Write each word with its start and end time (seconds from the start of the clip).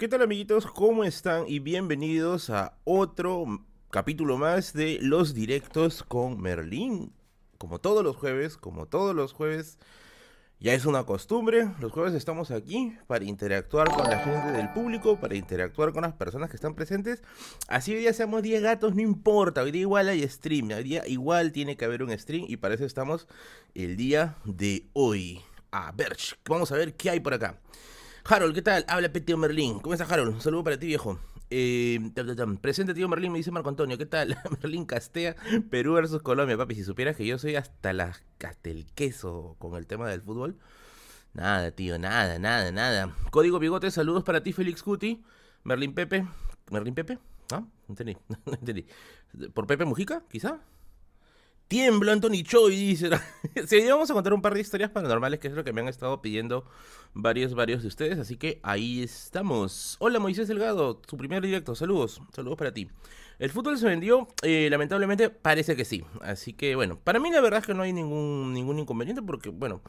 ¿Qué 0.00 0.08
tal 0.08 0.22
amiguitos? 0.22 0.64
¿Cómo 0.64 1.04
están? 1.04 1.44
Y 1.46 1.58
bienvenidos 1.58 2.48
a 2.48 2.72
otro 2.84 3.44
capítulo 3.90 4.38
más 4.38 4.72
de 4.72 4.98
los 5.02 5.34
directos 5.34 6.02
con 6.02 6.40
Merlín. 6.40 7.12
Como 7.58 7.80
todos 7.80 8.02
los 8.02 8.16
jueves, 8.16 8.56
como 8.56 8.86
todos 8.86 9.14
los 9.14 9.34
jueves, 9.34 9.76
ya 10.58 10.72
es 10.72 10.86
una 10.86 11.04
costumbre. 11.04 11.68
Los 11.80 11.92
jueves 11.92 12.14
estamos 12.14 12.50
aquí 12.50 12.96
para 13.08 13.26
interactuar 13.26 13.90
con 13.94 14.08
la 14.08 14.20
gente 14.20 14.52
del 14.52 14.72
público, 14.72 15.20
para 15.20 15.34
interactuar 15.34 15.92
con 15.92 16.00
las 16.00 16.14
personas 16.14 16.48
que 16.48 16.56
están 16.56 16.74
presentes. 16.74 17.22
Así 17.68 17.92
hoy 17.92 17.98
día 17.98 18.14
seamos 18.14 18.42
10 18.42 18.62
gatos, 18.62 18.94
no 18.94 19.02
importa. 19.02 19.60
Hoy 19.62 19.70
día 19.70 19.82
igual 19.82 20.08
hay 20.08 20.26
stream. 20.26 20.70
Hoy 20.70 20.82
día 20.82 21.06
igual 21.08 21.52
tiene 21.52 21.76
que 21.76 21.84
haber 21.84 22.02
un 22.02 22.18
stream 22.18 22.46
y 22.48 22.56
para 22.56 22.74
eso 22.74 22.86
estamos 22.86 23.28
el 23.74 23.98
día 23.98 24.38
de 24.46 24.86
hoy. 24.94 25.42
A 25.70 25.92
ver, 25.92 26.16
vamos 26.48 26.72
a 26.72 26.76
ver 26.76 26.94
qué 26.94 27.10
hay 27.10 27.20
por 27.20 27.34
acá. 27.34 27.60
Harold, 28.24 28.54
¿qué 28.54 28.62
tal? 28.62 28.84
Habla 28.88 29.10
Tío 29.12 29.36
Merlín. 29.36 29.80
¿Cómo 29.80 29.94
estás, 29.94 30.10
Harold? 30.10 30.34
Un 30.34 30.40
saludo 30.40 30.64
para 30.64 30.78
ti, 30.78 30.86
viejo. 30.86 31.18
Eh, 31.52 31.98
presente, 32.60 32.94
tío 32.94 33.08
Merlín, 33.08 33.32
me 33.32 33.38
dice 33.38 33.50
Marco 33.50 33.68
Antonio. 33.68 33.98
¿Qué 33.98 34.06
tal? 34.06 34.38
Merlín 34.62 34.84
Castea, 34.84 35.34
Perú 35.70 35.94
versus 35.94 36.22
Colombia. 36.22 36.56
Papi, 36.56 36.74
si 36.74 36.84
supieras 36.84 37.16
que 37.16 37.26
yo 37.26 37.38
soy 37.38 37.56
hasta, 37.56 37.92
la, 37.92 38.16
hasta 38.44 38.70
el 38.70 38.86
queso 38.92 39.56
con 39.58 39.74
el 39.76 39.86
tema 39.86 40.08
del 40.08 40.22
fútbol. 40.22 40.58
Nada, 41.32 41.70
tío, 41.70 41.98
nada, 41.98 42.38
nada, 42.38 42.70
nada. 42.70 43.16
Código 43.30 43.58
Bigote, 43.58 43.90
saludos 43.90 44.22
para 44.22 44.42
ti, 44.42 44.52
Félix 44.52 44.82
Cuti. 44.82 45.24
Merlín 45.64 45.94
Pepe. 45.94 46.26
¿Merlín 46.70 46.94
Pepe? 46.94 47.18
No 47.50 47.68
entendí, 47.88 48.16
no 48.46 48.52
entendí. 48.52 48.86
¿Por 49.52 49.66
Pepe 49.66 49.84
Mujica, 49.84 50.22
quizá? 50.30 50.60
Tiembla 51.70 52.14
Anthony 52.14 52.42
Choi, 52.42 52.74
dice. 52.74 53.10
sí, 53.68 53.86
vamos 53.88 54.10
a 54.10 54.14
contar 54.14 54.34
un 54.34 54.42
par 54.42 54.54
de 54.54 54.60
historias 54.60 54.90
paranormales, 54.90 55.38
que 55.38 55.46
es 55.46 55.54
lo 55.54 55.62
que 55.62 55.72
me 55.72 55.80
han 55.80 55.86
estado 55.86 56.20
pidiendo 56.20 56.64
varios, 57.14 57.54
varios 57.54 57.82
de 57.82 57.86
ustedes. 57.86 58.18
Así 58.18 58.36
que 58.36 58.58
ahí 58.64 59.04
estamos. 59.04 59.94
Hola 60.00 60.18
Moisés 60.18 60.48
Delgado, 60.48 61.00
su 61.08 61.16
primer 61.16 61.44
directo. 61.44 61.76
Saludos, 61.76 62.20
saludos 62.34 62.58
para 62.58 62.74
ti. 62.74 62.88
El 63.38 63.50
fútbol 63.50 63.78
se 63.78 63.86
vendió, 63.86 64.26
eh, 64.42 64.66
lamentablemente 64.68 65.30
parece 65.30 65.76
que 65.76 65.84
sí. 65.84 66.02
Así 66.22 66.54
que 66.54 66.74
bueno, 66.74 66.98
para 66.98 67.20
mí 67.20 67.30
la 67.30 67.40
verdad 67.40 67.60
es 67.60 67.66
que 67.66 67.74
no 67.74 67.84
hay 67.84 67.92
ningún, 67.92 68.52
ningún 68.52 68.80
inconveniente 68.80 69.22
porque, 69.22 69.50
bueno, 69.50 69.80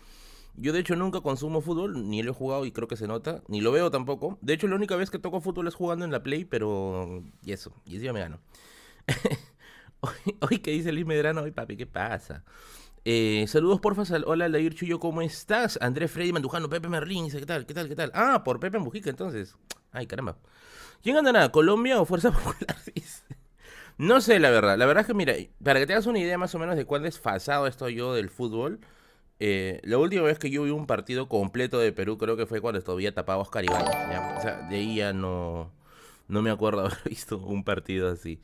yo 0.57 0.73
de 0.73 0.81
hecho 0.81 0.95
nunca 0.95 1.21
consumo 1.21 1.61
fútbol, 1.61 2.07
ni 2.11 2.21
lo 2.21 2.29
he 2.29 2.35
jugado 2.35 2.67
y 2.67 2.71
creo 2.71 2.87
que 2.87 2.95
se 2.95 3.07
nota, 3.07 3.41
ni 3.47 3.59
lo 3.59 3.71
veo 3.71 3.89
tampoco. 3.89 4.37
De 4.41 4.53
hecho, 4.53 4.67
la 4.67 4.75
única 4.75 4.95
vez 4.97 5.09
que 5.09 5.17
toco 5.17 5.41
fútbol 5.41 5.67
es 5.67 5.73
jugando 5.73 6.05
en 6.05 6.11
la 6.11 6.21
Play, 6.21 6.45
pero... 6.45 7.23
Y 7.43 7.53
eso, 7.53 7.73
y 7.87 7.95
eso 7.95 8.05
ya 8.05 8.13
me 8.13 8.19
gano. 8.19 8.39
Hoy, 10.01 10.59
que 10.59 10.71
dice 10.71 10.91
Luis 10.91 11.05
Medrano, 11.05 11.41
hoy 11.41 11.51
papi, 11.51 11.77
¿qué 11.77 11.85
pasa? 11.85 12.43
Eh, 13.05 13.45
saludos 13.47 13.79
porfa, 13.79 14.03
hola 14.25 14.47
Lair 14.47 14.73
Chuyo, 14.75 14.99
¿cómo 14.99 15.21
estás? 15.21 15.77
Andrés 15.81 16.11
Freddy 16.11 16.33
Mandujano, 16.33 16.69
Pepe 16.69 16.87
Merlín, 16.87 17.25
dice, 17.25 17.39
¿qué 17.39 17.45
tal? 17.45 17.65
¿Qué 17.65 17.73
tal? 17.73 17.87
¿Qué 17.87 17.95
tal? 17.95 18.11
Ah, 18.13 18.43
por 18.43 18.59
Pepe 18.59 18.79
Mujica 18.79 19.09
entonces. 19.09 19.55
Ay, 19.91 20.07
caramba. 20.07 20.37
¿Quién 21.03 21.23
nada? 21.23 21.51
¿Colombia 21.51 21.99
o 21.99 22.05
Fuerza 22.05 22.31
Popular? 22.33 22.77
no 23.97 24.21
sé, 24.21 24.39
la 24.39 24.49
verdad. 24.49 24.77
La 24.77 24.85
verdad 24.85 25.01
es 25.01 25.07
que, 25.07 25.13
mira, 25.13 25.33
para 25.63 25.79
que 25.79 25.87
te 25.87 25.93
hagas 25.93 26.05
una 26.07 26.19
idea 26.19 26.37
más 26.37 26.53
o 26.55 26.59
menos 26.59 26.75
de 26.75 26.85
cuán 26.85 27.03
desfasado 27.03 27.67
estoy 27.67 27.95
yo 27.95 28.13
del 28.13 28.29
fútbol, 28.29 28.79
eh, 29.39 29.81
la 29.83 29.97
última 29.97 30.23
vez 30.23 30.37
que 30.39 30.49
yo 30.49 30.63
vi 30.63 30.71
un 30.71 30.85
partido 30.87 31.27
completo 31.27 31.79
de 31.79 31.91
Perú 31.91 32.17
creo 32.17 32.37
que 32.37 32.45
fue 32.45 32.61
cuando 32.61 32.81
todavía 32.81 33.13
tapaba 33.13 33.41
Oscar 33.41 33.65
Ibáñez. 33.65 33.95
O 34.37 34.41
sea, 34.41 34.67
de 34.69 34.75
ahí 34.75 34.95
ya 34.95 35.13
no, 35.13 35.71
no 36.27 36.41
me 36.41 36.51
acuerdo 36.51 36.81
haber 36.85 36.97
visto 37.05 37.37
un 37.37 37.63
partido 37.63 38.11
así. 38.11 38.39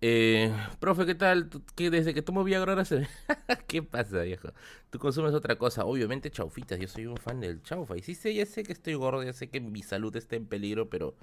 Eh, 0.00 0.54
profe, 0.78 1.06
¿qué 1.06 1.14
tal? 1.14 1.50
¿Qué, 1.74 1.90
desde 1.90 2.14
que 2.14 2.22
tomo 2.22 2.44
Viagra 2.44 2.72
ahora 2.72 2.84
se... 2.84 3.08
¿Qué 3.66 3.82
pasa, 3.82 4.22
viejo? 4.22 4.50
Tú 4.90 4.98
consumes 4.98 5.34
otra 5.34 5.56
cosa. 5.56 5.84
Obviamente 5.84 6.30
chaufitas. 6.30 6.78
Yo 6.78 6.88
soy 6.88 7.06
un 7.06 7.16
fan 7.16 7.40
del 7.40 7.62
chaufa. 7.62 7.96
Y 7.96 8.02
sí 8.02 8.14
sé, 8.14 8.34
ya 8.34 8.46
sé 8.46 8.62
que 8.62 8.72
estoy 8.72 8.94
gordo, 8.94 9.22
ya 9.22 9.32
sé 9.32 9.48
que 9.48 9.60
mi 9.60 9.82
salud 9.82 10.14
está 10.16 10.36
en 10.36 10.46
peligro, 10.46 10.88
pero... 10.88 11.14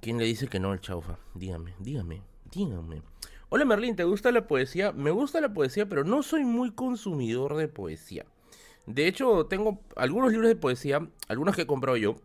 ¿Quién 0.00 0.18
le 0.18 0.24
dice 0.24 0.48
que 0.48 0.60
no 0.60 0.72
al 0.72 0.80
chaufa? 0.80 1.18
Dígame, 1.34 1.74
dígame, 1.78 2.22
dígame. 2.52 3.02
Hola 3.48 3.64
Merlín, 3.64 3.96
¿te 3.96 4.04
gusta 4.04 4.30
la 4.30 4.46
poesía? 4.46 4.92
Me 4.92 5.10
gusta 5.10 5.40
la 5.40 5.52
poesía, 5.54 5.88
pero 5.88 6.04
no 6.04 6.22
soy 6.22 6.44
muy 6.44 6.72
consumidor 6.72 7.56
de 7.56 7.68
poesía. 7.68 8.26
De 8.86 9.08
hecho, 9.08 9.46
tengo 9.46 9.80
algunos 9.96 10.30
libros 10.30 10.48
de 10.48 10.56
poesía, 10.56 11.06
algunos 11.28 11.56
que 11.56 11.62
he 11.62 11.66
comprado 11.66 11.96
yo, 11.96 12.16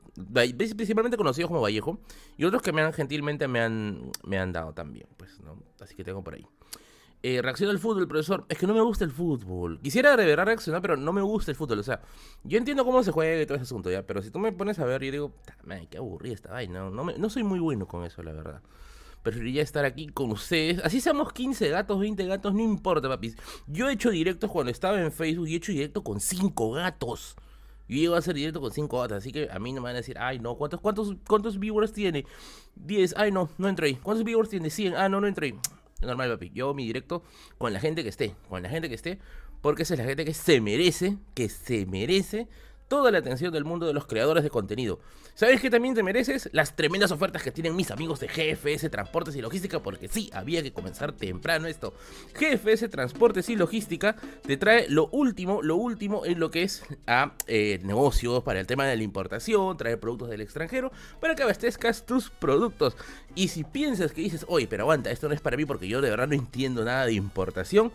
principalmente 0.56 1.18
conocidos 1.18 1.50
como 1.50 1.62
Vallejo, 1.62 2.00
y 2.38 2.46
otros 2.46 2.62
que 2.62 2.72
me 2.72 2.82
han 2.82 2.94
gentilmente 2.94 3.48
me 3.48 3.62
han, 3.62 4.12
me 4.24 4.38
han 4.38 4.54
dado 4.54 4.74
también, 4.74 5.08
pues, 5.18 5.40
¿no? 5.42 5.58
Así 5.80 5.96
que 5.96 6.04
tengo 6.04 6.24
por 6.24 6.36
ahí. 6.36 6.46
Eh, 7.24 7.42
reacciona 7.42 7.72
al 7.72 7.80
fútbol, 7.80 8.08
profesor. 8.08 8.46
Es 8.50 8.58
que 8.58 8.66
no 8.66 8.74
me 8.74 8.82
gusta 8.82 9.04
el 9.04 9.12
fútbol. 9.12 9.80
Quisiera 9.82 10.16
de 10.18 10.26
verdad 10.26 10.46
reaccionar, 10.46 10.82
pero 10.82 10.98
no 10.98 11.14
me 11.14 11.22
gusta 11.22 11.52
el 11.52 11.58
fútbol. 11.58 11.78
O 11.80 11.84
sea, 11.84 12.02
yo 12.44 12.58
entiendo 12.58 12.84
cómo 12.84 13.04
se 13.04 13.12
juega 13.12 13.40
y 13.42 13.46
todo 13.46 13.56
ese 13.58 13.64
asunto, 13.64 13.92
ya. 13.92 14.08
Pero 14.08 14.24
si 14.24 14.32
tú 14.32 14.40
me 14.40 14.52
pones 14.52 14.80
a 14.80 14.86
ver, 14.86 15.04
yo 15.04 15.12
digo, 15.12 15.34
qué 15.92 15.98
aburrida 15.98 16.34
esta 16.34 16.52
vaina. 16.52 16.80
No, 16.80 16.90
no, 16.90 17.12
no 17.16 17.30
soy 17.30 17.44
muy 17.44 17.60
bueno 17.60 17.88
con 17.88 18.06
eso, 18.06 18.24
la 18.24 18.32
verdad 18.32 18.62
preferiría 19.24 19.62
estar 19.62 19.86
aquí 19.86 20.08
con 20.08 20.32
ustedes. 20.32 20.80
Así 20.84 21.02
seamos 21.02 21.32
15 21.34 21.70
gatos, 21.70 22.00
20 22.00 22.26
gatos, 22.26 22.54
no 22.54 22.62
importa, 22.62 23.08
papis. 23.08 23.36
Yo 23.68 23.90
he 23.90 23.94
hecho 23.94 24.10
directos 24.10 24.50
cuando 24.52 24.72
estaba 24.72 25.02
en 25.02 25.12
Facebook 25.12 25.48
y 25.48 25.54
he 25.54 25.58
hecho 25.58 25.72
directo 25.72 26.04
con 26.04 26.20
5 26.20 26.72
gatos. 26.72 27.36
Yo 27.88 27.98
llego 27.98 28.16
a 28.16 28.20
hacer 28.20 28.36
directo 28.36 28.62
con 28.62 28.72
5 28.72 29.00
gatos, 29.00 29.18
así 29.18 29.32
que 29.32 29.50
a 29.52 29.60
mí 29.60 29.74
no 29.74 29.82
me 29.82 29.86
van 29.86 29.96
a 29.96 29.98
decir, 29.98 30.18
ay 30.20 30.40
no, 30.40 30.56
¿cuántos, 30.56 30.80
cuántos, 30.80 31.16
cuántos 31.28 31.60
viewers 31.60 31.94
tiene? 31.94 32.26
10, 32.76 33.16
ay 33.18 33.32
no, 33.32 33.50
no 33.58 33.68
entré. 33.68 33.98
¿Cuántos 33.98 34.24
viewers 34.24 34.50
tiene? 34.50 34.70
100, 34.70 34.96
ah 34.96 35.10
no, 35.10 35.22
no 35.22 35.28
entré. 35.28 35.56
Normal, 36.02 36.32
papi. 36.32 36.52
Yo 36.54 36.66
hago 36.66 36.74
mi 36.74 36.86
directo 36.86 37.24
con 37.58 37.74
la 37.74 37.80
gente 37.80 38.04
que 38.04 38.10
esté, 38.10 38.36
con 38.50 38.64
la 38.64 38.70
gente 38.70 38.90
que 38.90 38.96
esté, 38.96 39.20
porque 39.62 39.84
esa 39.84 39.94
es 39.94 40.00
la 40.00 40.06
gente 40.06 40.26
que 40.26 40.34
se 40.34 40.60
merece, 40.62 41.18
que 41.36 41.48
se 41.50 41.86
merece 41.86 42.48
toda 42.92 43.10
la 43.10 43.20
atención 43.20 43.54
del 43.54 43.64
mundo 43.64 43.88
de 43.88 43.94
los 43.94 44.06
creadores 44.06 44.44
de 44.44 44.50
contenido. 44.50 45.00
¿Sabes 45.34 45.62
qué 45.62 45.70
también 45.70 45.96
te 45.96 46.04
mereces? 46.04 46.50
Las 46.52 46.76
tremendas 46.76 47.10
ofertas 47.12 47.42
que 47.42 47.50
tienen 47.50 47.74
mis 47.74 47.90
amigos 47.90 48.20
de 48.20 48.28
GFS 48.28 48.92
Transportes 48.92 49.34
y 49.38 49.42
Logística, 49.42 49.80
porque 49.80 50.10
sí, 50.10 50.30
había 50.34 50.62
que 50.62 50.74
comenzar 50.74 51.14
temprano 51.14 51.68
esto. 51.68 51.94
GFS 52.38 52.90
Transportes 52.90 53.48
y 53.48 53.56
Logística 53.56 54.18
te 54.46 54.58
trae 54.58 54.90
lo 54.90 55.08
último, 55.14 55.62
lo 55.62 55.78
último 55.78 56.26
en 56.26 56.42
lo 56.42 56.52
que 56.52 56.64
es 56.64 56.84
a 57.08 57.32
eh, 57.48 57.80
negocios 57.82 58.44
para 58.44 58.60
el 58.60 58.68
tema 58.68 58.86
de 58.86 58.98
la 58.98 59.04
importación, 59.04 59.78
trae 59.78 59.96
productos 59.96 60.30
del 60.30 60.42
extranjero, 60.42 60.92
para 61.22 61.34
que 61.34 61.44
abastezcas 61.44 62.06
tus 62.06 62.30
productos. 62.30 62.98
Y 63.36 63.48
si 63.48 63.64
piensas 63.64 64.12
que 64.12 64.20
dices, 64.20 64.46
oye, 64.50 64.68
pero 64.68 64.84
aguanta, 64.84 65.12
esto 65.12 65.30
no 65.30 65.34
es 65.34 65.40
para 65.40 65.56
mí 65.56 65.64
porque 65.64 65.88
yo 65.88 66.02
de 66.02 66.10
verdad 66.10 66.28
no 66.28 66.36
entiendo 66.36 66.84
nada 66.84 67.06
de 67.06 67.14
importación, 67.14 67.94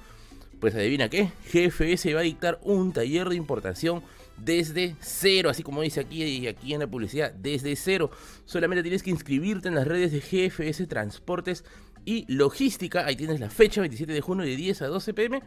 pues 0.58 0.74
adivina 0.74 1.10
qué, 1.10 1.32
GFS 1.52 2.14
va 2.14 2.20
a 2.20 2.22
dictar 2.22 2.58
un 2.62 2.94
taller 2.94 3.28
de 3.28 3.36
importación 3.36 4.02
desde 4.38 4.96
cero, 5.00 5.50
así 5.50 5.62
como 5.62 5.82
dice 5.82 6.00
aquí 6.00 6.22
y 6.22 6.46
aquí 6.46 6.74
en 6.74 6.80
la 6.80 6.86
publicidad, 6.86 7.32
desde 7.32 7.74
cero. 7.76 8.10
Solamente 8.44 8.82
tienes 8.82 9.02
que 9.02 9.10
inscribirte 9.10 9.68
en 9.68 9.74
las 9.74 9.86
redes 9.86 10.12
de 10.12 10.20
GFS 10.20 10.86
Transportes 10.86 11.64
y 12.04 12.24
Logística. 12.32 13.06
Ahí 13.06 13.16
tienes 13.16 13.40
la 13.40 13.50
fecha, 13.50 13.80
27 13.80 14.12
de 14.12 14.20
junio 14.20 14.44
de 14.44 14.56
10 14.56 14.82
a 14.82 14.86
12 14.86 15.14
pm. 15.14 15.42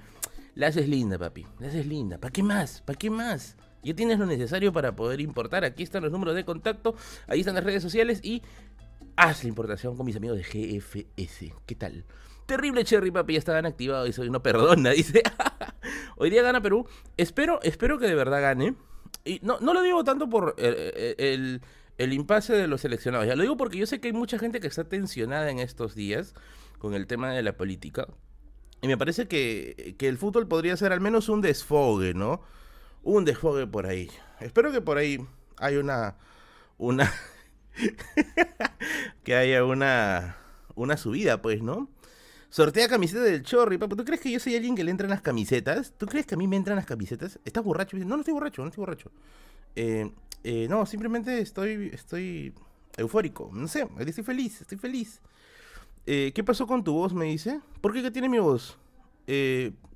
La 0.55 0.67
haces 0.67 0.87
linda, 0.89 1.17
papi. 1.17 1.45
La 1.59 1.67
haces 1.67 1.85
linda. 1.85 2.17
¿Para 2.17 2.31
qué 2.31 2.43
más? 2.43 2.81
¿Para 2.81 2.97
qué 2.97 3.09
más? 3.09 3.55
Ya 3.81 3.95
tienes 3.95 4.19
lo 4.19 4.25
necesario 4.25 4.73
para 4.73 4.95
poder 4.95 5.21
importar. 5.21 5.63
Aquí 5.63 5.83
están 5.83 6.03
los 6.03 6.11
números 6.11 6.35
de 6.35 6.43
contacto. 6.43 6.95
Ahí 7.27 7.39
están 7.39 7.55
las 7.55 7.63
redes 7.63 7.81
sociales 7.81 8.19
y 8.23 8.41
haz 9.15 9.43
la 9.43 9.49
importación 9.49 9.95
con 9.95 10.05
mis 10.05 10.17
amigos 10.17 10.37
de 10.37 10.43
GFS. 10.43 11.53
¿Qué 11.65 11.75
tal? 11.75 12.05
Terrible 12.49 12.83
Cherry, 12.83 13.11
papi, 13.11 13.33
ya 13.33 13.39
estaban 13.39 13.67
activados 13.67 14.09
y 14.09 14.11
soy 14.11 14.31
no 14.31 14.41
perdona, 14.41 14.89
dice. 14.97 15.21
Hoy 16.17 16.31
día 16.31 16.41
gana 16.41 16.59
Perú. 16.61 16.87
Espero, 17.15 17.59
espero 17.61 17.99
que 17.99 18.07
de 18.07 18.15
verdad 18.15 18.41
gane. 18.41 18.73
Y 19.23 19.39
no, 19.43 19.59
no 19.59 19.71
lo 19.71 19.83
digo 19.83 20.03
tanto 20.03 20.27
por 20.27 20.55
eh, 20.57 21.15
eh, 21.19 21.59
el, 21.99 22.13
impasse 22.13 22.53
de 22.53 22.67
los 22.67 22.81
seleccionados. 22.81 23.27
Ya 23.27 23.35
lo 23.35 23.43
digo 23.43 23.55
porque 23.55 23.77
yo 23.77 23.85
sé 23.85 24.01
que 24.01 24.07
hay 24.07 24.13
mucha 24.13 24.39
gente 24.39 24.59
que 24.59 24.65
está 24.65 24.83
tensionada 24.83 25.51
en 25.51 25.59
estos 25.59 25.93
días 25.93 26.33
con 26.79 26.95
el 26.95 27.05
tema 27.05 27.31
de 27.31 27.43
la 27.43 27.55
política. 27.55 28.07
Y 28.81 28.87
me 28.87 28.97
parece 28.97 29.27
que, 29.27 29.95
que 29.99 30.07
el 30.07 30.17
fútbol 30.17 30.47
podría 30.47 30.75
ser 30.75 30.91
al 30.91 31.01
menos 31.01 31.29
un 31.29 31.41
desfogue, 31.41 32.15
¿no? 32.15 32.41
Un 33.03 33.25
desfogue 33.25 33.67
por 33.67 33.85
ahí. 33.85 34.09
Espero 34.39 34.71
que 34.71 34.81
por 34.81 34.97
ahí 34.97 35.19
hay 35.57 35.75
una. 35.75 36.15
Una. 36.79 37.13
que 39.23 39.35
haya 39.35 39.63
una. 39.63 40.37
Una 40.73 40.97
subida, 40.97 41.43
pues, 41.43 41.61
¿no? 41.61 41.89
Sortea 42.49 42.87
camiseta 42.87 43.21
del 43.21 43.43
Chorri, 43.43 43.77
papá. 43.77 43.95
¿Tú 43.95 44.03
crees 44.03 44.21
que 44.21 44.31
yo 44.31 44.39
soy 44.39 44.55
alguien 44.55 44.75
que 44.75 44.83
le 44.83 44.89
entran 44.89 45.11
las 45.11 45.21
camisetas? 45.21 45.93
¿Tú 45.97 46.07
crees 46.07 46.25
que 46.25 46.33
a 46.33 46.37
mí 46.37 46.47
me 46.47 46.55
entran 46.55 46.75
las 46.77 46.87
camisetas? 46.87 47.39
¿Estás 47.45 47.63
borracho? 47.63 47.95
No, 47.97 48.05
no 48.05 48.17
estoy 48.17 48.33
borracho, 48.33 48.63
no 48.63 48.69
estoy 48.69 48.81
borracho. 48.81 49.11
Eh, 49.75 50.11
eh, 50.43 50.67
no, 50.67 50.83
simplemente 50.87 51.39
estoy, 51.41 51.91
estoy 51.93 52.53
eufórico. 52.97 53.51
No 53.53 53.67
sé, 53.67 53.87
estoy 53.99 54.23
feliz, 54.23 54.61
estoy 54.61 54.79
feliz. 54.79 55.21
Eh, 56.07 56.31
¿Qué 56.33 56.43
pasó 56.43 56.65
con 56.65 56.83
tu 56.83 56.93
voz? 56.93 57.13
Me 57.13 57.25
dice. 57.25 57.61
¿Por 57.81 57.93
qué? 57.93 58.01
¿Qué 58.01 58.09
tiene 58.09 58.27
mi 58.27 58.39
voz? 58.39 58.79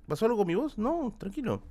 ¿Pasó 0.07 0.25
algo 0.25 0.37
con 0.37 0.45
mi 0.45 0.53
voz? 0.53 0.77
No, 0.77 1.15
tranquilo. 1.17 1.63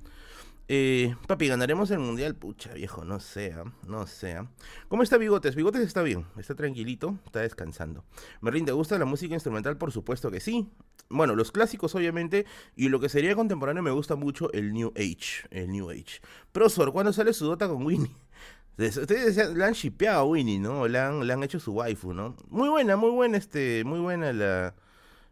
Eh, 0.67 1.15
papi, 1.27 1.47
ganaremos 1.47 1.91
el 1.91 1.99
mundial. 1.99 2.35
Pucha, 2.35 2.73
viejo, 2.73 3.03
no 3.03 3.19
sea, 3.19 3.63
no 3.85 4.07
sea. 4.07 4.49
¿Cómo 4.87 5.03
está 5.03 5.17
Bigotes? 5.17 5.55
Bigotes 5.55 5.81
está 5.81 6.01
bien, 6.01 6.25
está 6.37 6.55
tranquilito, 6.55 7.17
está 7.25 7.41
descansando. 7.41 8.05
Merlin, 8.41 8.65
¿te 8.65 8.71
gusta 8.71 8.97
la 8.97 9.05
música 9.05 9.33
instrumental? 9.33 9.77
Por 9.77 9.91
supuesto 9.91 10.31
que 10.31 10.39
sí. 10.39 10.69
Bueno, 11.09 11.35
los 11.35 11.51
clásicos, 11.51 11.95
obviamente, 11.95 12.45
y 12.75 12.89
lo 12.89 12.99
que 12.99 13.09
sería 13.09 13.35
contemporáneo 13.35 13.83
me 13.83 13.91
gusta 13.91 14.15
mucho 14.15 14.51
el 14.53 14.73
New 14.73 14.93
Age. 14.95 15.47
El 15.51 15.71
New 15.71 15.89
Age. 15.89 16.21
Profesor, 16.51 16.93
¿cuándo 16.93 17.11
sale 17.11 17.33
su 17.33 17.45
dota 17.45 17.67
con 17.67 17.85
Winnie? 17.85 18.15
Ustedes 18.77 19.53
le 19.53 19.65
han 19.65 19.73
shipeado 19.73 20.21
a 20.21 20.25
Winnie, 20.25 20.59
¿no? 20.59 20.87
Le 20.87 20.97
han, 20.97 21.27
le 21.27 21.33
han 21.33 21.43
hecho 21.43 21.59
su 21.59 21.73
waifu, 21.73 22.13
¿no? 22.13 22.35
Muy 22.49 22.69
buena, 22.69 22.95
muy 22.95 23.11
buena, 23.11 23.37
este, 23.37 23.83
muy 23.83 23.99
buena 23.99 24.33
la, 24.33 24.73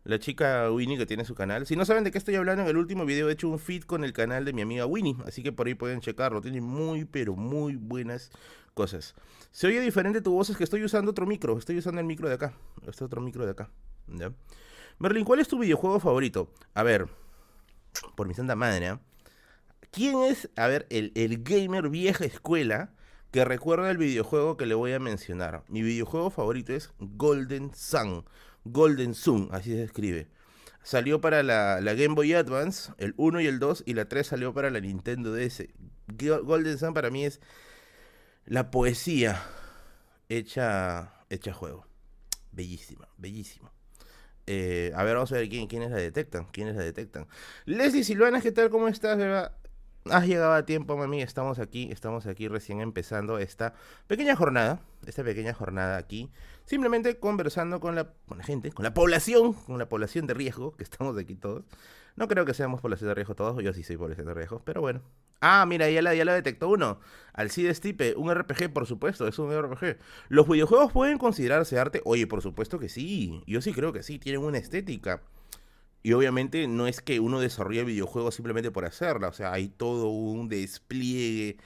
la 0.04 0.20
chica 0.20 0.72
Winnie 0.72 0.98
que 0.98 1.06
tiene 1.06 1.26
su 1.26 1.36
canal. 1.36 1.66
Si 1.66 1.76
no 1.76 1.86
saben 1.86 2.04
de 2.04 2.12
qué 2.12 2.18
estoy 2.18 2.36
hablando, 2.36 2.64
en 2.64 2.70
el 2.70 2.78
último 2.78 3.06
video 3.06 3.30
he 3.30 3.34
hecho 3.34 3.50
un 3.50 3.60
feed 3.60 3.84
con 3.84 4.04
el 4.04 4.14
canal 4.14 4.46
de 4.46 4.54
mi 4.54 4.62
amiga 4.62 4.86
Winnie, 4.86 5.16
así 5.26 5.44
que 5.44 5.52
por 5.52 5.68
ahí 5.68 5.76
pueden 5.76 6.02
checarlo. 6.02 6.42
Tiene 6.42 6.62
muy, 6.62 7.06
pero 7.06 7.36
muy 7.36 7.76
buenas 7.76 8.32
cosas. 8.74 9.16
Se 9.52 9.68
oye 9.68 9.82
diferente 9.82 10.22
tu 10.22 10.34
voz, 10.34 10.50
es 10.50 10.58
que 10.58 10.64
estoy 10.64 10.84
usando 10.84 11.12
otro 11.12 11.26
micro. 11.26 11.58
Estoy 11.58 11.78
usando 11.78 12.00
el 12.00 12.08
micro 12.08 12.28
de 12.28 12.36
acá. 12.36 12.54
Este 12.88 13.04
otro 13.04 13.22
micro 13.22 13.46
de 13.46 13.52
acá. 13.52 13.70
¿ya? 14.08 14.32
Merlin, 14.98 15.26
¿cuál 15.26 15.40
es 15.40 15.48
tu 15.48 15.60
videojuego 15.60 16.00
favorito? 16.00 16.50
A 16.74 16.84
ver, 16.84 17.08
por 18.16 18.28
mi 18.28 18.34
santa 18.34 18.56
madre, 18.56 18.88
¿eh? 18.88 18.98
¿Quién 19.92 20.20
es, 20.24 20.50
a 20.56 20.68
ver, 20.68 20.88
el, 20.90 21.12
el 21.16 21.44
gamer 21.44 21.90
vieja 21.90 22.24
escuela 22.24 22.94
que 23.32 23.44
recuerda 23.44 23.92
el 23.92 23.98
videojuego 23.98 24.56
que 24.56 24.66
le 24.66 24.74
voy 24.74 24.94
a 24.94 25.00
mencionar? 25.00 25.64
Mi 25.68 25.82
videojuego 25.82 26.30
favorito 26.30 26.72
es 26.72 26.94
Golden 27.00 27.74
Sun. 27.76 28.24
Golden 28.66 29.14
Sun, 29.14 29.50
así 29.52 29.72
se 29.72 29.84
escribe. 29.84 30.28
Salió 30.84 31.22
para 31.22 31.44
la, 31.44 31.80
Game 31.82 32.16
Boy 32.16 32.34
Advance, 32.34 32.92
el 32.98 33.14
1 33.18 33.42
y 33.42 33.48
el 33.48 33.60
2, 33.60 33.84
y 33.86 33.94
la 33.94 34.06
3 34.06 34.26
salió 34.26 34.54
para 34.54 34.70
la 34.70 34.80
Nintendo 34.80 35.34
DS. 35.34 35.68
Golden 36.08 36.78
Sun 36.78 36.94
para 36.94 37.10
mí 37.10 37.26
es 37.26 37.40
la 38.46 38.72
poesía 38.72 39.44
hecha, 40.30 41.14
hecha 41.30 41.54
juego. 41.54 41.86
Bellísima, 42.52 43.08
bellísima. 43.18 43.72
Eh, 44.48 44.92
a 44.96 45.04
ver, 45.04 45.16
vamos 45.16 45.32
a 45.32 45.36
ver 45.36 45.50
quién, 45.50 45.68
quiénes 45.68 45.92
la 45.92 45.98
detectan. 45.98 46.46
Quiénes 46.46 46.76
la 46.76 46.84
detectan. 46.84 47.28
Leslie 47.66 48.04
Silvana, 48.04 48.42
¿qué 48.42 48.52
tal? 48.52 48.70
¿Cómo 48.70 48.88
estás, 48.88 49.18
beba? 49.18 49.56
Has 50.10 50.26
llegado 50.26 50.54
a 50.54 50.66
tiempo, 50.66 50.98
mami. 50.98 51.22
Estamos 51.22 51.60
aquí, 51.60 51.90
estamos 51.92 52.26
aquí 52.26 52.48
recién 52.48 52.82
empezando 52.82 53.38
esta 53.38 53.76
pequeña 54.08 54.36
jornada. 54.36 54.82
Esta 55.06 55.24
pequeña 55.24 55.54
jornada 55.54 55.98
aquí. 55.98 56.32
Simplemente 56.72 57.20
conversando 57.20 57.82
con 57.82 57.96
la, 57.96 58.14
con 58.26 58.38
la 58.38 58.46
gente, 58.46 58.72
con 58.72 58.84
la 58.84 58.94
población, 58.94 59.52
con 59.52 59.78
la 59.78 59.90
población 59.90 60.26
de 60.26 60.34
riesgo, 60.34 60.72
que 60.78 60.86
estamos 60.86 61.18
aquí 61.18 61.36
todos. 61.36 61.66
No 62.16 62.30
creo 62.30 62.46
que 62.46 62.54
seamos 62.54 62.80
población 62.80 63.10
de 63.10 63.16
riesgo 63.16 63.36
todos, 63.36 63.62
yo 63.62 63.74
sí 63.74 63.84
soy 63.84 63.98
población 63.98 64.28
de 64.28 64.34
riesgo, 64.34 64.62
pero 64.64 64.80
bueno. 64.80 65.02
Ah, 65.42 65.66
mira, 65.68 65.90
ya 65.90 66.02
la, 66.02 66.16
ya 66.16 66.24
la 66.24 66.34
detectó 66.34 66.70
uno. 66.70 67.02
Alcides 67.34 67.76
Stipe, 67.76 68.16
un 68.16 68.34
RPG, 68.34 68.72
por 68.72 68.86
supuesto, 68.86 69.28
es 69.28 69.38
un 69.38 69.52
RPG. 69.52 69.98
¿Los 70.30 70.48
videojuegos 70.48 70.94
pueden 70.94 71.18
considerarse 71.18 71.78
arte? 71.78 72.02
Oye, 72.06 72.26
por 72.26 72.42
supuesto 72.42 72.80
que 72.80 72.88
sí. 72.88 73.44
Yo 73.48 73.62
sí 73.62 73.74
creo 73.74 73.92
que 73.92 74.02
sí, 74.02 74.18
tienen 74.18 74.42
una 74.42 74.58
estética. 74.58 75.22
Y 76.04 76.14
obviamente 76.14 76.70
no 76.70 76.88
es 76.88 77.02
que 77.02 77.20
uno 77.20 77.42
desarrolle 77.42 77.84
videojuegos 77.84 78.36
simplemente 78.36 78.72
por 78.72 78.86
hacerla, 78.86 79.28
o 79.28 79.34
sea, 79.34 79.52
hay 79.52 79.68
todo 79.68 80.08
un 80.08 80.48
despliegue 80.48 81.58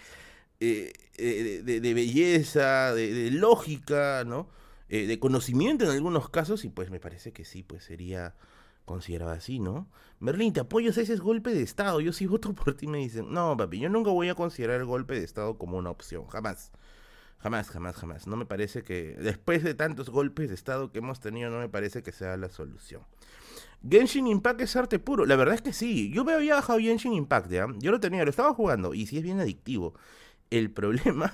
eh, 0.59 0.93
eh, 1.17 1.61
de, 1.63 1.93
belleza, 1.93 2.91
de, 2.95 3.29
lógica, 3.29 4.23
¿no? 4.25 4.49
Eh, 4.89 5.07
de 5.07 5.19
conocimiento 5.19 5.85
en 5.85 5.91
algunos 5.91 6.29
casos, 6.29 6.63
y 6.65 6.69
pues 6.69 6.91
me 6.91 6.99
parece 6.99 7.33
que 7.33 7.45
sí, 7.45 7.63
pues 7.63 7.83
sería 7.83 8.35
considerado 8.85 9.31
así, 9.31 9.59
¿no? 9.59 9.87
Merlín, 10.19 10.53
te 10.53 10.59
apoyo, 10.59 10.91
ese 10.91 11.01
es 11.01 11.19
golpe 11.19 11.53
de 11.53 11.63
Estado, 11.63 11.99
yo 12.01 12.13
sí 12.13 12.25
voto 12.27 12.53
por 12.53 12.75
ti, 12.75 12.87
me 12.87 12.99
dicen, 12.99 13.33
no, 13.33 13.57
papi, 13.57 13.79
yo 13.79 13.89
nunca 13.89 14.11
voy 14.11 14.29
a 14.29 14.35
considerar 14.35 14.79
el 14.79 14.85
golpe 14.85 15.15
de 15.15 15.23
Estado 15.23 15.57
como 15.57 15.77
una 15.77 15.89
opción, 15.89 16.27
jamás. 16.27 16.71
Jamás, 17.39 17.69
jamás, 17.69 17.95
jamás. 17.95 18.27
No 18.27 18.37
me 18.37 18.45
parece 18.45 18.81
que, 18.83 19.15
después 19.19 19.63
de 19.63 19.75
tantos 19.75 20.09
golpes 20.09 20.49
de 20.49 20.55
Estado 20.55 20.91
que 20.91 20.99
hemos 20.99 21.19
tenido, 21.19 21.51
no 21.51 21.59
me 21.59 21.69
parece 21.69 22.01
que 22.01 22.11
sea 22.11 22.37
la 22.37 22.49
solución. 22.49 23.03
Genshin 23.87 24.25
Impact 24.25 24.61
es 24.61 24.75
arte 24.75 24.97
puro. 24.97 25.25
La 25.25 25.35
verdad 25.35 25.55
es 25.55 25.61
que 25.61 25.73
sí. 25.73 26.11
Yo 26.11 26.25
me 26.25 26.33
había 26.33 26.55
bajado 26.55 26.79
Genshin 26.79 27.13
Impact, 27.13 27.51
¿ya? 27.51 27.67
Yo 27.77 27.91
lo 27.91 27.99
tenía, 27.99 28.23
lo 28.23 28.29
estaba 28.29 28.53
jugando 28.53 28.93
y 28.93 29.05
sí 29.05 29.17
es 29.17 29.23
bien 29.23 29.39
adictivo. 29.39 29.93
El 30.49 30.71
problema, 30.73 31.33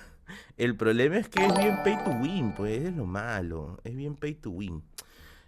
el 0.58 0.76
problema 0.76 1.18
es 1.18 1.30
que 1.30 1.46
es 1.46 1.58
bien 1.58 1.78
pay 1.84 1.98
to 2.04 2.12
win, 2.22 2.54
pues 2.56 2.82
es 2.82 2.96
lo 2.96 3.06
malo. 3.06 3.80
Es 3.84 3.96
bien 3.96 4.16
pay 4.16 4.36
to 4.36 4.52
win. 4.52 4.84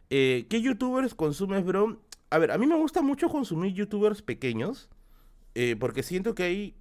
Eh, 0.09 0.45
¿Qué 0.49 0.61
youtubers 0.61 1.15
consumes, 1.15 1.63
bro? 1.63 2.01
A 2.29 2.37
ver, 2.37 2.51
a 2.51 2.57
mí 2.57 2.67
me 2.67 2.75
gusta 2.75 3.01
mucho 3.01 3.29
consumir 3.29 3.73
youtubers 3.73 4.21
pequeños. 4.21 4.89
Eh, 5.55 5.75
porque 5.79 6.03
siento 6.03 6.35
que 6.35 6.43
hay, 6.43 6.75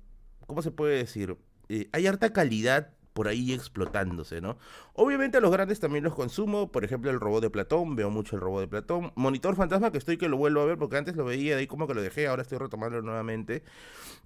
¿cómo 0.47 0.63
se 0.63 0.71
puede 0.71 0.97
decir? 0.97 1.37
Eh, 1.69 1.89
hay 1.93 2.07
harta 2.07 2.33
calidad 2.33 2.91
por 3.13 3.29
ahí 3.29 3.53
explotándose, 3.53 4.41
¿no? 4.41 4.59
Obviamente 4.95 5.39
a 5.39 5.41
los 5.41 5.51
grandes 5.51 5.81
también 5.81 6.05
los 6.05 6.15
consumo, 6.15 6.71
por 6.71 6.85
ejemplo 6.85 7.11
el 7.11 7.21
robot 7.21 7.43
de 7.43 7.51
Platón, 7.51 7.95
veo 7.97 8.11
mucho 8.11 8.37
el 8.37 8.43
robot 8.43 8.61
de 8.63 8.69
Platón, 8.69 9.13
Monitor 9.15 9.57
Fantasma 9.57 9.93
que 9.93 9.99
estoy 9.99 10.17
que 10.17 10.29
lo 10.29 10.37
vuelvo 10.37 10.61
a 10.61 10.67
ver 10.67 10.79
porque 10.79 10.97
antes 10.97 11.17
lo 11.17 11.25
veía 11.25 11.55
de 11.55 11.61
ahí 11.61 11.67
como 11.67 11.87
que 11.87 11.95
lo 11.95 12.03
dejé, 12.03 12.27
ahora 12.27 12.43
estoy 12.43 12.59
retomando 12.59 13.03
nuevamente. 13.03 13.63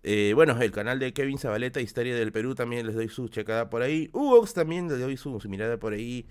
Eh, 0.03 0.33
bueno, 0.35 0.61
el 0.61 0.71
canal 0.71 0.99
de 0.99 1.13
Kevin 1.13 1.39
Zabaleta, 1.39 1.81
Historia 1.81 2.15
del 2.15 2.33
Perú, 2.33 2.55
también 2.55 2.87
les 2.87 2.95
doy 2.95 3.09
su 3.09 3.29
checada 3.29 3.71
por 3.71 3.83
ahí. 3.83 4.09
Uvox 4.13 4.55
también 4.55 4.89
les 4.89 5.01
doy 5.01 5.17
su, 5.17 5.37
mirada 5.49 5.79
por 5.79 5.93
ahí. 5.93 6.27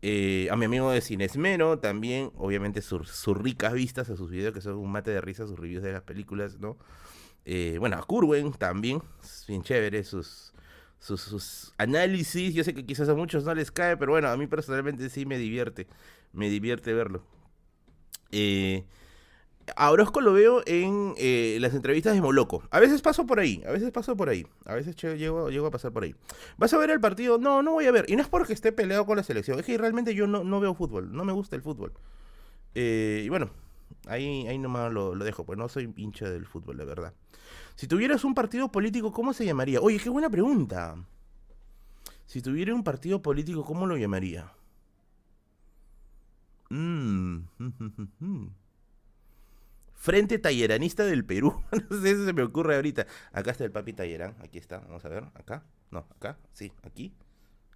Eh, 0.00 0.48
a 0.50 0.56
mi 0.56 0.66
amigo 0.66 0.90
de 0.90 1.00
Cinesmero 1.00 1.80
también, 1.80 2.30
obviamente 2.36 2.82
sus, 2.82 3.26
ricas 3.36 3.72
vistas 3.72 4.08
a 4.10 4.16
sus 4.16 4.30
videos 4.30 4.54
que 4.54 4.60
son 4.60 4.76
un 4.76 4.90
mate 4.90 5.10
de 5.10 5.20
risa, 5.20 5.46
sus 5.46 5.58
reviews 5.58 5.82
de 5.82 5.92
las 5.92 6.02
películas, 6.02 6.58
¿no? 6.58 6.78
Eh, 7.44 7.76
bueno, 7.78 7.96
a 7.96 8.02
Kurwen 8.02 8.52
también, 8.52 9.02
bien 9.48 9.62
chévere 9.62 10.04
sus 10.04 10.52
sus, 11.00 11.72
análisis. 11.78 12.54
Yo 12.54 12.64
sé 12.64 12.74
que 12.74 12.84
quizás 12.84 13.08
a 13.08 13.14
muchos 13.14 13.44
no 13.44 13.54
les 13.54 13.70
cae, 13.70 13.96
pero 13.96 14.12
bueno, 14.12 14.28
a 14.28 14.36
mí 14.36 14.46
personalmente 14.46 15.08
sí 15.08 15.26
me 15.26 15.38
divierte. 15.38 15.86
Me 16.32 16.48
divierte 16.48 16.92
verlo. 16.92 17.22
Eh, 18.30 18.84
a 19.76 19.90
Orozco 19.90 20.20
lo 20.20 20.32
veo 20.32 20.62
en 20.66 21.14
eh, 21.18 21.58
las 21.60 21.74
entrevistas 21.74 22.14
de 22.14 22.20
Moloco. 22.20 22.62
A 22.70 22.80
veces 22.80 23.02
paso 23.02 23.26
por 23.26 23.40
ahí, 23.40 23.62
a 23.66 23.72
veces 23.72 23.90
paso 23.90 24.16
por 24.16 24.28
ahí. 24.28 24.46
A 24.64 24.74
veces 24.74 24.96
llego, 24.96 25.50
llego 25.50 25.66
a 25.66 25.70
pasar 25.70 25.92
por 25.92 26.04
ahí. 26.04 26.14
¿Vas 26.56 26.72
a 26.72 26.78
ver 26.78 26.90
el 26.90 27.00
partido? 27.00 27.38
No, 27.38 27.62
no 27.62 27.72
voy 27.72 27.86
a 27.86 27.92
ver. 27.92 28.06
Y 28.08 28.16
no 28.16 28.22
es 28.22 28.28
porque 28.28 28.52
esté 28.52 28.72
peleado 28.72 29.06
con 29.06 29.16
la 29.16 29.22
selección. 29.22 29.58
Es 29.58 29.66
que 29.66 29.76
realmente 29.78 30.14
yo 30.14 30.26
no, 30.26 30.44
no 30.44 30.60
veo 30.60 30.74
fútbol. 30.74 31.12
No 31.12 31.24
me 31.24 31.32
gusta 31.32 31.56
el 31.56 31.62
fútbol. 31.62 31.92
Eh, 32.74 33.22
y 33.24 33.28
bueno, 33.28 33.50
ahí, 34.06 34.46
ahí 34.46 34.58
nomás 34.58 34.92
lo, 34.92 35.14
lo 35.14 35.24
dejo. 35.24 35.44
Pues 35.44 35.58
no 35.58 35.68
soy 35.68 35.92
hincha 35.96 36.28
del 36.30 36.46
fútbol, 36.46 36.78
la 36.78 36.84
verdad. 36.84 37.12
Si 37.78 37.86
tuvieras 37.86 38.24
un 38.24 38.34
partido 38.34 38.72
político, 38.72 39.12
¿cómo 39.12 39.32
se 39.32 39.46
llamaría? 39.46 39.80
Oye, 39.80 40.00
qué 40.00 40.10
buena 40.10 40.28
pregunta. 40.28 40.96
Si 42.26 42.42
tuviera 42.42 42.74
un 42.74 42.82
partido 42.82 43.22
político, 43.22 43.64
¿cómo 43.64 43.86
lo 43.86 43.96
llamaría? 43.96 44.52
Mm. 46.70 47.38
Frente 49.94 50.40
Talleranista 50.40 51.04
del 51.04 51.24
Perú. 51.24 51.62
no 51.90 52.00
sé, 52.00 52.10
eso 52.10 52.26
se 52.26 52.32
me 52.32 52.42
ocurre 52.42 52.74
ahorita. 52.74 53.06
Acá 53.30 53.52
está 53.52 53.62
el 53.62 53.70
papi 53.70 53.92
Tallerán. 53.92 54.34
Aquí 54.42 54.58
está. 54.58 54.80
Vamos 54.80 55.04
a 55.04 55.08
ver. 55.08 55.22
Acá. 55.34 55.62
No, 55.92 56.04
acá. 56.16 56.36
Sí, 56.52 56.72
aquí. 56.82 57.14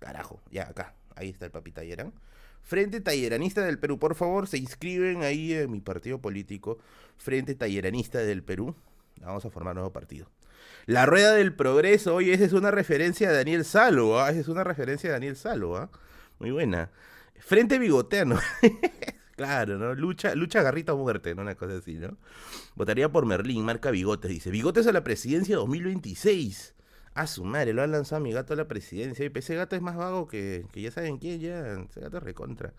Carajo. 0.00 0.40
Ya, 0.50 0.64
acá. 0.64 0.96
Ahí 1.14 1.28
está 1.28 1.44
el 1.46 1.52
papi 1.52 1.70
Tallerán. 1.70 2.12
Frente 2.62 3.00
Talleranista 3.00 3.64
del 3.64 3.78
Perú. 3.78 4.00
Por 4.00 4.16
favor, 4.16 4.49
se 4.49 4.59
inscriben 4.59 5.23
ahí 5.23 5.52
en 5.52 5.71
mi 5.71 5.80
partido 5.80 6.18
político. 6.21 6.78
Frente 7.18 7.54
Talleranista 7.54 8.18
del 8.18 8.42
Perú. 8.42 8.75
Vamos 9.21 9.45
a 9.45 9.50
formar 9.50 9.75
nuevo 9.75 9.92
partido. 9.92 10.26
La 10.87 11.07
Rueda 11.07 11.33
del 11.33 11.54
Progreso, 11.54 12.14
oye, 12.14 12.33
esa 12.33 12.45
es 12.45 12.52
una 12.52 12.71
referencia 12.71 13.28
a 13.28 13.33
Daniel 13.33 13.64
Salo, 13.64 14.21
¿ah? 14.21 14.31
esa 14.31 14.40
es 14.40 14.49
una 14.49 14.64
referencia 14.64 15.11
a 15.11 15.12
Daniel 15.12 15.37
Salo, 15.37 15.76
¿ah? 15.76 15.90
Muy 16.38 16.50
buena. 16.50 16.90
Frente 17.38 17.78
Bigoteano. 17.78 18.38
claro, 19.37 19.78
¿no? 19.78 19.95
Lucha, 19.95 20.35
lucha 20.35 20.62
garrita 20.62 20.92
o 20.95 20.99
muerte, 20.99 21.35
¿no? 21.35 21.42
Una 21.42 21.54
cosa 21.54 21.76
así, 21.76 21.95
¿no? 21.95 22.16
Votaría 22.75 23.11
por 23.11 23.26
Merlín, 23.26 23.64
marca 23.64 23.90
Bigotes, 23.90 24.31
dice. 24.31 24.50
Bigotes 24.50 24.87
a 24.87 24.92
la 24.92 25.04
presidencia 25.04 25.57
2026. 25.57 26.75
A 27.14 27.26
su 27.26 27.45
madre, 27.45 27.75
lo 27.75 27.83
ha 27.83 27.87
lanzado 27.87 28.23
mi 28.23 28.33
gato 28.33 28.54
a 28.54 28.57
la 28.57 28.66
presidencia. 28.66 29.25
Y 29.25 29.31
ese 29.38 29.54
gato 29.54 29.76
es 29.76 29.83
más 29.83 29.97
vago 29.97 30.26
que, 30.26 30.64
que 30.73 30.81
ya 30.81 30.90
saben 30.90 31.19
quién, 31.19 31.40
ya. 31.40 31.75
Ese 31.75 32.00
gato 32.00 32.16
es 32.16 32.23
recontra 32.23 32.73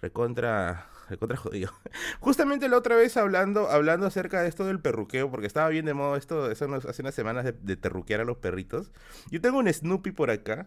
recontra, 0.00 0.88
recontra 1.08 1.36
jodido. 1.36 1.72
Justamente 2.20 2.68
la 2.68 2.78
otra 2.78 2.96
vez 2.96 3.16
hablando, 3.16 3.70
hablando 3.70 4.06
acerca 4.06 4.42
de 4.42 4.48
esto 4.48 4.64
del 4.64 4.80
perruqueo, 4.80 5.30
porque 5.30 5.46
estaba 5.46 5.68
bien 5.68 5.86
de 5.86 5.94
modo 5.94 6.16
esto, 6.16 6.50
eso 6.50 6.72
hace 6.74 7.02
unas 7.02 7.14
semanas 7.14 7.44
de, 7.44 7.52
de 7.52 7.76
terruquear 7.76 8.20
a 8.20 8.24
los 8.24 8.38
perritos. 8.38 8.92
Yo 9.30 9.40
tengo 9.40 9.58
un 9.58 9.72
Snoopy 9.72 10.12
por 10.12 10.30
acá 10.30 10.66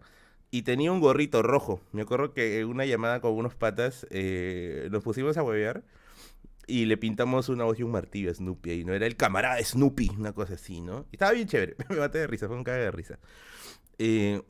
y 0.51 0.63
tenía 0.63 0.91
un 0.91 0.99
gorrito 0.99 1.41
rojo. 1.41 1.81
Me 1.91 2.01
acuerdo 2.01 2.33
que 2.33 2.59
en 2.59 2.67
una 2.67 2.85
llamada 2.85 3.21
con 3.21 3.33
unos 3.33 3.55
patas 3.55 4.07
eh, 4.09 4.87
nos 4.91 5.03
pusimos 5.03 5.37
a 5.37 5.43
huevear 5.43 5.83
y 6.67 6.85
le 6.85 6.97
pintamos 6.97 7.49
una 7.49 7.63
voz 7.63 7.79
y 7.79 7.83
un 7.83 7.91
martillo 7.91 8.31
a 8.31 8.33
Snoopy 8.33 8.71
y 8.71 8.85
no 8.85 8.93
era 8.93 9.05
el 9.05 9.15
camarada 9.15 9.63
Snoopy, 9.63 10.09
una 10.17 10.33
cosa 10.33 10.53
así, 10.53 10.81
¿no? 10.81 11.05
Y 11.11 11.15
estaba 11.15 11.31
bien 11.31 11.47
chévere, 11.47 11.75
me 11.89 11.97
maté 11.97 12.19
de 12.19 12.27
risa, 12.27 12.47
fue 12.47 12.55
un 12.55 12.63
caga 12.63 12.83
de 12.83 12.91
risa. 12.91 13.19
Eh, 13.97 14.41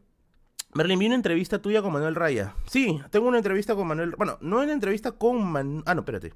Merlin, 0.73 0.99
vi 0.99 1.07
una 1.07 1.15
entrevista 1.15 1.59
tuya 1.59 1.81
con 1.81 1.91
Manuel 1.91 2.13
Raya. 2.13 2.53
Sí, 2.67 3.01
tengo 3.09 3.27
una 3.27 3.37
entrevista 3.37 3.73
con 3.73 3.87
Manuel. 3.87 4.13
Bueno, 4.15 4.37
no 4.41 4.59
una 4.59 4.71
entrevista 4.71 5.13
con 5.13 5.43
Manuel. 5.51 5.83
Ah, 5.87 5.95
no, 5.95 6.01
espérate. 6.01 6.33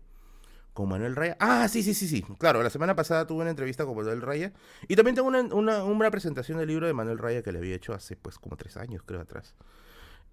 Con 0.73 0.89
Manuel 0.89 1.15
Raya. 1.15 1.37
Ah, 1.39 1.67
sí, 1.67 1.83
sí, 1.83 1.93
sí, 1.93 2.07
sí. 2.07 2.25
Claro, 2.39 2.63
la 2.63 2.71
semana 2.71 2.95
pasada 2.95 3.27
tuve 3.27 3.41
una 3.41 3.51
entrevista 3.51 3.85
con 3.85 3.95
Manuel 3.95 4.23
Raya. 4.23 4.51
Y 4.87 4.95
también 4.95 5.15
tengo 5.15 5.27
una, 5.27 5.83
una, 5.83 6.11
presentación 6.11 6.57
del 6.57 6.67
libro 6.67 6.87
de 6.87 6.93
Manuel 6.93 7.19
Raya 7.19 7.43
que 7.43 7.51
le 7.51 7.59
había 7.59 7.75
hecho 7.75 7.93
hace, 7.93 8.15
pues, 8.15 8.39
como 8.39 8.57
tres 8.57 8.75
años, 8.75 9.03
creo, 9.05 9.21
atrás. 9.21 9.53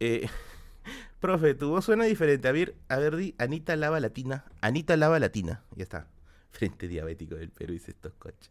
Eh, 0.01 0.27
profe, 1.21 1.55
tu 1.55 1.69
voz 1.69 1.85
suena 1.85 2.05
diferente. 2.05 2.49
A 2.49 2.53
ver, 2.53 2.77
a 2.89 2.97
ver, 2.97 3.17
di 3.17 3.35
Anita 3.37 3.77
Lava 3.77 4.01
Latina. 4.01 4.47
Anita 4.63 4.97
Lava 4.97 5.19
Latina. 5.19 5.63
Ya 5.77 5.83
está. 5.83 6.09
Frente 6.53 6.89
diabético 6.89 7.35
del 7.35 7.51
Perú, 7.51 7.75
dice 7.75 7.91
estos 7.91 8.15
coches. 8.15 8.51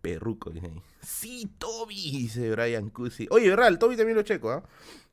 Perruco, 0.00 0.50
dice 0.50 0.66
ahí. 0.66 0.82
Sí, 1.02 1.50
Toby, 1.58 1.94
dice 1.94 2.50
Brian 2.50 2.90
Cusi. 2.90 3.26
Oye, 3.30 3.48
¿verdad? 3.50 3.68
El 3.68 3.78
Toby 3.78 3.96
también 3.96 4.16
lo 4.16 4.22
checo, 4.22 4.50
¿ah? 4.50 4.62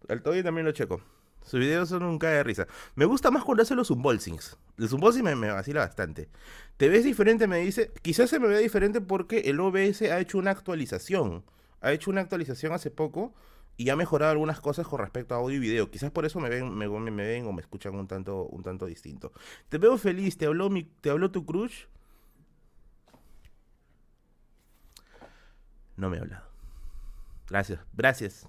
El 0.07 0.21
Toby 0.21 0.43
también 0.43 0.65
lo 0.65 0.71
checo. 0.71 1.01
Sus 1.47 1.61
videos 1.61 1.87
son 1.87 2.03
un 2.03 2.19
cae 2.19 2.35
de 2.35 2.43
risa. 2.43 2.67
Me 2.95 3.05
gusta 3.05 3.31
más 3.31 3.45
cuando 3.45 3.63
hace 3.63 3.73
los 3.73 3.89
unboxings. 3.89 4.57
Los 4.75 4.91
unboxings 4.91 5.35
me, 5.37 5.49
vacila 5.49 5.79
bastante. 5.79 6.27
¿Te 6.75 6.89
ves 6.89 7.05
diferente? 7.05 7.47
Me 7.47 7.59
dice. 7.59 7.91
Quizás 8.01 8.29
se 8.29 8.37
me 8.39 8.49
vea 8.49 8.57
diferente 8.57 8.99
porque 8.99 9.39
el 9.39 9.59
OBS 9.61 10.01
ha 10.03 10.19
hecho 10.19 10.39
una 10.39 10.51
actualización. 10.51 11.45
Ha 11.79 11.93
hecho 11.93 12.11
una 12.11 12.19
actualización 12.19 12.73
hace 12.73 12.91
poco 12.91 13.33
y 13.77 13.89
ha 13.91 13.95
mejorado 13.95 14.33
algunas 14.33 14.59
cosas 14.59 14.87
con 14.87 14.99
respecto 14.99 15.35
a 15.35 15.37
audio 15.37 15.55
y 15.55 15.59
video. 15.59 15.89
Quizás 15.89 16.11
por 16.11 16.25
eso 16.25 16.41
me 16.41 16.49
ven, 16.49 16.75
me, 16.75 16.87
ven 16.87 17.45
o 17.45 17.53
me 17.53 17.61
escuchan 17.61 17.95
un 17.95 18.07
tanto, 18.07 18.43
un 18.43 18.61
tanto 18.61 18.85
distinto. 18.85 19.31
Te 19.69 19.77
veo 19.77 19.97
feliz. 19.97 20.37
¿Te 20.37 20.47
habló, 20.47 20.69
te 20.99 21.09
habló 21.09 21.31
tu 21.31 21.45
crush? 21.45 21.85
No 25.97 26.09
me 26.09 26.17
ha 26.17 26.21
hablado. 26.21 26.47
Gracias, 27.49 27.79
gracias 27.93 28.47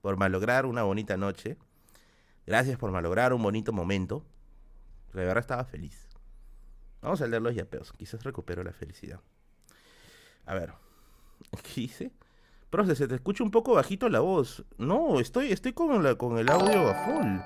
por 0.00 0.16
malograr 0.16 0.66
una 0.66 0.82
bonita 0.82 1.16
noche. 1.16 1.56
Gracias 2.46 2.78
por 2.78 2.90
malograr 2.90 3.32
un 3.32 3.42
bonito 3.42 3.72
momento. 3.72 4.24
De 5.12 5.24
verdad 5.24 5.38
estaba 5.38 5.64
feliz. 5.64 6.08
Vamos 7.00 7.22
a 7.22 7.26
leer 7.26 7.42
los 7.42 7.54
yapeos. 7.54 7.92
Quizás 7.92 8.22
recupero 8.22 8.62
la 8.62 8.72
felicidad. 8.72 9.20
A 10.44 10.54
ver. 10.54 10.72
¿Qué 11.62 11.80
dice? 11.82 12.12
Profe, 12.70 12.94
se 12.96 13.06
te 13.06 13.14
escucha 13.14 13.44
un 13.44 13.50
poco 13.50 13.74
bajito 13.74 14.08
la 14.08 14.20
voz. 14.20 14.64
No, 14.78 15.20
estoy, 15.20 15.52
estoy 15.52 15.72
con, 15.72 16.02
la, 16.02 16.16
con 16.16 16.38
el 16.38 16.50
audio 16.50 16.90
a 16.90 16.94
full. 16.94 17.38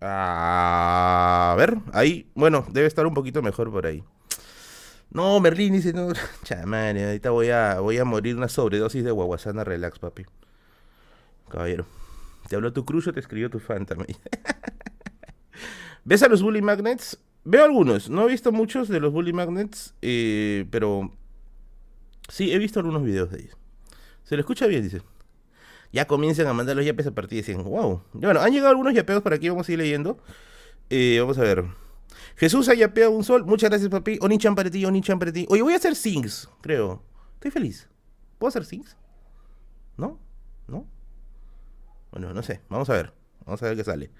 A 0.00 1.54
ver, 1.56 1.78
ahí, 1.92 2.30
bueno, 2.34 2.66
debe 2.70 2.86
estar 2.86 3.06
un 3.06 3.14
poquito 3.14 3.42
mejor 3.42 3.70
por 3.70 3.86
ahí. 3.86 4.02
No, 5.14 5.38
Merlín 5.38 5.72
dice, 5.72 5.92
no, 5.92 6.12
chamán, 6.42 6.98
ahorita 6.98 7.30
voy 7.30 7.48
a, 7.48 7.78
voy 7.78 7.96
a 7.98 8.04
morir 8.04 8.36
una 8.36 8.48
sobredosis 8.48 9.04
de 9.04 9.12
guaguasana 9.12 9.62
relax, 9.62 10.00
papi. 10.00 10.24
Caballero. 11.48 11.86
Te 12.48 12.56
habló 12.56 12.72
tu 12.72 12.84
cruzo, 12.84 13.12
te 13.12 13.20
escribió 13.20 13.48
tu 13.48 13.60
fan 13.60 13.86
también. 13.86 14.18
¿Ves 16.04 16.22
a 16.24 16.28
los 16.28 16.42
Bully 16.42 16.60
Magnets? 16.62 17.18
Veo 17.44 17.64
algunos. 17.64 18.10
No 18.10 18.26
he 18.26 18.32
visto 18.32 18.50
muchos 18.50 18.88
de 18.88 18.98
los 18.98 19.12
Bully 19.12 19.32
Magnets, 19.32 19.94
eh, 20.02 20.66
pero 20.70 21.12
sí, 22.28 22.52
he 22.52 22.58
visto 22.58 22.80
algunos 22.80 23.04
videos 23.04 23.30
de 23.30 23.42
ellos. 23.42 23.56
Se 24.24 24.34
lo 24.34 24.40
escucha 24.40 24.66
bien, 24.66 24.82
dice. 24.82 25.00
Ya 25.92 26.06
comienzan 26.06 26.48
a 26.48 26.52
mandar 26.52 26.74
los 26.74 26.84
yapes 26.84 27.06
a 27.06 27.12
partir 27.12 27.38
de 27.38 27.44
100. 27.44 27.62
Wow. 27.62 28.02
Bueno, 28.14 28.40
han 28.40 28.52
llegado 28.52 28.70
algunos 28.70 28.92
yapeos 28.92 29.22
por 29.22 29.32
aquí, 29.32 29.48
vamos 29.48 29.68
a 29.68 29.72
ir 29.72 29.78
leyendo. 29.78 30.18
Eh, 30.90 31.18
vamos 31.20 31.38
a 31.38 31.42
ver. 31.42 31.64
Jesús 32.36 32.68
ha 32.68 32.74
yapeado 32.74 33.10
un 33.10 33.24
sol. 33.24 33.44
Muchas 33.44 33.70
gracias, 33.70 33.90
papi. 33.90 34.18
Oni-chan 34.20 34.54
para 34.54 34.70
ti, 34.70 34.84
Oni-chan 34.84 35.18
para 35.18 35.32
ti. 35.32 35.46
Oye, 35.48 35.62
voy 35.62 35.72
a 35.72 35.76
hacer 35.76 35.94
sings, 35.94 36.48
creo. 36.60 37.02
Estoy 37.34 37.50
feliz. 37.50 37.88
¿Puedo 38.38 38.48
hacer 38.48 38.64
sings? 38.64 38.96
¿No? 39.96 40.18
¿No? 40.66 40.86
Bueno, 42.10 42.32
no 42.32 42.42
sé. 42.42 42.60
Vamos 42.68 42.90
a 42.90 42.94
ver. 42.94 43.12
Vamos 43.44 43.62
a 43.62 43.66
ver 43.66 43.76
qué 43.76 43.84
sale. 43.84 44.10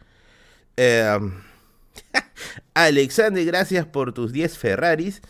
Eh, 0.76 1.18
Alexander, 2.74 3.44
gracias 3.44 3.86
por 3.86 4.12
tus 4.12 4.32
10 4.32 4.58
Ferraris. 4.58 5.22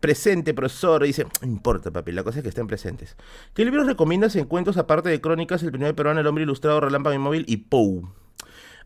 Presente, 0.00 0.54
profesor. 0.54 1.02
Dice, 1.02 1.26
no 1.40 1.48
importa, 1.48 1.90
papi, 1.90 2.12
la 2.12 2.22
cosa 2.22 2.38
es 2.38 2.42
que 2.42 2.48
estén 2.50 2.66
presentes. 2.66 3.16
¿Qué 3.54 3.64
libros 3.64 3.86
recomiendas 3.86 4.36
en 4.36 4.44
cuentos 4.44 4.76
aparte 4.76 5.08
de 5.08 5.20
crónicas, 5.20 5.62
El 5.62 5.72
primer 5.72 5.94
peruano, 5.94 6.20
El 6.20 6.26
hombre 6.26 6.44
ilustrado, 6.44 6.80
Relámpago 6.80 7.18
Móvil 7.18 7.44
y 7.48 7.56
Pou? 7.56 8.08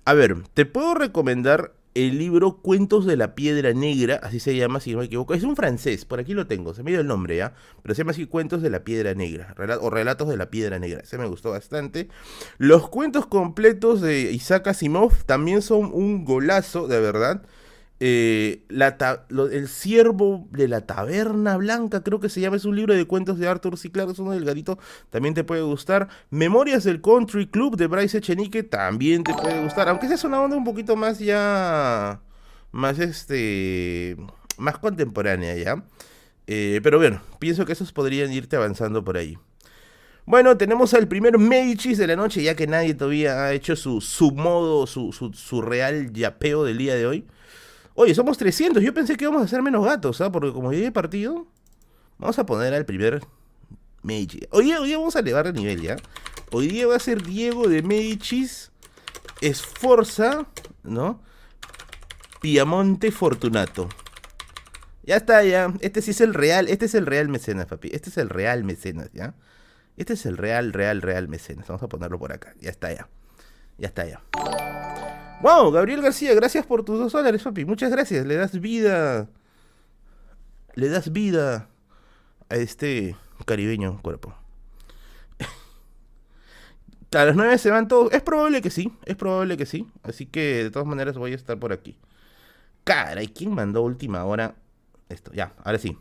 A 0.05 0.15
ver, 0.15 0.43
te 0.55 0.65
puedo 0.67 0.95
recomendar 0.95 1.75
el 1.95 2.19
libro 2.19 2.59
Cuentos 2.59 3.05
de 3.07 3.17
la 3.17 3.35
Piedra 3.35 3.73
Negra, 3.73 4.21
así 4.23 4.41
se 4.41 4.57
llama, 4.57 4.81
si 4.81 4.93
no 4.93 4.99
me 4.99 5.05
equivoco. 5.05 5.35
Es 5.35 5.43
un 5.43 5.57
francés, 5.57 6.05
por 6.05 6.21
aquí 6.21 6.35
lo 6.35 6.47
tengo, 6.47 6.75
se 6.75 6.83
me 6.83 6.91
dio 6.91 7.01
el 7.01 7.07
nombre 7.07 7.37
ya, 7.37 7.55
pero 7.83 7.95
se 7.95 8.01
llama 8.01 8.13
así 8.13 8.27
Cuentos 8.27 8.63
de 8.63 8.71
la 8.71 8.85
Piedra 8.85 9.15
Negra, 9.15 9.55
o 9.81 9.91
Relatos 9.91 10.29
de 10.29 10.37
la 10.37 10.51
Piedra 10.51 10.79
Negra, 10.79 11.01
ese 11.01 11.19
me 11.19 11.27
gustó 11.27 11.51
bastante. 11.51 12.09
Los 12.59 12.89
cuentos 12.89 13.27
completos 13.27 14.01
de 14.01 14.33
Isaac 14.33 14.69
Asimov 14.69 15.25
también 15.25 15.63
son 15.63 15.91
un 15.93 16.25
golazo, 16.25 16.89
de 16.89 17.01
verdad. 17.01 17.43
Eh, 18.05 18.65
el 18.69 19.69
ciervo 19.69 20.49
de 20.51 20.67
la 20.67 20.81
taberna 20.81 21.57
blanca, 21.57 22.03
creo 22.03 22.19
que 22.19 22.29
se 22.29 22.41
llama, 22.41 22.57
es 22.57 22.65
un 22.65 22.75
libro 22.75 22.95
de 22.95 23.05
cuentos 23.05 23.39
de 23.39 23.47
Arthur 23.47 23.79
C. 23.79 23.93
Clarke, 23.93 24.11
es 24.11 24.19
uno 24.19 24.33
delgadito, 24.33 24.77
también 25.11 25.35
te 25.35 25.45
puede 25.45 25.63
gustar. 25.63 26.09
Memorias 26.29 26.83
del 26.83 27.01
Country 27.01 27.47
Club 27.47 27.77
de 27.77 27.87
Bryce 27.87 28.19
Echenique, 28.19 28.65
también 28.65 29.23
te 29.23 29.33
puede 29.33 29.63
gustar, 29.63 29.89
aunque 29.89 30.07
esa 30.07 30.17
es 30.17 30.25
una 30.25 30.41
onda 30.41 30.57
un 30.57 30.65
poquito 30.65 30.97
más 30.97 31.21
ya, 31.21 32.21
más 32.73 32.99
este, 32.99 34.17
más 34.59 34.79
contemporánea 34.79 35.57
ya. 35.57 35.85
Eh, 36.49 36.81
pero 36.83 36.99
bueno, 36.99 37.23
pienso 37.39 37.65
que 37.67 37.73
esos 37.75 37.93
podrían 37.93 38.33
irte 38.33 38.57
avanzando 38.57 39.05
por 39.05 39.17
ahí. 39.17 39.39
Bueno, 40.27 40.57
tenemos 40.57 40.93
al 40.95 41.07
primer 41.07 41.39
Medicis 41.39 41.99
de 41.99 42.09
la 42.09 42.17
noche, 42.17 42.43
ya 42.43 42.57
que 42.57 42.67
nadie 42.67 42.95
todavía 42.95 43.45
ha 43.45 43.53
hecho 43.53 43.77
su, 43.77 44.01
su 44.01 44.33
modo, 44.33 44.89
su, 44.89 45.13
su, 45.13 45.33
su 45.35 45.63
real 45.63 46.13
yapeo 46.13 46.65
del 46.65 46.79
día 46.79 46.97
de 46.97 47.07
hoy. 47.07 47.27
Oye, 47.95 48.15
somos 48.15 48.39
300. 48.39 48.83
Yo 48.83 48.95
pensé 48.95 49.17
que 49.17 49.25
íbamos 49.25 49.43
a 49.43 49.45
hacer 49.45 49.63
menos 49.63 49.85
gatos, 49.85 50.17
¿sabes? 50.17 50.33
Porque 50.33 50.53
como 50.53 50.73
ya 50.73 50.91
partido, 50.93 51.47
vamos 52.19 52.39
a 52.39 52.47
poner 52.47 52.75
al 52.75 52.85
primer 52.87 53.23
Medici. 54.03 54.41
Hoy 54.51 54.73
hoy 54.73 54.95
vamos 54.95 55.15
a 55.17 55.21
elevar 55.21 55.47
de 55.47 55.53
nivel, 55.53 55.81
¿ya? 55.81 55.97
Hoy 56.51 56.69
día 56.69 56.87
va 56.87 56.97
a 56.97 57.01
ser 57.01 57.23
Diego 57.23 57.69
de 57.69 57.83
Medicis, 57.83 58.73
Esforza, 59.41 60.47
¿no? 60.83 61.21
Piamonte 62.41 63.13
Fortunato. 63.13 63.89
Ya 65.05 65.17
está, 65.17 65.43
ya. 65.45 65.73
Este 65.81 66.03
sí 66.03 66.11
es 66.11 66.21
el 66.21 66.35
real, 66.35 66.69
este 66.69 66.87
es 66.87 66.95
el 66.95 67.07
real 67.07 67.29
mecenas, 67.29 67.67
papi. 67.67 67.91
Este 67.93 68.11
es 68.11 68.17
el 68.19 68.29
real 68.29 68.65
mecenas, 68.65 69.11
¿ya? 69.13 69.35
Este 69.97 70.15
es 70.15 70.27
el 70.27 70.37
real, 70.37 70.73
real, 70.73 71.03
real 71.03 71.29
mecenas. 71.29 71.69
Vamos 71.69 71.83
a 71.83 71.89
ponerlo 71.89 72.19
por 72.19 72.33
acá. 72.33 72.55
Ya 72.61 72.71
está, 72.71 72.93
ya. 72.93 73.09
Ya 73.79 73.89
está, 73.89 74.07
ya. 74.07 74.21
Wow, 75.43 75.73
Gabriel 75.73 76.03
García, 76.03 76.35
gracias 76.35 76.65
por 76.65 76.85
tus 76.85 77.01
dos 77.01 77.13
dólares, 77.13 77.43
papi. 77.43 77.65
Muchas 77.65 77.91
gracias. 77.91 78.25
Le 78.25 78.37
das 78.37 78.61
vida. 78.61 79.29
Le 80.75 80.89
das 80.89 81.13
vida 81.13 81.69
a 82.49 82.55
este 82.55 83.17
caribeño 83.45 84.01
cuerpo. 84.03 84.35
A 87.15 87.25
las 87.25 87.35
nueve 87.35 87.59
se 87.59 87.71
van 87.71 87.89
todos. 87.89 88.13
Es 88.13 88.23
probable 88.23 88.63
que 88.63 88.71
sí, 88.71 88.93
es 89.05 89.17
probable 89.17 89.57
que 89.57 89.67
sí. 89.67 89.87
Así 90.05 90.27
que 90.27 90.63
de 90.63 90.71
todas 90.71 90.87
maneras 90.87 91.19
voy 91.19 91.33
a 91.33 91.37
estar 91.37 91.59
por 91.59 91.73
aquí. 91.73 91.99
Cara, 92.85 93.23
¿y 93.23 93.29
quién 93.29 93.53
mandó 93.53 93.83
última 93.83 94.25
hora 94.25 94.55
esto? 95.09 95.33
Ya, 95.33 95.53
ahora 95.65 95.79
sí. 95.79 95.99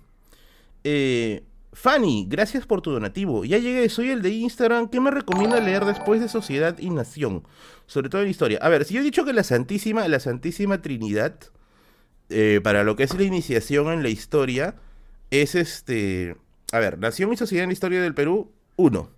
Eh, 0.84 1.44
Fanny, 1.74 2.26
gracias 2.28 2.66
por 2.66 2.82
tu 2.82 2.92
donativo. 2.92 3.46
Ya 3.46 3.58
llegué, 3.58 3.88
soy 3.90 4.10
el 4.10 4.22
de 4.22 4.30
Instagram. 4.32 4.90
¿Qué 4.90 5.00
me 5.00 5.10
recomienda 5.10 5.60
leer 5.60 5.86
después 5.86 6.20
de 6.20 6.28
Sociedad 6.28 6.78
y 6.80 6.90
Nación? 6.90 7.44
Sobre 7.86 8.10
todo 8.10 8.22
en 8.22 8.30
historia. 8.30 8.60
A 8.62 8.70
ver, 8.70 8.84
si 8.86 8.94
yo 8.94 9.00
he 9.00 9.04
dicho 9.04 9.24
que 9.24 9.34
la 9.34 9.44
Santísima, 9.44 10.08
la 10.08 10.20
Santísima 10.20 10.82
Trinidad, 10.82 11.36
eh, 12.30 12.60
para 12.64 12.84
lo 12.84 12.96
que 12.96 13.04
es 13.04 13.14
la 13.16 13.24
iniciación 13.24 13.92
en 13.92 14.04
la 14.04 14.10
historia, 14.10 14.76
es 15.32 15.56
este. 15.56 16.36
A 16.74 16.80
ver, 16.80 17.00
Nación 17.00 17.32
y 17.34 17.38
Sociedad 17.38 17.64
en 17.64 17.70
la 17.70 17.74
Historia 17.74 18.02
del 18.02 18.14
Perú, 18.14 18.52
uno. 18.76 19.10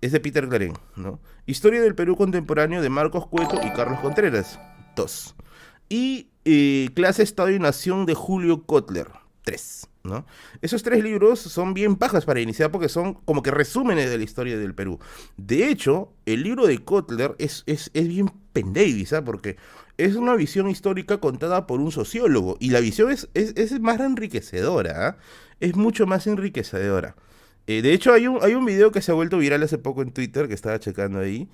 Es 0.00 0.12
de 0.12 0.20
Peter 0.20 0.46
Claren, 0.48 0.74
¿no? 0.94 1.20
Historia 1.46 1.80
del 1.80 1.94
Perú 1.94 2.16
Contemporáneo 2.16 2.82
de 2.82 2.90
Marcos 2.90 3.26
Cueto 3.26 3.58
y 3.64 3.70
Carlos 3.70 4.00
Contreras, 4.00 4.60
dos. 4.94 5.34
Y 5.88 6.28
eh, 6.44 6.90
Clase 6.94 7.22
Estado 7.22 7.50
y 7.50 7.58
Nación 7.58 8.04
de 8.04 8.14
Julio 8.14 8.64
Kotler, 8.64 9.08
tres. 9.46 9.88
Esos 10.60 10.82
tres 10.82 11.02
libros 11.02 11.40
son 11.40 11.72
bien 11.72 11.96
pajas 11.96 12.24
para 12.24 12.40
iniciar 12.40 12.70
porque 12.70 12.88
son 12.88 13.14
como 13.14 13.42
que 13.42 13.50
resúmenes 13.50 14.10
de 14.10 14.18
la 14.18 14.24
historia 14.24 14.58
del 14.58 14.74
Perú. 14.74 14.98
De 15.36 15.68
hecho, 15.68 16.12
el 16.26 16.42
libro 16.42 16.66
de 16.66 16.78
Kotler 16.78 17.34
es, 17.38 17.62
es, 17.66 17.90
bien 17.94 18.30
pendavis, 18.52 19.12
¿ah? 19.12 19.24
Porque 19.24 19.56
es 19.98 20.16
una 20.16 20.34
visión 20.34 20.68
histórica 20.68 21.18
contada 21.18 21.66
por 21.66 21.80
un 21.80 21.92
sociólogo 21.92 22.56
y 22.60 22.70
la 22.70 22.80
visión 22.80 23.10
es, 23.10 23.28
es, 23.34 23.80
más 23.80 24.00
enriquecedora, 24.00 25.08
¿ah? 25.08 25.16
es 25.60 25.76
mucho 25.76 26.06
más 26.06 26.26
enriquecedora. 26.26 27.14
Eh, 27.66 27.82
de 27.82 27.92
hecho, 27.92 28.12
hay 28.12 28.26
un, 28.26 28.38
hay 28.42 28.54
un 28.54 28.64
video 28.64 28.92
que 28.92 29.02
se 29.02 29.10
ha 29.10 29.14
vuelto 29.14 29.38
viral 29.38 29.62
hace 29.62 29.78
poco 29.78 30.02
en 30.02 30.12
Twitter, 30.12 30.48
que 30.48 30.54
estaba 30.54 30.78
checando 30.78 31.18
ahí, 31.18 31.48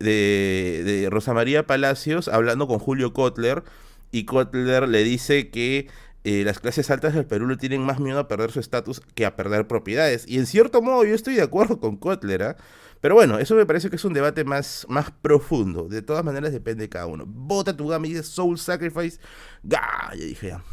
de, 0.00 0.82
de 0.84 1.10
Rosa 1.10 1.32
María 1.32 1.66
Palacios 1.66 2.28
hablando 2.28 2.66
con 2.66 2.78
Julio 2.78 3.12
Kotler, 3.12 3.62
y 4.10 4.24
Kotler 4.26 4.88
le 4.88 5.02
dice 5.02 5.50
que 5.50 5.88
eh, 6.24 6.42
las 6.44 6.58
clases 6.58 6.90
altas 6.90 7.14
del 7.14 7.26
Perú 7.26 7.46
le 7.46 7.56
tienen 7.56 7.82
más 7.82 8.00
miedo 8.00 8.18
a 8.18 8.28
perder 8.28 8.50
su 8.50 8.58
estatus 8.58 9.00
que 9.14 9.26
a 9.26 9.36
perder 9.36 9.66
propiedades. 9.66 10.26
Y 10.26 10.38
en 10.38 10.46
cierto 10.46 10.80
modo 10.82 11.04
yo 11.04 11.14
estoy 11.14 11.34
de 11.34 11.42
acuerdo 11.42 11.78
con 11.80 11.96
Kotler, 11.96 12.42
¿ah? 12.42 12.56
Pero 13.02 13.14
bueno, 13.14 13.38
eso 13.38 13.54
me 13.54 13.66
parece 13.66 13.90
que 13.90 13.96
es 13.96 14.04
un 14.06 14.14
debate 14.14 14.44
más, 14.44 14.86
más 14.88 15.10
profundo. 15.10 15.88
De 15.88 16.00
todas 16.00 16.24
maneras 16.24 16.52
depende 16.52 16.84
de 16.84 16.88
cada 16.88 17.04
uno. 17.04 17.24
Vota 17.26 17.76
tu 17.76 17.86
gama 17.86 18.06
y 18.06 18.14
dice 18.14 18.22
Soul 18.22 18.58
Sacrifice. 18.58 19.20
Ga, 19.62 20.12
ya 20.16 20.24
dije 20.24 20.48
ya. 20.48 20.64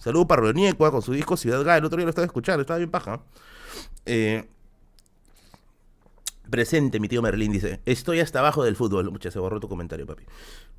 Saludo 0.00 0.26
para 0.26 0.42
Roniecua 0.42 0.90
con 0.90 1.02
su 1.02 1.12
disco 1.12 1.36
Ciudad 1.36 1.62
Ga. 1.62 1.76
El 1.76 1.84
otro 1.84 1.96
día 1.96 2.04
lo 2.04 2.10
estaba 2.10 2.26
escuchando, 2.26 2.62
estaba 2.62 2.78
bien 2.78 2.90
paja. 2.90 3.22
Eh, 4.06 4.48
presente, 6.50 6.98
mi 6.98 7.06
tío 7.06 7.22
Merlín 7.22 7.52
dice, 7.52 7.80
estoy 7.84 8.18
hasta 8.18 8.40
abajo 8.40 8.64
del 8.64 8.74
fútbol. 8.74 9.12
Mucha, 9.12 9.30
se 9.30 9.38
borró 9.38 9.60
tu 9.60 9.68
comentario, 9.68 10.04
papi. 10.04 10.24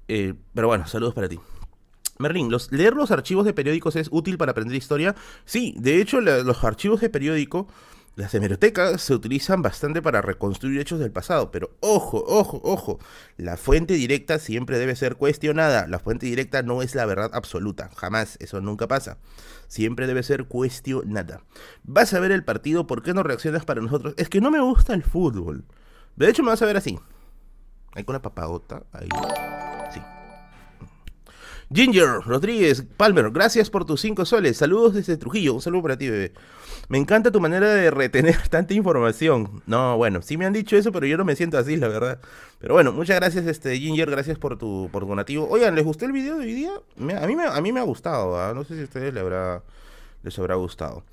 Eh, 0.09 0.33
pero 0.53 0.67
bueno, 0.67 0.85
saludos 0.85 1.13
para 1.13 1.29
ti. 1.29 1.39
Merlin, 2.21 2.51
¿leer 2.71 2.95
los 2.95 3.11
archivos 3.11 3.45
de 3.45 3.53
periódicos 3.53 3.95
es 3.95 4.09
útil 4.11 4.37
para 4.37 4.51
aprender 4.51 4.75
historia? 4.75 5.15
Sí, 5.45 5.73
de 5.77 6.01
hecho 6.01 6.19
los 6.19 6.63
archivos 6.65 6.99
de 6.99 7.09
periódico 7.09 7.69
Las 8.17 8.33
hemerotecas 8.33 9.01
se 9.01 9.13
utilizan 9.13 9.61
bastante 9.61 10.01
para 10.01 10.21
reconstruir 10.21 10.81
hechos 10.81 10.99
del 10.99 11.13
pasado, 11.13 11.49
pero 11.49 11.71
ojo, 11.79 12.21
ojo, 12.27 12.59
ojo, 12.61 12.99
la 13.37 13.55
fuente 13.55 13.93
directa 13.93 14.37
siempre 14.37 14.77
debe 14.77 14.97
ser 14.97 15.15
cuestionada. 15.15 15.87
La 15.87 15.99
fuente 15.99 16.25
directa 16.25 16.61
no 16.61 16.81
es 16.81 16.93
la 16.93 17.05
verdad 17.05 17.31
absoluta, 17.31 17.89
jamás, 17.95 18.35
eso 18.41 18.59
nunca 18.59 18.89
pasa. 18.89 19.17
Siempre 19.69 20.05
debe 20.05 20.21
ser 20.21 20.43
cuestionada. 20.43 21.45
Vas 21.83 22.13
a 22.13 22.19
ver 22.19 22.33
el 22.33 22.43
partido, 22.43 22.85
¿por 22.85 23.01
qué 23.01 23.13
no 23.13 23.23
reaccionas 23.23 23.63
para 23.63 23.79
nosotros? 23.79 24.13
Es 24.17 24.27
que 24.27 24.41
no 24.41 24.51
me 24.51 24.59
gusta 24.59 24.93
el 24.93 25.03
fútbol. 25.03 25.63
De 26.17 26.29
hecho, 26.29 26.43
me 26.43 26.49
vas 26.49 26.61
a 26.61 26.65
ver 26.65 26.75
así. 26.75 26.99
Ahí 27.93 28.03
con 28.03 28.11
la 28.11 28.21
papadota, 28.21 28.83
ahí. 28.91 29.07
Ginger 31.71 32.21
Rodríguez 32.25 32.83
Palmer, 32.97 33.29
gracias 33.29 33.69
por 33.69 33.85
tus 33.85 34.01
cinco 34.01 34.25
soles. 34.25 34.57
Saludos 34.57 34.95
desde 34.95 35.17
Trujillo. 35.17 35.53
Un 35.53 35.61
saludo 35.61 35.83
para 35.83 35.97
ti, 35.99 36.09
bebé. 36.09 36.33
Me 36.87 36.97
encanta 36.97 37.31
tu 37.31 37.39
manera 37.39 37.71
de 37.71 37.91
retener 37.91 38.47
tanta 38.49 38.73
información. 38.73 39.61
No, 39.67 39.95
bueno, 39.95 40.23
sí 40.23 40.35
me 40.35 40.47
han 40.47 40.53
dicho 40.53 40.75
eso, 40.75 40.91
pero 40.91 41.05
yo 41.05 41.15
no 41.15 41.25
me 41.25 41.35
siento 41.35 41.59
así, 41.59 41.77
la 41.77 41.87
verdad. 41.87 42.19
Pero 42.57 42.73
bueno, 42.73 42.91
muchas 42.91 43.17
gracias, 43.17 43.45
este 43.45 43.77
Ginger, 43.77 44.09
gracias 44.09 44.39
por 44.39 44.57
tu, 44.57 44.89
por 44.91 45.07
donativo. 45.07 45.47
Oigan, 45.47 45.75
¿les 45.75 45.85
gustó 45.85 46.05
el 46.05 46.11
video 46.11 46.39
de 46.39 46.45
hoy 46.45 46.53
día? 46.53 46.71
a, 46.73 47.27
mí 47.27 47.35
me, 47.35 47.45
a 47.45 47.61
mí 47.61 47.71
me 47.71 47.79
ha 47.79 47.83
gustado, 47.83 48.39
¿ah? 48.39 48.51
no 48.55 48.63
sé 48.63 48.73
si 48.73 48.81
a 48.81 48.85
ustedes 48.85 49.13
les 49.13 49.21
habrá, 49.21 49.61
les 50.23 50.39
habrá 50.39 50.55
gustado. 50.55 51.03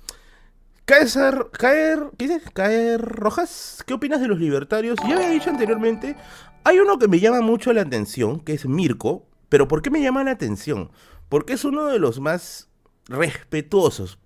Caer, 0.85 1.47
caer, 1.51 1.99
¿qué 2.17 2.29
dices? 2.29 2.49
Caer 2.51 2.99
Rojas, 2.99 3.83
¿qué 3.85 3.93
opinas 3.93 4.21
de 4.21 4.27
los 4.27 4.39
libertarios? 4.39 4.97
Ya 5.07 5.17
había 5.17 5.29
dicho 5.29 5.51
anteriormente, 5.51 6.15
hay 6.63 6.79
uno 6.79 6.97
que 6.97 7.07
me 7.07 7.19
llama 7.19 7.41
mucho 7.41 7.73
la 7.73 7.81
atención, 7.81 8.39
que 8.39 8.53
es 8.53 8.65
Mirko, 8.65 9.27
pero 9.49 9.67
¿por 9.67 9.81
qué 9.81 9.89
me 9.89 10.01
llama 10.01 10.23
la 10.23 10.31
atención? 10.31 10.91
Porque 11.29 11.53
es 11.53 11.65
uno 11.65 11.87
de 11.87 11.99
los 11.99 12.19
más 12.19 12.69
respetuosos. 13.07 14.19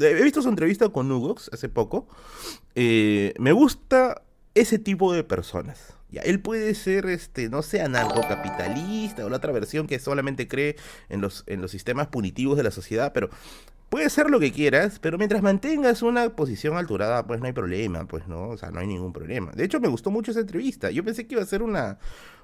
He 0.00 0.22
visto 0.22 0.42
su 0.42 0.48
entrevista 0.48 0.88
con 0.88 1.10
Hugox 1.10 1.50
hace 1.52 1.68
poco. 1.68 2.08
Eh, 2.74 3.34
me 3.38 3.52
gusta 3.52 4.22
ese 4.54 4.78
tipo 4.78 5.12
de 5.12 5.22
personas. 5.22 5.96
Él 6.24 6.40
puede 6.40 6.74
ser, 6.74 7.06
este, 7.06 7.48
no 7.48 7.62
sé, 7.62 7.82
anarcocapitalista 7.82 9.24
o 9.24 9.28
la 9.28 9.36
otra 9.36 9.52
versión 9.52 9.86
que 9.86 9.98
solamente 9.98 10.48
cree 10.48 10.76
en 11.08 11.20
los, 11.20 11.44
en 11.46 11.60
los 11.60 11.70
sistemas 11.70 12.08
punitivos 12.08 12.56
de 12.56 12.62
la 12.62 12.70
sociedad, 12.70 13.12
pero 13.12 13.28
puede 13.88 14.08
ser 14.10 14.30
lo 14.30 14.40
que 14.40 14.52
quieras, 14.52 14.98
pero 14.98 15.18
mientras 15.18 15.42
mantengas 15.42 16.02
una 16.02 16.30
posición 16.30 16.76
alturada, 16.76 17.26
pues 17.26 17.40
no 17.40 17.46
hay 17.46 17.52
problema, 17.52 18.06
pues 18.06 18.26
no, 18.28 18.48
o 18.48 18.56
sea, 18.56 18.70
no 18.70 18.80
hay 18.80 18.86
ningún 18.86 19.12
problema. 19.12 19.52
De 19.52 19.64
hecho, 19.64 19.80
me 19.80 19.88
gustó 19.88 20.10
mucho 20.10 20.30
esa 20.30 20.40
entrevista. 20.40 20.90
Yo 20.90 21.04
pensé 21.04 21.26
que 21.26 21.34
iba 21.34 21.42
a 21.42 21.46
ser 21.46 21.62
una, 21.62 21.98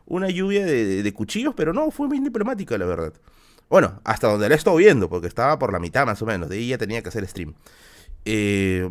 una 0.06 0.28
lluvia 0.28 0.64
de, 0.64 1.12
cuchillos, 1.14 1.54
pero 1.54 1.72
no, 1.72 1.90
fue 1.90 2.08
muy 2.08 2.20
diplomática, 2.20 2.76
la 2.78 2.86
verdad. 2.86 3.12
Bueno, 3.68 4.00
hasta 4.04 4.28
donde 4.28 4.48
la 4.48 4.54
estoy 4.54 4.84
viendo, 4.84 5.08
porque 5.08 5.26
estaba 5.26 5.58
por 5.58 5.72
la 5.72 5.78
mitad 5.78 6.04
más 6.06 6.20
o 6.22 6.26
menos, 6.26 6.48
de 6.48 6.56
ahí 6.56 6.68
ya 6.68 6.78
tenía 6.78 7.02
que 7.02 7.08
hacer 7.08 7.26
stream. 7.26 7.54
Eh, 8.24 8.88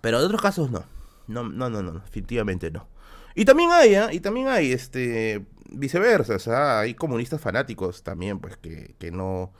pero 0.00 0.20
de 0.20 0.26
otros 0.26 0.40
casos 0.40 0.70
no. 0.70 0.84
No, 1.28 1.44
no, 1.44 1.70
no, 1.70 1.82
no, 1.82 1.92
definitivamente 1.92 2.70
no. 2.70 2.88
Y 3.34 3.44
también 3.44 3.70
hay, 3.72 3.94
¿eh? 3.94 4.08
y 4.12 4.20
también 4.20 4.48
hay, 4.48 4.72
este, 4.72 5.44
viceversa, 5.70 6.36
o 6.36 6.38
sea, 6.38 6.80
hay 6.80 6.94
comunistas 6.94 7.40
fanáticos 7.40 8.02
también, 8.02 8.38
pues, 8.38 8.56
que, 8.56 8.94
que 8.98 9.10
no, 9.10 9.52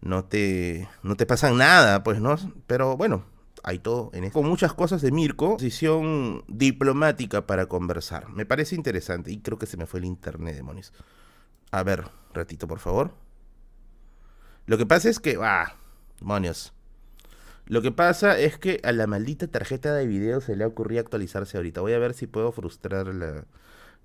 no 0.00 0.24
te, 0.24 0.88
no 1.02 1.16
te 1.16 1.26
pasan 1.26 1.58
nada, 1.58 2.02
pues, 2.02 2.20
¿no? 2.20 2.36
Pero 2.66 2.96
bueno, 2.96 3.24
hay 3.62 3.78
todo 3.78 4.10
en 4.12 4.24
esto. 4.24 4.40
Con 4.40 4.48
muchas 4.48 4.74
cosas 4.74 5.02
de 5.02 5.12
Mirko, 5.12 5.52
posición 5.52 6.44
diplomática 6.48 7.46
para 7.46 7.66
conversar. 7.66 8.28
Me 8.30 8.46
parece 8.46 8.74
interesante 8.74 9.30
y 9.30 9.38
creo 9.38 9.58
que 9.58 9.66
se 9.66 9.76
me 9.76 9.86
fue 9.86 10.00
el 10.00 10.06
internet, 10.06 10.56
demonios. 10.56 10.92
A 11.70 11.82
ver, 11.82 12.04
ratito, 12.34 12.66
por 12.66 12.80
favor. 12.80 13.14
Lo 14.66 14.78
que 14.78 14.86
pasa 14.86 15.08
es 15.08 15.20
que, 15.20 15.38
ah, 15.40 15.76
demonios. 16.18 16.72
Lo 17.66 17.80
que 17.80 17.92
pasa 17.92 18.38
es 18.38 18.58
que 18.58 18.80
a 18.82 18.92
la 18.92 19.06
maldita 19.06 19.46
tarjeta 19.46 19.94
de 19.94 20.06
video 20.06 20.40
se 20.40 20.56
le 20.56 20.64
ocurrió 20.64 21.00
actualizarse 21.00 21.56
ahorita. 21.56 21.80
Voy 21.80 21.92
a 21.92 21.98
ver 21.98 22.14
si 22.14 22.26
puedo 22.26 22.50
frustrar 22.52 23.06
la, 23.06 23.46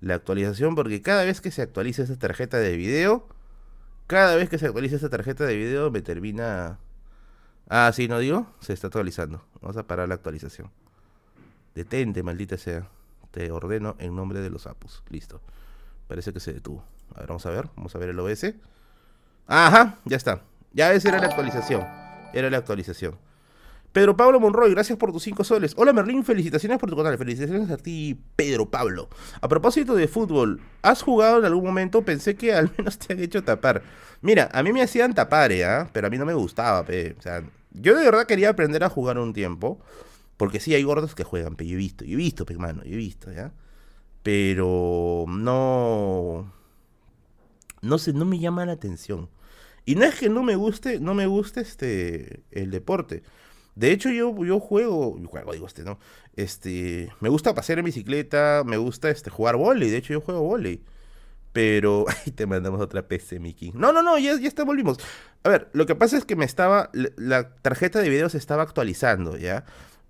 la 0.00 0.14
actualización 0.14 0.74
porque 0.74 1.02
cada 1.02 1.24
vez 1.24 1.40
que 1.40 1.50
se 1.50 1.62
actualiza 1.62 2.04
esa 2.04 2.18
tarjeta 2.18 2.58
de 2.58 2.76
video, 2.76 3.26
cada 4.06 4.36
vez 4.36 4.48
que 4.48 4.58
se 4.58 4.66
actualiza 4.66 4.96
esa 4.96 5.10
tarjeta 5.10 5.44
de 5.44 5.56
video 5.56 5.90
me 5.90 6.00
termina 6.02 6.78
Ah, 7.68 7.90
sí, 7.92 8.08
no 8.08 8.18
digo, 8.18 8.46
se 8.60 8.72
está 8.72 8.86
actualizando. 8.86 9.44
Vamos 9.60 9.76
a 9.76 9.86
parar 9.86 10.08
la 10.08 10.14
actualización. 10.14 10.70
Detente, 11.74 12.22
maldita 12.22 12.56
sea. 12.56 12.88
Te 13.30 13.50
ordeno 13.50 13.94
en 13.98 14.16
nombre 14.16 14.40
de 14.40 14.48
los 14.48 14.66
apus. 14.66 15.02
Listo. 15.10 15.40
Parece 16.06 16.32
que 16.32 16.40
se 16.40 16.52
detuvo. 16.54 16.82
A 17.14 17.20
ver, 17.20 17.28
vamos 17.28 17.44
a 17.44 17.50
ver. 17.50 17.68
Vamos 17.76 17.94
a 17.94 17.98
ver 17.98 18.08
el 18.08 18.18
OBS. 18.18 18.54
Ajá, 19.46 19.98
ya 20.04 20.16
está. 20.16 20.42
Ya 20.72 20.92
esa 20.92 21.10
era 21.10 21.18
la 21.18 21.26
actualización. 21.26 21.86
Era 22.32 22.48
la 22.48 22.56
actualización. 22.58 23.18
Pedro 23.98 24.16
Pablo 24.16 24.38
Monroy, 24.38 24.70
gracias 24.70 24.96
por 24.96 25.10
tus 25.10 25.24
5 25.24 25.42
soles. 25.42 25.74
Hola 25.76 25.92
Merlín, 25.92 26.22
felicitaciones 26.22 26.78
por 26.78 26.88
tu 26.88 26.96
canal. 26.96 27.18
Felicitaciones 27.18 27.68
a 27.68 27.78
ti, 27.78 28.16
Pedro 28.36 28.70
Pablo. 28.70 29.08
A 29.40 29.48
propósito 29.48 29.96
de 29.96 30.06
fútbol, 30.06 30.60
¿has 30.82 31.02
jugado 31.02 31.40
en 31.40 31.46
algún 31.46 31.64
momento? 31.64 32.02
Pensé 32.02 32.36
que 32.36 32.54
al 32.54 32.70
menos 32.78 32.96
te 33.00 33.12
han 33.12 33.18
hecho 33.18 33.42
tapar. 33.42 33.82
Mira, 34.20 34.50
a 34.52 34.62
mí 34.62 34.72
me 34.72 34.82
hacían 34.82 35.14
tapar, 35.14 35.50
¿eh? 35.50 35.66
Pero 35.92 36.06
a 36.06 36.10
mí 36.10 36.16
no 36.16 36.24
me 36.24 36.34
gustaba, 36.34 36.84
pe. 36.84 37.16
O 37.18 37.22
sea, 37.22 37.42
yo 37.72 37.96
de 37.96 38.04
verdad 38.04 38.28
quería 38.28 38.50
aprender 38.50 38.84
a 38.84 38.88
jugar 38.88 39.18
un 39.18 39.32
tiempo. 39.32 39.80
Porque 40.36 40.60
sí 40.60 40.76
hay 40.76 40.84
gordos 40.84 41.16
que 41.16 41.24
juegan, 41.24 41.56
pero 41.56 41.68
yo 41.68 41.74
he 41.74 41.78
visto, 41.78 42.04
yo 42.04 42.12
he 42.12 42.16
visto, 42.18 42.46
pe, 42.46 42.56
mano, 42.56 42.84
yo 42.84 42.92
he 42.92 42.98
visto, 42.98 43.32
¿ya? 43.32 43.52
Pero 44.22 45.24
no. 45.26 46.52
No 47.82 47.98
sé, 47.98 48.12
no 48.12 48.24
me 48.24 48.38
llama 48.38 48.64
la 48.64 48.74
atención. 48.74 49.28
Y 49.84 49.96
no 49.96 50.04
es 50.04 50.14
que 50.14 50.28
no 50.28 50.44
me 50.44 50.54
guste, 50.54 51.00
no 51.00 51.14
me 51.14 51.26
guste 51.26 51.62
este 51.62 52.44
el 52.52 52.70
deporte. 52.70 53.24
De 53.78 53.92
hecho, 53.92 54.10
yo, 54.10 54.34
yo 54.44 54.58
juego, 54.58 55.16
juego, 55.28 55.52
digo 55.52 55.68
este, 55.68 55.84
¿no? 55.84 56.00
Este, 56.34 57.12
me 57.20 57.28
gusta 57.28 57.54
pasear 57.54 57.78
en 57.78 57.84
bicicleta, 57.84 58.64
me 58.66 58.76
gusta 58.76 59.08
este 59.08 59.30
jugar 59.30 59.54
volei, 59.54 59.88
de 59.88 59.98
hecho 59.98 60.12
yo 60.12 60.20
juego 60.20 60.40
volei. 60.40 60.82
Pero, 61.52 62.04
ahí 62.26 62.32
te 62.32 62.46
mandamos 62.46 62.80
otra 62.80 63.06
PC, 63.06 63.38
Mickey. 63.38 63.70
No, 63.76 63.92
no, 63.92 64.02
no, 64.02 64.18
ya, 64.18 64.36
ya 64.36 64.48
está, 64.48 64.64
volvimos. 64.64 64.98
A 65.44 65.48
ver, 65.48 65.68
lo 65.74 65.86
que 65.86 65.94
pasa 65.94 66.16
es 66.16 66.24
que 66.24 66.34
me 66.34 66.44
estaba, 66.44 66.90
la 66.92 67.54
tarjeta 67.54 68.00
de 68.00 68.08
video 68.08 68.28
se 68.28 68.38
estaba 68.38 68.64
actualizando, 68.64 69.36
¿ya? 69.36 69.64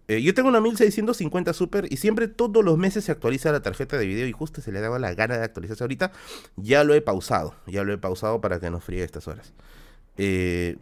Eh, 0.09 0.23
yo 0.23 0.33
tengo 0.33 0.49
una 0.49 0.63
1650 0.63 1.53
Super 1.53 1.93
y 1.93 1.99
siempre 1.99 2.27
todos 2.27 2.65
los 2.65 2.79
meses 2.79 3.05
se 3.05 3.13
actualiza 3.13 3.53
la 3.53 3.61
tarjeta 3.61 3.99
de 3.99 4.07
video 4.07 4.27
y 4.27 4.33
justo 4.33 4.63
se 4.63 4.73
le 4.73 4.81
daba 4.81 4.99
la 4.99 5.13
gana 5.13 5.37
de 5.37 5.45
actualizarse 5.45 5.85
ahorita. 5.85 6.13
Ya 6.57 6.85
lo 6.85 6.95
he 6.95 7.03
pausado, 7.03 7.55
ya 7.67 7.85
lo 7.85 7.93
he 7.93 7.99
pausado 7.99 8.41
para 8.41 8.61
que 8.61 8.71
no 8.71 8.81
fríe 8.81 9.05
estas 9.05 9.29
horas. 9.29 9.53
Eh, 10.17 10.79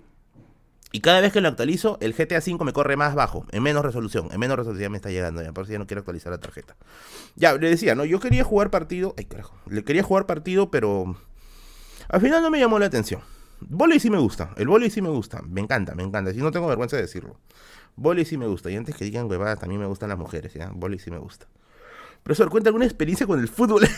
y 0.93 1.01
cada 1.01 1.21
vez 1.21 1.33
que 1.33 1.41
lo 1.41 1.49
actualizo, 1.49 1.99
el 2.01 2.15
GTA 2.15 2.39
V 2.39 2.65
me 2.65 2.73
corre 2.73 2.97
más 2.97 3.15
bajo, 3.15 3.45
en 3.51 3.63
menos 3.63 3.85
resolución. 3.85 4.29
En 4.33 4.39
menos 4.39 4.57
resolución 4.57 4.93
me 4.93 4.97
está 4.97 5.11
llegando 5.11 5.43
ya, 5.43 5.53
por 5.53 5.65
eso 5.65 5.73
ya 5.73 5.79
no 5.79 5.87
quiero 5.87 6.01
actualizar 6.01 6.33
la 6.33 6.39
tarjeta. 6.39 6.77
Ya, 7.35 7.55
le 7.55 7.69
decía, 7.69 7.95
¿no? 7.95 8.05
Yo 8.05 8.21
quería 8.21 8.45
jugar 8.45 8.71
partido. 8.71 9.15
Ay, 9.19 9.25
carajo. 9.25 9.55
Le 9.69 9.85
quería 9.85 10.03
jugar 10.03 10.27
partido, 10.27 10.71
pero. 10.71 11.17
Al 12.09 12.21
final 12.21 12.41
no 12.43 12.51
me 12.51 12.61
llamó 12.61 12.79
la 12.79 12.87
atención. 12.87 13.21
Voley 13.61 13.99
sí 13.99 14.11
me 14.11 14.19
gusta. 14.19 14.51
El 14.57 14.69
volei 14.69 14.91
sí 14.91 15.03
me 15.03 15.09
gusta. 15.09 15.43
Me 15.43 15.61
encanta, 15.61 15.95
me 15.95 16.05
encanta. 16.05 16.33
Si 16.33 16.39
no 16.39 16.53
tengo 16.53 16.69
vergüenza 16.69 16.97
de 16.97 17.03
decirlo. 17.03 17.37
Voley 17.97 18.25
sí 18.25 18.39
me 18.39 18.47
gusta. 18.47 18.71
Y 18.71 18.77
antes 18.77 18.95
que 18.95 19.05
digan 19.05 19.29
huevadas, 19.29 19.59
también 19.59 19.81
me 19.81 19.87
gustan 19.87 20.09
las 20.09 20.19
mujeres, 20.19 20.55
¿ya? 20.55 20.71
Voley 20.73 21.01
sí 21.01 21.11
me 21.11 21.19
gusta. 21.19 21.47
Profesor, 22.23 22.49
cuenta 22.49 22.69
alguna 22.69 22.85
experiencia 22.85 23.27
con 23.27 23.41
el 23.41 23.49
fútbol. 23.49 23.89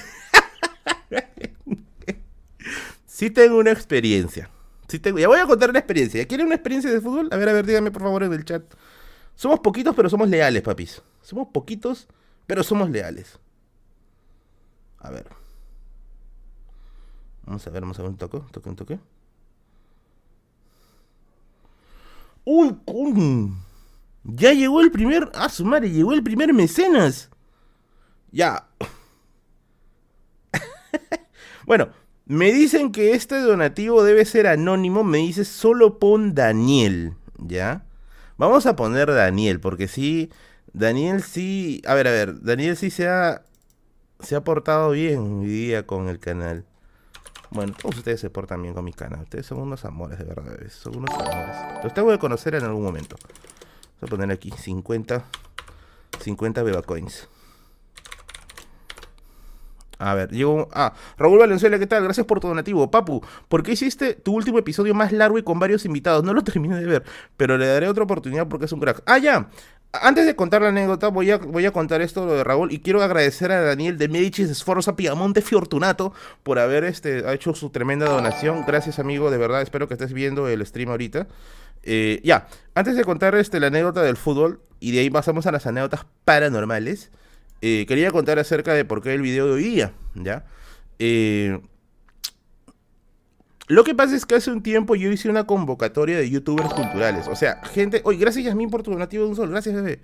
sí 3.06 3.30
tengo 3.30 3.58
una 3.58 3.72
experiencia 3.72 4.50
ya 4.88 5.28
voy 5.28 5.38
a 5.38 5.46
contar 5.46 5.70
una 5.70 5.78
experiencia. 5.78 6.26
¿Quieren 6.26 6.46
una 6.46 6.54
experiencia 6.56 6.90
de 6.90 7.00
fútbol? 7.00 7.28
A 7.30 7.36
ver, 7.36 7.48
a 7.48 7.52
ver, 7.52 7.66
díganme 7.66 7.90
por 7.90 8.02
favor 8.02 8.22
en 8.22 8.32
el 8.32 8.44
chat. 8.44 8.62
Somos 9.34 9.60
poquitos, 9.60 9.94
pero 9.94 10.08
somos 10.08 10.28
leales, 10.28 10.62
papis. 10.62 11.02
Somos 11.22 11.48
poquitos, 11.48 12.08
pero 12.46 12.62
somos 12.62 12.90
leales. 12.90 13.38
A 14.98 15.10
ver. 15.10 15.26
Vamos 17.44 17.66
a 17.66 17.70
ver, 17.70 17.82
vamos 17.82 17.98
a 17.98 18.02
ver 18.02 18.10
un 18.10 18.16
toque, 18.16 18.36
un 18.38 18.48
toque, 18.48 18.68
un 18.68 18.76
toque. 18.76 18.98
¡Uy! 22.44 22.72
¡Pum! 22.72 23.58
Ya 24.24 24.52
llegó 24.52 24.80
el 24.80 24.90
primer. 24.90 25.30
¡Ah, 25.34 25.48
su 25.48 25.64
madre! 25.64 25.90
Llegó 25.90 26.12
el 26.14 26.22
primer 26.22 26.52
mecenas. 26.54 27.30
Ya. 28.32 28.68
bueno, 31.66 31.90
me 32.28 32.52
dicen 32.52 32.92
que 32.92 33.12
este 33.12 33.40
donativo 33.40 34.04
debe 34.04 34.24
ser 34.26 34.46
anónimo. 34.46 35.02
Me 35.02 35.18
dice 35.18 35.44
solo 35.46 35.98
pon 35.98 36.34
Daniel. 36.34 37.14
¿Ya? 37.38 37.86
Vamos 38.36 38.66
a 38.66 38.76
poner 38.76 39.12
Daniel, 39.12 39.60
porque 39.60 39.88
sí. 39.88 40.30
Daniel 40.74 41.22
sí. 41.22 41.82
A 41.86 41.94
ver, 41.94 42.06
a 42.06 42.10
ver. 42.10 42.42
Daniel 42.42 42.76
sí 42.76 42.90
se 42.90 43.08
ha. 43.08 43.42
Se 44.20 44.36
ha 44.36 44.44
portado 44.44 44.90
bien 44.90 45.40
hoy 45.40 45.46
día 45.46 45.86
con 45.86 46.08
el 46.08 46.18
canal. 46.18 46.66
Bueno, 47.50 47.72
todos 47.80 47.96
ustedes 47.96 48.20
se 48.20 48.28
portan 48.28 48.60
bien 48.60 48.74
con 48.74 48.84
mi 48.84 48.92
canal. 48.92 49.22
Ustedes 49.22 49.46
son 49.46 49.60
unos 49.60 49.86
amores, 49.86 50.18
de 50.18 50.24
verdad. 50.24 50.54
Son 50.68 50.96
unos 50.96 51.10
amores. 51.14 51.56
Los 51.82 51.94
tengo 51.94 52.10
que 52.10 52.18
conocer 52.18 52.54
en 52.56 52.64
algún 52.64 52.82
momento. 52.82 53.16
Voy 54.00 54.08
a 54.08 54.10
poner 54.10 54.30
aquí 54.30 54.50
50. 54.50 55.24
50 56.20 56.62
Beba 56.62 56.82
Coins. 56.82 57.28
A 59.98 60.14
ver, 60.14 60.30
llegó. 60.30 60.68
Ah, 60.72 60.94
Raúl 61.16 61.38
Valenzuela, 61.38 61.78
¿qué 61.78 61.86
tal? 61.86 62.04
Gracias 62.04 62.24
por 62.26 62.40
tu 62.40 62.48
donativo. 62.48 62.90
Papu, 62.90 63.20
¿por 63.48 63.62
qué 63.62 63.72
hiciste 63.72 64.14
tu 64.14 64.34
último 64.34 64.58
episodio 64.58 64.94
más 64.94 65.12
largo 65.12 65.38
y 65.38 65.42
con 65.42 65.58
varios 65.58 65.84
invitados? 65.84 66.22
No 66.24 66.32
lo 66.32 66.42
terminé 66.44 66.76
de 66.76 66.86
ver, 66.86 67.04
pero 67.36 67.58
le 67.58 67.66
daré 67.66 67.88
otra 67.88 68.04
oportunidad 68.04 68.46
porque 68.48 68.66
es 68.66 68.72
un 68.72 68.80
crack. 68.80 69.02
Ah, 69.06 69.18
ya. 69.18 69.50
antes 69.92 70.26
de 70.26 70.36
contar 70.36 70.62
la 70.62 70.68
anécdota, 70.68 71.08
voy 71.08 71.30
a, 71.30 71.38
voy 71.38 71.66
a 71.66 71.72
contar 71.72 72.00
esto 72.00 72.26
lo 72.26 72.34
de 72.34 72.44
Raúl 72.44 72.72
y 72.72 72.80
quiero 72.80 73.02
agradecer 73.02 73.50
a 73.50 73.60
Daniel 73.60 73.98
de 73.98 74.08
Medicis 74.08 74.50
Sforza 74.56 74.94
Piamonte 74.94 75.42
Fortunato 75.42 76.12
por 76.42 76.58
haber 76.58 76.84
este, 76.84 77.32
hecho 77.32 77.54
su 77.54 77.70
tremenda 77.70 78.06
donación. 78.06 78.64
Gracias, 78.66 78.98
amigo, 78.98 79.30
de 79.30 79.38
verdad. 79.38 79.62
Espero 79.62 79.88
que 79.88 79.94
estés 79.94 80.12
viendo 80.12 80.48
el 80.48 80.64
stream 80.64 80.90
ahorita. 80.90 81.26
Eh, 81.82 82.20
ya, 82.22 82.46
antes 82.74 82.96
de 82.96 83.04
contar 83.04 83.34
este, 83.34 83.60
la 83.60 83.68
anécdota 83.68 84.02
del 84.02 84.16
fútbol 84.16 84.60
y 84.78 84.92
de 84.92 85.00
ahí 85.00 85.10
pasamos 85.10 85.46
a 85.46 85.52
las 85.52 85.66
anécdotas 85.66 86.06
paranormales, 86.24 87.10
eh, 87.60 87.84
quería 87.86 88.10
contar 88.10 88.38
acerca 88.38 88.74
de 88.74 88.84
por 88.84 89.02
qué 89.02 89.14
el 89.14 89.22
video 89.22 89.46
de 89.46 89.52
hoy 89.52 89.62
día, 89.64 89.92
¿ya? 90.14 90.44
Eh, 90.98 91.60
lo 93.68 93.84
que 93.84 93.94
pasa 93.94 94.16
es 94.16 94.24
que 94.24 94.34
hace 94.34 94.50
un 94.50 94.62
tiempo 94.62 94.94
yo 94.94 95.12
hice 95.12 95.28
una 95.28 95.44
convocatoria 95.44 96.16
de 96.16 96.30
youtubers 96.30 96.72
culturales. 96.72 97.28
O 97.28 97.36
sea, 97.36 97.62
gente. 97.64 98.00
Oye, 98.04 98.18
gracias 98.18 98.46
Yasmin 98.46 98.70
por 98.70 98.82
tu 98.82 98.90
donativo 98.90 99.24
de 99.24 99.30
un 99.30 99.36
sol. 99.36 99.50
Gracias, 99.50 99.74
bebé. 99.74 100.00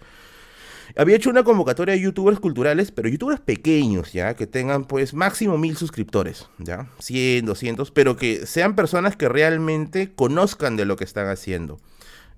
Había 0.97 1.17
hecho 1.17 1.31
una 1.31 1.45
convocatoria 1.45 1.95
de 1.95 2.01
youtubers 2.01 2.39
culturales, 2.39 2.91
pero 2.91 3.09
youtubers 3.09 3.41
pequeños, 3.41 4.13
¿ya? 4.13 4.35
Que 4.35 4.47
tengan, 4.47 4.85
pues, 4.85 5.15
máximo 5.15 5.57
mil 5.57 5.79
suscriptores, 5.79 6.49
¿ya? 6.59 6.89
100, 6.99 7.47
200, 7.47 7.91
pero 7.91 8.17
que 8.17 8.47
sean 8.47 8.77
personas 8.77 9.17
que 9.17 9.31
realmente 9.31 10.13
conozcan 10.15 10.77
de 10.77 10.85
lo 10.85 10.97
que 10.97 11.05
están 11.05 11.29
haciendo. 11.29 11.81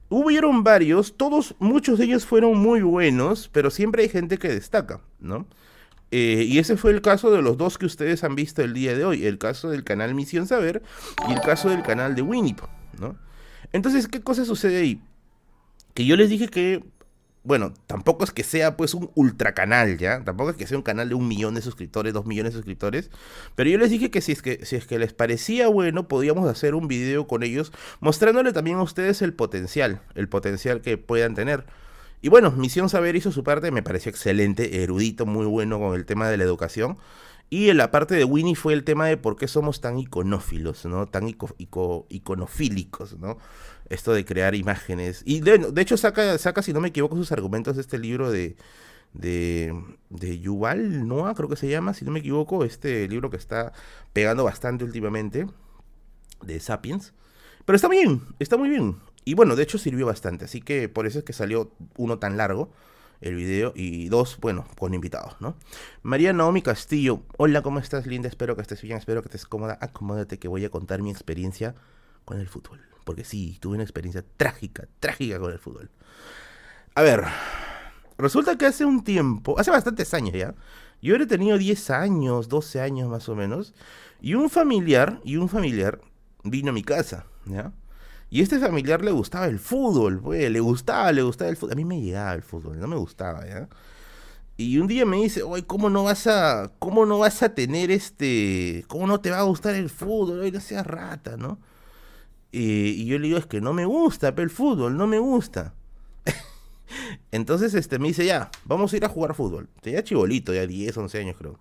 Hubieron 0.09 0.63
varios, 0.63 1.17
todos, 1.17 1.57
muchos 1.59 1.99
de 1.99 2.05
ellos 2.05 2.25
fueron 2.25 2.59
muy 2.59 2.83
buenos, 2.83 3.49
pero 3.53 3.71
siempre 3.71 4.03
hay 4.03 4.09
gente 4.09 4.39
que 4.39 4.49
destaca, 4.49 5.01
¿no? 5.19 5.47
Eh, 6.13 6.45
y 6.47 6.59
ese 6.59 6.77
fue 6.77 6.93
el 6.93 7.03
caso 7.03 7.33
de 7.33 7.43
los 7.43 7.57
dos 7.57 7.79
que 7.79 7.87
ustedes 7.87 8.23
han 8.23 8.37
visto 8.37 8.63
el 8.63 8.73
día 8.73 8.97
de 8.97 9.05
hoy, 9.05 9.27
el 9.27 9.39
caso 9.39 9.71
del 9.71 9.83
canal 9.83 10.15
Misión 10.15 10.47
Saber 10.47 10.83
y 11.29 11.33
el 11.33 11.41
caso 11.41 11.69
del 11.69 11.83
canal 11.83 12.15
de 12.15 12.23
Winnie, 12.23 12.55
¿no? 13.01 13.17
Entonces, 13.73 14.07
¿qué 14.07 14.21
cosa 14.21 14.45
sucede 14.45 14.79
ahí? 14.79 15.03
Que 15.95 16.05
yo 16.05 16.15
les 16.17 16.31
dije 16.31 16.47
que, 16.49 16.85
bueno, 17.47 17.73
tampoco 17.87 18.25
es 18.25 18.33
que 18.33 18.43
sea 18.43 18.77
pues 18.77 18.93
un 18.95 19.11
ultra 19.15 19.55
canal, 19.55 19.99
¿ya? 19.99 20.25
Tampoco 20.25 20.51
es 20.51 20.57
que 20.57 20.67
sea 20.67 20.77
un 20.77 20.83
canal 20.83 21.09
de 21.09 21.15
un 21.15 21.29
millón 21.29 21.55
de 21.55 21.63
suscriptores, 21.63 22.13
dos 22.13 22.27
millones 22.27 22.53
de 22.53 22.59
suscriptores, 22.59 23.11
pero 23.55 23.71
yo 23.71 23.79
les 23.79 23.91
dije 23.91 24.11
que 24.11 24.21
si 24.21 24.33
es 24.33 24.43
que, 24.43 24.65
si 24.67 24.77
es 24.77 24.87
que 24.87 24.99
les 24.99 25.13
parecía 25.13 25.69
bueno, 25.69 26.09
podíamos 26.09 26.49
hacer 26.49 26.75
un 26.75 26.89
video 26.89 27.27
con 27.27 27.43
ellos, 27.43 27.73
mostrándole 28.01 28.53
también 28.53 28.79
a 28.79 28.83
ustedes 28.83 29.23
el 29.23 29.33
potencial, 29.33 30.01
el 30.15 30.29
potencial 30.29 30.81
que 30.81 30.99
puedan 30.99 31.35
tener. 31.35 31.65
Y 32.21 32.29
bueno, 32.29 32.51
Misión 32.51 32.89
Saber 32.89 33.15
hizo 33.15 33.31
su 33.31 33.45
parte, 33.45 33.71
me 33.71 33.83
pareció 33.83 34.11
excelente, 34.11 34.83
erudito, 34.83 35.27
muy 35.27 35.47
bueno 35.47 35.79
con 35.79 35.95
el 35.95 36.05
tema 36.05 36.29
de 36.29 36.37
la 36.37 36.45
educación. 36.45 36.99
Y 37.49 37.69
en 37.69 37.77
la 37.77 37.93
parte 37.93 38.17
de 38.17 38.25
Winnie 38.25 38.57
fue 38.57 38.73
el 38.73 38.83
tema 38.83 39.07
de 39.07 39.17
por 39.17 39.37
qué 39.37 39.47
somos 39.47 39.81
tan 39.81 39.99
iconófilos, 39.99 40.85
¿no? 40.85 41.07
Tan 41.07 41.29
iconofílicos, 41.29 43.19
¿no? 43.19 43.39
Esto 43.89 44.13
de 44.13 44.25
crear 44.25 44.55
imágenes. 44.55 45.23
Y 45.25 45.41
de, 45.41 45.71
hecho 45.77 45.97
saca, 45.97 46.37
saca, 46.39 46.63
si 46.63 46.73
no 46.73 46.81
me 46.81 46.89
equivoco, 46.89 47.17
sus 47.17 47.33
argumentos 47.33 47.77
de 47.77 47.83
este 47.83 47.99
libro 47.99 48.31
de, 48.31 48.57
de, 49.13 49.75
de 50.11 50.39
Yuval 50.39 51.07
Noah, 51.07 51.35
creo 51.35 51.49
que 51.49 51.57
se 51.57 51.69
llama, 51.69 51.95
si 51.95 52.05
no 52.05 52.11
me 52.11 52.21
equivoco, 52.21 52.65
este 52.65 53.09
libro 53.09 53.31
que 53.31 53.37
está 53.37 53.73
pegando 54.13 54.45
bastante 54.45 54.85
últimamente, 54.85 55.47
de 56.43 56.61
Sapiens. 56.61 57.13
Pero 57.65 57.77
está 57.77 57.89
bien, 57.89 58.23
está 58.39 58.57
muy 58.57 58.71
bien. 58.71 58.97
Y 59.25 59.35
bueno, 59.35 59.57
de 59.57 59.63
hecho 59.65 59.79
sirvió 59.79 60.07
bastante, 60.07 60.45
así 60.45 60.61
que 60.61 60.89
por 60.89 61.07
eso 61.07 61.19
es 61.19 61.25
que 61.25 61.33
salió 61.33 61.73
uno 61.97 62.19
tan 62.19 62.37
largo 62.37 62.71
el 63.21 63.35
video 63.35 63.73
y 63.75 64.09
dos, 64.09 64.39
bueno, 64.41 64.67
con 64.79 64.95
invitados, 64.95 65.37
¿no? 65.41 65.57
María 66.03 66.33
Naomi 66.33 66.63
Castillo, 66.63 67.23
hola, 67.39 67.63
¿cómo 67.63 67.79
estás, 67.79 68.07
linda? 68.07 68.29
Espero 68.29 68.57
que 68.57 68.63
estés 68.63 68.83
bien, 68.83 68.99
espero 68.99 69.23
que 69.23 69.29
estés 69.29 69.47
cómoda. 69.47 69.79
Acomódate 69.81 70.39
que 70.39 70.49
voy 70.49 70.65
a 70.65 70.71
contar 70.71 71.03
mi 71.03 71.11
experiencia 71.11 71.75
con 72.25 72.39
el 72.39 72.49
fútbol. 72.49 72.96
Porque 73.07 73.23
sí, 73.23 73.57
tuve 73.61 73.77
una 73.77 73.85
experiencia 73.85 74.25
trágica, 74.37 74.89
trágica 74.99 75.39
con 75.39 75.53
el 75.53 75.61
fútbol. 75.61 75.91
A 76.97 77.03
ver, 77.03 77.23
resulta 78.19 78.59
que 78.59 78.67
hace 78.67 78.85
un 78.85 79.05
tiempo, 79.05 79.57
hace 79.61 79.71
bastantes 79.71 80.13
años 80.13 80.35
ya, 80.35 80.57
yo 81.01 81.15
he 81.15 81.27
tenido 81.27 81.57
10 81.57 81.91
años, 81.91 82.49
12 82.49 82.81
años 82.81 83.09
más 83.09 83.29
o 83.29 83.37
menos, 83.37 83.75
y 84.21 84.35
un 84.35 84.51
familiar, 84.51 85.21
y 85.23 85.37
un 85.37 85.49
familiar 85.49 86.01
vino 86.43 86.71
a 86.71 86.73
mi 86.73 86.83
casa, 86.83 87.27
¿ya? 87.45 87.73
Y 88.29 88.43
este 88.43 88.59
familiar 88.59 89.05
le 89.05 89.13
gustaba 89.13 89.47
el 89.47 89.61
fútbol, 89.61 90.21
pues, 90.21 90.51
le 90.51 90.59
gustaba, 90.59 91.13
le 91.13 91.23
gustaba 91.23 91.49
el 91.49 91.57
fútbol. 91.57 91.75
A 91.75 91.77
mí 91.77 91.85
me 91.85 92.01
llegaba 92.01 92.35
el 92.35 92.43
fútbol, 92.43 92.81
no 92.81 92.89
me 92.89 92.97
gustaba, 92.97 93.47
¿ya? 93.47 93.69
Y 94.57 94.79
un 94.79 94.89
día 94.89 95.07
me 95.07 95.19
dice, 95.19 95.45
oye, 95.45 95.65
¿cómo 95.65 95.91
no 95.91 96.03
vas 96.03 96.27
a, 96.27 96.73
cómo 96.81 97.07
no 97.07 97.21
vas 97.21 97.45
a 97.45 97.55
tener 97.55 97.93
este, 97.93 98.85
cómo 98.89 99.07
no 99.07 99.21
te 99.21 99.31
va 99.31 99.39
a 99.39 99.43
gustar 99.43 99.77
el 99.77 99.91
fútbol? 99.91 100.41
Oye, 100.41 100.51
no 100.51 100.61
seas 100.61 100.85
rata, 100.85 101.37
¿no? 101.37 101.61
Y 102.61 103.07
yo 103.07 103.19
le 103.19 103.27
digo, 103.27 103.39
es 103.39 103.47
que 103.47 103.61
no 103.61 103.73
me 103.73 103.85
gusta 103.85 104.29
el 104.37 104.51
fútbol, 104.51 104.97
no 104.97 105.07
me 105.07 105.19
gusta. 105.19 105.75
Entonces 107.31 107.75
este, 107.75 107.99
me 107.99 108.09
dice, 108.09 108.25
ya, 108.25 108.51
vamos 108.65 108.93
a 108.93 108.97
ir 108.97 109.05
a 109.05 109.09
jugar 109.09 109.35
fútbol. 109.35 109.69
Tenía 109.81 110.03
chibolito, 110.03 110.55
ya 110.55 110.67
10, 110.67 110.97
11 110.97 111.19
años 111.19 111.37
creo. 111.37 111.59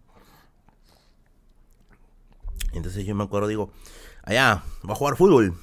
Entonces 2.74 3.06
yo 3.06 3.16
me 3.16 3.24
acuerdo, 3.24 3.48
digo, 3.48 3.72
allá, 4.24 4.64
va 4.88 4.94
a 4.94 4.96
jugar 4.96 5.16
fútbol 5.16 5.56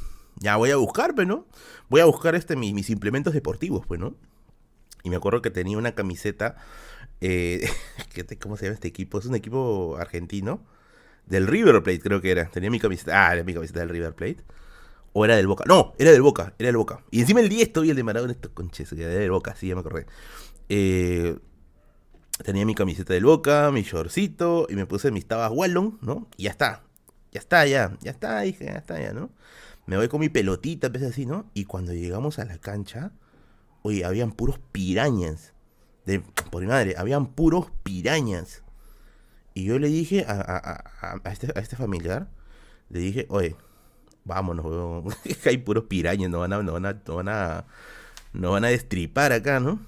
ya 0.43 0.57
voy 0.57 0.71
a 0.71 0.77
buscar, 0.77 1.15
pues, 1.15 1.27
¿no? 1.27 1.47
Voy 1.89 2.01
a 2.01 2.05
buscar 2.05 2.35
este, 2.35 2.57
mis, 2.57 2.91
implementos 2.91 3.33
deportivos, 3.33 3.87
pues, 3.87 4.01
¿no? 4.01 4.15
Y 5.05 5.11
me 5.11 5.17
acuerdo 5.17 5.43
que 5.43 5.51
tenía 5.51 5.79
una 5.79 5.95
camiseta, 5.95 6.57
eh, 7.21 7.69
¿cómo 8.41 8.57
se 8.57 8.67
llama 8.67 8.75
este 8.75 8.89
equipo? 8.89 9.19
Es 9.19 9.27
un 9.27 9.35
equipo 9.35 9.97
argentino, 9.99 10.65
del 11.27 11.47
River 11.47 11.83
Plate 11.83 12.01
creo 12.01 12.21
que 12.21 12.33
era. 12.33 12.49
Tenía 12.49 12.71
mi 12.71 12.81
camiseta, 12.81 13.29
ah, 13.29 13.33
era 13.33 13.45
mi 13.45 13.55
camiseta 13.55 13.81
del 13.81 13.89
River 13.89 14.15
Plate. 14.15 14.43
O 15.13 15.25
era 15.25 15.37
del 15.37 15.47
Boca. 15.47 15.65
No, 15.67 15.95
era 15.99 16.11
del 16.11 16.23
Boca, 16.23 16.55
era 16.59 16.69
del 16.69 16.77
Boca. 16.77 17.05
Y 17.11 17.21
encima 17.21 17.41
el 17.41 17.49
10 17.49 17.73
todavía 17.73 17.93
el 17.93 17.97
de 17.97 18.05
Maradona, 18.05 18.33
estos 18.33 18.53
conches, 18.53 18.93
era 18.93 19.09
del 19.09 19.31
Boca, 19.31 19.55
sí, 19.55 19.69
ya 19.69 19.75
me 19.75 19.81
acordé. 19.81 20.07
Eh, 20.69 21.39
tenía 22.43 22.65
mi 22.65 22.75
camiseta 22.75 23.13
del 23.15 23.25
Boca, 23.25 23.71
mi 23.73 23.83
shortcito, 23.83 24.67
y 24.71 24.75
me 24.75 24.87
puse 24.87 25.11
mis 25.11 25.27
tabas 25.27 25.51
Wallon, 25.53 25.99
¿no? 26.01 26.29
Y 26.37 26.45
ya 26.45 26.51
está. 26.51 26.83
Ya 27.31 27.41
está, 27.41 27.67
ya. 27.67 27.97
Ya 28.01 28.11
está, 28.11 28.41
dije, 28.41 28.67
ya 28.67 28.79
está, 28.79 29.01
ya, 29.01 29.13
¿no? 29.13 29.31
me 29.87 29.97
voy 29.97 30.09
con 30.09 30.21
mi 30.21 30.29
pelotita, 30.29 30.89
empecé 30.89 31.07
así, 31.07 31.27
¿no? 31.27 31.51
Y 31.55 31.65
cuando 31.65 31.93
llegamos 31.93 32.39
a 32.39 32.45
la 32.45 32.59
cancha, 32.59 33.13
oye, 33.83 34.05
habían 34.05 34.33
puros 34.33 34.59
pirañas. 34.71 35.53
De, 36.07 36.21
por 36.51 36.63
mi 36.63 36.69
madre, 36.69 36.95
habían 36.97 37.27
puros 37.27 37.67
pirañas. 37.83 38.63
Y 39.55 39.65
yo 39.65 39.79
le 39.79 39.89
dije 39.89 40.25
a, 40.27 41.21
este, 41.31 41.53
a 41.55 41.61
este 41.61 41.77
familiar, 41.77 42.29
le 42.89 43.01
dije, 43.01 43.27
oye, 43.29 43.57
vámonos, 44.25 45.15
hay 45.45 45.59
puros 45.59 45.85
pirañas, 45.85 46.31
no 46.31 46.41
van 46.41 46.53
a, 46.53 46.63
no 46.63 46.73
van 46.73 46.87
a, 46.87 46.93
no 47.07 47.17
van 47.17 47.29
a, 47.29 47.65
no 48.33 48.53
van 48.53 48.65
a 48.65 48.69
destripar 48.69 49.33
acá, 49.33 49.61
¿no? 49.61 49.81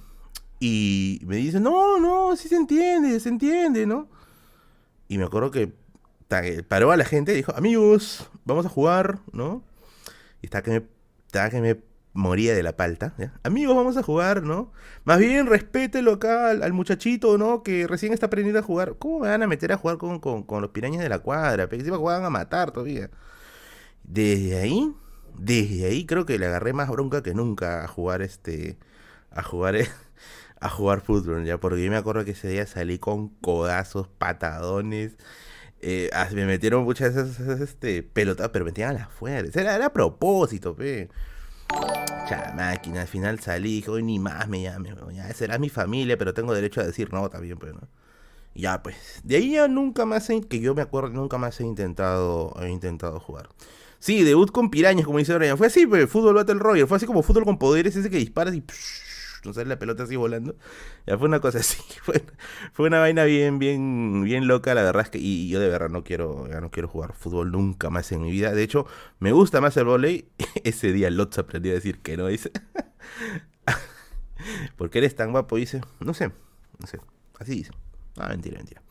Y 0.60 1.20
me 1.24 1.36
dice, 1.36 1.60
no, 1.60 1.98
no, 1.98 2.36
sí 2.36 2.48
se 2.48 2.56
entiende, 2.56 3.18
se 3.20 3.28
entiende, 3.28 3.86
¿no? 3.86 4.08
Y 5.08 5.18
me 5.18 5.24
acuerdo 5.24 5.50
que 5.50 5.72
paró 6.68 6.90
a 6.90 6.96
la 6.96 7.04
gente 7.04 7.32
y 7.32 7.36
dijo, 7.36 7.54
amigos, 7.56 8.28
vamos 8.44 8.66
a 8.66 8.68
jugar, 8.68 9.18
¿no? 9.32 9.62
Y 10.42 10.46
estaba 10.46 10.62
que 10.62 10.70
me, 10.70 10.82
estaba 11.26 11.50
que 11.50 11.60
me 11.60 11.80
moría 12.14 12.54
de 12.54 12.62
la 12.62 12.76
palta. 12.76 13.14
Amigos, 13.42 13.76
vamos 13.76 13.96
a 13.96 14.02
jugar, 14.02 14.42
¿no? 14.42 14.72
Más 15.04 15.18
bien 15.18 15.46
respételo 15.46 16.12
acá 16.12 16.50
al, 16.50 16.72
muchachito, 16.72 17.36
¿no? 17.36 17.62
Que 17.62 17.86
recién 17.86 18.12
está 18.12 18.26
aprendiendo 18.26 18.60
a 18.60 18.62
jugar. 18.62 18.96
¿Cómo 18.98 19.20
me 19.20 19.28
van 19.28 19.42
a 19.42 19.46
meter 19.46 19.72
a 19.72 19.76
jugar 19.76 19.98
con, 19.98 20.62
los 20.62 20.70
pirañas 20.70 21.02
de 21.02 21.08
la 21.08 21.18
cuadra? 21.18 21.64
Porque 21.64 21.76
encima 21.76 21.98
jugaban 21.98 22.24
a 22.24 22.30
matar 22.30 22.70
todavía. 22.70 23.10
Desde 24.04 24.60
ahí, 24.60 24.94
desde 25.38 25.86
ahí 25.86 26.06
creo 26.06 26.26
que 26.26 26.38
le 26.38 26.46
agarré 26.46 26.72
más 26.72 26.88
bronca 26.88 27.22
que 27.22 27.34
nunca 27.34 27.84
a 27.84 27.88
jugar 27.88 28.22
este. 28.22 28.78
A 29.30 29.42
jugar. 29.42 29.76
A 30.60 30.70
jugar 30.70 31.02
fútbol, 31.02 31.44
ya. 31.44 31.58
Porque 31.58 31.84
yo 31.84 31.90
me 31.90 31.96
acuerdo 31.98 32.24
que 32.24 32.30
ese 32.30 32.48
día 32.48 32.66
salí 32.66 32.98
con 32.98 33.28
codazos, 33.28 34.08
patadones 34.08 35.18
eh, 35.86 36.10
me 36.32 36.46
metieron 36.46 36.84
muchas 36.84 37.14
esas, 37.14 37.60
este, 37.60 38.02
pelotas, 38.02 38.48
pero 38.50 38.64
metían 38.64 38.90
a 38.90 38.92
las 38.94 39.08
fuerzas. 39.10 39.54
Era, 39.56 39.74
era 39.74 39.86
a 39.86 39.92
propósito, 39.92 40.74
pe. 40.74 41.10
máquina, 42.54 43.02
al 43.02 43.08
final 43.08 43.38
salí, 43.40 43.76
dije, 43.76 44.02
ni 44.02 44.18
más 44.18 44.48
me 44.48 44.62
llame, 44.62 44.94
ya, 45.12 45.32
será 45.34 45.58
mi 45.58 45.68
familia, 45.68 46.16
pero 46.16 46.32
tengo 46.32 46.54
derecho 46.54 46.80
a 46.80 46.84
decir 46.84 47.12
no 47.12 47.28
también, 47.28 47.58
pues, 47.58 47.74
¿no? 47.74 47.88
Ya, 48.54 48.82
pues, 48.82 48.96
de 49.24 49.36
ahí 49.36 49.52
ya 49.52 49.68
nunca 49.68 50.06
más, 50.06 50.28
que 50.48 50.60
yo 50.60 50.74
me 50.74 50.82
acuerdo, 50.82 51.10
nunca 51.10 51.38
más 51.38 51.60
he 51.60 51.64
intentado, 51.64 52.54
he 52.62 52.70
intentado 52.70 53.20
jugar. 53.20 53.48
Sí, 54.04 54.22
debut 54.22 54.50
con 54.50 54.68
pirañas, 54.68 55.06
como 55.06 55.16
dice 55.16 55.34
Brian. 55.34 55.56
Fue 55.56 55.68
así, 55.68 55.86
pues, 55.86 56.10
fútbol 56.10 56.34
Battle 56.34 56.56
Royale. 56.56 56.86
Fue 56.86 56.98
así 56.98 57.06
como 57.06 57.22
fútbol 57.22 57.46
con 57.46 57.56
poderes, 57.56 57.96
ese 57.96 58.10
que 58.10 58.18
disparas 58.18 58.54
y 58.54 58.62
no 59.46 59.54
sale 59.54 59.66
la 59.66 59.78
pelota 59.78 60.02
así 60.02 60.14
volando. 60.14 60.56
Ya 61.06 61.16
fue 61.16 61.26
una 61.26 61.40
cosa 61.40 61.60
así, 61.60 61.82
fue, 62.02 62.22
fue, 62.74 62.88
una 62.88 62.98
vaina 62.98 63.24
bien, 63.24 63.58
bien, 63.58 64.22
bien 64.22 64.46
loca, 64.46 64.74
la 64.74 64.82
verdad 64.82 65.04
es 65.04 65.08
que, 65.08 65.16
y, 65.16 65.48
yo 65.48 65.58
de 65.58 65.70
verdad 65.70 65.88
no 65.88 66.04
quiero, 66.04 66.46
ya 66.50 66.60
no 66.60 66.70
quiero 66.70 66.86
jugar 66.86 67.14
fútbol 67.14 67.50
nunca 67.50 67.88
más 67.88 68.12
en 68.12 68.20
mi 68.20 68.30
vida. 68.30 68.52
De 68.52 68.62
hecho, 68.62 68.86
me 69.20 69.32
gusta 69.32 69.62
más 69.62 69.74
el 69.78 69.86
volei. 69.86 70.28
Ese 70.64 70.92
día 70.92 71.08
Lotz 71.08 71.38
aprendió 71.38 71.72
a 71.72 71.76
decir 71.76 72.00
que 72.00 72.18
no, 72.18 72.26
dice. 72.26 72.52
¿Por 74.76 74.90
qué 74.90 74.98
eres 74.98 75.16
tan 75.16 75.32
guapo? 75.32 75.56
Dice, 75.56 75.80
no 76.00 76.12
sé, 76.12 76.30
no 76.78 76.86
sé, 76.86 77.00
así 77.38 77.54
dice. 77.54 77.72
Ah, 78.18 78.28
mentira, 78.28 78.58
mentira. 78.58 78.82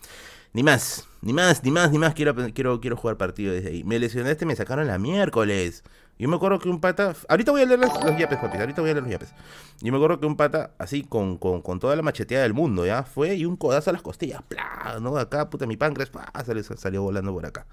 Ni 0.53 0.61
más, 0.61 1.07
ni 1.21 1.33
más, 1.33 1.63
ni 1.63 1.71
más, 1.71 1.91
ni 1.91 1.97
más 1.97 2.13
quiero, 2.13 2.35
quiero, 2.53 2.79
quiero 2.79 2.95
jugar 2.95 3.17
partido 3.17 3.53
desde 3.53 3.69
ahí. 3.69 3.83
Me 3.83 3.97
lesioné 3.97 4.29
este, 4.31 4.45
me 4.45 4.55
sacaron 4.55 4.85
la 4.85 4.99
miércoles. 4.99 5.83
Yo 6.19 6.29
me 6.29 6.35
acuerdo 6.35 6.59
que 6.59 6.69
un 6.69 6.79
pata. 6.79 7.15
Ahorita 7.27 7.51
voy 7.51 7.63
a 7.63 7.65
leer 7.65 7.79
los, 7.79 7.91
yapes, 8.19 8.37
papi. 8.37 8.57
Ahorita 8.59 8.81
voy 8.81 8.91
a 8.91 8.93
leer 8.93 9.03
los 9.03 9.11
yapes. 9.11 9.33
Yo 9.81 9.91
me 9.91 9.97
acuerdo 9.97 10.19
que 10.19 10.27
un 10.27 10.37
pata, 10.37 10.71
así, 10.77 11.03
con, 11.03 11.39
con, 11.39 11.63
con 11.63 11.79
toda 11.79 11.95
la 11.95 12.03
macheteada 12.03 12.43
del 12.43 12.53
mundo, 12.53 12.85
¿ya? 12.85 13.03
Fue 13.03 13.33
y 13.35 13.45
un 13.45 13.57
codazo 13.57 13.89
a 13.89 13.93
las 13.93 14.03
costillas. 14.03 14.43
¡Plá! 14.43 14.99
¿No? 15.01 15.17
Acá, 15.17 15.49
puta, 15.49 15.65
mi 15.65 15.75
páncreas. 15.75 16.11
¡pah! 16.11 16.31
Salió, 16.45 16.63
salió 16.63 17.01
volando 17.01 17.33
por 17.33 17.47
acá. 17.47 17.65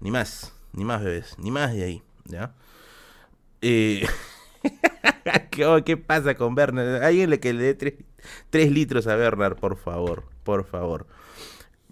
Ni 0.00 0.10
más, 0.10 0.54
ni 0.72 0.84
más, 0.84 1.04
bebés. 1.04 1.36
Ni 1.38 1.50
más 1.50 1.74
de 1.74 1.84
ahí, 1.84 2.02
¿ya? 2.24 2.54
Eh. 3.60 4.06
¿Qué, 5.84 5.96
pasa 5.98 6.34
con 6.34 6.54
Bernard? 6.54 7.02
Alguien 7.02 7.28
le 7.28 7.38
que 7.38 7.52
le 7.52 7.74
dé 7.74 8.04
3 8.50 8.72
litros 8.72 9.06
a 9.06 9.16
Bernard, 9.16 9.56
por 9.56 9.76
favor. 9.76 10.24
Por 10.42 10.64
favor. 10.64 11.06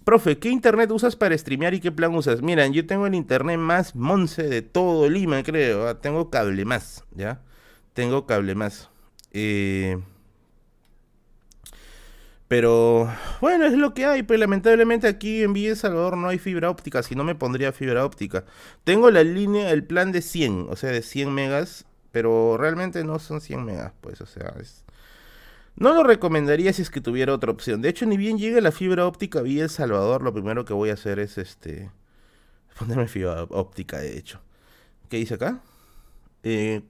Profe, 0.04 0.38
¿qué 0.38 0.48
internet 0.48 0.90
usas 0.90 1.16
para 1.16 1.36
streamear 1.36 1.74
y 1.74 1.80
qué 1.80 1.92
plan 1.92 2.14
usas? 2.14 2.42
Miren, 2.42 2.72
yo 2.72 2.86
tengo 2.86 3.06
el 3.06 3.14
internet 3.14 3.58
más 3.58 3.94
monce 3.94 4.42
de 4.44 4.62
todo 4.62 5.08
Lima, 5.08 5.42
creo. 5.42 5.86
Ah, 5.88 6.00
tengo 6.00 6.30
cable 6.30 6.64
más, 6.64 7.04
¿ya? 7.14 7.40
Tengo 7.92 8.26
cable 8.26 8.54
más. 8.54 8.90
Eh, 9.32 9.98
pero 12.48 13.10
bueno, 13.40 13.64
es 13.64 13.74
lo 13.74 13.94
que 13.94 14.06
hay. 14.06 14.22
Pues 14.22 14.40
lamentablemente 14.40 15.06
aquí 15.06 15.42
en 15.42 15.52
Villa 15.52 15.76
Salvador 15.76 16.16
no 16.16 16.28
hay 16.28 16.38
fibra 16.38 16.68
óptica. 16.70 17.02
Si 17.02 17.14
no 17.14 17.24
me 17.24 17.34
pondría 17.34 17.72
fibra 17.72 18.04
óptica. 18.04 18.44
Tengo 18.84 19.10
la 19.10 19.24
línea, 19.24 19.70
el 19.70 19.84
plan 19.84 20.12
de 20.12 20.22
100, 20.22 20.66
o 20.68 20.76
sea, 20.76 20.90
de 20.90 21.02
100 21.02 21.32
megas. 21.32 21.86
Pero 22.10 22.58
realmente 22.58 23.04
no 23.04 23.18
son 23.18 23.40
100 23.40 23.64
megas, 23.64 23.92
pues, 24.02 24.20
o 24.20 24.26
sea, 24.26 24.54
es 24.60 24.81
no 25.76 25.94
lo 25.94 26.02
recomendaría 26.02 26.72
si 26.72 26.82
es 26.82 26.90
que 26.90 27.00
tuviera 27.00 27.34
otra 27.34 27.50
opción. 27.50 27.82
De 27.82 27.88
hecho, 27.88 28.06
ni 28.06 28.16
bien 28.16 28.38
llegue 28.38 28.60
la 28.60 28.72
fibra 28.72 29.06
óptica 29.06 29.42
vía 29.42 29.64
El 29.64 29.70
Salvador, 29.70 30.22
lo 30.22 30.32
primero 30.32 30.64
que 30.64 30.74
voy 30.74 30.90
a 30.90 30.94
hacer 30.94 31.18
es 31.18 31.38
este 31.38 31.90
ponerme 32.78 33.08
fibra 33.08 33.44
óptica, 33.44 33.98
de 33.98 34.18
hecho. 34.18 34.40
¿Qué 35.08 35.18
dice 35.18 35.34
acá? 35.34 35.60
Eh, 36.42 36.82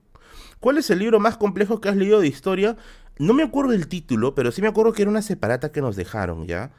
¿Cuál 0.60 0.78
es 0.78 0.90
el 0.90 1.00
libro 1.00 1.20
más 1.20 1.36
complejo 1.36 1.80
que 1.80 1.88
has 1.88 1.96
leído 1.96 2.20
de 2.20 2.28
historia? 2.28 2.76
No 3.18 3.34
me 3.34 3.42
acuerdo 3.42 3.72
del 3.72 3.88
título, 3.88 4.34
pero 4.34 4.52
sí 4.52 4.62
me 4.62 4.68
acuerdo 4.68 4.92
que 4.92 5.02
era 5.02 5.10
una 5.10 5.22
separata 5.22 5.72
que 5.72 5.80
nos 5.80 5.96
dejaron, 5.96 6.46
¿ya? 6.46 6.70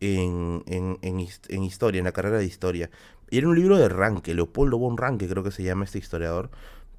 En, 0.00 0.62
en, 0.66 0.98
en, 1.02 1.20
historia, 1.64 1.98
en 1.98 2.04
la 2.04 2.12
carrera 2.12 2.38
de 2.38 2.44
historia. 2.44 2.90
Y 3.30 3.38
era 3.38 3.48
un 3.48 3.56
libro 3.56 3.76
de 3.76 3.88
Ranke, 3.88 4.34
Leopoldo 4.34 4.78
von 4.78 4.96
Ranke 4.96 5.28
creo 5.28 5.42
que 5.42 5.50
se 5.50 5.62
llama 5.62 5.84
este 5.84 5.98
historiador. 5.98 6.50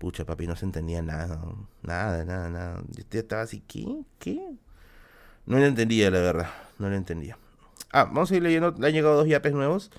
Pucha, 0.03 0.25
papi, 0.25 0.47
no 0.47 0.57
se 0.57 0.65
entendía 0.65 1.01
nada. 1.01 1.39
Nada, 1.81 2.25
nada, 2.25 2.49
nada. 2.49 2.83
Yo 3.09 3.19
estaba 3.21 3.43
así, 3.43 3.63
¿qué? 3.65 3.85
¿Qué? 4.19 4.37
No 5.45 5.59
lo 5.59 5.65
entendía, 5.65 6.11
la 6.11 6.19
verdad. 6.19 6.49
No 6.77 6.89
lo 6.89 6.95
entendía. 6.97 7.37
Ah, 7.89 8.03
vamos 8.03 8.29
a 8.29 8.35
ir 8.35 8.43
leyendo. 8.43 8.75
Le 8.77 8.87
han 8.87 8.91
llegado 8.91 9.15
dos 9.15 9.29
yapes 9.29 9.53
nuevos. 9.53 9.91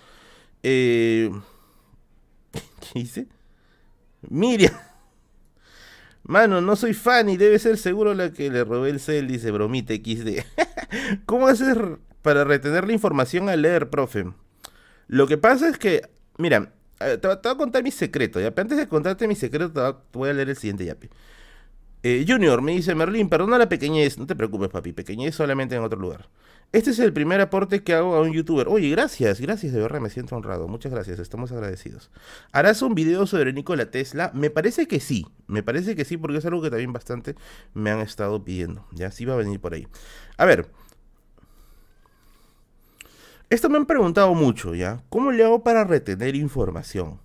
Eh... 0.63 1.31
¿Qué 2.53 2.99
dice? 3.01 3.29
Miriam. 4.29 4.75
Mano, 6.23 6.61
no 6.61 6.77
soy 6.77 6.93
fan 6.93 7.31
y 7.31 7.39
debe 7.39 7.59
ser 7.59 7.79
seguro 7.79 8.13
la 8.13 8.31
que 8.31 8.51
le 8.51 8.63
robé 8.63 8.91
el 8.91 9.01
cel, 9.01 9.27
dice 9.27 9.53
Bromite 9.53 9.97
XD. 10.05 10.45
¿Cómo 11.25 11.47
hacer 11.47 11.99
para 12.21 12.45
retener 12.45 12.87
la 12.87 12.93
información 12.93 13.49
al 13.49 13.63
leer, 13.63 13.89
profe? 13.89 14.27
Lo 15.09 15.27
que 15.27 15.39
pasa 15.39 15.67
es 15.67 15.79
que, 15.79 16.03
mira, 16.37 16.75
te, 16.99 17.19
te, 17.19 17.29
voy 17.29 17.39
a 17.43 17.57
contar 17.57 17.83
mi 17.83 17.91
secreto. 17.91 18.41
¿ya? 18.41 18.53
Antes 18.57 18.79
de 18.79 18.89
contarte 18.89 19.29
mi 19.29 19.35
secreto, 19.35 19.73
te 19.73 20.19
voy 20.19 20.31
a 20.31 20.33
leer 20.33 20.51
el 20.51 20.57
siguiente 20.57 20.85
yapi. 20.85 21.09
Eh, 22.03 22.25
Junior 22.29 22.61
me 22.61 22.73
dice, 22.73 22.95
Merlin, 22.95 23.29
perdona 23.29 23.57
la 23.57 23.69
pequeñez. 23.69 24.19
No 24.19 24.27
te 24.27 24.37
preocupes, 24.37 24.69
papi. 24.69 24.93
Pequeñez 24.93 25.35
solamente 25.35 25.75
en 25.75 25.83
otro 25.83 25.99
lugar. 25.99 26.29
Este 26.75 26.91
es 26.91 26.99
el 26.99 27.13
primer 27.13 27.41
aporte 27.41 27.85
que 27.85 27.95
hago 27.95 28.17
a 28.17 28.21
un 28.21 28.33
youtuber. 28.33 28.67
Oye, 28.67 28.91
gracias, 28.91 29.41
gracias, 29.41 29.73
de 29.73 29.81
verdad, 29.81 30.01
me 30.01 30.11
siento 30.11 30.35
honrado. 30.35 30.67
Muchas 30.67 30.91
gracias, 30.91 31.21
estamos 31.21 31.53
agradecidos. 31.53 32.11
¿Harás 32.51 32.83
un 32.83 32.97
video 32.97 33.29
sobre 33.29 33.53
Nikola 33.53 33.93
Tesla? 33.93 34.33
Me 34.35 34.51
parece 34.51 34.89
que 34.89 34.99
sí. 34.99 35.25
Me 35.47 35.63
parece 35.63 35.95
que 35.95 36.05
sí, 36.05 36.17
porque 36.17 36.39
es 36.39 36.47
algo 36.47 36.61
que 36.63 36.71
también 36.71 36.93
bastante 36.93 37.37
me 37.75 37.91
han 37.91 38.01
estado 38.01 38.43
pidiendo. 38.43 38.89
Ya, 38.91 39.13
sí 39.13 39.25
va 39.25 39.35
a 39.35 39.37
venir 39.37 39.61
por 39.61 39.73
ahí. 39.73 39.87
A 40.37 40.47
ver, 40.47 40.69
esto 43.55 43.71
me 43.71 43.79
han 43.79 43.87
preguntado 43.87 44.35
mucho, 44.35 44.75
¿ya? 44.75 45.03
¿Cómo 45.09 45.31
le 45.31 45.45
hago 45.45 45.63
para 45.63 45.85
retener 45.85 46.35
información? 46.35 47.21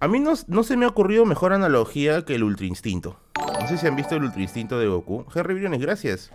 A 0.00 0.08
mí 0.08 0.18
no, 0.18 0.32
no 0.48 0.64
se 0.64 0.76
me 0.76 0.86
ha 0.86 0.88
ocurrido 0.88 1.24
mejor 1.24 1.52
analogía 1.52 2.24
que 2.24 2.34
el 2.34 2.42
Ultra 2.42 2.66
Instinto. 2.66 3.18
No 3.60 3.68
sé 3.68 3.78
si 3.78 3.86
han 3.86 3.96
visto 3.96 4.16
el 4.16 4.24
Ultra 4.24 4.42
Instinto 4.42 4.78
de 4.78 4.88
Goku. 4.88 5.26
Henry 5.34 5.54
Briones, 5.54 5.80
gracias. 5.80 6.32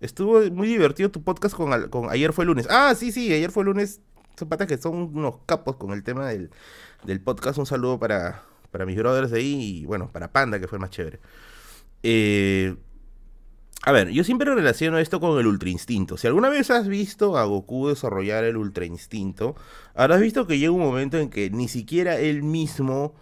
Estuvo 0.00 0.40
muy 0.50 0.68
divertido 0.68 1.10
tu 1.10 1.22
podcast 1.22 1.56
con, 1.56 1.88
con 1.88 2.10
Ayer 2.10 2.32
fue 2.32 2.44
lunes. 2.44 2.68
Ah, 2.70 2.94
sí, 2.94 3.12
sí, 3.12 3.32
ayer 3.32 3.50
fue 3.50 3.64
lunes. 3.64 4.00
Son 4.38 4.48
patas 4.48 4.66
que 4.66 4.76
son 4.76 4.94
unos 4.94 5.38
capos 5.46 5.76
con 5.76 5.92
el 5.92 6.02
tema 6.02 6.28
del, 6.28 6.50
del 7.04 7.20
podcast. 7.20 7.58
Un 7.58 7.66
saludo 7.66 7.98
para, 7.98 8.42
para 8.70 8.84
mis 8.84 8.96
brothers 8.96 9.30
de 9.30 9.38
ahí 9.38 9.80
y 9.80 9.86
bueno, 9.86 10.10
para 10.12 10.30
Panda, 10.30 10.60
que 10.60 10.68
fue 10.68 10.78
más 10.78 10.90
chévere. 10.90 11.18
Eh, 12.02 12.76
a 13.82 13.92
ver, 13.92 14.10
yo 14.10 14.24
siempre 14.24 14.52
relaciono 14.52 14.98
esto 14.98 15.20
con 15.20 15.38
el 15.38 15.46
Ultra 15.46 15.68
Instinto. 15.68 16.16
Si 16.16 16.26
alguna 16.26 16.48
vez 16.48 16.70
has 16.70 16.88
visto 16.88 17.36
a 17.36 17.44
Goku 17.44 17.88
desarrollar 17.88 18.44
el 18.44 18.56
Ultra 18.56 18.84
Instinto, 18.84 19.54
habrás 19.94 20.20
visto 20.20 20.46
que 20.46 20.58
llega 20.58 20.72
un 20.72 20.80
momento 20.80 21.18
en 21.18 21.30
que 21.30 21.50
ni 21.50 21.68
siquiera 21.68 22.18
él 22.18 22.42
mismo 22.42 23.14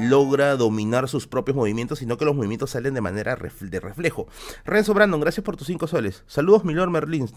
logra 0.00 0.56
dominar 0.56 1.08
sus 1.08 1.26
propios 1.26 1.56
movimientos, 1.56 1.98
sino 1.98 2.16
que 2.16 2.24
los 2.24 2.34
movimientos 2.34 2.70
salen 2.70 2.94
de 2.94 3.00
manera 3.00 3.36
de 3.36 3.80
reflejo. 3.80 4.28
Renzo 4.64 4.94
Brandon, 4.94 5.20
gracias 5.20 5.44
por 5.44 5.56
tus 5.56 5.66
5 5.66 5.86
soles. 5.86 6.24
Saludos, 6.26 6.64
Milor 6.64 6.90
Merlin. 6.90 7.28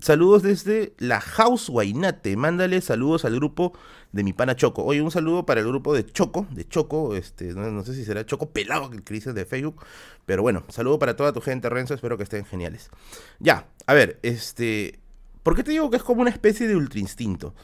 Saludos 0.00 0.42
desde 0.42 0.94
la 0.98 1.20
House 1.20 1.70
Guainate. 1.70 2.36
Mándale 2.36 2.80
saludos 2.80 3.24
al 3.24 3.36
grupo 3.36 3.72
de 4.12 4.22
mi 4.22 4.32
pana 4.32 4.56
Choco. 4.56 4.84
Oye, 4.84 5.00
un 5.00 5.10
saludo 5.10 5.46
para 5.46 5.60
el 5.60 5.66
grupo 5.66 5.94
de 5.94 6.04
Choco, 6.04 6.46
de 6.50 6.68
Choco, 6.68 7.14
este, 7.14 7.54
no, 7.54 7.82
sé 7.84 7.94
si 7.94 8.04
será 8.04 8.26
Choco 8.26 8.50
pelado 8.50 8.90
que 8.90 9.14
dices 9.14 9.34
de 9.34 9.44
Facebook, 9.44 9.82
pero 10.26 10.42
bueno, 10.42 10.62
saludo 10.68 10.98
para 10.98 11.16
toda 11.16 11.32
tu 11.32 11.40
gente, 11.40 11.70
Renzo, 11.70 11.94
espero 11.94 12.16
que 12.16 12.24
estén 12.24 12.44
geniales. 12.44 12.90
Ya, 13.38 13.68
a 13.86 13.94
ver, 13.94 14.18
este, 14.22 15.00
¿por 15.42 15.56
qué 15.56 15.62
te 15.62 15.70
digo 15.70 15.90
que 15.90 15.96
es 15.96 16.02
como 16.02 16.20
una 16.22 16.30
especie 16.30 16.68
de 16.68 16.76
ultra 16.76 17.00
instinto? 17.00 17.54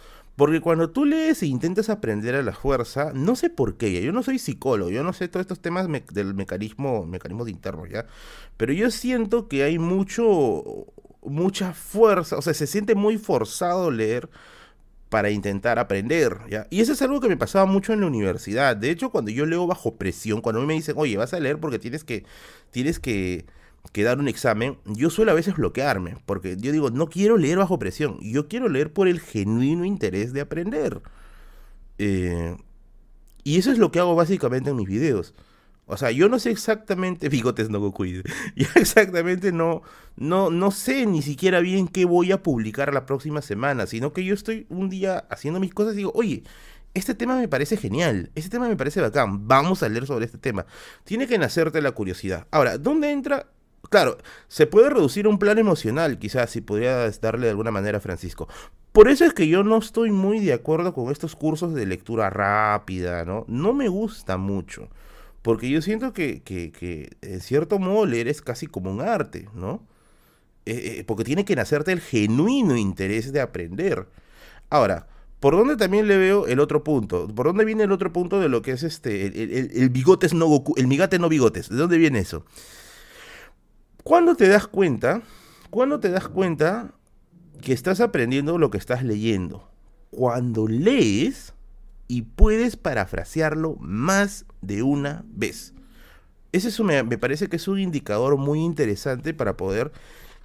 Porque 0.40 0.62
cuando 0.62 0.88
tú 0.88 1.04
lees 1.04 1.42
e 1.42 1.46
intentas 1.48 1.90
aprender 1.90 2.34
a 2.34 2.40
la 2.40 2.54
fuerza, 2.54 3.12
no 3.14 3.36
sé 3.36 3.50
por 3.50 3.76
qué, 3.76 4.02
yo 4.02 4.10
no 4.10 4.22
soy 4.22 4.38
psicólogo, 4.38 4.90
yo 4.90 5.04
no 5.04 5.12
sé 5.12 5.28
todos 5.28 5.44
estos 5.44 5.60
temas 5.60 5.86
del 6.14 6.32
mecanismo, 6.32 7.04
mecanismos 7.04 7.50
internos, 7.50 7.90
¿ya? 7.90 8.06
Pero 8.56 8.72
yo 8.72 8.90
siento 8.90 9.48
que 9.48 9.64
hay 9.64 9.78
mucho, 9.78 10.86
mucha 11.20 11.74
fuerza, 11.74 12.38
o 12.38 12.40
sea, 12.40 12.54
se 12.54 12.66
siente 12.66 12.94
muy 12.94 13.18
forzado 13.18 13.90
leer 13.90 14.30
para 15.10 15.28
intentar 15.28 15.78
aprender, 15.78 16.38
¿ya? 16.48 16.66
Y 16.70 16.80
eso 16.80 16.94
es 16.94 17.02
algo 17.02 17.20
que 17.20 17.28
me 17.28 17.36
pasaba 17.36 17.66
mucho 17.66 17.92
en 17.92 18.00
la 18.00 18.06
universidad. 18.06 18.74
De 18.74 18.90
hecho, 18.90 19.10
cuando 19.10 19.30
yo 19.30 19.44
leo 19.44 19.66
bajo 19.66 19.96
presión, 19.96 20.40
cuando 20.40 20.62
me 20.62 20.72
dicen, 20.72 20.94
oye, 20.96 21.18
vas 21.18 21.34
a 21.34 21.40
leer 21.40 21.60
porque 21.60 21.78
tienes 21.78 22.02
que, 22.02 22.24
tienes 22.70 22.98
que, 22.98 23.44
que 23.92 24.02
dar 24.02 24.18
un 24.18 24.28
examen, 24.28 24.78
yo 24.84 25.10
suelo 25.10 25.32
a 25.32 25.34
veces 25.34 25.56
bloquearme, 25.56 26.16
porque 26.26 26.56
yo 26.56 26.72
digo, 26.72 26.90
no 26.90 27.08
quiero 27.08 27.36
leer 27.36 27.58
bajo 27.58 27.78
presión, 27.78 28.18
yo 28.20 28.48
quiero 28.48 28.68
leer 28.68 28.92
por 28.92 29.08
el 29.08 29.20
genuino 29.20 29.84
interés 29.84 30.32
de 30.32 30.40
aprender. 30.40 31.02
Eh, 31.98 32.56
y 33.42 33.58
eso 33.58 33.72
es 33.72 33.78
lo 33.78 33.90
que 33.90 33.98
hago 33.98 34.14
básicamente 34.14 34.70
en 34.70 34.76
mis 34.76 34.88
videos. 34.88 35.34
O 35.86 35.96
sea, 35.96 36.12
yo 36.12 36.28
no 36.28 36.38
sé 36.38 36.50
exactamente, 36.50 37.28
bigotes 37.30 37.68
no 37.68 37.80
yo 37.80 38.66
exactamente 38.76 39.50
no, 39.50 39.82
no, 40.16 40.50
no 40.50 40.70
sé 40.70 41.04
ni 41.06 41.20
siquiera 41.20 41.58
bien 41.58 41.88
qué 41.88 42.04
voy 42.04 42.30
a 42.30 42.42
publicar 42.42 42.94
la 42.94 43.06
próxima 43.06 43.42
semana, 43.42 43.86
sino 43.86 44.12
que 44.12 44.24
yo 44.24 44.34
estoy 44.34 44.66
un 44.68 44.88
día 44.88 45.18
haciendo 45.30 45.58
mis 45.58 45.74
cosas 45.74 45.94
y 45.94 45.98
digo, 45.98 46.12
oye, 46.14 46.44
este 46.94 47.14
tema 47.14 47.36
me 47.36 47.48
parece 47.48 47.76
genial, 47.76 48.30
este 48.36 48.50
tema 48.50 48.68
me 48.68 48.76
parece 48.76 49.00
bacán, 49.00 49.48
vamos 49.48 49.82
a 49.82 49.88
leer 49.88 50.06
sobre 50.06 50.26
este 50.26 50.38
tema. 50.38 50.64
Tiene 51.04 51.26
que 51.26 51.38
nacerte 51.38 51.82
la 51.82 51.92
curiosidad. 51.92 52.46
Ahora, 52.52 52.78
¿dónde 52.78 53.10
entra? 53.10 53.46
Claro, 53.90 54.18
se 54.48 54.66
puede 54.66 54.88
reducir 54.88 55.28
un 55.28 55.38
plan 55.38 55.58
emocional, 55.58 56.18
quizás, 56.18 56.50
si 56.50 56.60
podrías 56.60 57.20
darle 57.20 57.46
de 57.46 57.50
alguna 57.50 57.72
manera 57.72 57.98
a 57.98 58.00
Francisco. 58.00 58.48
Por 58.92 59.08
eso 59.08 59.24
es 59.24 59.34
que 59.34 59.48
yo 59.48 59.62
no 59.62 59.78
estoy 59.78 60.10
muy 60.10 60.40
de 60.40 60.52
acuerdo 60.52 60.94
con 60.94 61.10
estos 61.12 61.36
cursos 61.36 61.74
de 61.74 61.86
lectura 61.86 62.30
rápida, 62.30 63.24
¿no? 63.24 63.44
No 63.48 63.74
me 63.74 63.88
gusta 63.88 64.36
mucho. 64.36 64.88
Porque 65.42 65.70
yo 65.70 65.82
siento 65.82 66.12
que, 66.12 66.42
que, 66.42 66.70
que 66.72 67.10
en 67.22 67.40
cierto 67.40 67.78
modo 67.78 68.06
leer 68.06 68.28
es 68.28 68.42
casi 68.42 68.66
como 68.66 68.90
un 68.90 69.00
arte, 69.00 69.48
¿no? 69.54 69.82
Eh, 70.66 70.98
eh, 71.00 71.04
porque 71.04 71.24
tiene 71.24 71.44
que 71.44 71.56
nacerte 71.56 71.92
el 71.92 72.00
genuino 72.00 72.76
interés 72.76 73.32
de 73.32 73.40
aprender. 73.40 74.06
Ahora, 74.70 75.08
¿por 75.40 75.56
dónde 75.56 75.76
también 75.76 76.06
le 76.06 76.16
veo 76.16 76.46
el 76.46 76.60
otro 76.60 76.84
punto? 76.84 77.26
¿Por 77.28 77.46
dónde 77.46 77.64
viene 77.64 77.84
el 77.84 77.92
otro 77.92 78.12
punto 78.12 78.38
de 78.40 78.48
lo 78.48 78.62
que 78.62 78.72
es 78.72 78.82
este, 78.82 79.26
el, 79.26 79.70
el, 79.74 79.90
bigotes 79.90 80.34
no 80.34 80.46
Goku, 80.46 80.74
el 80.76 80.86
migate 80.86 81.18
no 81.18 81.28
bigotes? 81.28 81.68
¿De 81.70 81.76
dónde 81.76 81.98
viene 81.98 82.20
eso? 82.20 82.44
¿Cuándo 84.04 84.34
te 84.34 84.48
das 84.48 84.66
cuenta? 84.66 85.22
¿Cuándo 85.70 86.00
te 86.00 86.10
das 86.10 86.28
cuenta 86.28 86.94
que 87.60 87.72
estás 87.72 88.00
aprendiendo 88.00 88.58
lo 88.58 88.70
que 88.70 88.78
estás 88.78 89.04
leyendo? 89.04 89.68
Cuando 90.10 90.66
lees 90.66 91.54
y 92.08 92.22
puedes 92.22 92.76
parafrasearlo 92.76 93.76
más 93.76 94.46
de 94.62 94.82
una 94.82 95.24
vez. 95.28 95.74
Ese 96.52 96.82
me, 96.82 97.04
parece 97.18 97.48
que 97.48 97.56
es 97.56 97.68
un 97.68 97.78
indicador 97.78 98.36
muy 98.36 98.60
interesante 98.60 99.32
para 99.34 99.56
poder, 99.56 99.92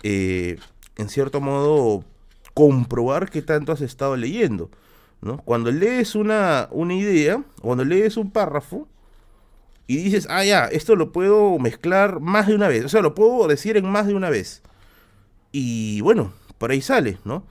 eh, 0.03 0.59
en 0.97 1.09
cierto 1.09 1.41
modo, 1.41 2.03
comprobar 2.53 3.29
qué 3.31 3.41
tanto 3.41 3.71
has 3.71 3.81
estado 3.81 4.15
leyendo. 4.15 4.69
¿no? 5.21 5.37
Cuando 5.37 5.71
lees 5.71 6.13
una, 6.13 6.69
una 6.71 6.93
idea, 6.93 7.43
cuando 7.61 7.83
lees 7.83 8.17
un 8.17 8.29
párrafo 8.29 8.87
y 9.87 9.97
dices, 9.97 10.27
ah, 10.29 10.43
ya, 10.43 10.65
esto 10.65 10.95
lo 10.95 11.11
puedo 11.11 11.57
mezclar 11.59 12.19
más 12.19 12.47
de 12.47 12.55
una 12.55 12.67
vez, 12.67 12.85
o 12.85 12.89
sea, 12.89 13.01
lo 13.01 13.13
puedo 13.13 13.47
decir 13.47 13.77
en 13.77 13.89
más 13.89 14.07
de 14.07 14.15
una 14.15 14.29
vez. 14.29 14.63
Y 15.51 16.01
bueno, 16.01 16.33
por 16.57 16.71
ahí 16.71 16.81
sale, 16.81 17.19
¿no? 17.23 17.45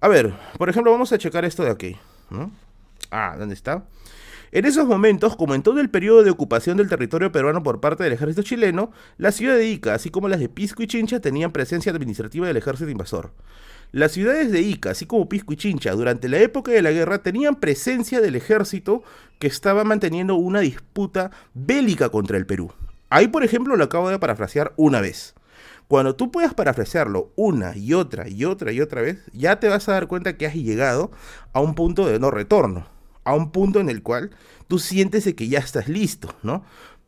A 0.00 0.08
ver, 0.08 0.34
por 0.58 0.68
ejemplo, 0.68 0.92
vamos 0.92 1.12
a 1.12 1.18
checar 1.18 1.44
esto 1.44 1.64
de 1.64 1.70
aquí, 1.70 1.96
¿no? 2.30 2.50
Ah, 3.10 3.36
¿dónde 3.38 3.54
está? 3.54 3.84
En 4.50 4.66
esos 4.66 4.86
momentos, 4.86 5.34
como 5.34 5.54
en 5.54 5.62
todo 5.62 5.80
el 5.80 5.88
periodo 5.88 6.22
de 6.22 6.30
ocupación 6.30 6.76
del 6.76 6.90
territorio 6.90 7.32
peruano 7.32 7.62
por 7.62 7.80
parte 7.80 8.04
del 8.04 8.12
ejército 8.12 8.42
chileno, 8.42 8.92
la 9.16 9.32
ciudad 9.32 9.56
de 9.56 9.66
Ica, 9.66 9.94
así 9.94 10.10
como 10.10 10.28
las 10.28 10.40
de 10.40 10.50
Pisco 10.50 10.82
y 10.82 10.86
Chincha, 10.86 11.20
tenían 11.20 11.52
presencia 11.52 11.90
administrativa 11.90 12.46
del 12.46 12.58
ejército 12.58 12.90
invasor. 12.90 13.32
Las 13.92 14.12
ciudades 14.12 14.50
de 14.50 14.62
Ica, 14.62 14.90
así 14.90 15.06
como 15.06 15.28
Pisco 15.28 15.52
y 15.52 15.56
Chincha, 15.56 15.92
durante 15.92 16.28
la 16.28 16.38
época 16.38 16.72
de 16.72 16.82
la 16.82 16.90
guerra 16.90 17.22
tenían 17.22 17.56
presencia 17.56 18.20
del 18.20 18.36
ejército 18.36 19.02
que 19.38 19.46
estaba 19.46 19.84
manteniendo 19.84 20.34
una 20.34 20.60
disputa 20.60 21.30
bélica 21.54 22.08
contra 22.08 22.36
el 22.36 22.46
Perú. 22.46 22.72
Ahí, 23.10 23.28
por 23.28 23.44
ejemplo, 23.44 23.76
lo 23.76 23.84
acabo 23.84 24.08
de 24.08 24.18
parafrasear 24.18 24.72
una 24.76 25.00
vez. 25.00 25.34
Cuando 25.88 26.16
tú 26.16 26.30
puedas 26.30 26.54
parafrasearlo 26.54 27.30
una 27.36 27.76
y 27.76 27.92
otra 27.92 28.28
y 28.28 28.46
otra 28.46 28.72
y 28.72 28.80
otra 28.80 29.02
vez, 29.02 29.18
ya 29.32 29.60
te 29.60 29.68
vas 29.68 29.88
a 29.88 29.92
dar 29.92 30.08
cuenta 30.08 30.38
que 30.38 30.46
has 30.46 30.54
llegado 30.54 31.10
a 31.52 31.60
un 31.60 31.74
punto 31.74 32.06
de 32.06 32.18
no 32.18 32.30
retorno 32.30 32.86
a 33.24 33.34
un 33.34 33.50
punto 33.50 33.80
en 33.80 33.88
el 33.88 34.02
cual 34.02 34.30
tú 34.68 34.78
sientes 34.78 35.32
que 35.34 35.48
ya 35.48 35.58
estás 35.58 35.88
listo, 35.88 36.34
¿no? 36.42 36.64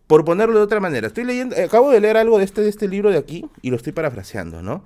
Por 0.07 0.25
ponerlo 0.25 0.59
de 0.59 0.65
otra 0.65 0.81
manera, 0.81 1.07
estoy 1.07 1.25
leyendo, 1.25 1.57
acabo 1.57 1.91
de 1.91 2.01
leer 2.01 2.17
algo 2.17 2.39
de 2.39 2.45
este, 2.45 2.61
de 2.61 2.69
este 2.69 2.89
libro 2.89 3.11
de 3.11 3.19
aquí 3.19 3.47
y 3.63 3.71
lo 3.71 3.77
estoy 3.77 3.93
parafraseando, 3.93 4.63
¿no? 4.63 4.85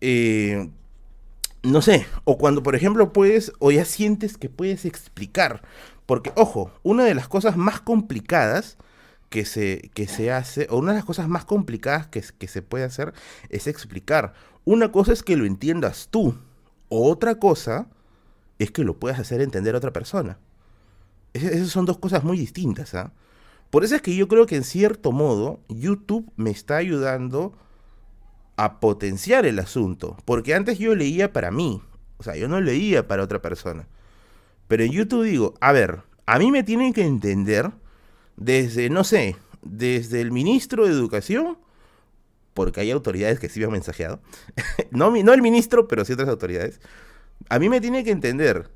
Eh, 0.00 0.70
no 1.68 1.82
sé, 1.82 2.06
o 2.24 2.38
cuando 2.38 2.62
por 2.62 2.74
ejemplo 2.74 3.12
puedes, 3.12 3.52
o 3.58 3.70
ya 3.70 3.84
sientes 3.84 4.36
que 4.36 4.48
puedes 4.48 4.84
explicar, 4.84 5.62
porque 6.06 6.32
ojo, 6.36 6.72
una 6.82 7.04
de 7.04 7.14
las 7.14 7.28
cosas 7.28 7.56
más 7.56 7.80
complicadas 7.80 8.78
que 9.28 9.44
se, 9.44 9.90
que 9.94 10.06
se 10.06 10.32
hace, 10.32 10.66
o 10.70 10.78
una 10.78 10.92
de 10.92 10.98
las 10.98 11.04
cosas 11.04 11.28
más 11.28 11.44
complicadas 11.44 12.06
que, 12.06 12.22
que 12.38 12.48
se 12.48 12.62
puede 12.62 12.84
hacer 12.84 13.12
es 13.50 13.66
explicar. 13.66 14.32
Una 14.64 14.90
cosa 14.90 15.12
es 15.12 15.22
que 15.22 15.36
lo 15.36 15.44
entiendas 15.44 16.08
tú, 16.10 16.34
otra 16.88 17.36
cosa 17.36 17.88
es 18.58 18.70
que 18.70 18.84
lo 18.84 18.98
puedas 18.98 19.18
hacer 19.18 19.40
entender 19.40 19.74
a 19.74 19.78
otra 19.78 19.92
persona. 19.92 20.38
esas 21.32 21.68
son 21.68 21.84
dos 21.84 21.98
cosas 21.98 22.24
muy 22.24 22.38
distintas. 22.38 22.94
¿ah? 22.94 23.12
Por 23.70 23.84
eso 23.84 23.94
es 23.94 24.02
que 24.02 24.16
yo 24.16 24.28
creo 24.28 24.46
que 24.46 24.56
en 24.56 24.64
cierto 24.64 25.12
modo 25.12 25.60
YouTube 25.68 26.30
me 26.36 26.50
está 26.50 26.76
ayudando 26.76 27.52
a 28.58 28.78
potenciar 28.80 29.46
el 29.46 29.58
asunto. 29.58 30.18
Porque 30.26 30.54
antes 30.54 30.78
yo 30.78 30.94
leía 30.94 31.32
para 31.32 31.50
mí. 31.50 31.80
O 32.18 32.22
sea, 32.22 32.36
yo 32.36 32.46
no 32.46 32.60
leía 32.60 33.08
para 33.08 33.22
otra 33.22 33.40
persona. 33.40 33.88
Pero 34.66 34.84
en 34.84 34.92
YouTube 34.92 35.24
digo, 35.24 35.54
a 35.62 35.72
ver, 35.72 36.02
a 36.26 36.38
mí 36.38 36.50
me 36.50 36.62
tienen 36.62 36.92
que 36.92 37.06
entender 37.06 37.70
desde, 38.36 38.90
no 38.90 39.02
sé, 39.02 39.36
desde 39.62 40.20
el 40.20 40.32
ministro 40.32 40.84
de 40.84 40.92
Educación, 40.92 41.56
porque 42.52 42.80
hay 42.80 42.90
autoridades 42.90 43.40
que 43.40 43.48
sí 43.48 43.60
me 43.60 43.66
han 43.66 43.72
mensajeado. 43.72 44.20
no, 44.90 45.10
no 45.10 45.32
el 45.32 45.40
ministro, 45.40 45.88
pero 45.88 46.04
sí 46.04 46.12
otras 46.12 46.28
autoridades 46.28 46.80
a 47.48 47.58
mí 47.58 47.68
me 47.68 47.80
tiene 47.80 48.04
que 48.04 48.10
entender 48.10 48.70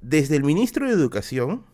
desde 0.00 0.36
el 0.36 0.44
ministro 0.44 0.86
de 0.86 0.92
Educación 0.92 1.64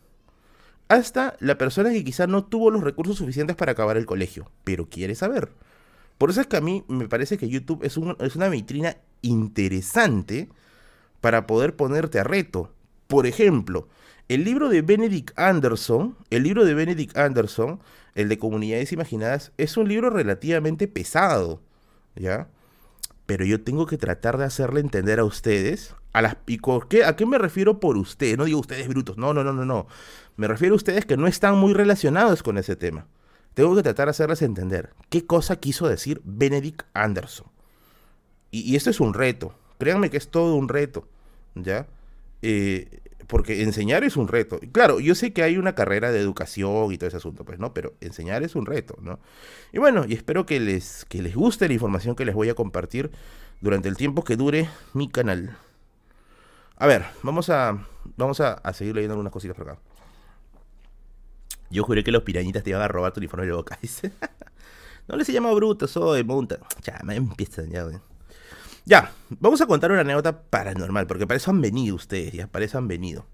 hasta 0.88 1.36
la 1.40 1.58
persona 1.58 1.90
que 1.90 2.04
quizá 2.04 2.26
no 2.26 2.44
tuvo 2.44 2.70
los 2.70 2.82
recursos 2.82 3.16
suficientes 3.16 3.56
para 3.56 3.72
acabar 3.72 3.96
el 3.96 4.06
colegio, 4.06 4.50
pero 4.64 4.88
quiere 4.88 5.14
saber. 5.14 5.50
Por 6.18 6.30
eso 6.30 6.40
es 6.40 6.46
que 6.46 6.56
a 6.56 6.60
mí 6.60 6.84
me 6.88 7.08
parece 7.08 7.38
que 7.38 7.48
YouTube 7.48 7.84
es, 7.84 7.98
es 8.20 8.36
una 8.36 8.48
vitrina 8.48 8.96
interesante 9.22 10.48
para 11.20 11.46
poder 11.46 11.76
ponerte 11.76 12.18
a 12.18 12.24
reto. 12.24 12.72
Por 13.06 13.26
ejemplo, 13.26 13.88
el 14.28 14.44
libro 14.44 14.68
de 14.68 14.82
Benedict 14.82 15.38
Anderson, 15.38 16.16
el 16.30 16.42
libro 16.42 16.64
de 16.64 16.74
Benedict 16.74 17.16
Anderson, 17.16 17.80
el 18.14 18.28
de 18.28 18.38
Comunidades 18.38 18.92
Imaginadas, 18.92 19.52
es 19.56 19.76
un 19.76 19.88
libro 19.88 20.10
relativamente 20.10 20.88
pesado, 20.88 21.60
¿ya? 22.16 22.48
Pero 23.26 23.44
yo 23.44 23.62
tengo 23.62 23.86
que 23.86 23.98
tratar 23.98 24.38
de 24.38 24.44
hacerle 24.44 24.80
entender 24.80 25.20
a 25.20 25.24
ustedes 25.24 25.94
a 26.12 26.22
las, 26.22 26.36
¿y 26.46 26.58
qué, 26.88 27.04
¿A 27.04 27.14
qué 27.14 27.26
me 27.26 27.38
refiero 27.38 27.78
por 27.78 27.98
ustedes? 27.98 28.38
No 28.38 28.46
digo 28.46 28.58
ustedes 28.58 28.88
brutos, 28.88 29.18
no, 29.18 29.34
no, 29.34 29.44
no, 29.44 29.52
no, 29.52 29.64
no. 29.64 29.86
Me 30.36 30.48
refiero 30.48 30.74
a 30.74 30.76
ustedes 30.76 31.04
que 31.04 31.16
no 31.16 31.26
están 31.26 31.56
muy 31.56 31.74
relacionados 31.74 32.42
con 32.42 32.56
ese 32.56 32.74
tema. 32.74 33.06
Tengo 33.56 33.74
que 33.74 33.82
tratar 33.82 34.08
de 34.08 34.10
hacerles 34.10 34.42
entender 34.42 34.90
qué 35.08 35.24
cosa 35.24 35.56
quiso 35.56 35.88
decir 35.88 36.20
Benedict 36.24 36.82
Anderson. 36.92 37.46
Y, 38.50 38.76
esto 38.76 38.90
es 38.90 39.00
un 39.00 39.14
reto. 39.14 39.54
Créanme 39.78 40.10
que 40.10 40.18
es 40.18 40.28
todo 40.28 40.56
un 40.56 40.68
reto, 40.68 41.08
¿ya? 41.54 41.86
Eh, 42.42 43.00
porque 43.26 43.62
enseñar 43.62 44.04
es 44.04 44.18
un 44.18 44.28
reto. 44.28 44.60
Claro, 44.72 45.00
yo 45.00 45.14
sé 45.14 45.32
que 45.32 45.42
hay 45.42 45.56
una 45.56 45.74
carrera 45.74 46.12
de 46.12 46.20
educación 46.20 46.92
y 46.92 46.98
todo 46.98 47.08
ese 47.08 47.16
asunto, 47.16 47.46
pues, 47.46 47.58
¿no? 47.58 47.72
Pero 47.72 47.94
enseñar 48.02 48.42
es 48.42 48.56
un 48.56 48.66
reto, 48.66 48.98
¿no? 49.00 49.20
Y 49.72 49.78
bueno, 49.78 50.04
y 50.06 50.12
espero 50.12 50.44
que 50.44 50.60
les, 50.60 51.06
que 51.06 51.22
les 51.22 51.34
guste 51.34 51.66
la 51.66 51.72
información 51.72 52.14
que 52.14 52.26
les 52.26 52.34
voy 52.34 52.50
a 52.50 52.54
compartir 52.54 53.10
durante 53.62 53.88
el 53.88 53.96
tiempo 53.96 54.22
que 54.22 54.36
dure 54.36 54.68
mi 54.92 55.08
canal. 55.08 55.56
A 56.76 56.86
ver, 56.86 57.06
vamos 57.22 57.48
a, 57.48 57.86
vamos 58.18 58.38
a, 58.42 58.60
seguir 58.74 58.96
leyendo 58.96 59.14
algunas 59.14 59.32
cositas 59.32 59.56
por 59.56 59.70
acá. 59.70 59.80
Yo 61.70 61.84
juré 61.84 62.04
que 62.04 62.12
los 62.12 62.22
pirañitas 62.22 62.62
te 62.62 62.70
iban 62.70 62.82
a 62.82 62.88
robar 62.88 63.12
tu 63.12 63.20
uniforme 63.20 63.46
de 63.46 63.52
boca. 63.52 63.78
no 65.08 65.16
les 65.16 65.28
he 65.28 65.32
llamado 65.32 65.54
bruto, 65.56 65.86
soy 65.86 66.24
monta. 66.24 66.58
Ya, 66.82 67.00
me 67.04 67.16
empieza 67.16 67.62
ya, 67.64 67.86
Ya, 68.84 69.12
vamos 69.28 69.60
a 69.60 69.66
contar 69.66 69.90
una 69.90 70.00
anécdota 70.00 70.42
paranormal, 70.42 71.06
porque 71.06 71.26
para 71.26 71.36
eso 71.38 71.50
han 71.50 71.60
venido 71.60 71.96
ustedes, 71.96 72.32
ya, 72.32 72.46
para 72.46 72.64
eso 72.64 72.78
han 72.78 72.88
venido. 72.88 73.26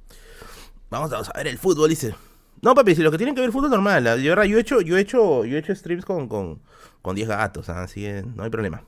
Vamos, 0.91 1.13
a 1.13 1.33
ver 1.37 1.47
el 1.47 1.59
fútbol, 1.59 1.89
dice. 1.89 2.15
No, 2.61 2.75
papi, 2.75 2.95
si 2.95 3.03
lo 3.03 3.11
que 3.11 3.17
tienen 3.17 3.35
que 3.35 3.41
ver 3.41 3.51
fútbol 3.51 3.71
normal. 3.71 4.05
Yo, 4.23 4.45
yo 4.45 4.59
he 4.59 4.61
hecho, 4.61 4.81
yo 4.81 4.97
he 4.97 5.01
hecho, 5.01 5.45
yo 5.45 5.57
he 5.57 5.59
hecho 5.59 5.75
streams 5.75 6.05
con, 6.05 6.29
con, 6.29 6.61
con 7.01 7.17
10 7.17 7.29
gatos, 7.29 7.69
así 7.69 8.03
que 8.03 8.23
no 8.23 8.45
hay 8.45 8.51
problema. 8.51 8.83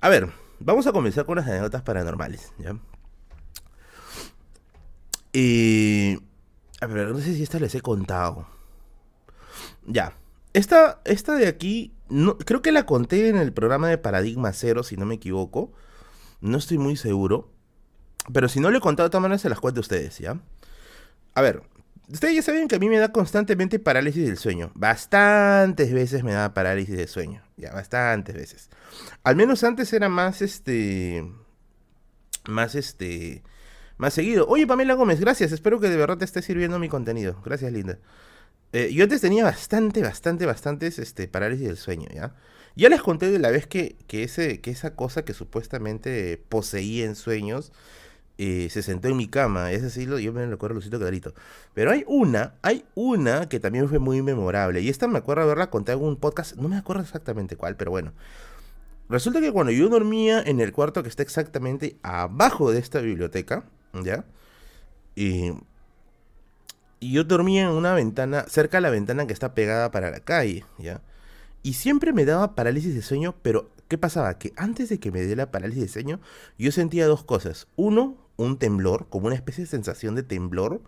A 0.00 0.08
ver, 0.08 0.30
vamos 0.58 0.86
a 0.86 0.92
comenzar 0.92 1.26
con 1.26 1.36
las 1.36 1.46
anécdotas 1.46 1.82
paranormales, 1.82 2.52
¿ya? 2.58 2.76
Y... 5.32 6.18
A 6.80 6.86
ver, 6.86 7.08
no 7.08 7.18
sé 7.18 7.34
si 7.34 7.42
esta 7.42 7.58
les 7.58 7.74
he 7.74 7.80
contado. 7.80 8.46
Ya. 9.86 10.14
Esta, 10.52 11.00
esta 11.04 11.34
de 11.34 11.48
aquí, 11.48 11.92
no, 12.08 12.38
creo 12.38 12.62
que 12.62 12.72
la 12.72 12.86
conté 12.86 13.28
en 13.28 13.36
el 13.36 13.52
programa 13.52 13.88
de 13.88 13.98
Paradigma 13.98 14.52
Cero, 14.52 14.82
si 14.82 14.96
no 14.96 15.06
me 15.06 15.16
equivoco. 15.16 15.72
No 16.40 16.58
estoy 16.58 16.78
muy 16.78 16.96
seguro. 16.96 17.50
Pero 18.32 18.48
si 18.48 18.60
no 18.60 18.70
le 18.70 18.78
he 18.78 18.80
contado, 18.80 19.08
de 19.08 19.10
todas 19.10 19.22
maneras 19.22 19.42
se 19.42 19.48
las 19.48 19.60
cuento 19.60 19.80
a 19.80 19.82
ustedes, 19.82 20.18
¿ya? 20.18 20.40
A 21.34 21.42
ver, 21.42 21.62
ustedes 22.08 22.34
ya 22.34 22.42
saben 22.42 22.68
que 22.68 22.76
a 22.76 22.78
mí 22.78 22.88
me 22.88 22.98
da 22.98 23.12
constantemente 23.12 23.78
parálisis 23.78 24.26
del 24.26 24.38
sueño. 24.38 24.70
Bastantes 24.74 25.92
veces 25.92 26.22
me 26.22 26.32
da 26.32 26.54
parálisis 26.54 26.96
del 26.96 27.08
sueño. 27.08 27.42
Ya, 27.56 27.72
bastantes 27.72 28.34
veces. 28.34 28.70
Al 29.24 29.36
menos 29.36 29.64
antes 29.64 29.92
era 29.92 30.08
más, 30.08 30.40
este... 30.42 31.30
Más, 32.46 32.74
este 32.74 33.42
más 33.96 34.12
seguido. 34.14 34.46
Oye, 34.48 34.66
Pamela 34.66 34.94
Gómez, 34.94 35.20
gracias. 35.20 35.52
Espero 35.52 35.80
que 35.80 35.88
de 35.88 35.96
verdad 35.96 36.18
te 36.18 36.24
esté 36.24 36.42
sirviendo 36.42 36.78
mi 36.78 36.88
contenido. 36.88 37.40
Gracias, 37.44 37.72
linda. 37.72 37.98
Eh, 38.74 38.92
yo 38.92 39.04
antes 39.04 39.20
tenía 39.20 39.44
bastante, 39.44 40.02
bastante, 40.02 40.46
bastantes 40.46 40.98
este, 40.98 41.28
parálisis 41.28 41.68
del 41.68 41.76
sueño, 41.76 42.08
¿ya? 42.12 42.34
Ya 42.74 42.88
les 42.88 43.00
conté 43.02 43.30
de 43.30 43.38
la 43.38 43.50
vez 43.50 43.68
que, 43.68 43.94
que, 44.08 44.24
ese, 44.24 44.60
que 44.60 44.72
esa 44.72 44.96
cosa 44.96 45.24
que 45.24 45.32
supuestamente 45.32 46.42
poseía 46.48 47.04
en 47.04 47.14
sueños 47.14 47.72
eh, 48.36 48.66
se 48.70 48.82
sentó 48.82 49.06
en 49.06 49.16
mi 49.16 49.28
cama. 49.28 49.70
Ese 49.70 49.90
sí, 49.90 50.06
yo 50.06 50.32
me 50.32 50.44
lo 50.44 50.54
acuerdo 50.56 50.74
lucito 50.74 50.98
clarito. 50.98 51.34
Pero 51.72 51.92
hay 51.92 52.04
una, 52.08 52.54
hay 52.62 52.84
una 52.96 53.48
que 53.48 53.60
también 53.60 53.88
fue 53.88 54.00
muy 54.00 54.22
memorable. 54.22 54.80
Y 54.80 54.88
esta 54.88 55.06
me 55.06 55.18
acuerdo 55.18 55.44
haberla 55.44 55.70
contado 55.70 56.00
en 56.00 56.06
un 56.06 56.16
podcast, 56.16 56.56
no 56.56 56.68
me 56.68 56.76
acuerdo 56.76 57.02
exactamente 57.02 57.56
cuál, 57.56 57.76
pero 57.76 57.92
bueno. 57.92 58.12
Resulta 59.08 59.40
que 59.40 59.52
cuando 59.52 59.70
yo 59.70 59.88
dormía 59.88 60.42
en 60.42 60.58
el 60.58 60.72
cuarto 60.72 61.04
que 61.04 61.08
está 61.10 61.22
exactamente 61.22 61.96
abajo 62.02 62.72
de 62.72 62.80
esta 62.80 63.00
biblioteca, 63.00 63.66
¿ya? 64.02 64.24
Y, 65.14 65.52
y 67.00 67.12
yo 67.12 67.24
dormía 67.24 67.62
en 67.62 67.70
una 67.70 67.94
ventana, 67.94 68.44
cerca 68.48 68.78
de 68.78 68.82
la 68.82 68.90
ventana 68.90 69.26
que 69.26 69.32
está 69.32 69.54
pegada 69.54 69.90
para 69.90 70.10
la 70.10 70.20
calle, 70.20 70.64
¿ya? 70.78 71.00
Y 71.62 71.74
siempre 71.74 72.12
me 72.12 72.24
daba 72.24 72.54
parálisis 72.54 72.94
de 72.94 73.02
sueño, 73.02 73.34
pero 73.42 73.70
¿qué 73.88 73.96
pasaba? 73.98 74.38
Que 74.38 74.52
antes 74.56 74.88
de 74.88 74.98
que 74.98 75.10
me 75.10 75.22
dé 75.22 75.34
la 75.34 75.50
parálisis 75.50 75.82
de 75.82 75.88
sueño, 75.88 76.20
yo 76.58 76.72
sentía 76.72 77.06
dos 77.06 77.24
cosas. 77.24 77.68
Uno, 77.76 78.16
un 78.36 78.58
temblor, 78.58 79.06
como 79.08 79.26
una 79.26 79.34
especie 79.34 79.64
de 79.64 79.70
sensación 79.70 80.14
de 80.14 80.22
temblor, 80.22 80.82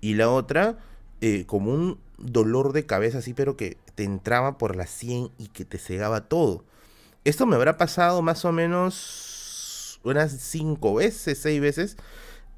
y 0.00 0.14
la 0.14 0.30
otra, 0.30 0.78
eh, 1.20 1.44
como 1.46 1.72
un 1.72 1.98
dolor 2.18 2.72
de 2.72 2.86
cabeza 2.86 3.18
así, 3.18 3.34
pero 3.34 3.56
que 3.56 3.78
te 3.94 4.04
entraba 4.04 4.58
por 4.58 4.76
la 4.76 4.86
sien 4.86 5.30
y 5.38 5.48
que 5.48 5.64
te 5.64 5.78
cegaba 5.78 6.28
todo. 6.28 6.64
Esto 7.24 7.46
me 7.46 7.56
habrá 7.56 7.76
pasado 7.76 8.22
más 8.22 8.44
o 8.44 8.52
menos 8.52 10.00
unas 10.04 10.32
cinco 10.32 10.94
veces, 10.94 11.38
seis 11.38 11.60
veces, 11.60 11.96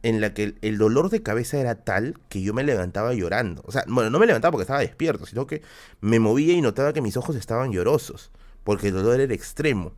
en 0.03 0.21
la 0.21 0.35
que 0.35 0.57
el, 0.63 0.79
dolor 0.79 1.11
de 1.11 1.23
cabeza 1.23 1.59
era 1.59 1.77
tal 1.77 2.19
que 2.29 2.43
yo 2.43 2.55
me 2.55 2.65
levantaba 2.65 3.15
llorando. 3.15 3.63
O 3.67 3.73
sea, 3.73 3.85
bueno, 3.87 4.11
no 4.11 4.19
me 4.19 4.27
levantaba 4.27 4.53
porque 4.53 4.63
estaba 4.63 4.81
despierto, 4.81 5.27
sino 5.27 5.47
que 5.47 5.63
me 6.01 6.19
movía 6.19 6.55
y 6.55 6.61
notaba 6.61 6.93
que 6.93 7.01
mis 7.01 7.17
ojos 7.17 7.37
estaban 7.37 7.73
llorosos, 7.73 8.31
porque 8.65 8.89
el 8.89 8.95
dolor 8.95 9.21
era 9.21 9.35
extremo. 9.35 9.93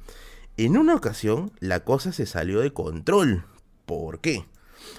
En 0.57 0.77
una 0.77 0.95
ocasión, 0.95 1.53
la 1.59 1.81
cosa 1.81 2.13
se 2.13 2.27
salió 2.27 2.61
de 2.61 2.73
control, 2.73 3.45
¿Por 3.87 4.21
qué? 4.21 4.47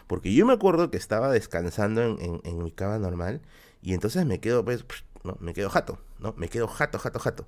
Porque 0.07 0.33
yo 0.33 0.45
me 0.45 0.53
acuerdo 0.53 0.91
que 0.91 0.97
estaba 0.97 1.31
descansando 1.31 2.01
en, 2.01 2.63
mi 2.63 2.71
cama 2.71 2.99
normal 2.99 3.41
y 3.81 3.93
entonces 3.93 4.25
me 4.25 4.39
quedo, 4.39 4.63
pues, 4.63 4.85
no, 5.23 5.37
me 5.39 5.53
quedo 5.53 5.69
jato, 5.69 5.99
¿no? 6.19 6.33
Me 6.37 6.49
quedo 6.49 6.67
jato, 6.67 6.99
jato, 6.99 7.19
jato. 7.19 7.47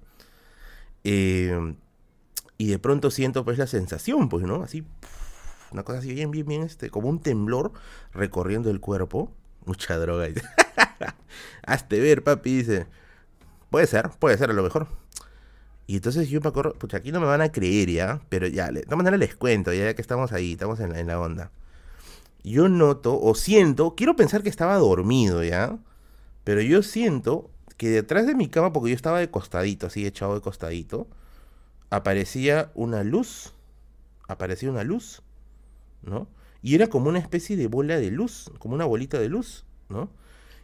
Em, 1.03 1.75
y 2.57 2.67
de 2.69 2.79
pronto 2.79 3.11
siento 3.11 3.45
pues 3.45 3.57
la 3.57 3.67
sensación, 3.67 4.29
pues, 4.29 4.45
¿no? 4.45 4.63
Así, 4.63 4.83
una 5.71 5.83
cosa 5.83 5.99
así 5.99 6.13
bien, 6.13 6.31
bien, 6.31 6.45
bien, 6.45 6.63
este, 6.63 6.89
como 6.89 7.09
un 7.09 7.19
temblor 7.19 7.71
recorriendo 8.13 8.69
el 8.69 8.79
cuerpo. 8.79 9.31
Mucha 9.65 9.97
droga. 9.97 10.27
Hazte 11.65 11.99
ver, 11.99 12.23
papi, 12.23 12.57
dice. 12.57 12.87
Puede 13.69 13.87
ser, 13.87 14.09
puede 14.19 14.37
ser 14.37 14.49
a 14.51 14.53
lo 14.53 14.63
mejor. 14.63 14.87
Y 15.87 15.95
entonces 15.95 16.29
yo 16.29 16.41
me 16.41 16.49
acuerdo, 16.49 16.73
pucha, 16.73 16.97
aquí 16.97 17.11
no 17.11 17.19
me 17.19 17.25
van 17.27 17.41
a 17.41 17.51
creer 17.51 17.89
ya, 17.89 18.21
pero 18.29 18.47
ya, 18.47 18.71
de 18.71 18.83
todas 18.83 18.97
maneras 18.97 19.19
les 19.19 19.35
cuento, 19.35 19.73
ya 19.73 19.93
que 19.93 20.01
estamos 20.01 20.33
ahí, 20.33 20.53
estamos 20.53 20.79
en 20.81 20.91
la, 20.91 20.99
en 20.99 21.07
la 21.07 21.19
onda. 21.19 21.51
Yo 22.43 22.67
noto 22.69 23.19
o 23.19 23.35
siento, 23.35 23.95
quiero 23.95 24.15
pensar 24.15 24.43
que 24.43 24.49
estaba 24.49 24.75
dormido 24.75 25.43
ya, 25.43 25.77
pero 26.43 26.61
yo 26.61 26.83
siento 26.83 27.49
que 27.77 27.89
detrás 27.89 28.25
de 28.25 28.35
mi 28.35 28.49
cama, 28.49 28.73
porque 28.73 28.89
yo 28.89 28.95
estaba 28.95 29.19
de 29.19 29.29
costadito, 29.29 29.87
así 29.87 30.05
echado 30.05 30.33
de 30.33 30.41
costadito, 30.41 31.07
aparecía 31.89 32.71
una 32.75 33.03
luz, 33.03 33.53
aparecía 34.27 34.69
una 34.69 34.83
luz, 34.83 35.21
¿no? 36.01 36.27
Y 36.61 36.75
era 36.75 36.87
como 36.87 37.09
una 37.09 37.19
especie 37.19 37.55
de 37.55 37.67
bola 37.67 37.97
de 37.97 38.11
luz, 38.11 38.51
como 38.59 38.75
una 38.75 38.85
bolita 38.85 39.19
de 39.19 39.29
luz, 39.29 39.65
¿no? 39.89 40.09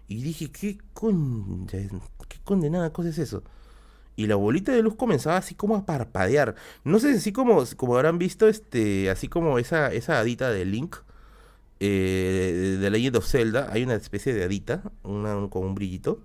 Y 0.08 0.22
dije, 0.24 0.52
¿qué, 0.52 0.78
con... 0.94 1.68
¿qué 1.68 2.40
condenada 2.44 2.92
cosa 2.92 3.10
es 3.10 3.18
eso? 3.20 3.44
y 4.16 4.28
la 4.28 4.36
bolita 4.36 4.72
de 4.72 4.82
luz 4.82 4.96
comenzaba 4.96 5.38
así 5.38 5.56
como 5.56 5.76
a 5.76 5.86
parpadear. 5.86 6.56
No 6.84 7.00
sé, 7.00 7.12
así 7.12 7.32
como, 7.32 7.64
como 7.78 7.96
habrán 7.96 8.18
visto, 8.20 8.48
este, 8.48 9.10
así 9.10 9.28
como 9.28 9.58
esa, 9.60 9.92
esa 9.92 10.20
hadita 10.20 10.52
de 10.52 10.66
Link, 10.66 10.98
eh, 11.80 12.78
de 12.80 12.90
Legend 12.90 13.18
of 13.18 13.28
Zelda, 13.28 13.70
hay 13.72 13.84
una 13.84 13.96
especie 13.96 14.34
de 14.34 14.44
hadita, 14.44 14.84
una, 15.04 15.50
con 15.50 15.66
un 15.66 15.76
brillito. 15.76 16.22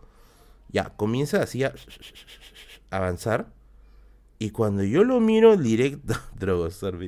Ya, 0.70 0.90
comienza 0.96 1.42
así 1.42 1.64
a 1.64 1.72
avanzar. 2.90 3.52
Y 4.38 4.50
cuando 4.50 4.84
yo 4.84 5.04
lo 5.04 5.20
miro 5.20 5.56
directo, 5.56 6.14
Drogosor, 6.38 6.98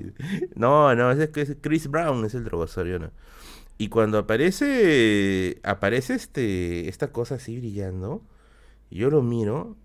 no, 0.54 0.94
no, 0.94 1.10
es, 1.12 1.30
es 1.36 1.56
Chris 1.60 1.88
Brown, 1.88 2.24
es 2.24 2.34
el 2.34 2.44
Drogosor, 2.44 2.86
yo 2.86 2.98
no. 2.98 3.10
Y 3.78 3.88
cuando 3.88 4.18
aparece, 4.18 5.60
aparece 5.62 6.14
este, 6.14 6.88
esta 6.88 7.12
cosa 7.12 7.36
así 7.36 7.58
brillando, 7.58 8.22
yo 8.90 9.08
lo 9.10 9.22
miro 9.22 9.76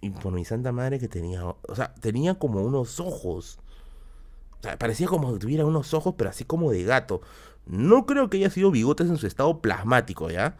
y 0.00 0.10
por 0.10 0.32
mi 0.32 0.44
santa 0.44 0.72
madre 0.72 0.98
que 0.98 1.08
tenía, 1.08 1.44
o 1.44 1.74
sea, 1.74 1.94
tenía 1.94 2.34
como 2.34 2.60
unos 2.62 3.00
ojos. 3.00 3.58
O 4.60 4.62
sea, 4.62 4.78
parecía 4.78 5.06
como 5.06 5.32
que 5.32 5.38
tuviera 5.38 5.64
unos 5.64 5.94
ojos, 5.94 6.14
pero 6.16 6.30
así 6.30 6.44
como 6.44 6.70
de 6.70 6.82
gato. 6.82 7.20
No 7.66 8.06
creo 8.06 8.28
que 8.28 8.38
haya 8.38 8.50
sido 8.50 8.70
bigotes 8.70 9.08
en 9.08 9.16
su 9.16 9.26
estado 9.26 9.60
plasmático, 9.60 10.30
¿ya? 10.30 10.56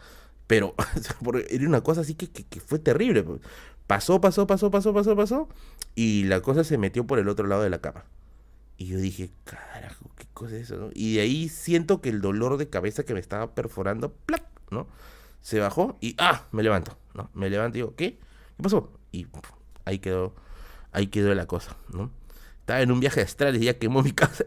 Pero 0.47 0.74
era 1.51 1.66
una 1.68 1.82
cosa 1.82 2.03
así 2.03 2.14
que, 2.14 2.30
que, 2.30 2.61
fue 2.61 2.78
terrible. 2.78 3.22
Pues. 3.22 3.41
Pasó, 3.86 4.20
pasó, 4.20 4.47
pasó, 4.47 4.70
pasó, 4.70 4.93
pasó, 4.95 5.16
pasó. 5.16 5.49
Y 5.99 6.23
la 6.27 6.43
cosa 6.43 6.63
se 6.63 6.79
metió 6.79 7.09
por 7.09 7.19
el 7.19 7.29
otro 7.29 7.49
lado 7.49 7.65
de 7.65 7.71
la 7.71 7.81
cama. 7.81 8.05
Y 8.77 8.87
yo 8.87 8.99
dije, 8.99 9.33
carajo, 9.43 10.13
¿qué 10.17 10.27
cosa 10.33 10.55
es 10.55 10.71
eso? 10.71 10.91
Y 10.95 11.17
de 11.17 11.23
ahí 11.23 11.49
siento 11.49 12.01
que 12.01 12.09
el 12.09 12.21
dolor 12.21 12.57
de 12.57 12.69
cabeza 12.69 13.03
que 13.03 13.15
me 13.15 13.19
estaba 13.19 13.53
perforando, 13.57 14.13
¡plac! 14.13 14.45
¿no? 14.71 14.87
Se 15.41 15.59
bajó 15.59 15.99
y 16.01 16.15
¡ah! 16.19 16.47
Me 16.53 16.63
levanto, 16.63 16.97
¿no? 17.15 17.31
Me 17.35 17.51
levanto 17.51 17.79
y 17.79 17.81
digo, 17.81 17.97
¿qué? 17.97 18.17
¿Qué 18.57 18.63
pasó? 18.63 18.93
y 19.11 19.27
ahí 19.87 19.99
quedó, 19.99 20.37
ahí 20.93 21.09
quedó 21.09 21.35
la 21.35 21.47
cosa, 21.47 21.77
¿no? 21.93 22.13
Estaba 22.61 22.81
en 22.81 22.93
un 22.93 23.01
viaje 23.01 23.21
astral 23.21 23.57
y 23.57 23.65
ya 23.65 23.77
quemó 23.77 24.05
mi 24.05 24.13
casa. 24.23 24.45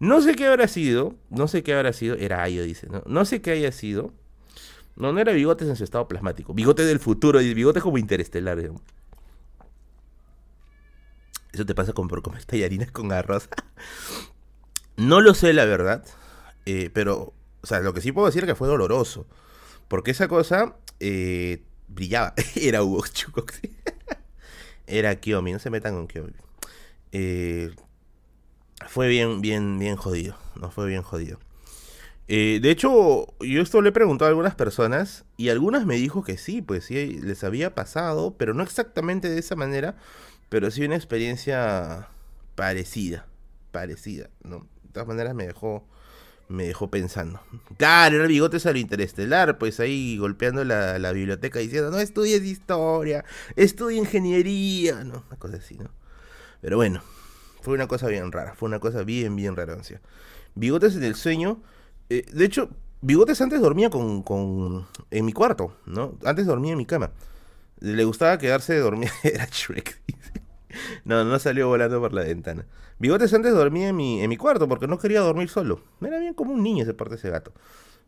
No 0.00 0.20
sé 0.20 0.34
qué 0.34 0.48
habrá 0.48 0.68
sido, 0.68 1.14
no 1.30 1.48
sé 1.48 1.62
qué 1.62 1.72
habrá 1.72 1.94
sido, 1.94 2.14
era 2.16 2.42
Ayo, 2.42 2.62
dice, 2.62 2.88
¿no? 2.88 3.02
No 3.06 3.24
sé 3.24 3.40
qué 3.40 3.52
haya 3.52 3.72
sido. 3.72 4.12
No, 4.96 5.14
no 5.14 5.20
era 5.20 5.32
bigotes 5.32 5.66
en 5.66 5.76
su 5.76 5.84
estado 5.84 6.08
plasmático. 6.08 6.52
Bigote 6.52 6.84
del 6.84 6.98
futuro, 6.98 7.40
y 7.40 7.54
bigote 7.54 7.80
como 7.80 7.96
interestelar, 7.96 8.60
Eso 11.52 11.66
te 11.66 11.74
pasa 11.74 11.92
con 11.92 12.08
por 12.08 12.22
comer 12.22 12.44
tallarinas 12.44 12.90
con 12.92 13.12
arroz. 13.12 13.48
no 14.96 15.20
lo 15.20 15.34
sé, 15.34 15.52
la 15.52 15.64
verdad. 15.64 16.04
Eh, 16.66 16.90
pero, 16.92 17.32
o 17.62 17.66
sea, 17.66 17.80
lo 17.80 17.94
que 17.94 18.00
sí 18.00 18.12
puedo 18.12 18.26
decir 18.26 18.44
es 18.44 18.48
que 18.48 18.54
fue 18.54 18.68
doloroso. 18.68 19.26
Porque 19.88 20.10
esa 20.10 20.28
cosa 20.28 20.76
eh, 21.00 21.62
brillaba. 21.88 22.34
Era 22.54 22.82
Hugo 22.82 23.04
Chucox. 23.06 23.60
Era 24.86 25.16
Kiomi, 25.16 25.52
no 25.52 25.58
se 25.58 25.70
metan 25.70 25.94
con 25.94 26.06
Kiomi. 26.06 26.32
Eh, 27.12 27.70
fue 28.86 29.08
bien, 29.08 29.40
bien, 29.40 29.78
bien 29.78 29.96
jodido. 29.96 30.36
No 30.60 30.70
fue 30.70 30.86
bien 30.86 31.02
jodido. 31.02 31.38
Eh, 32.28 32.58
de 32.60 32.70
hecho, 32.70 33.26
yo 33.40 33.62
esto 33.62 33.80
le 33.80 33.88
he 33.88 33.92
preguntado 33.92 34.26
a 34.26 34.30
algunas 34.30 34.54
personas 34.54 35.24
y 35.38 35.48
algunas 35.48 35.86
me 35.86 35.96
dijo 35.96 36.22
que 36.22 36.36
sí, 36.36 36.60
pues 36.60 36.84
sí, 36.84 37.18
les 37.22 37.42
había 37.42 37.74
pasado, 37.74 38.36
pero 38.36 38.52
no 38.52 38.62
exactamente 38.62 39.30
de 39.30 39.38
esa 39.38 39.56
manera, 39.56 39.96
pero 40.48 40.70
sí 40.70 40.84
una 40.84 40.96
experiencia 40.96 42.08
parecida, 42.54 43.26
parecida, 43.70 44.30
¿no? 44.42 44.66
De 44.82 44.90
todas 44.92 45.08
maneras 45.08 45.34
me 45.34 45.46
dejó, 45.46 45.86
me 46.48 46.64
dejó 46.64 46.90
pensando. 46.90 47.40
Claro, 47.76 48.16
era 48.16 48.24
el 48.24 48.30
bigote 48.30 48.56
al 48.68 48.76
interestelar, 48.76 49.58
pues 49.58 49.80
ahí 49.80 50.16
golpeando 50.18 50.64
la, 50.64 50.98
la, 50.98 51.12
biblioteca 51.12 51.58
diciendo, 51.58 51.90
no 51.90 51.98
estudies 51.98 52.42
historia, 52.42 53.24
estudia 53.56 53.98
ingeniería, 53.98 55.04
no, 55.04 55.24
una 55.28 55.38
cosa 55.38 55.56
así, 55.56 55.76
¿no? 55.76 55.90
Pero 56.60 56.76
bueno, 56.76 57.02
fue 57.60 57.74
una 57.74 57.86
cosa 57.86 58.08
bien 58.08 58.32
rara, 58.32 58.54
fue 58.54 58.68
una 58.68 58.80
cosa 58.80 59.02
bien, 59.04 59.36
bien 59.36 59.54
rara. 59.56 59.76
Bigotes 60.54 60.96
en 60.96 61.04
el 61.04 61.14
sueño, 61.14 61.62
eh, 62.08 62.24
de 62.32 62.44
hecho, 62.44 62.70
Bigotes 63.00 63.40
antes 63.40 63.60
dormía 63.60 63.90
con, 63.90 64.22
con, 64.22 64.86
en 65.10 65.24
mi 65.24 65.32
cuarto, 65.32 65.76
¿no? 65.86 66.18
Antes 66.24 66.46
dormía 66.46 66.72
en 66.72 66.78
mi 66.78 66.86
cama. 66.86 67.12
Le 67.80 68.04
gustaba 68.04 68.38
quedarse 68.38 68.76
dormir, 68.78 69.10
era 69.22 69.46
Shrek, 69.46 70.00
No, 71.04 71.24
no 71.24 71.38
salió 71.38 71.68
volando 71.68 72.00
por 72.00 72.12
la 72.12 72.22
ventana. 72.22 72.66
Bigotes 72.98 73.32
antes 73.32 73.52
dormía 73.52 73.88
en 73.88 73.96
mi, 73.96 74.22
en 74.22 74.28
mi 74.28 74.36
cuarto 74.36 74.68
porque 74.68 74.88
no 74.88 74.98
quería 74.98 75.20
dormir 75.20 75.48
solo. 75.48 75.80
Era 76.00 76.18
bien 76.18 76.34
como 76.34 76.52
un 76.52 76.62
niño 76.62 76.82
ese 76.82 76.94
parte 76.94 77.14
ese 77.14 77.30
gato. 77.30 77.52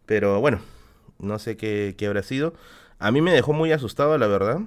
Pero 0.06 0.40
bueno, 0.40 0.60
no 1.18 1.38
sé 1.38 1.56
qué, 1.56 1.94
qué 1.96 2.06
habrá 2.06 2.22
sido. 2.22 2.54
A 2.98 3.12
mí 3.12 3.20
me 3.20 3.32
dejó 3.32 3.52
muy 3.52 3.72
asustado, 3.72 4.18
la 4.18 4.26
verdad. 4.26 4.60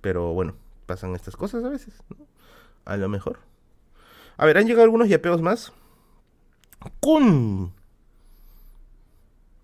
Pero 0.00 0.32
bueno, 0.34 0.54
pasan 0.86 1.14
estas 1.14 1.36
cosas 1.36 1.64
a 1.64 1.70
veces. 1.70 1.94
A 2.84 2.96
lo 2.96 3.08
mejor. 3.08 3.38
A 4.36 4.44
ver, 4.44 4.58
han 4.58 4.66
llegado 4.66 4.84
algunos 4.84 5.08
yapeos 5.08 5.40
más. 5.40 5.72
¡Kun! 7.00 7.72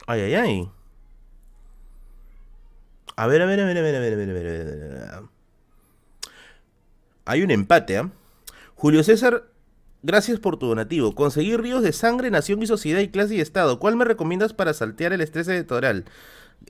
Ay, 0.06 0.22
ay, 0.22 0.34
ay. 0.34 0.70
A 3.20 3.26
ver, 3.26 3.42
a 3.42 3.44
ver, 3.44 3.60
a 3.60 3.66
ver, 3.66 3.76
a 3.76 3.82
ver, 3.82 3.96
a 3.96 4.00
ver, 4.00 4.12
a 4.14 4.16
ver, 4.16 4.30
a 4.30 4.32
ver. 4.32 5.22
Hay 7.26 7.42
un 7.42 7.50
empate, 7.50 7.98
¿ah? 7.98 8.10
Julio 8.74 9.04
César, 9.04 9.44
gracias 10.02 10.40
por 10.40 10.58
tu 10.58 10.68
donativo. 10.68 11.14
Conseguir 11.14 11.60
ríos 11.60 11.82
de 11.82 11.92
sangre, 11.92 12.30
nación 12.30 12.62
y 12.62 12.66
sociedad 12.66 13.00
y 13.00 13.08
clase 13.08 13.34
y 13.34 13.42
estado. 13.42 13.78
¿Cuál 13.78 13.96
me 13.96 14.06
recomiendas 14.06 14.54
para 14.54 14.72
saltear 14.72 15.12
el 15.12 15.20
estrés 15.20 15.48
editorial? 15.48 16.06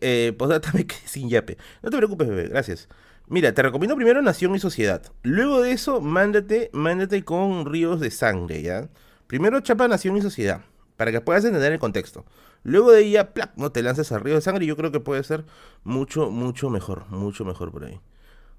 Eh, 0.00 0.34
pues 0.36 0.50
me 0.74 0.88
quedé 0.88 1.06
sin 1.06 1.28
yape. 1.28 1.56
No 1.84 1.90
te 1.90 1.98
preocupes, 1.98 2.28
bebé, 2.28 2.48
gracias. 2.48 2.88
Mira, 3.28 3.54
te 3.54 3.62
recomiendo 3.62 3.94
primero 3.94 4.20
Nación 4.20 4.52
y 4.56 4.58
Sociedad. 4.58 5.02
Luego 5.22 5.62
de 5.62 5.70
eso, 5.70 6.00
mándate, 6.00 6.70
mándate 6.72 7.24
con 7.24 7.64
ríos 7.64 8.00
de 8.00 8.10
sangre, 8.10 8.60
¿ya? 8.60 8.88
Primero 9.28 9.60
chapa 9.60 9.86
Nación 9.86 10.16
y 10.16 10.20
Sociedad, 10.20 10.62
para 10.96 11.12
que 11.12 11.20
puedas 11.20 11.44
entender 11.44 11.70
el 11.72 11.78
contexto. 11.78 12.24
Luego 12.62 12.92
de 12.92 13.02
ella, 13.02 13.32
¡plac! 13.32 13.52
no 13.56 13.72
te 13.72 13.82
lances 13.82 14.12
al 14.12 14.20
río 14.20 14.34
de 14.34 14.40
sangre 14.40 14.66
yo 14.66 14.76
creo 14.76 14.92
que 14.92 15.00
puede 15.00 15.24
ser 15.24 15.44
mucho, 15.82 16.30
mucho 16.30 16.70
mejor, 16.70 17.08
mucho 17.08 17.44
mejor 17.44 17.72
por 17.72 17.84
ahí. 17.84 18.00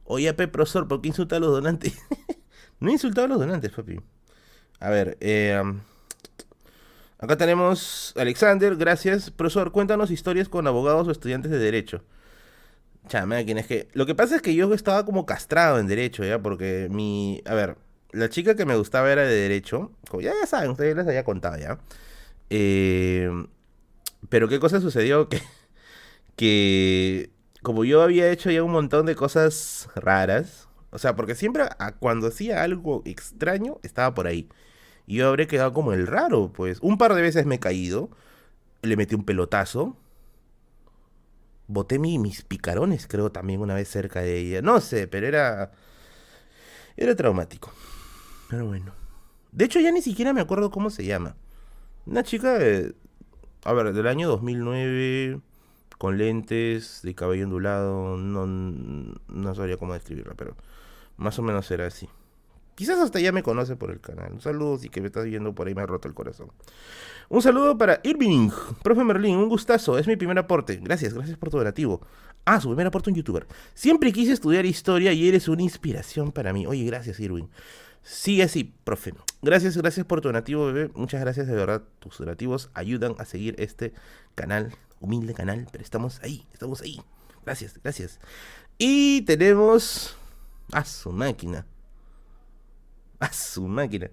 Oye, 0.06 0.34
P, 0.34 0.48
profesor, 0.48 0.88
¿por 0.88 1.02
qué 1.02 1.10
insulta 1.10 1.36
a 1.36 1.40
los 1.40 1.52
donantes? 1.52 1.94
no 2.80 2.90
he 2.90 2.94
insultado 2.94 3.26
a 3.26 3.30
los 3.30 3.40
donantes, 3.40 3.72
papi. 3.72 4.00
A 4.80 4.90
ver, 4.90 5.18
eh, 5.22 5.62
acá 7.20 7.38
tenemos 7.38 8.14
Alexander, 8.18 8.76
gracias. 8.76 9.30
Profesor, 9.30 9.72
cuéntanos 9.72 10.10
historias 10.10 10.50
con 10.50 10.66
abogados 10.66 11.08
o 11.08 11.12
estudiantes 11.12 11.52
de 11.52 11.60
Derecho. 11.60 12.04
Chame, 13.08 13.46
¿quién 13.46 13.58
es 13.58 13.68
que...? 13.68 13.88
Lo 13.94 14.06
que 14.06 14.16
pasa 14.16 14.36
es 14.36 14.42
que 14.42 14.56
yo 14.56 14.74
estaba 14.74 15.06
como 15.06 15.26
castrado 15.26 15.80
en 15.80 15.88
Derecho, 15.88 16.24
¿ya? 16.24 16.42
Porque 16.42 16.88
mi... 16.90 17.42
A 17.46 17.54
ver, 17.54 17.78
la 18.12 18.30
chica 18.30 18.56
que 18.56 18.66
me 18.66 18.76
gustaba 18.76 19.12
era 19.12 19.24
de 19.24 19.36
Derecho. 19.36 19.92
Como 20.10 20.22
ya, 20.22 20.34
ya 20.40 20.48
saben, 20.48 20.72
ustedes 20.72 20.96
les 20.96 21.08
había 21.08 21.24
contado, 21.24 21.58
¿ya? 21.58 21.80
Eh, 22.50 23.30
pero 24.30 24.48
¿qué 24.48 24.60
cosa 24.60 24.82
sucedió? 24.82 25.30
Que... 25.30 25.42
Que 26.38 27.30
como 27.62 27.84
yo 27.84 28.02
había 28.02 28.32
hecho 28.32 28.50
ya 28.50 28.64
un 28.64 28.72
montón 28.72 29.06
de 29.06 29.16
cosas 29.16 29.90
raras, 29.96 30.68
o 30.92 30.98
sea, 30.98 31.16
porque 31.16 31.36
siempre 31.36 31.64
cuando 32.00 32.28
hacía 32.28 32.64
algo 32.64 33.02
extraño 33.06 33.80
estaba 33.84 34.14
por 34.14 34.28
ahí. 34.28 34.50
Y 35.08 35.18
yo 35.18 35.28
habría 35.30 35.48
quedado 35.48 35.74
como 35.74 35.94
el 35.94 36.08
raro, 36.08 36.52
pues. 36.54 36.80
Un 36.82 36.98
par 36.98 37.14
de 37.14 37.22
veces 37.22 37.46
me 37.46 37.56
he 37.56 37.60
caído, 37.60 38.10
le 38.82 38.98
metí 38.98 39.16
un 39.16 39.26
pelotazo. 39.26 39.98
Boté 41.68 42.00
mis 42.00 42.44
picarones, 42.44 43.08
creo, 43.08 43.32
también 43.32 43.62
una 43.62 43.76
vez 43.76 43.88
cerca 43.88 44.22
de 44.22 44.38
ella. 44.38 44.62
No 44.62 44.82
sé, 44.82 45.08
pero 45.08 45.28
era. 45.28 45.72
Era 46.98 47.16
traumático. 47.16 47.72
Pero 48.50 48.66
bueno. 48.68 48.94
De 49.54 49.66
hecho, 49.66 49.80
ya 49.80 49.92
ni 49.92 50.02
siquiera 50.02 50.34
me 50.34 50.42
acuerdo 50.42 50.72
cómo 50.72 50.90
se 50.90 51.06
llama. 51.06 51.38
Una 52.06 52.24
chica, 52.24 52.58
de, 52.58 52.96
a 53.64 53.74
ver, 53.74 53.94
del 53.94 54.08
año 54.08 54.28
2009, 54.28 55.40
con 55.98 56.18
lentes, 56.18 57.02
de 57.04 57.14
cabello 57.14 57.46
ondulado, 57.46 58.18
no, 58.18 58.46
no 58.48 59.56
sabría 59.56 59.78
cómo 59.78 59.94
describirla, 59.94 60.34
pero 60.36 60.56
más 61.18 61.38
o 61.40 61.44
menos 61.44 61.70
era 61.72 61.88
así. 61.88 62.10
Quizás 62.76 62.98
hasta 63.00 63.20
ya 63.20 63.32
me 63.32 63.44
conoce 63.44 63.76
por 63.76 63.92
el 63.92 64.00
canal. 64.00 64.32
Un 64.34 64.42
saludo 64.42 64.78
si 64.80 64.90
que 64.90 65.02
me 65.02 65.08
estás 65.08 65.26
viendo 65.26 65.54
por 65.54 65.68
ahí 65.68 65.76
me 65.76 65.82
ha 65.82 65.86
roto 65.86 66.08
el 66.08 66.16
corazón. 66.16 66.52
Un 67.30 67.42
saludo 67.42 67.78
para 67.78 68.00
Irving, 68.04 68.50
profe 68.82 69.04
Merlin, 69.04 69.38
un 69.38 69.50
gustazo, 69.50 69.98
es 69.98 70.08
mi 70.08 70.16
primer 70.16 70.40
aporte. 70.40 70.80
Gracias, 70.82 71.14
gracias 71.14 71.38
por 71.38 71.50
tu 71.50 71.58
donativo. 71.58 72.02
Ah, 72.44 72.60
su 72.60 72.70
primer 72.70 72.88
aporte 72.88 73.12
un 73.12 73.16
youtuber. 73.16 73.46
Siempre 73.76 74.12
quise 74.12 74.32
estudiar 74.32 74.66
historia 74.66 75.14
y 75.14 75.28
eres 75.28 75.48
una 75.48 75.62
inspiración 75.62 76.32
para 76.32 76.54
mí. 76.54 76.66
Oye, 76.66 76.84
gracias 76.86 77.20
Irving. 77.20 77.46
Sigue 78.04 78.44
así, 78.44 78.64
profe. 78.84 79.14
Gracias, 79.42 79.78
gracias 79.78 80.06
por 80.06 80.22
tu 80.22 80.30
donativo, 80.30 80.66
bebé. 80.68 80.92
Muchas 80.96 81.22
gracias, 81.22 81.48
de 81.48 81.56
verdad. 81.56 81.84
Tus 82.00 82.18
donativos 82.18 82.70
ayudan 82.74 83.16
a 83.20 83.26
seguir 83.26 83.56
este 83.58 83.94
canal, 84.36 84.76
humilde 85.00 85.34
canal, 85.34 85.68
pero 85.72 85.84
estamos 85.84 86.20
ahí, 86.22 86.46
estamos 86.54 86.82
ahí. 86.82 87.00
Gracias, 87.46 87.80
gracias. 87.84 88.20
Y 88.78 89.22
tenemos 89.24 90.16
a 90.72 90.86
su 90.86 91.12
máquina. 91.12 91.66
A 93.20 93.32
su 93.32 93.68
máquina. 93.68 94.10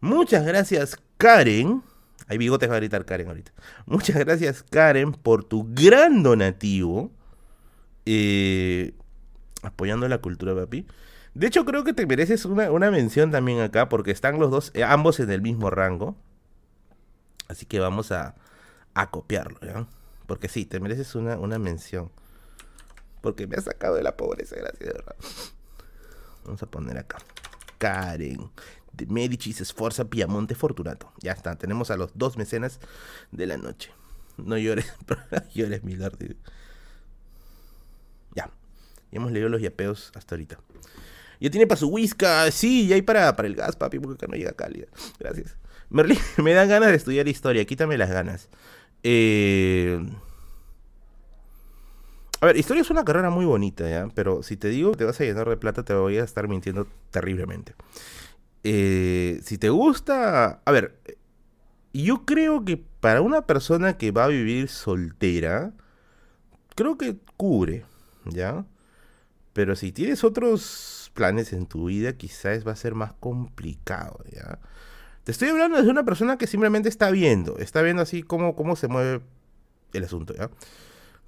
Muchas 0.00 0.44
gracias, 0.44 0.96
Karen. 1.16 1.82
Hay 2.28 2.38
bigotes 2.38 2.70
va 2.70 2.74
a 2.74 2.78
gritar 2.78 3.04
Karen 3.04 3.28
ahorita. 3.28 3.52
Muchas 3.86 4.16
gracias, 4.16 4.62
Karen, 4.62 5.12
por 5.12 5.44
tu 5.44 5.66
gran 5.72 6.22
donativo. 6.22 7.10
Eh, 8.06 8.94
apoyando 9.62 10.08
la 10.08 10.18
cultura, 10.18 10.54
papi. 10.54 10.86
De 11.34 11.46
hecho, 11.46 11.64
creo 11.64 11.84
que 11.84 11.92
te 11.92 12.06
mereces 12.06 12.44
una, 12.44 12.90
mención 12.90 13.30
también 13.30 13.60
acá, 13.60 13.88
porque 13.88 14.10
están 14.10 14.38
los 14.38 14.50
dos, 14.50 14.70
eh, 14.74 14.84
ambos 14.84 15.18
en 15.20 15.30
el 15.30 15.40
mismo 15.40 15.70
rango. 15.70 16.16
Así 17.48 17.66
que 17.66 17.80
vamos 17.80 18.12
a, 18.12 18.34
a 18.94 19.10
copiarlo, 19.10 19.58
¿ya? 19.62 19.86
Porque 20.26 20.48
sí, 20.48 20.64
te 20.66 20.80
mereces 20.80 21.14
una, 21.14 21.38
una 21.38 21.58
mención. 21.58 22.10
Porque 23.20 23.46
me 23.46 23.56
ha 23.56 23.60
sacado 23.60 23.96
de 23.96 24.02
la 24.02 24.16
pobreza, 24.16 24.56
gracias. 24.56 24.94
Vamos 26.44 26.62
a 26.62 26.66
poner 26.66 26.98
acá. 26.98 27.18
Karen 27.78 28.50
de 28.92 29.06
Medici 29.06 29.52
se 29.52 29.62
esforza 29.62 30.04
Piamonte 30.04 30.54
Fortunato. 30.54 31.12
Ya 31.18 31.32
está, 31.32 31.56
tenemos 31.56 31.90
a 31.90 31.96
los 31.96 32.12
dos 32.14 32.36
mecenas 32.36 32.80
de 33.30 33.46
la 33.46 33.56
noche. 33.56 33.90
No 34.36 34.56
llores, 34.56 34.92
llores, 35.54 35.82
mi 35.84 35.94
lord. 35.94 36.18
Ya. 38.34 38.46
Ya 38.46 38.50
hemos 39.10 39.32
leído 39.32 39.48
los 39.48 39.60
yapeos 39.60 40.12
hasta 40.14 40.34
ahorita. 40.34 40.58
Ya 41.42 41.50
tiene 41.50 41.66
para 41.66 41.80
su 41.80 41.88
whisky. 41.88 42.24
Sí, 42.52 42.86
ya 42.86 42.94
hay 42.94 43.02
para, 43.02 43.34
para 43.34 43.48
el 43.48 43.56
gas, 43.56 43.74
papi, 43.74 43.98
porque 43.98 44.14
acá 44.14 44.28
no 44.30 44.36
llega 44.36 44.52
cálida. 44.52 44.86
Gracias. 45.18 45.56
Merlin, 45.90 46.16
me 46.38 46.52
dan 46.54 46.68
ganas 46.68 46.90
de 46.90 46.94
estudiar 46.94 47.26
historia. 47.26 47.64
Quítame 47.64 47.98
las 47.98 48.10
ganas. 48.10 48.48
Eh... 49.02 50.00
A 52.40 52.46
ver, 52.46 52.56
historia 52.56 52.82
es 52.82 52.90
una 52.90 53.04
carrera 53.04 53.30
muy 53.30 53.44
bonita, 53.44 53.90
¿ya? 53.90 54.08
Pero 54.14 54.44
si 54.44 54.56
te 54.56 54.68
digo 54.68 54.92
que 54.92 54.98
te 54.98 55.04
vas 55.04 55.20
a 55.20 55.24
llenar 55.24 55.48
de 55.48 55.56
plata, 55.56 55.84
te 55.84 55.94
voy 55.94 56.18
a 56.18 56.22
estar 56.22 56.46
mintiendo 56.46 56.86
terriblemente. 57.10 57.74
Eh, 58.62 59.40
si 59.42 59.58
te 59.58 59.68
gusta... 59.68 60.60
A 60.64 60.70
ver, 60.70 60.96
yo 61.92 62.24
creo 62.24 62.64
que 62.64 62.76
para 63.00 63.20
una 63.20 63.46
persona 63.48 63.98
que 63.98 64.12
va 64.12 64.24
a 64.24 64.28
vivir 64.28 64.68
soltera, 64.68 65.72
creo 66.76 66.96
que 66.96 67.16
cubre, 67.36 67.84
¿ya? 68.26 68.64
Pero 69.52 69.74
si 69.74 69.90
tienes 69.90 70.22
otros 70.22 71.01
planes 71.14 71.52
en 71.52 71.66
tu 71.66 71.86
vida, 71.86 72.14
quizás 72.14 72.66
va 72.66 72.72
a 72.72 72.76
ser 72.76 72.94
más 72.94 73.12
complicado, 73.14 74.24
¿ya? 74.32 74.58
Te 75.24 75.32
estoy 75.32 75.50
hablando 75.50 75.80
de 75.80 75.88
una 75.88 76.04
persona 76.04 76.36
que 76.36 76.46
simplemente 76.46 76.88
está 76.88 77.10
viendo, 77.10 77.58
está 77.58 77.82
viendo 77.82 78.02
así 78.02 78.22
cómo, 78.22 78.56
cómo 78.56 78.74
se 78.74 78.88
mueve 78.88 79.20
el 79.92 80.04
asunto, 80.04 80.34
¿ya? 80.34 80.50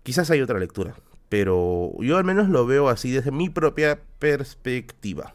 Quizás 0.03 0.31
hay 0.31 0.41
otra 0.41 0.59
lectura, 0.59 0.95
pero 1.29 1.93
yo 2.01 2.17
al 2.17 2.25
menos 2.25 2.49
lo 2.49 2.67
veo 2.67 2.89
así 2.89 3.11
desde 3.11 3.31
mi 3.31 3.49
propia 3.49 4.01
perspectiva. 4.19 5.35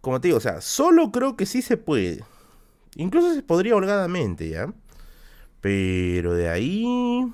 Como 0.00 0.20
te 0.20 0.28
digo, 0.28 0.38
o 0.38 0.40
sea, 0.40 0.60
solo 0.60 1.12
creo 1.12 1.36
que 1.36 1.46
sí 1.46 1.60
se 1.62 1.76
puede. 1.76 2.24
Incluso 2.96 3.34
se 3.34 3.42
podría 3.42 3.76
holgadamente, 3.76 4.48
¿ya? 4.48 4.72
Pero 5.60 6.34
de 6.34 6.48
ahí... 6.48 7.32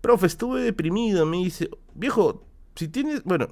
Profe, 0.00 0.26
estuve 0.26 0.60
deprimido, 0.60 1.24
me 1.24 1.38
dice, 1.38 1.70
viejo, 1.94 2.44
si 2.74 2.88
tienes, 2.88 3.24
bueno, 3.24 3.48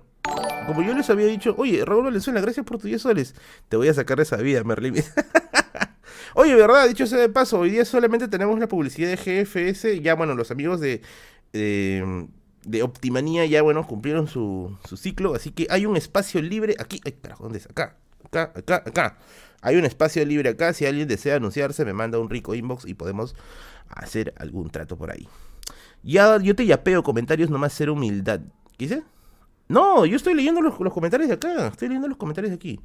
como 0.67 0.83
yo 0.83 0.95
les 0.95 1.11
había 1.11 1.27
dicho, 1.27 1.55
oye, 1.59 1.85
Raúl 1.85 2.05
Valenzuela, 2.05 2.41
gracias 2.41 2.65
por 2.65 2.79
tus 2.79 2.85
10 2.85 3.03
soles. 3.03 3.35
Te 3.69 3.77
voy 3.77 3.89
a 3.89 3.95
sacar 3.95 4.17
de 4.19 4.23
esa 4.23 4.37
vida, 4.37 4.63
Merlin. 4.65 4.95
oye, 6.35 6.55
¿verdad? 6.55 6.89
Dicho 6.89 7.07
sea 7.07 7.19
de 7.19 7.29
paso, 7.29 7.59
hoy 7.59 7.71
día 7.71 7.85
solamente 7.85 8.29
tenemos 8.29 8.59
la 8.59 8.69
publicidad 8.69 9.11
de 9.11 9.45
GFS. 9.45 10.01
Ya, 10.01 10.15
bueno, 10.15 10.35
los 10.35 10.51
amigos 10.51 10.81
de, 10.81 11.03
de, 11.53 12.83
Optimanía 12.83 13.45
ya, 13.47 13.63
bueno, 13.63 13.87
cumplieron 13.87 14.29
su, 14.29 14.77
su, 14.89 14.97
ciclo. 14.97 15.35
Así 15.35 15.51
que 15.51 15.67
hay 15.71 15.87
un 15.87 15.97
espacio 15.97 16.41
libre 16.41 16.77
aquí. 16.79 17.01
Ay, 17.05 17.13
carajo, 17.21 17.45
¿dónde 17.45 17.59
es? 17.59 17.67
Acá, 17.67 17.97
acá, 18.25 18.53
acá, 18.55 18.83
acá. 18.87 19.19
Hay 19.61 19.77
un 19.77 19.85
espacio 19.85 20.25
libre 20.25 20.51
acá. 20.51 20.73
Si 20.73 20.87
alguien 20.87 21.09
desea 21.09 21.37
anunciarse, 21.37 21.85
me 21.85 21.93
manda 21.93 22.19
un 22.19 22.31
rico 22.31 22.55
inbox 22.55 22.87
y 22.87 22.95
podemos 22.95 23.35
hacer 23.89 24.35
algún 24.39 24.71
trato 24.71 24.97
por 24.97 25.11
ahí. 25.11 25.29
Ya, 26.03 26.39
yo 26.39 26.57
te 26.57 26.67
yapeo 26.67 27.03
comentarios, 27.03 27.51
nomás 27.51 27.73
ser 27.73 27.91
humildad. 27.91 28.41
¿Qué? 28.77 29.03
No, 29.73 30.05
yo 30.05 30.17
estoy 30.17 30.35
leyendo 30.35 30.61
los, 30.61 30.75
comentarios 30.93 31.29
de 31.29 31.35
acá. 31.35 31.69
Estoy 31.69 31.89
leyendo 31.89 32.07
los 32.07 32.19
comentarios 32.19 32.51
de 32.51 32.57
aquí. 32.57 32.79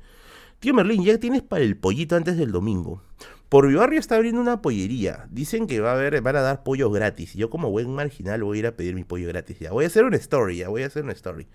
Tío 0.61 0.73
Merlín, 0.73 1.03
ya 1.03 1.17
tienes 1.19 1.41
para 1.41 1.61
el 1.61 1.75
pollito 1.75 2.15
antes 2.15 2.37
del 2.37 2.53
domingo. 2.53 3.03
Por 3.49 3.67
mi 3.67 3.73
barrio 3.73 3.99
está 3.99 4.15
abriendo 4.15 4.39
una 4.39 4.61
pollería. 4.61 5.27
Dicen 5.29 5.67
que 5.67 5.81
va 5.81 5.91
a 5.91 5.95
haber, 5.95 6.21
van 6.21 6.37
a 6.37 6.41
dar 6.41 6.63
pollo 6.63 6.89
gratis. 6.89 7.33
Yo 7.33 7.49
como 7.49 7.69
buen 7.71 7.93
marginal 7.93 8.41
voy 8.41 8.57
a 8.57 8.59
ir 8.59 8.67
a 8.67 8.77
pedir 8.77 8.95
mi 8.95 9.03
pollo 9.03 9.27
gratis. 9.27 9.59
Ya 9.59 9.73
voy 9.73 9.83
a 9.83 9.87
hacer 9.87 10.05
una 10.05 10.15
story, 10.15 10.59
ya 10.59 10.69
voy 10.69 10.83
a 10.83 10.87
hacer 10.87 11.03
una 11.03 11.11
story. 11.11 11.45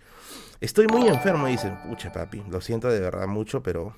Estoy 0.60 0.86
muy 0.86 1.08
enfermo, 1.08 1.46
dicen. 1.46 1.78
Pucha, 1.88 2.12
papi, 2.12 2.42
lo 2.50 2.60
siento 2.60 2.88
de 2.88 3.00
verdad 3.00 3.26
mucho, 3.26 3.62
pero 3.62 3.96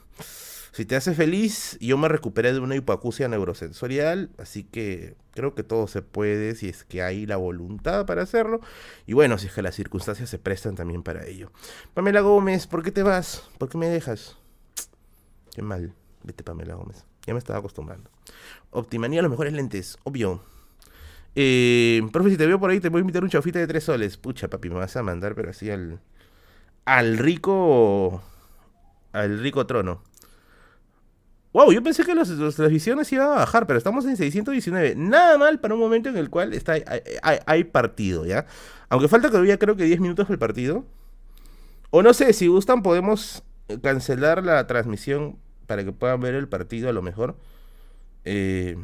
si 0.75 0.85
te 0.85 0.97
hace 0.97 1.15
feliz, 1.15 1.79
yo 1.81 1.97
me 1.97 2.09
recuperé 2.09 2.53
de 2.53 2.59
una 2.59 2.75
hipoacusia 2.75 3.29
neurosensorial, 3.29 4.31
así 4.39 4.65
que 4.65 5.15
creo 5.31 5.55
que 5.55 5.63
todo 5.63 5.87
se 5.87 6.03
puede 6.03 6.57
si 6.57 6.69
es 6.69 6.83
que 6.83 7.01
hay 7.01 7.27
la 7.27 7.37
voluntad 7.37 8.07
para 8.07 8.23
hacerlo. 8.23 8.61
Y 9.07 9.13
bueno, 9.13 9.39
si 9.39 9.47
es 9.47 9.53
que 9.53 9.63
las 9.63 9.77
circunstancias 9.77 10.29
se 10.29 10.41
prestan 10.41 10.75
también 10.75 11.05
para 11.05 11.27
ello. 11.27 11.53
Pamela 11.95 12.23
Gómez, 12.23 12.67
¿por 12.67 12.83
qué 12.83 12.91
te 12.91 13.05
vas? 13.05 13.49
¿Por 13.57 13.69
qué 13.69 13.79
me 13.79 13.87
dejas? 13.87 14.37
Qué 15.55 15.63
mal. 15.63 15.95
Vete, 16.25 16.43
Pamela 16.43 16.75
Gómez. 16.75 17.05
Ya 17.25 17.35
me 17.35 17.39
estaba 17.39 17.61
acostumbrando. 17.61 18.11
Optimanía, 18.73 19.23
los 19.23 19.31
mejores 19.31 19.53
lentes, 19.53 19.97
obvio. 20.03 20.43
Eh, 21.37 22.03
profe, 22.13 22.31
si 22.31 22.37
te 22.37 22.49
veo 22.49 22.59
por 22.59 22.71
ahí, 22.71 22.81
te 22.81 22.89
voy 22.89 22.99
a 22.99 23.03
invitar 23.03 23.23
un 23.23 23.31
chafita 23.31 23.61
de 23.61 23.69
tres 23.69 23.85
soles. 23.85 24.17
Pucha, 24.17 24.51
papi, 24.51 24.71
me 24.71 24.75
vas 24.75 24.97
a 24.97 25.05
mandar, 25.05 25.37
pero 25.37 25.51
así 25.51 25.71
al. 25.71 26.01
Al 26.85 27.17
rico. 27.17 28.21
Al 29.13 29.39
rico 29.39 29.65
trono. 29.67 30.03
Wow, 31.55 31.71
yo 31.71 31.85
pensé 31.85 32.03
que 32.05 32.17
las, 32.17 32.29
televisiones 32.57 33.13
iban 33.13 33.29
a 33.29 33.37
bajar, 33.37 33.69
pero 33.69 33.79
estamos 33.79 34.05
en 34.07 34.17
619. 34.17 34.97
Nada 34.97 35.39
mal 35.39 35.61
para 35.61 35.75
un 35.75 35.81
momento 35.81 36.09
en 36.09 36.17
el 36.17 36.29
cual 36.29 36.53
está, 36.53 36.75
hay, 37.23 37.65
partido, 37.65 38.27
¿ya? 38.27 38.47
Aunque 38.89 39.07
falta 39.07 39.29
todavía 39.31 39.57
creo 39.57 39.77
que 39.77 39.85
10 39.85 40.01
minutos 40.01 40.27
del 40.27 40.37
partido. 40.37 40.85
O 41.91 42.03
no 42.03 42.13
sé, 42.13 42.33
si 42.33 42.49
gustan 42.49 42.83
podemos 42.83 43.45
cancelar 43.83 44.43
la 44.43 44.67
transmisión 44.67 45.39
para 45.69 45.85
que 45.85 45.93
puedan 45.93 46.21
ver 46.21 46.35
el 46.35 46.49
partido 46.49 46.89
a 46.89 46.93
lo 46.93 47.03
mejor. 47.03 47.37
Eh, 48.25 48.77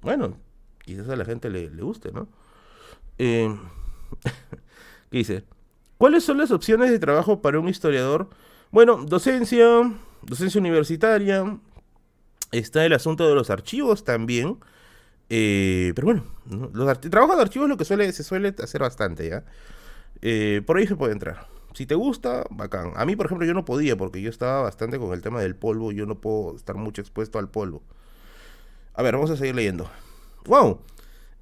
bueno, 0.00 0.38
quizás 0.82 1.06
a 1.10 1.16
la 1.16 1.26
gente 1.26 1.50
le, 1.50 1.68
guste, 1.68 2.12
¿no? 2.12 2.28
Eh, 3.18 3.54
¿Qué 5.10 5.18
dice? 5.18 5.44
¿Cuáles 5.98 6.24
son 6.24 6.38
las 6.38 6.50
opciones 6.50 6.90
de 6.90 6.98
trabajo 6.98 7.42
para 7.42 7.60
un 7.60 7.68
historiador? 7.68 8.30
Bueno, 8.70 9.04
docencia, 9.04 9.66
docencia 10.22 10.58
universitaria, 10.58 11.44
Está 12.52 12.84
el 12.84 12.92
asunto 12.92 13.28
de 13.28 13.34
los 13.34 13.50
archivos 13.50 14.04
también. 14.04 14.58
Eh, 15.28 15.92
pero 15.94 16.06
bueno, 16.06 16.24
los 16.72 17.00
trabajo 17.00 17.36
de 17.36 17.42
archivos 17.42 17.66
es 17.66 17.70
lo 17.70 17.76
que 17.76 17.84
suele, 17.84 18.12
se 18.12 18.24
suele 18.24 18.54
hacer 18.60 18.80
bastante, 18.80 19.28
¿ya? 19.28 19.44
Eh, 20.22 20.62
por 20.66 20.76
ahí 20.76 20.86
se 20.86 20.96
puede 20.96 21.12
entrar. 21.12 21.46
Si 21.72 21.86
te 21.86 21.94
gusta, 21.94 22.44
bacán. 22.50 22.92
A 22.96 23.04
mí, 23.06 23.14
por 23.14 23.26
ejemplo, 23.26 23.46
yo 23.46 23.54
no 23.54 23.64
podía 23.64 23.96
porque 23.96 24.20
yo 24.20 24.28
estaba 24.28 24.62
bastante 24.62 24.98
con 24.98 25.12
el 25.12 25.22
tema 25.22 25.40
del 25.40 25.54
polvo. 25.54 25.92
Yo 25.92 26.04
no 26.04 26.20
puedo 26.20 26.56
estar 26.56 26.74
mucho 26.76 27.00
expuesto 27.00 27.38
al 27.38 27.48
polvo. 27.48 27.82
A 28.94 29.02
ver, 29.02 29.14
vamos 29.14 29.30
a 29.30 29.36
seguir 29.36 29.54
leyendo. 29.54 29.88
¡Wow! 30.46 30.80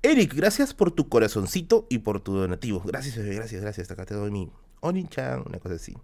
Eric, 0.02 0.34
gracias 0.34 0.74
por 0.74 0.90
tu 0.90 1.08
corazoncito 1.08 1.86
y 1.88 1.98
por 1.98 2.20
tu 2.20 2.34
donativo. 2.34 2.82
Gracias, 2.84 3.16
gracias, 3.16 3.62
gracias. 3.62 3.90
Acá 3.90 4.04
te 4.04 4.14
doy 4.14 4.30
mi 4.30 4.50
Onichan, 4.80 5.42
una 5.46 5.58
cosa 5.58 5.76
así. 5.76 5.96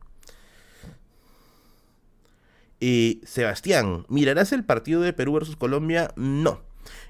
Sebastián, 3.24 4.06
¿mirarás 4.08 4.52
el 4.52 4.64
partido 4.64 5.00
de 5.00 5.12
Perú 5.12 5.34
versus 5.34 5.56
Colombia? 5.56 6.10
No. 6.16 6.60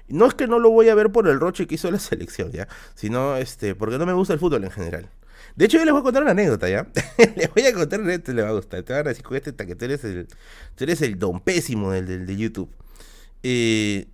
No 0.07 0.27
es 0.27 0.33
que 0.33 0.47
no 0.47 0.59
lo 0.59 0.69
voy 0.69 0.89
a 0.89 0.95
ver 0.95 1.11
por 1.11 1.27
el 1.27 1.39
roche 1.39 1.67
que 1.67 1.75
hizo 1.75 1.89
la 1.91 1.99
selección, 1.99 2.51
¿ya? 2.51 2.67
Sino, 2.93 3.35
este, 3.37 3.75
porque 3.75 3.97
no 3.97 4.05
me 4.05 4.13
gusta 4.13 4.33
el 4.33 4.39
fútbol 4.39 4.63
en 4.63 4.71
general. 4.71 5.09
De 5.55 5.65
hecho, 5.65 5.77
yo 5.77 5.85
les 5.85 5.93
voy 5.93 6.01
a 6.01 6.03
contar 6.03 6.21
una 6.21 6.31
anécdota, 6.31 6.69
¿ya? 6.69 6.87
les 7.35 7.53
voy 7.53 7.65
a 7.65 7.73
contar, 7.73 8.01
este 8.09 8.33
le 8.33 8.41
va 8.41 8.49
a 8.49 8.53
gustar. 8.53 8.83
Te 8.83 8.93
van 8.93 9.05
a 9.05 9.09
decir, 9.09 9.25
este, 9.31 9.53
que 9.65 9.75
tú 9.75 9.85
eres 9.85 10.03
el, 10.03 10.27
eres 10.79 11.01
el 11.01 11.17
don 11.17 11.39
pésimo 11.39 11.91
del, 11.91 12.25
de 12.25 12.35
YouTube. 12.35 12.69
Eh, 13.43 14.07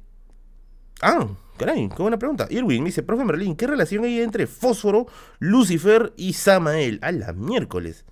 ah, 1.01 1.27
caray, 1.57 1.89
qué 1.89 2.01
buena 2.01 2.19
pregunta. 2.19 2.47
Irwin 2.49 2.83
me 2.83 2.89
dice, 2.89 3.01
profe 3.01 3.23
Merlín, 3.23 3.55
¿qué 3.55 3.65
relación 3.65 4.03
hay 4.03 4.21
entre 4.21 4.45
Fósforo, 4.45 5.07
Lucifer 5.39 6.13
y 6.15 6.33
Samael? 6.33 6.99
A 7.01 7.11
la 7.11 7.33
miércoles. 7.33 8.05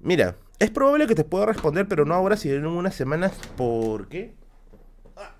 Mira, 0.00 0.36
es 0.58 0.70
probable 0.70 1.06
que 1.06 1.14
te 1.14 1.24
pueda 1.24 1.46
responder, 1.46 1.86
pero 1.88 2.04
no 2.04 2.14
ahora, 2.14 2.36
sino 2.36 2.54
en 2.54 2.66
unas 2.66 2.94
semanas. 2.94 3.32
¿Por 3.56 4.08
qué? 4.08 4.34
Ah. 5.16 5.34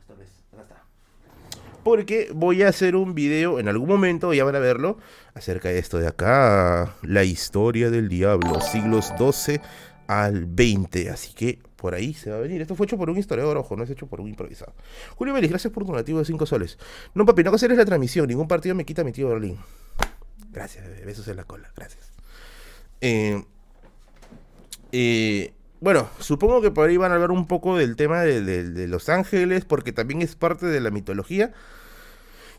Esta 0.00 0.14
vez. 0.14 0.28
Porque 1.84 2.30
voy 2.34 2.62
a 2.62 2.68
hacer 2.68 2.96
un 2.96 3.14
video 3.14 3.58
en 3.58 3.68
algún 3.68 3.88
momento, 3.88 4.32
ya 4.34 4.44
van 4.44 4.56
a 4.56 4.58
verlo, 4.58 4.98
acerca 5.34 5.68
de 5.68 5.78
esto 5.78 5.98
de 5.98 6.08
acá. 6.08 6.94
La 7.02 7.24
historia 7.24 7.90
del 7.90 8.08
diablo, 8.08 8.60
siglos 8.60 9.12
12 9.18 9.60
al 10.06 10.46
20. 10.46 11.10
Así 11.10 11.32
que 11.34 11.58
por 11.76 11.94
ahí 11.94 12.12
se 12.14 12.30
va 12.30 12.36
a 12.36 12.40
venir. 12.40 12.60
Esto 12.60 12.74
fue 12.74 12.86
hecho 12.86 12.98
por 12.98 13.08
un 13.10 13.16
historiador, 13.16 13.56
ojo, 13.56 13.76
no 13.76 13.84
es 13.84 13.90
hecho 13.90 14.06
por 14.06 14.20
un 14.20 14.28
improvisado. 14.28 14.74
Julio 15.16 15.32
Vélez, 15.32 15.50
gracias 15.50 15.72
por 15.72 15.84
tu 15.84 15.90
donativo 15.90 16.18
de 16.18 16.24
5 16.24 16.46
soles. 16.46 16.78
No, 17.14 17.24
papi, 17.24 17.44
no 17.44 17.54
hacer 17.54 17.70
la 17.72 17.84
transmisión. 17.84 18.26
Ningún 18.26 18.48
partido 18.48 18.74
me 18.74 18.84
quita 18.84 19.04
mi 19.04 19.12
tío 19.12 19.28
Berlín. 19.28 19.58
Gracias, 20.50 20.84
bebé. 20.86 21.04
Besos 21.04 21.28
en 21.28 21.36
la 21.36 21.44
cola. 21.44 21.70
Gracias. 21.76 22.10
Eh, 23.00 23.42
eh, 24.92 25.52
bueno, 25.80 26.08
supongo 26.18 26.60
que 26.60 26.70
por 26.70 26.88
ahí 26.88 26.96
van 26.96 27.12
a 27.12 27.14
hablar 27.14 27.30
un 27.30 27.46
poco 27.46 27.76
del 27.76 27.96
tema 27.96 28.22
de, 28.22 28.86
Los 28.88 29.08
Ángeles, 29.08 29.64
porque 29.64 29.92
también 29.92 30.22
es 30.22 30.36
parte 30.36 30.66
de 30.66 30.80
la 30.80 30.90
mitología 30.90 31.52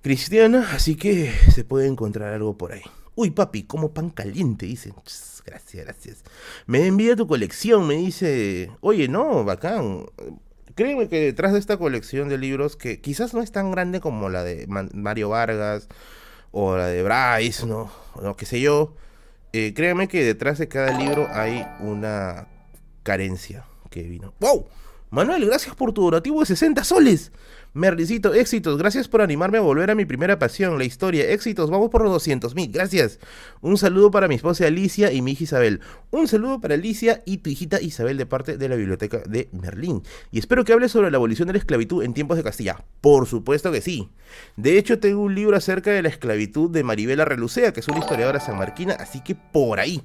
cristiana, 0.02 0.68
así 0.74 0.96
que 0.96 1.32
se 1.54 1.64
puede 1.64 1.88
encontrar 1.88 2.34
algo 2.34 2.58
por 2.58 2.72
ahí. 2.72 2.82
Uy, 3.16 3.32
papi, 3.32 3.64
como 3.64 3.94
pan 3.94 4.10
caliente, 4.10 4.66
dice. 4.66 4.92
Ch, 5.06 5.32
Gracias, 5.46 5.86
gracias. 5.86 6.24
Me 6.66 6.86
envía 6.86 7.16
tu 7.16 7.28
colección, 7.28 7.88
me 7.88 7.96
dice. 7.96 8.72
Oye, 8.82 9.08
no, 9.08 9.44
bacán. 9.44 10.06
Créeme 10.76 11.10
que 11.10 11.20
detrás 11.20 11.54
de 11.54 11.60
esta 11.60 11.78
colección 11.78 12.30
de 12.30 12.38
libros, 12.38 12.76
que 12.78 13.02
quizás 13.02 13.34
no 13.34 13.42
es 13.42 13.52
tan 13.52 13.72
grande 13.72 14.00
como 14.00 14.30
la 14.30 14.44
de 14.44 14.68
Mario 14.68 15.30
Vargas 15.30 15.88
o 16.52 16.78
la 16.78 16.88
de 16.88 17.04
Bryce, 17.04 17.66
¿no? 17.66 17.92
O 18.16 18.36
qué 18.36 18.46
sé 18.46 18.62
yo. 18.62 18.96
Eh, 19.54 19.74
créeme 19.74 20.08
que 20.08 20.24
detrás 20.24 20.58
de 20.58 20.68
cada 20.68 20.97
libro 20.97 21.28
hay 21.32 21.66
una 21.80 22.47
carencia 23.04 23.66
que 23.89 24.04
vino. 24.04 24.34
¡Wow! 24.39 24.68
Manuel, 25.12 25.45
gracias 25.45 25.76
por 25.76 25.91
tu 25.91 26.03
donativo 26.03 26.39
de 26.39 26.45
60 26.45 26.86
soles. 26.86 27.34
Merlicito, 27.74 28.34
éxitos. 28.34 28.78
Gracias 28.78 29.09
por 29.09 29.22
animarme 29.22 29.57
a 29.57 29.62
volver 29.62 29.91
a 29.91 29.95
mi 29.95 30.05
primera 30.05 30.39
pasión, 30.39 30.78
la 30.78 30.86
historia. 30.86 31.30
Éxitos, 31.32 31.70
vamos 31.70 31.89
por 31.89 32.01
los 32.01 32.14
200 32.14 32.55
mil. 32.55 32.72
Gracias. 32.72 33.20
Un 33.59 33.78
saludo 33.78 34.09
para 34.09 34.30
mi 34.30 34.36
esposa 34.36 34.68
Alicia 34.68 35.12
y 35.12 35.22
mi 35.22 35.34
hija 35.34 35.43
Isabel. 35.43 35.82
Un 36.12 36.30
saludo 36.30 36.62
para 36.62 36.76
Alicia 36.76 37.24
y 37.26 37.39
tu 37.39 37.49
hijita 37.49 37.82
Isabel 37.82 38.18
de 38.18 38.26
parte 38.26 38.57
de 38.57 38.70
la 38.70 38.78
biblioteca 38.78 39.22
de 39.28 39.49
Merlín. 39.51 40.01
Y 40.32 40.39
espero 40.39 40.64
que 40.64 40.72
hables 40.72 40.93
sobre 40.93 41.12
la 41.12 41.18
abolición 41.18 41.47
de 41.47 41.55
la 41.55 41.59
esclavitud 41.59 42.05
en 42.05 42.14
tiempos 42.14 42.38
de 42.38 42.43
Castilla. 42.43 42.86
Por 43.01 43.28
supuesto 43.28 43.70
que 43.70 43.82
sí. 43.82 44.07
De 44.55 44.78
hecho, 44.78 44.99
tengo 44.99 45.20
un 45.24 45.36
libro 45.36 45.57
acerca 45.57 45.91
de 45.91 46.03
la 46.03 46.07
esclavitud 46.07 46.70
de 46.70 46.86
Maribela 46.86 47.26
Relucea, 47.26 47.74
que 47.74 47.82
es 47.82 47.88
una 47.89 47.99
historiadora 47.99 48.39
sanmarquina, 48.39 48.93
así 48.93 49.20
que 49.20 49.36
por 49.36 49.82
ahí, 49.82 50.03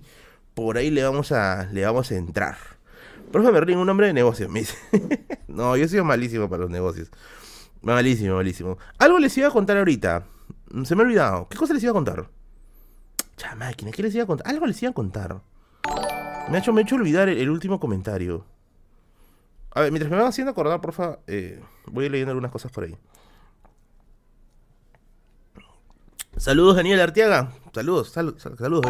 por 0.54 0.78
ahí 0.78 0.90
le 0.90 1.04
vamos 1.04 1.30
a, 1.30 1.68
le 1.72 1.84
vamos 1.84 2.10
a 2.10 2.16
entrar. 2.16 2.75
Profe 3.36 3.52
Merlín, 3.52 3.76
un 3.76 3.88
hombre 3.90 4.06
de 4.06 4.14
negocios, 4.14 4.48
me 4.50 4.64
no, 5.48 5.76
yo 5.76 5.84
he 5.84 5.88
sido 5.88 6.04
malísimo 6.04 6.48
para 6.48 6.62
los 6.62 6.70
negocios. 6.70 7.10
Malísimo, 7.82 8.36
malísimo. 8.36 8.78
Algo 8.98 9.18
les 9.18 9.36
iba 9.36 9.48
a 9.48 9.50
contar 9.50 9.76
ahorita. 9.76 10.24
Mm, 10.70 10.84
Se 10.84 10.96
me 10.96 11.02
ha 11.02 11.04
olvidado. 11.04 11.46
¿Qué 11.50 11.58
cosa 11.58 11.74
les 11.74 11.82
iba 11.82 11.90
a 11.90 11.92
contar? 11.92 12.30
Cha 13.36 13.54
máquina, 13.54 13.90
¿qué 13.92 14.02
les 14.02 14.14
iba 14.14 14.24
a 14.24 14.26
contar? 14.26 14.48
Algo 14.48 14.64
les 14.66 14.80
iba 14.82 14.90
a 14.90 14.94
contar. 14.94 15.42
Me 16.48 16.56
ha 16.56 16.60
hecho, 16.60 16.72
me 16.72 16.80
ha 16.80 16.84
hecho 16.84 16.94
olvidar 16.96 17.28
el, 17.28 17.50
último 17.50 17.78
comentario. 17.78 18.46
A 19.72 19.82
ver, 19.82 19.92
mientras 19.92 20.10
me 20.10 20.16
van 20.16 20.28
haciendo 20.28 20.52
acordar, 20.52 20.80
porfa, 20.80 21.18
eh, 21.26 21.60
voy 21.88 22.08
leyendo 22.08 22.30
algunas 22.30 22.50
cosas 22.50 22.72
por 22.72 22.84
ahí. 22.84 22.96
Saludos, 26.38 26.76
Daniel 26.76 27.00
Arteaga. 27.02 27.52
Saludos, 27.74 28.08
sal- 28.12 28.34
sal- 28.38 28.56
saludos. 28.56 28.86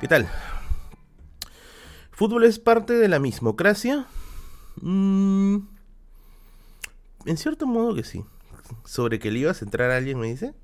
¿Qué 0.00 0.06
tal? 0.08 0.28
¿Fútbol 2.14 2.44
es 2.44 2.58
parte 2.58 2.92
de 2.94 3.08
la 3.08 3.18
mismocracia? 3.18 4.06
Mm, 4.80 5.56
en 7.26 7.36
cierto 7.36 7.66
modo 7.66 7.94
que 7.94 8.04
sí. 8.04 8.24
¿Sobre 8.84 9.18
que 9.18 9.30
le 9.30 9.40
ibas 9.40 9.60
a 9.60 9.64
entrar 9.64 9.90
a 9.90 9.96
alguien, 9.96 10.18
me 10.18 10.28
dice? 10.28 10.54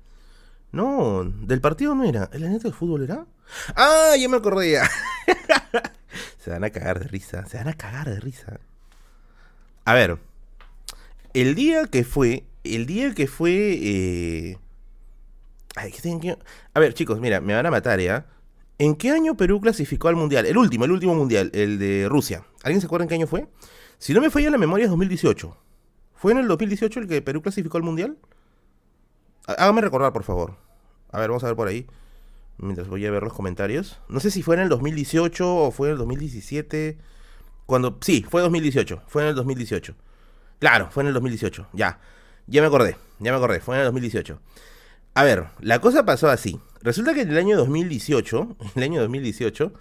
No, 0.71 1.23
del 1.25 1.59
partido 1.61 1.93
no 1.95 2.03
era. 2.05 2.29
¿El 2.31 2.49
neta 2.49 2.69
de 2.69 2.73
fútbol 2.73 3.03
era? 3.03 3.25
¡Ah! 3.75 4.13
Ya 4.17 4.29
me 4.29 4.37
acordé 4.37 4.71
ya. 4.71 4.89
se 6.39 6.49
van 6.49 6.63
a 6.63 6.69
cagar 6.69 6.99
de 6.99 7.07
risa. 7.07 7.45
Se 7.47 7.57
van 7.57 7.67
a 7.67 7.73
cagar 7.73 8.09
de 8.09 8.19
risa. 8.19 8.59
A 9.85 9.93
ver. 9.93 10.17
El 11.33 11.55
día 11.55 11.85
que 11.87 12.03
fue. 12.05 12.45
El 12.63 12.85
día 12.85 13.13
que 13.13 13.27
fue. 13.27 13.77
eh, 13.81 14.57
Ay, 15.75 15.91
¿qué 15.91 16.01
tengo 16.01 16.19
que- 16.21 16.37
A 16.73 16.79
ver, 16.79 16.93
chicos, 16.93 17.19
mira, 17.19 17.41
me 17.41 17.53
van 17.53 17.65
a 17.65 17.71
matar, 17.71 17.99
¿ya? 17.99 18.25
¿En 18.81 18.95
qué 18.95 19.11
año 19.11 19.37
Perú 19.37 19.61
clasificó 19.61 20.07
al 20.07 20.15
mundial? 20.15 20.47
El 20.47 20.57
último, 20.57 20.85
el 20.85 20.91
último 20.91 21.13
mundial, 21.13 21.51
el 21.53 21.77
de 21.77 22.07
Rusia. 22.09 22.45
¿Alguien 22.63 22.81
se 22.81 22.87
acuerda 22.87 23.03
en 23.03 23.09
qué 23.09 23.13
año 23.15 23.27
fue? 23.27 23.47
Si 23.99 24.11
no 24.11 24.21
me 24.21 24.31
falla 24.31 24.49
la 24.49 24.57
memoria, 24.57 24.85
es 24.85 24.89
2018. 24.89 25.55
¿Fue 26.15 26.31
en 26.31 26.39
el 26.39 26.47
2018 26.47 26.99
el 27.01 27.07
que 27.07 27.21
Perú 27.21 27.43
clasificó 27.43 27.77
al 27.77 27.83
mundial? 27.83 28.17
Há- 29.45 29.53
Hágame 29.53 29.81
recordar, 29.81 30.11
por 30.13 30.23
favor. 30.23 30.55
A 31.11 31.19
ver, 31.19 31.29
vamos 31.29 31.43
a 31.43 31.47
ver 31.47 31.55
por 31.55 31.67
ahí. 31.67 31.85
Mientras 32.57 32.87
voy 32.87 33.05
a 33.05 33.11
ver 33.11 33.21
los 33.21 33.33
comentarios. 33.33 33.99
No 34.09 34.19
sé 34.19 34.31
si 34.31 34.41
fue 34.41 34.55
en 34.55 34.61
el 34.61 34.69
2018 34.69 35.55
o 35.55 35.69
fue 35.69 35.89
en 35.89 35.91
el 35.93 35.97
2017. 35.99 36.97
Cuando. 37.67 37.99
Sí, 38.01 38.25
fue 38.27 38.41
2018. 38.41 39.03
Fue 39.05 39.21
en 39.21 39.27
el 39.29 39.35
2018. 39.35 39.93
Claro, 40.59 40.89
fue 40.89 41.03
en 41.03 41.07
el 41.07 41.13
2018. 41.13 41.67
Ya. 41.73 41.99
Ya 42.47 42.61
me 42.61 42.67
acordé. 42.67 42.97
Ya 43.19 43.31
me 43.31 43.37
acordé. 43.37 43.59
Fue 43.59 43.75
en 43.75 43.81
el 43.81 43.85
2018. 43.85 44.39
A 45.13 45.23
ver, 45.23 45.47
la 45.59 45.79
cosa 45.79 46.05
pasó 46.05 46.29
así. 46.29 46.59
Resulta 46.81 47.13
que 47.13 47.21
en 47.21 47.29
el 47.29 47.37
año 47.37 47.57
2018, 47.57 48.57
en 48.59 48.71
el 48.75 48.83
año 48.83 49.01
2018, 49.01 49.73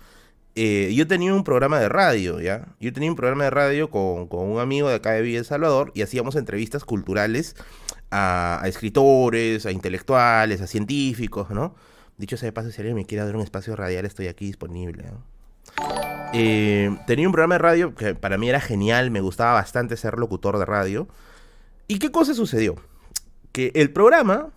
eh, 0.57 0.93
yo 0.95 1.07
tenía 1.07 1.33
un 1.33 1.45
programa 1.45 1.79
de 1.79 1.89
radio, 1.89 2.41
¿ya? 2.41 2.67
Yo 2.81 2.93
tenía 2.93 3.11
un 3.11 3.17
programa 3.17 3.45
de 3.45 3.51
radio 3.51 3.89
con, 3.91 4.27
con 4.27 4.49
un 4.49 4.59
amigo 4.59 4.89
de 4.89 4.97
acá 4.97 5.13
de 5.13 5.23
Villa 5.23 5.39
El 5.39 5.45
Salvador 5.45 5.93
y 5.95 6.03
hacíamos 6.03 6.35
entrevistas 6.35 6.85
culturales 6.85 7.55
a, 8.11 8.63
escritores, 8.67 9.67
a 9.67 9.71
intelectuales, 9.71 10.61
a 10.61 10.67
científicos, 10.67 11.51
¿no? 11.51 11.75
Dicho 12.19 12.37
sea 12.37 12.49
de 12.49 12.53
paso, 12.53 12.71
si 12.71 12.81
alguien 12.81 12.97
me 12.97 13.07
quiere 13.07 13.25
dar 13.25 13.35
un 13.37 13.43
espacio 13.43 13.77
radial, 13.77 14.05
estoy 14.05 14.27
aquí 14.27 14.47
disponible. 14.47 15.05
Eh, 16.35 16.95
tenía 17.07 17.27
un 17.27 17.33
programa 17.33 17.55
de 17.55 17.59
radio 17.61 17.95
que 17.95 18.15
para 18.15 18.37
mí 18.37 18.49
era 18.49 18.61
genial, 18.61 19.11
me 19.11 19.21
gustaba 19.21 19.55
bastante 19.55 19.97
ser 19.97 20.19
locutor 20.19 20.59
de 20.59 20.67
radio. 20.67 21.09
¿Y 21.89 21.99
qué 21.99 22.11
cosa 22.11 22.35
sucedió? 22.35 22.77
Que 23.53 23.73
el 23.75 23.93
programa 23.93 24.51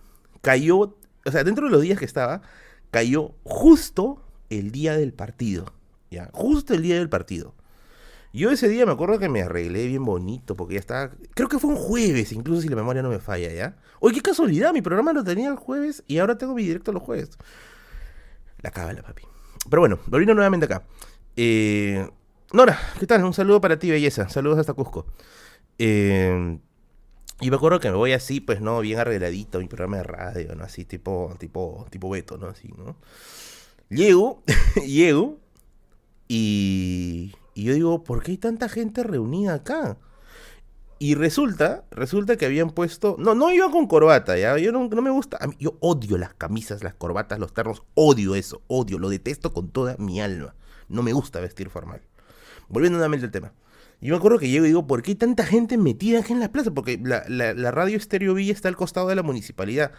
cayó, 0.44 0.78
o 1.24 1.30
sea, 1.32 1.42
dentro 1.42 1.66
de 1.66 1.72
los 1.72 1.82
días 1.82 1.98
que 1.98 2.04
estaba, 2.04 2.42
cayó 2.90 3.34
justo 3.42 4.22
el 4.50 4.70
día 4.70 4.96
del 4.96 5.12
partido. 5.12 5.72
¿Ya? 6.10 6.30
Justo 6.32 6.74
el 6.74 6.82
día 6.82 6.96
del 6.96 7.08
partido. 7.08 7.54
Yo 8.32 8.50
ese 8.50 8.68
día 8.68 8.84
me 8.84 8.92
acuerdo 8.92 9.18
que 9.18 9.28
me 9.28 9.42
arreglé 9.42 9.86
bien 9.86 10.04
bonito 10.04 10.54
porque 10.56 10.74
ya 10.74 10.80
estaba. 10.80 11.10
Creo 11.34 11.48
que 11.48 11.58
fue 11.58 11.70
un 11.70 11.76
jueves, 11.76 12.32
incluso 12.32 12.62
si 12.62 12.68
la 12.68 12.76
memoria 12.76 13.02
no 13.02 13.08
me 13.08 13.20
falla, 13.20 13.52
¿ya? 13.52 13.76
Oye, 14.00 14.16
qué 14.16 14.22
casualidad, 14.22 14.72
mi 14.72 14.82
programa 14.82 15.12
lo 15.12 15.24
tenía 15.24 15.48
el 15.48 15.56
jueves 15.56 16.04
y 16.06 16.18
ahora 16.18 16.36
tengo 16.36 16.54
mi 16.54 16.64
directo 16.64 16.92
los 16.92 17.02
jueves. 17.02 17.30
La 18.60 18.70
cábala, 18.70 19.02
papi. 19.02 19.22
Pero 19.68 19.80
bueno, 19.80 19.98
volviendo 20.06 20.34
nuevamente 20.34 20.66
acá. 20.66 20.82
Eh, 21.36 22.08
Nora, 22.52 22.78
¿qué 22.98 23.06
tal? 23.06 23.24
Un 23.24 23.34
saludo 23.34 23.60
para 23.60 23.78
ti, 23.78 23.90
belleza. 23.90 24.28
Saludos 24.28 24.58
hasta 24.58 24.74
Cusco. 24.74 25.06
Eh, 25.78 26.58
y 27.40 27.50
me 27.50 27.56
acuerdo 27.56 27.80
que 27.80 27.90
me 27.90 27.96
voy 27.96 28.12
así, 28.12 28.40
pues, 28.40 28.60
¿no? 28.60 28.80
Bien 28.80 28.98
arregladito, 29.00 29.58
mi 29.60 29.66
programa 29.68 29.98
de 29.98 30.02
radio, 30.04 30.54
¿no? 30.54 30.64
Así, 30.64 30.84
tipo, 30.84 31.34
tipo, 31.38 31.86
tipo 31.90 32.08
Beto, 32.10 32.38
¿no? 32.38 32.46
Así, 32.48 32.68
¿no? 32.76 32.96
Llego, 33.90 34.42
llego, 34.86 35.38
y, 36.28 37.34
y 37.54 37.64
yo 37.64 37.74
digo, 37.74 38.04
¿por 38.04 38.22
qué 38.22 38.32
hay 38.32 38.38
tanta 38.38 38.68
gente 38.68 39.02
reunida 39.02 39.54
acá? 39.54 39.98
Y 40.98 41.16
resulta, 41.16 41.84
resulta 41.90 42.36
que 42.36 42.46
habían 42.46 42.70
puesto, 42.70 43.16
no, 43.18 43.34
no 43.34 43.52
iba 43.52 43.70
con 43.70 43.86
corbata, 43.88 44.38
ya, 44.38 44.56
yo 44.58 44.72
no, 44.72 44.88
no 44.88 45.02
me 45.02 45.10
gusta, 45.10 45.36
a 45.40 45.48
mí- 45.48 45.56
yo 45.58 45.76
odio 45.80 46.16
las 46.18 46.34
camisas, 46.34 46.82
las 46.84 46.94
corbatas, 46.94 47.38
los 47.38 47.52
ternos, 47.52 47.82
odio 47.94 48.34
eso, 48.36 48.62
odio, 48.68 48.98
lo 48.98 49.08
detesto 49.10 49.52
con 49.52 49.68
toda 49.70 49.96
mi 49.98 50.20
alma, 50.20 50.54
no 50.88 51.02
me 51.02 51.12
gusta 51.12 51.40
vestir 51.40 51.68
formal. 51.68 52.00
Volviendo 52.68 52.96
nuevamente 52.98 53.26
al 53.26 53.32
tema. 53.32 53.52
Yo 54.00 54.12
me 54.12 54.18
acuerdo 54.18 54.38
que 54.38 54.48
llego 54.48 54.64
y 54.64 54.68
digo, 54.68 54.86
¿por 54.86 55.02
qué 55.02 55.12
hay 55.12 55.14
tanta 55.16 55.46
gente 55.46 55.78
metida 55.78 56.20
aquí 56.20 56.32
en 56.32 56.40
la 56.40 56.52
plaza? 56.52 56.70
Porque 56.72 57.00
la, 57.02 57.70
radio 57.70 57.96
Estéreo 57.96 58.34
Villa 58.34 58.52
está 58.52 58.68
al 58.68 58.76
costado 58.76 59.08
de 59.08 59.14
la 59.14 59.22
municipalidad. 59.22 59.92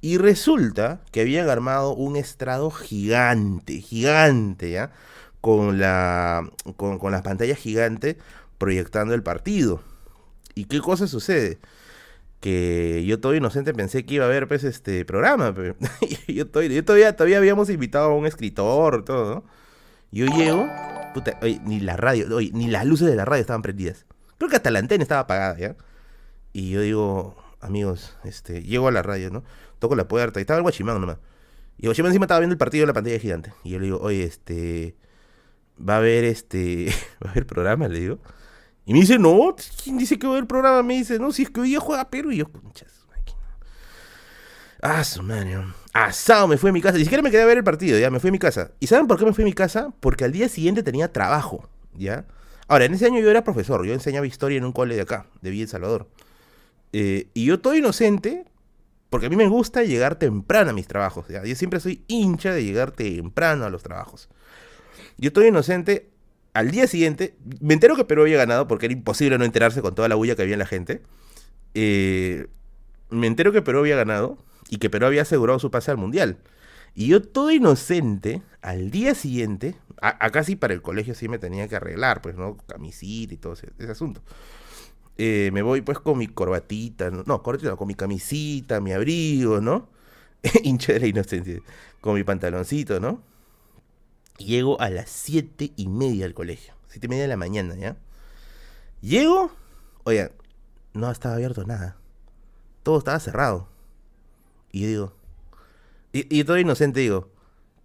Y 0.00 0.18
resulta 0.18 1.00
que 1.10 1.22
habían 1.22 1.48
armado 1.48 1.94
un 1.94 2.16
estrado 2.16 2.70
gigante, 2.70 3.80
gigante, 3.80 4.70
¿ya? 4.70 4.92
Con, 5.40 5.80
la, 5.80 6.48
con, 6.76 6.98
con 6.98 7.12
las 7.12 7.22
pantallas 7.22 7.58
gigantes 7.58 8.16
proyectando 8.58 9.14
el 9.14 9.22
partido. 9.22 9.80
¿Y 10.54 10.64
qué 10.64 10.80
cosa 10.80 11.06
sucede? 11.06 11.58
Que 12.40 13.04
yo 13.06 13.20
todo 13.20 13.34
inocente 13.34 13.72
pensé 13.74 14.04
que 14.04 14.14
iba 14.14 14.24
a 14.24 14.28
haber 14.28 14.48
pues 14.48 14.64
este 14.64 15.04
programa. 15.04 15.54
Yo, 16.28 16.48
todavía, 16.48 16.84
todavía, 16.84 17.16
todavía 17.16 17.38
habíamos 17.38 17.70
invitado 17.70 18.10
a 18.10 18.16
un 18.16 18.26
escritor, 18.26 19.04
todo, 19.04 19.34
¿no? 19.36 19.44
Yo 20.10 20.26
llego, 20.26 20.66
ni 21.64 21.80
la 21.80 21.96
radio, 21.96 22.36
oye, 22.36 22.50
ni 22.52 22.68
las 22.68 22.86
luces 22.86 23.08
de 23.08 23.16
la 23.16 23.24
radio 23.24 23.40
estaban 23.40 23.62
prendidas. 23.62 24.06
Creo 24.38 24.50
que 24.50 24.56
hasta 24.56 24.70
la 24.70 24.78
antena 24.78 25.02
estaba 25.02 25.22
apagada, 25.22 25.58
¿ya? 25.58 25.76
Y 26.52 26.70
yo 26.70 26.80
digo, 26.80 27.36
amigos, 27.60 28.16
este, 28.24 28.62
llego 28.62 28.88
a 28.88 28.92
la 28.92 29.02
radio, 29.02 29.30
¿no? 29.30 29.44
Toco 29.78 29.96
la 29.96 30.08
puerta 30.08 30.40
y 30.40 30.42
estaba 30.42 30.58
el 30.58 30.62
guachimán 30.62 31.00
nomás. 31.00 31.18
Y 31.76 31.82
el 31.82 31.88
guachimán 31.88 32.10
encima 32.10 32.24
estaba 32.24 32.40
viendo 32.40 32.54
el 32.54 32.58
partido 32.58 32.84
en 32.84 32.88
la 32.88 32.94
pantalla 32.94 33.18
gigante. 33.18 33.52
Y 33.64 33.70
yo 33.70 33.78
le 33.78 33.86
digo, 33.86 33.98
oye, 34.00 34.24
este, 34.24 34.96
va 35.78 35.94
a 35.94 35.98
haber 35.98 36.24
este, 36.24 36.92
va 37.24 37.28
a 37.28 37.32
haber 37.32 37.46
programa, 37.46 37.88
le 37.88 38.00
digo. 38.00 38.18
Y 38.84 38.92
me 38.92 39.00
dice, 39.00 39.18
no, 39.18 39.54
¿quién 39.82 39.98
dice 39.98 40.18
que 40.18 40.26
va 40.26 40.34
a 40.34 40.36
haber 40.36 40.48
programa? 40.48 40.82
Me 40.82 40.94
dice, 40.94 41.18
no, 41.18 41.30
si 41.32 41.42
es 41.42 41.50
que 41.50 41.60
hoy 41.60 41.68
día 41.68 41.80
juega 41.80 42.08
Perú. 42.08 42.32
Y 42.32 42.38
yo, 42.38 42.50
conchas, 42.50 42.98
Ah, 44.80 45.02
su 45.02 45.22
madre. 45.22 45.58
Asado, 46.04 46.46
me 46.46 46.56
fui 46.58 46.70
a 46.70 46.72
mi 46.72 46.80
casa. 46.80 46.96
Ni 46.96 47.02
siquiera 47.02 47.22
me 47.22 47.30
quedé 47.30 47.42
a 47.42 47.46
ver 47.46 47.58
el 47.58 47.64
partido, 47.64 47.98
ya, 47.98 48.08
me 48.08 48.20
fui 48.20 48.28
a 48.28 48.32
mi 48.32 48.38
casa. 48.38 48.70
¿Y 48.78 48.86
saben 48.86 49.08
por 49.08 49.18
qué 49.18 49.24
me 49.24 49.32
fui 49.32 49.42
a 49.42 49.44
mi 49.46 49.52
casa? 49.52 49.92
Porque 49.98 50.24
al 50.24 50.30
día 50.30 50.48
siguiente 50.48 50.84
tenía 50.84 51.12
trabajo, 51.12 51.68
¿ya? 51.94 52.24
Ahora, 52.68 52.84
en 52.84 52.94
ese 52.94 53.06
año 53.06 53.18
yo 53.18 53.30
era 53.30 53.42
profesor, 53.42 53.84
yo 53.84 53.92
enseñaba 53.92 54.26
historia 54.26 54.58
en 54.58 54.64
un 54.64 54.72
cole 54.72 54.94
de 54.94 55.00
acá, 55.00 55.26
de 55.42 55.50
Villa 55.50 55.64
El 55.64 55.68
Salvador. 55.68 56.08
Eh, 56.92 57.26
y 57.34 57.46
yo 57.46 57.58
todo 57.58 57.74
inocente, 57.74 58.44
porque 59.10 59.26
a 59.26 59.28
mí 59.28 59.34
me 59.34 59.48
gusta 59.48 59.82
llegar 59.82 60.16
temprano 60.16 60.70
a 60.70 60.72
mis 60.72 60.86
trabajos, 60.86 61.26
¿ya? 61.28 61.44
Yo 61.44 61.56
siempre 61.56 61.80
soy 61.80 62.04
hincha 62.06 62.52
de 62.52 62.62
llegar 62.62 62.92
temprano 62.92 63.64
a 63.64 63.70
los 63.70 63.82
trabajos. 63.82 64.28
Yo 65.16 65.28
estoy 65.28 65.48
inocente, 65.48 66.10
al 66.54 66.70
día 66.70 66.86
siguiente, 66.86 67.34
me 67.60 67.74
entero 67.74 67.96
que 67.96 68.04
Perú 68.04 68.22
había 68.22 68.36
ganado, 68.36 68.68
porque 68.68 68.86
era 68.86 68.92
imposible 68.92 69.36
no 69.36 69.44
enterarse 69.44 69.82
con 69.82 69.96
toda 69.96 70.08
la 70.08 70.14
bulla 70.14 70.36
que 70.36 70.42
había 70.42 70.54
en 70.54 70.60
la 70.60 70.66
gente. 70.66 71.02
Eh, 71.74 72.46
me 73.10 73.26
entero 73.26 73.50
que 73.50 73.62
Perú 73.62 73.80
había 73.80 73.96
ganado 73.96 74.38
y 74.68 74.78
que 74.78 74.90
Perú 74.90 75.06
había 75.06 75.22
asegurado 75.22 75.58
su 75.58 75.70
pase 75.70 75.90
al 75.90 75.96
Mundial. 75.96 76.38
Y 76.94 77.08
yo 77.08 77.22
todo 77.22 77.50
inocente, 77.50 78.42
al 78.60 78.90
día 78.90 79.14
siguiente, 79.14 79.76
acá 80.00 80.42
sí 80.42 80.56
para 80.56 80.74
el 80.74 80.82
colegio 80.82 81.14
sí 81.14 81.28
me 81.28 81.38
tenía 81.38 81.68
que 81.68 81.76
arreglar, 81.76 82.22
pues, 82.22 82.36
¿no? 82.36 82.56
Camisita 82.66 83.34
y 83.34 83.36
todo 83.36 83.54
ese, 83.54 83.70
asunto. 83.90 84.20
Eh, 85.16 85.50
me 85.52 85.62
voy 85.62 85.80
pues 85.80 85.98
con 85.98 86.18
mi 86.18 86.28
corbatita, 86.28 87.10
no, 87.10 87.24
no 87.24 87.42
corbatita, 87.42 87.76
con 87.76 87.88
mi 87.88 87.94
camisita, 87.94 88.80
mi 88.80 88.92
abrigo, 88.92 89.60
¿no? 89.60 89.88
Hincha 90.62 90.92
de 90.92 91.00
la 91.00 91.06
inocencia, 91.06 91.60
con 92.00 92.14
mi 92.14 92.24
pantaloncito, 92.24 93.00
¿no? 93.00 93.22
Llego 94.38 94.80
a 94.80 94.90
las 94.90 95.10
siete 95.10 95.72
y 95.76 95.88
media 95.88 96.26
al 96.26 96.34
colegio, 96.34 96.74
siete 96.88 97.06
y 97.06 97.10
media 97.10 97.22
de 97.22 97.28
la 97.28 97.36
mañana, 97.36 97.74
¿ya? 97.74 97.96
Llego, 99.00 99.50
oiga, 100.04 100.30
no 100.94 101.10
estaba 101.10 101.34
abierto 101.34 101.64
nada, 101.64 101.96
todo 102.82 102.98
estaba 102.98 103.18
cerrado. 103.18 103.68
Y 104.72 104.86
digo, 104.86 105.14
y, 106.12 106.44
todo 106.44 106.58
inocente 106.58 107.00
digo, 107.00 107.30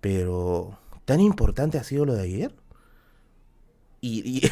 pero 0.01 0.79
¿tan 1.05 1.19
importante 1.19 1.77
ha 1.77 1.83
sido 1.83 2.05
lo 2.05 2.13
de 2.13 2.23
ayer? 2.23 2.55
Y, 4.01 4.49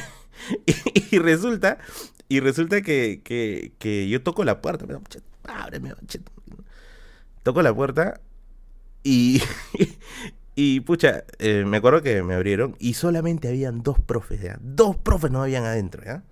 y, 1.11 1.17
resulta, 1.19 1.77
y 2.27 2.39
resulta 2.39 2.81
que, 2.81 3.21
que, 3.23 4.09
yo 4.09 4.23
toco 4.23 4.43
la 4.43 4.61
puerta, 4.61 4.85
ábreme, 5.43 5.93
toco 7.43 7.61
la 7.61 7.73
puerta 7.73 8.21
y, 9.03 9.41
y 10.55 10.81
pucha, 10.81 11.23
eh, 11.39 11.63
me 11.65 11.77
acuerdo 11.77 12.01
que 12.01 12.23
me 12.23 12.33
abrieron 12.33 12.75
y 12.79 12.93
solamente 12.93 13.47
habían 13.47 13.83
dos 13.83 13.99
profes, 13.99 14.41
¿ya? 14.41 14.57
dos 14.61 14.95
profes 14.97 15.31
no 15.31 15.41
habían 15.41 15.63
adentro, 15.63 16.03
¿ya? 16.03 16.23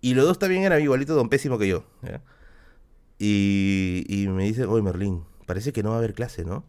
Y 0.00 0.14
los 0.14 0.24
dos 0.24 0.38
también 0.38 0.62
eran 0.62 0.80
igualitos 0.80 1.14
don 1.14 1.28
pésimo 1.28 1.58
que 1.58 1.68
yo, 1.68 1.84
¿ya? 2.02 2.22
Y, 3.22 4.26
me 4.30 4.44
dice, 4.44 4.64
oye 4.64 4.82
Merlín, 4.82 5.24
parece 5.44 5.74
que 5.74 5.82
no 5.82 5.90
va 5.90 5.96
a 5.96 5.98
haber 5.98 6.14
clase, 6.14 6.42
¿no? 6.42 6.64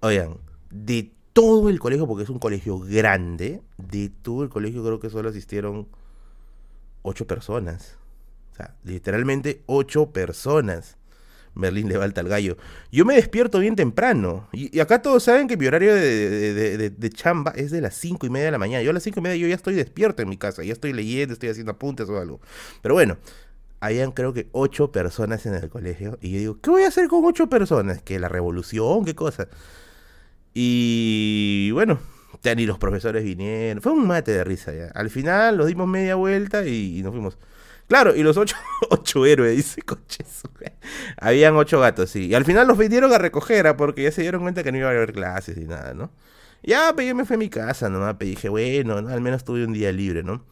Oigan, 0.00 0.38
de 0.68 1.12
todo 1.32 1.68
el 1.68 1.78
colegio, 1.78 2.08
porque 2.08 2.24
es 2.24 2.28
un 2.28 2.40
colegio 2.40 2.80
grande, 2.80 3.62
de 3.78 4.08
todo 4.08 4.42
el 4.42 4.48
colegio 4.48 4.82
creo 4.82 4.98
que 4.98 5.10
solo 5.10 5.28
asistieron 5.28 5.86
ocho 7.02 7.28
personas. 7.28 7.98
O 8.52 8.56
sea, 8.56 8.74
literalmente 8.82 9.62
ocho 9.66 10.10
personas. 10.10 10.96
Berlín 11.54 11.88
levanta 11.88 12.20
al 12.20 12.28
gallo. 12.28 12.56
Yo 12.90 13.04
me 13.04 13.14
despierto 13.14 13.60
bien 13.60 13.76
temprano. 13.76 14.48
Y, 14.52 14.80
acá 14.80 15.00
todos 15.00 15.22
saben 15.22 15.46
que 15.46 15.56
mi 15.56 15.66
horario 15.66 15.94
de, 15.94 17.10
chamba 17.14 17.52
es 17.52 17.70
de 17.70 17.80
las 17.80 17.94
cinco 17.94 18.26
y 18.26 18.30
media 18.30 18.46
de 18.46 18.50
la 18.52 18.58
mañana. 18.58 18.82
Yo 18.82 18.90
a 18.90 18.92
las 18.92 19.04
cinco 19.04 19.20
y 19.20 19.22
media 19.22 19.36
yo 19.36 19.46
ya 19.46 19.54
estoy 19.54 19.74
despierto 19.74 20.20
en 20.20 20.28
mi 20.28 20.36
casa. 20.36 20.64
Ya 20.64 20.72
estoy 20.72 20.92
leyendo, 20.92 21.32
estoy 21.32 21.48
haciendo 21.48 21.72
apuntes 21.72 22.08
o 22.08 22.18
algo. 22.18 22.40
Pero 22.82 22.94
bueno, 22.94 23.18
habían 23.80 24.12
creo 24.12 24.32
que 24.32 24.48
ocho 24.52 24.92
personas 24.92 25.46
en 25.46 25.54
el 25.54 25.68
colegio. 25.68 26.18
Y 26.20 26.32
yo 26.32 26.38
digo, 26.38 26.60
¿qué 26.60 26.70
voy 26.70 26.82
a 26.82 26.88
hacer 26.88 27.08
con 27.08 27.24
ocho 27.24 27.48
personas? 27.48 28.02
¿Que 28.02 28.18
la 28.18 28.28
revolución? 28.28 29.04
¿Qué 29.04 29.14
cosa? 29.14 29.48
Y 30.54 31.70
bueno, 31.72 31.98
ya 32.42 32.54
ni 32.54 32.66
los 32.66 32.78
profesores 32.78 33.24
vinieron. 33.24 33.82
Fue 33.82 33.92
un 33.92 34.06
mate 34.06 34.32
de 34.32 34.44
risa 34.44 34.72
ya. 34.72 34.86
Al 34.94 35.10
final 35.10 35.58
nos 35.58 35.66
dimos 35.66 35.86
media 35.88 36.14
vuelta 36.14 36.66
y, 36.66 37.02
nos 37.02 37.12
fuimos. 37.12 37.38
Claro, 37.88 38.16
y 38.16 38.22
los 38.22 38.36
ocho, 38.36 38.56
ocho 38.90 39.26
héroes, 39.26 39.56
dice 39.56 39.82
coches. 39.82 40.42
Habían 41.18 41.56
ocho 41.56 41.80
gatos, 41.80 42.10
sí. 42.10 42.26
Y 42.28 42.34
al 42.34 42.44
final 42.44 42.66
los 42.66 42.78
vinieron 42.78 43.12
a 43.12 43.18
recoger, 43.18 43.66
¿ah? 43.66 43.76
porque 43.76 44.02
ya 44.04 44.12
se 44.12 44.22
dieron 44.22 44.42
cuenta 44.42 44.62
que 44.62 44.72
no 44.72 44.78
iba 44.78 44.88
a 44.88 44.92
haber 44.92 45.12
clases 45.12 45.56
y 45.58 45.66
nada, 45.66 45.94
¿no? 45.94 46.10
Ya, 46.62 46.92
pues 46.94 47.06
yo 47.06 47.14
me 47.14 47.24
fui 47.24 47.34
a 47.34 47.38
mi 47.38 47.48
casa 47.48 47.88
nomás, 47.88 48.14
pues, 48.16 48.30
dije, 48.30 48.48
bueno, 48.48 48.96
al 48.96 49.20
menos 49.20 49.44
tuve 49.44 49.64
un 49.64 49.72
día 49.72 49.92
libre, 49.92 50.22
¿no? 50.22 50.44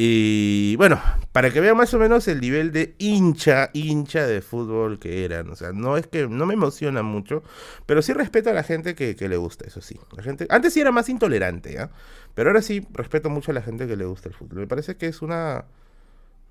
Y 0.00 0.76
bueno, 0.76 1.02
para 1.32 1.50
que 1.50 1.60
vean 1.60 1.76
más 1.76 1.92
o 1.92 1.98
menos 1.98 2.28
el 2.28 2.40
nivel 2.40 2.70
de 2.70 2.94
hincha, 2.98 3.70
hincha 3.72 4.28
de 4.28 4.42
fútbol 4.42 5.00
que 5.00 5.24
eran. 5.24 5.50
O 5.50 5.56
sea, 5.56 5.72
no 5.72 5.96
es 5.96 6.06
que 6.06 6.28
no 6.28 6.46
me 6.46 6.54
emociona 6.54 7.02
mucho, 7.02 7.42
pero 7.84 8.00
sí 8.00 8.12
respeto 8.12 8.48
a 8.48 8.52
la 8.52 8.62
gente 8.62 8.94
que, 8.94 9.16
le 9.28 9.36
gusta, 9.36 9.66
eso 9.66 9.80
sí. 9.80 9.98
La 10.16 10.22
gente, 10.22 10.46
antes 10.50 10.72
sí 10.72 10.80
era 10.80 10.92
más 10.92 11.08
intolerante, 11.08 11.72
¿ya? 11.72 11.90
Pero 12.36 12.50
ahora 12.50 12.62
sí 12.62 12.86
respeto 12.92 13.28
mucho 13.28 13.50
a 13.50 13.54
la 13.54 13.60
gente 13.60 13.88
que 13.88 13.96
le 13.96 14.04
gusta 14.04 14.28
el 14.28 14.36
fútbol. 14.36 14.60
Me 14.60 14.66
parece 14.68 14.96
que 14.96 15.08
es 15.08 15.20
una 15.20 15.64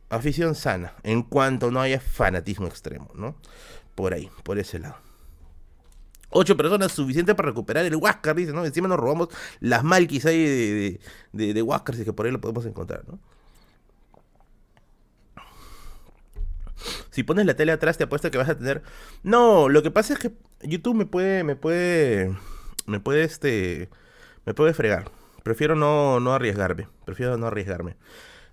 afición 0.10 0.54
sana, 0.54 0.96
en 1.04 1.24
cuanto 1.24 1.72
no 1.72 1.80
haya 1.80 2.02
fanatismo 2.02 2.68
extremo, 2.68 3.12
¿no? 3.16 3.38
Por 3.96 4.14
ahí, 4.14 4.30
por 4.44 4.60
ese 4.60 4.80
lado. 4.80 4.98
Ocho 6.32 6.58
personas 6.58 6.92
suficiente 6.92 7.34
para 7.34 7.48
recuperar 7.48 7.86
el 7.86 7.96
Huáscar, 7.96 8.36
dice, 8.36 8.52
¿no? 8.52 8.66
Encima 8.66 8.90
nos 8.90 9.00
robamos 9.00 9.30
las 9.62 9.86
malquis 9.86 10.26
ahí 10.26 10.44
de, 10.44 11.00
de, 11.32 11.54
de, 11.54 11.62
Huáscar, 11.62 11.96
así 11.96 12.04
que 12.04 12.12
por 12.12 12.26
ahí 12.26 12.34
lo 12.34 12.42
podemos 12.42 12.66
encontrar, 12.66 13.06
¿no? 13.08 13.18
Si 17.10 17.24
pones 17.24 17.46
la 17.46 17.56
tele 17.56 17.72
atrás, 17.72 17.98
te 17.98 18.04
apuesto 18.04 18.32
que 18.32 18.38
vas 18.38 18.50
a 18.50 18.58
tener. 18.58 18.84
No, 19.24 19.70
lo 19.70 19.84
que 19.84 19.92
pasa 19.92 20.14
es 20.14 20.20
que 20.20 20.32
YouTube 20.62 20.96
me 20.96 21.06
puede. 21.06 21.44
Me 21.44 21.56
puede. 21.56 22.36
Me 22.86 23.00
puede 23.00 23.24
este. 23.24 23.90
Me 24.46 24.54
puede 24.54 24.74
fregar. 24.74 25.12
Prefiero 25.44 25.76
no, 25.76 26.20
no 26.20 26.34
arriesgarme. 26.34 26.88
Prefiero 27.06 27.38
no 27.38 27.48
arriesgarme. 27.48 27.98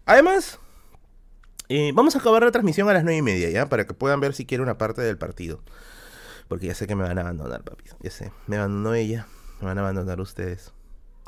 Además. 0.06 0.58
Eh, 1.68 1.92
vamos 1.94 2.14
a 2.14 2.18
acabar 2.18 2.42
la 2.42 2.50
transmisión 2.50 2.88
a 2.90 2.92
las 2.92 3.04
nueve 3.04 3.16
y 3.18 3.22
media, 3.22 3.48
¿ya? 3.48 3.68
Para 3.70 3.86
que 3.86 3.94
puedan 3.94 4.20
ver 4.20 4.34
si 4.34 4.44
quiere 4.44 4.62
una 4.62 4.76
parte 4.76 5.00
del 5.00 5.16
partido. 5.16 5.62
Porque 6.48 6.66
ya 6.66 6.74
sé 6.74 6.86
que 6.86 6.94
me 6.94 7.04
van 7.04 7.16
a 7.18 7.22
abandonar, 7.22 7.62
papi. 7.62 7.84
Ya 8.00 8.10
sé. 8.10 8.32
Me 8.46 8.56
abandonó 8.56 8.94
ella. 8.94 9.26
Me 9.60 9.66
van 9.66 9.78
a 9.78 9.80
abandonar 9.80 10.20
ustedes. 10.20 10.72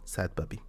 Sad, 0.04 0.30
papi. 0.30 0.60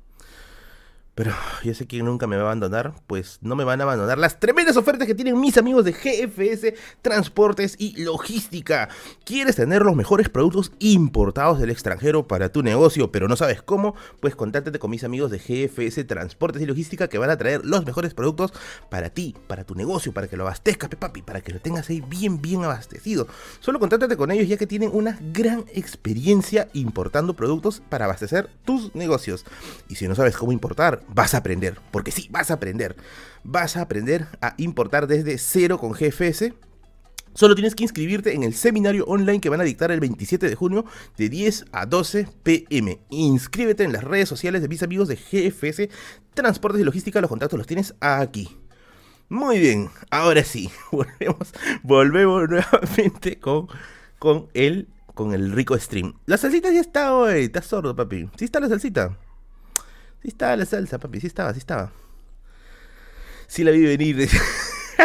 Pero 1.18 1.34
yo 1.64 1.74
sé 1.74 1.88
que 1.88 2.04
nunca 2.04 2.28
me 2.28 2.36
va 2.36 2.44
a 2.44 2.46
abandonar, 2.46 2.94
pues 3.08 3.40
no 3.42 3.56
me 3.56 3.64
van 3.64 3.82
a 3.82 3.86
abandonar 3.86 4.20
las 4.20 4.40
tremendas 4.40 4.78
ofertas 4.78 5.08
que 5.08 5.16
tienen 5.16 5.42
mis 5.42 5.58
amigos 5.58 5.84
de 5.84 5.94
GFS 5.94 6.76
Transportes 7.02 7.76
y 7.80 8.04
Logística. 8.04 8.88
¿Quieres 9.26 9.56
tener 9.56 9.82
los 9.82 9.96
mejores 9.96 10.30
productos 10.30 10.72
importados 10.78 11.60
del 11.60 11.72
extranjero 11.72 12.28
para 12.28 12.50
tu 12.50 12.62
negocio, 12.62 13.12
pero 13.12 13.28
no 13.28 13.36
sabes 13.36 13.64
cómo? 13.64 13.96
Pues 14.20 14.36
contáctate 14.36 14.78
con 14.78 14.92
mis 14.92 15.04
amigos 15.04 15.32
de 15.32 15.40
GFS 15.40 16.06
Transportes 16.06 16.62
y 16.62 16.68
Logística 16.68 17.08
que 17.08 17.18
van 17.18 17.32
a 17.32 17.38
traer 17.38 17.66
los 17.66 17.84
mejores 17.84 18.14
productos 18.14 18.54
para 18.92 19.10
ti, 19.10 19.36
para 19.48 19.64
tu 19.64 19.74
negocio, 19.74 20.14
para 20.14 20.28
que 20.28 20.38
lo 20.38 20.44
abastezcas, 20.44 20.88
papi, 21.00 21.24
para 21.24 21.42
que 21.42 21.52
lo 21.52 21.60
tengas 21.60 21.90
ahí 21.90 22.00
bien, 22.00 22.44
bien 22.44 22.64
abastecido. 22.64 23.28
Solo 23.60 23.80
contáctate 23.80 24.18
con 24.18 24.30
ellos 24.30 24.48
ya 24.48 24.58
que 24.58 24.68
tienen 24.68 24.92
una 24.94 25.18
gran 25.34 25.66
experiencia 25.74 26.68
importando 26.74 27.34
productos 27.36 27.82
para 27.90 28.06
abastecer 28.06 28.52
tus 28.66 28.94
negocios. 28.94 29.46
Y 29.90 29.96
si 29.96 30.08
no 30.08 30.14
sabes 30.14 30.38
cómo 30.38 30.52
importar, 30.52 31.07
vas 31.14 31.34
a 31.34 31.38
aprender, 31.38 31.80
porque 31.92 32.12
sí, 32.12 32.28
vas 32.32 32.52
a 32.52 32.56
aprender. 32.56 32.96
Vas 33.44 33.78
a 33.78 33.82
aprender 33.82 34.28
a 34.42 34.54
importar 34.58 35.08
desde 35.08 35.38
cero 35.38 35.78
con 35.78 35.92
GFS. 35.92 36.54
Solo 37.34 37.54
tienes 37.54 37.76
que 37.76 37.84
inscribirte 37.84 38.34
en 38.34 38.42
el 38.42 38.56
seminario 38.56 39.06
online 39.06 39.40
que 39.40 39.50
van 39.50 39.62
a 39.62 39.64
dictar 39.64 39.92
el 39.92 40.00
27 40.00 40.50
de 40.50 40.56
junio 40.56 40.86
de 41.18 41.30
10 41.30 41.66
a 41.72 41.86
12 41.86 42.28
pm. 42.42 43.00
Inscríbete 43.10 43.84
en 43.84 43.94
las 43.94 44.04
redes 44.04 44.28
sociales 44.28 44.62
de 44.62 44.68
mis 44.68 44.82
amigos 44.82 45.08
de 45.08 45.18
GFS 45.18 45.90
Transportes 46.34 46.82
y 46.82 46.84
Logística. 46.84 47.22
Los 47.22 47.30
contactos 47.30 47.58
los 47.58 47.68
tienes 47.68 47.94
aquí. 48.00 48.50
Muy 49.30 49.60
bien, 49.60 49.90
ahora 50.10 50.44
sí, 50.44 50.72
volvemos, 50.92 51.54
volvemos 51.84 52.50
nuevamente 52.50 53.38
con, 53.40 53.68
con, 54.20 54.48
el, 54.54 54.88
con 55.14 55.34
el 55.34 55.52
rico 55.52 55.78
stream. 55.78 56.14
La 56.26 56.38
salsita 56.38 56.72
ya 56.72 56.80
está 56.80 57.14
hoy, 57.14 57.44
estás 57.44 57.66
sordo, 57.66 57.96
papi. 57.96 58.30
¿Sí 58.38 58.46
está 58.46 58.62
la 58.62 58.70
salsita? 58.70 59.18
Sí 60.22 60.30
estaba 60.30 60.56
la 60.56 60.66
salsa, 60.66 61.00
papi, 61.00 61.20
sí 61.20 61.28
estaba, 61.28 61.54
sí 61.54 61.60
estaba. 61.60 61.92
Sí 63.48 63.64
la 63.64 63.72
vi 63.72 63.84
venir. 63.84 64.30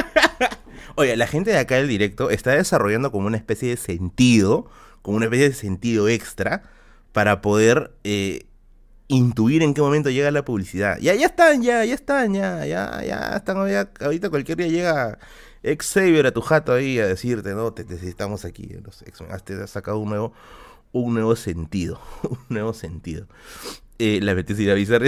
Oye, 0.96 1.16
la 1.16 1.26
gente 1.26 1.50
de 1.50 1.58
acá 1.58 1.76
del 1.76 1.88
directo 1.88 2.30
está 2.30 2.52
desarrollando 2.52 3.12
como 3.12 3.26
una 3.26 3.36
especie 3.36 3.70
de 3.70 3.76
sentido, 3.76 4.70
como 5.00 5.16
una 5.16 5.26
especie 5.26 5.48
de 5.50 5.54
sentido 5.54 6.08
extra, 6.08 6.62
para 7.12 7.40
poder 7.40 7.92
eh, 8.04 8.46
intuir 9.08 9.62
en 9.62 9.74
qué 9.74 9.82
momento 9.82 10.10
llega 10.10 10.30
la 10.30 10.44
publicidad. 10.44 10.98
Ya, 10.98 11.14
ya 11.14 11.26
están, 11.26 11.62
ya, 11.62 11.84
ya 11.84 11.94
están, 11.94 12.34
ya, 12.34 12.64
ya, 12.66 13.02
ya 13.04 13.36
están, 13.36 13.68
ya, 13.68 13.90
ahorita 14.00 14.30
cualquier 14.30 14.58
día 14.58 14.68
llega 14.68 15.18
Xavier 15.62 16.26
a 16.26 16.32
tu 16.32 16.40
jato 16.40 16.72
ahí 16.72 16.98
a 16.98 17.06
decirte, 17.06 17.54
no, 17.54 17.72
te 17.72 17.84
necesitamos 17.84 18.44
aquí. 18.44 18.68
Los 18.82 19.04
has 19.30 19.70
sacado 19.70 19.98
un 19.98 20.08
nuevo, 20.08 20.32
un 20.92 21.14
nuevo 21.14 21.36
sentido, 21.36 22.00
un 22.22 22.38
nuevo 22.48 22.72
sentido. 22.74 23.26
Eh, 23.98 24.20
la 24.22 24.32
ir 24.32 24.70
a 24.70 24.72
avisar. 24.72 25.02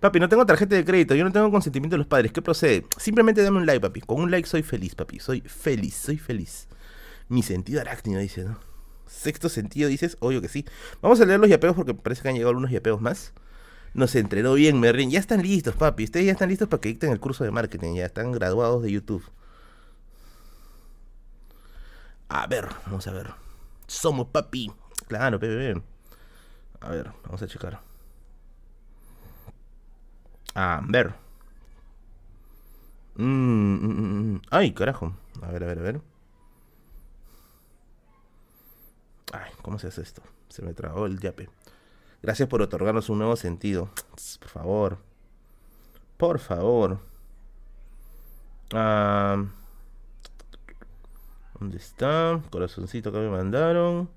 papi, 0.00 0.20
no 0.20 0.28
tengo 0.28 0.44
tarjeta 0.46 0.74
de 0.74 0.84
crédito, 0.84 1.14
yo 1.14 1.24
no 1.24 1.32
tengo 1.32 1.50
consentimiento 1.50 1.94
de 1.94 1.98
los 1.98 2.06
padres. 2.06 2.32
¿Qué 2.32 2.42
procede? 2.42 2.86
Simplemente 2.98 3.42
dame 3.42 3.58
un 3.58 3.66
like, 3.66 3.80
papi. 3.80 4.00
Con 4.00 4.20
un 4.20 4.30
like 4.30 4.48
soy 4.48 4.62
feliz, 4.62 4.94
papi. 4.94 5.18
Soy 5.20 5.40
feliz, 5.42 5.94
soy 5.94 6.18
feliz. 6.18 6.68
Mi 7.28 7.42
sentido 7.42 7.80
arácnido, 7.80 8.20
dice, 8.20 8.44
¿no? 8.44 8.58
Sexto 9.06 9.48
sentido, 9.48 9.88
dices, 9.88 10.16
obvio 10.20 10.40
que 10.40 10.48
sí. 10.48 10.64
Vamos 11.02 11.20
a 11.20 11.26
leer 11.26 11.38
los 11.38 11.48
yapeos 11.48 11.76
porque 11.76 11.94
parece 11.94 12.22
que 12.22 12.28
han 12.28 12.34
llegado 12.34 12.50
algunos 12.50 12.70
yapeos 12.70 13.00
más. 13.00 13.32
Nos 13.94 14.14
entrenó 14.16 14.54
bien, 14.54 14.80
Merlin. 14.80 15.10
Ya 15.10 15.20
están 15.20 15.42
listos, 15.42 15.76
papi. 15.76 16.04
Ustedes 16.04 16.26
ya 16.26 16.32
están 16.32 16.48
listos 16.48 16.68
para 16.68 16.80
que 16.80 16.88
dicten 16.88 17.12
el 17.12 17.20
curso 17.20 17.44
de 17.44 17.52
marketing. 17.52 17.94
Ya 17.94 18.06
están 18.06 18.32
graduados 18.32 18.82
de 18.82 18.90
YouTube. 18.90 19.24
A 22.28 22.46
ver, 22.48 22.66
vamos 22.86 23.06
a 23.06 23.12
ver. 23.12 23.30
Somos 23.86 24.28
papi. 24.28 24.72
Claro, 25.06 25.38
pepe. 25.38 25.80
A 26.84 26.90
ver, 26.90 27.10
vamos 27.24 27.40
a 27.42 27.46
checar. 27.46 27.80
A 30.54 30.82
ver. 30.86 31.14
Mm, 33.16 33.24
mm, 33.24 34.34
mm, 34.34 34.42
Ay, 34.50 34.72
carajo. 34.74 35.14
A 35.40 35.50
ver, 35.50 35.64
a 35.64 35.66
ver, 35.66 35.78
a 35.78 35.82
ver. 35.82 36.00
Ay, 39.32 39.50
¿cómo 39.62 39.78
se 39.78 39.86
hace 39.88 40.02
esto? 40.02 40.22
Se 40.50 40.60
me 40.60 40.74
trabó 40.74 41.06
el 41.06 41.18
yape. 41.20 41.48
Gracias 42.22 42.48
por 42.50 42.60
otorgarnos 42.60 43.08
un 43.08 43.18
nuevo 43.18 43.36
sentido. 43.36 43.88
Por 44.40 44.48
favor. 44.50 44.98
Por 46.18 46.38
favor. 46.38 47.00
¿Dónde 48.70 49.48
está? 51.78 52.42
Corazoncito 52.50 53.10
que 53.10 53.18
me 53.18 53.30
mandaron. 53.30 54.10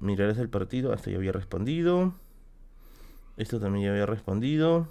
Mirarás 0.00 0.38
el 0.38 0.48
partido. 0.48 0.92
Hasta 0.92 1.10
ya 1.10 1.16
había 1.16 1.32
respondido. 1.32 2.14
Esto 3.36 3.60
también 3.60 3.86
ya 3.86 3.90
había 3.92 4.06
respondido. 4.06 4.88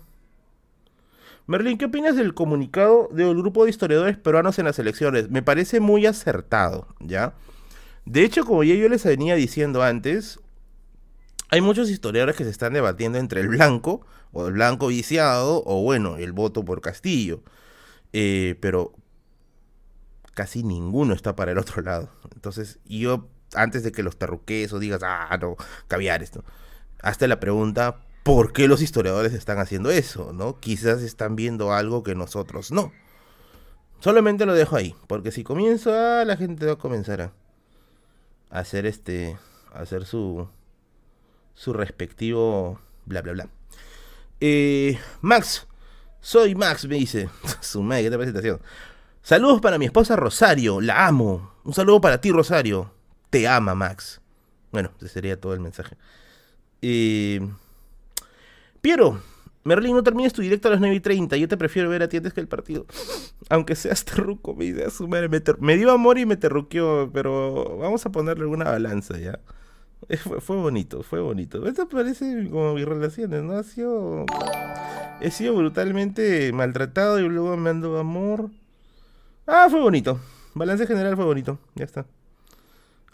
Merlin, 1.48 1.78
¿qué 1.78 1.86
opinas 1.86 2.16
del 2.16 2.34
comunicado 2.34 3.10
del 3.12 3.36
grupo 3.36 3.64
de 3.64 3.70
historiadores 3.70 4.18
peruanos 4.18 4.60
en 4.60 4.66
las 4.66 4.80
elecciones? 4.80 5.30
Me 5.30 5.42
parece 5.42 5.80
muy 5.80 6.06
acertado, 6.06 6.88
¿ya? 7.00 7.36
De 8.06 8.24
hecho, 8.24 8.46
como 8.46 8.64
ya 8.64 8.76
yo 8.76 8.90
les 8.90 9.06
venía 9.06 9.36
diciendo 9.36 9.82
antes, 9.82 10.40
hay 11.50 11.62
muchos 11.62 11.90
historiadores 11.90 12.36
que 12.36 12.44
se 12.44 12.50
están 12.50 12.74
debatiendo 12.74 13.18
entre 13.18 13.40
el 13.42 13.48
blanco, 13.48 14.06
o 14.34 14.48
el 14.48 14.54
blanco 14.54 14.88
viciado, 14.88 15.64
o 15.66 15.82
bueno, 15.82 16.18
el 16.18 16.34
voto 16.34 16.66
por 16.66 16.82
Castillo. 16.82 17.42
Eh, 18.12 18.56
pero 18.60 18.94
casi 20.34 20.64
ninguno 20.64 21.14
está 21.14 21.36
para 21.36 21.52
el 21.54 21.58
otro 21.58 21.82
lado. 21.82 22.10
Entonces, 22.36 22.80
yo, 22.86 23.30
antes 23.54 23.84
de 23.84 23.92
que 23.92 24.04
los 24.04 24.18
terruques 24.18 24.74
o 24.74 24.80
digas, 24.80 25.02
ah, 25.04 25.38
no, 25.40 25.56
caviar 25.88 26.24
esto, 26.24 26.44
hasta 27.02 27.28
la 27.28 27.40
pregunta, 27.40 28.00
¿por 28.24 28.54
qué 28.54 28.68
los 28.68 28.82
historiadores 28.82 29.34
están 29.34 29.60
haciendo 29.60 29.90
eso? 29.92 30.34
¿No? 30.34 30.60
Quizás 30.60 31.02
están 31.02 31.36
viendo 31.36 31.74
algo 31.74 32.04
que 32.04 32.16
nosotros 32.16 32.72
no. 32.72 32.92
Solamente 34.00 34.46
lo 34.46 34.54
dejo 34.54 34.76
ahí, 34.76 34.96
porque 35.08 35.32
si 35.32 35.44
comienzo, 35.44 35.92
ah, 35.94 36.24
la 36.26 36.38
gente 36.38 36.66
va 36.66 36.74
a 36.74 36.78
comenzar 36.78 37.22
a 37.22 37.32
hacer 38.50 38.86
este 38.86 39.38
hacer 39.74 40.06
su 40.06 40.48
su 41.54 41.74
respectivo 41.74 42.80
bla 43.06 43.22
bla 43.22 43.34
bla 43.34 43.50
eh, 44.40 44.98
Max 45.22 45.68
soy 46.22 46.56
Max 46.56 46.86
me 46.88 46.96
dice 46.96 47.30
su 47.62 47.82
madre 47.82 48.10
qué 48.10 48.18
presentación 48.18 48.62
saludos 49.22 49.62
para 49.62 49.78
mi 49.78 49.86
esposa 49.86 50.16
Rosario 50.16 50.82
la 50.82 51.08
amo 51.08 51.54
un 51.64 51.74
saludo 51.74 52.02
para 52.02 52.22
ti 52.22 52.32
Rosario 52.32 52.92
te 53.30 53.48
ama 53.48 53.76
Max 53.76 54.22
bueno 54.72 54.92
ese 54.98 55.10
sería 55.10 55.40
todo 55.40 55.54
el 55.54 55.60
mensaje 55.60 55.96
Piero 58.82 59.22
Merlin, 59.68 59.94
no 59.94 60.02
termines 60.02 60.32
tu 60.32 60.42
directo 60.42 60.70
a 60.70 60.72
las 60.72 60.80
9 60.80 60.96
y 60.96 61.00
30. 61.02 61.36
Yo 61.36 61.50
te 61.50 61.58
prefiero 61.58 61.90
ver 61.90 62.02
a 62.02 62.08
ti 62.08 62.16
antes 62.16 62.34
que 62.34 62.40
el 62.40 62.48
partido. 62.48 62.86
Aunque 63.50 63.76
seas 63.76 64.06
terruco, 64.06 64.56
me 64.56 64.90
su 64.90 65.10
madre. 65.10 65.28
Me, 65.60 65.76
dio 65.76 65.92
amor 65.92 66.18
y 66.18 66.26
me 66.26 66.38
terruqueó, 66.38 67.12
pero 67.14 67.78
vamos 67.78 68.06
a 68.06 68.12
ponerle 68.14 68.44
alguna 68.44 68.64
balanza 68.64 69.18
ya. 69.20 69.42
Fue, 70.40 70.56
bonito, 70.56 71.04
fue 71.04 71.20
bonito. 71.20 71.68
Esto 71.68 71.90
parece 71.90 72.48
como 72.50 72.76
mis 72.76 72.86
relaciones, 72.86 73.44
¿no? 73.44 73.58
Ha 73.58 73.64
sido. 73.64 74.26
He 75.20 75.32
sido 75.32 75.54
brutalmente 75.54 76.54
maltratado 76.54 77.20
y 77.20 77.28
luego 77.28 77.58
me 77.58 77.70
ando 77.70 77.98
amor. 77.98 78.50
Ah, 79.46 79.68
fue 79.70 79.82
bonito. 79.82 80.18
Balance 80.54 80.88
general 80.88 81.18
fue 81.18 81.26
bonito. 81.26 81.60
Ya 81.76 81.84
está. 81.84 82.06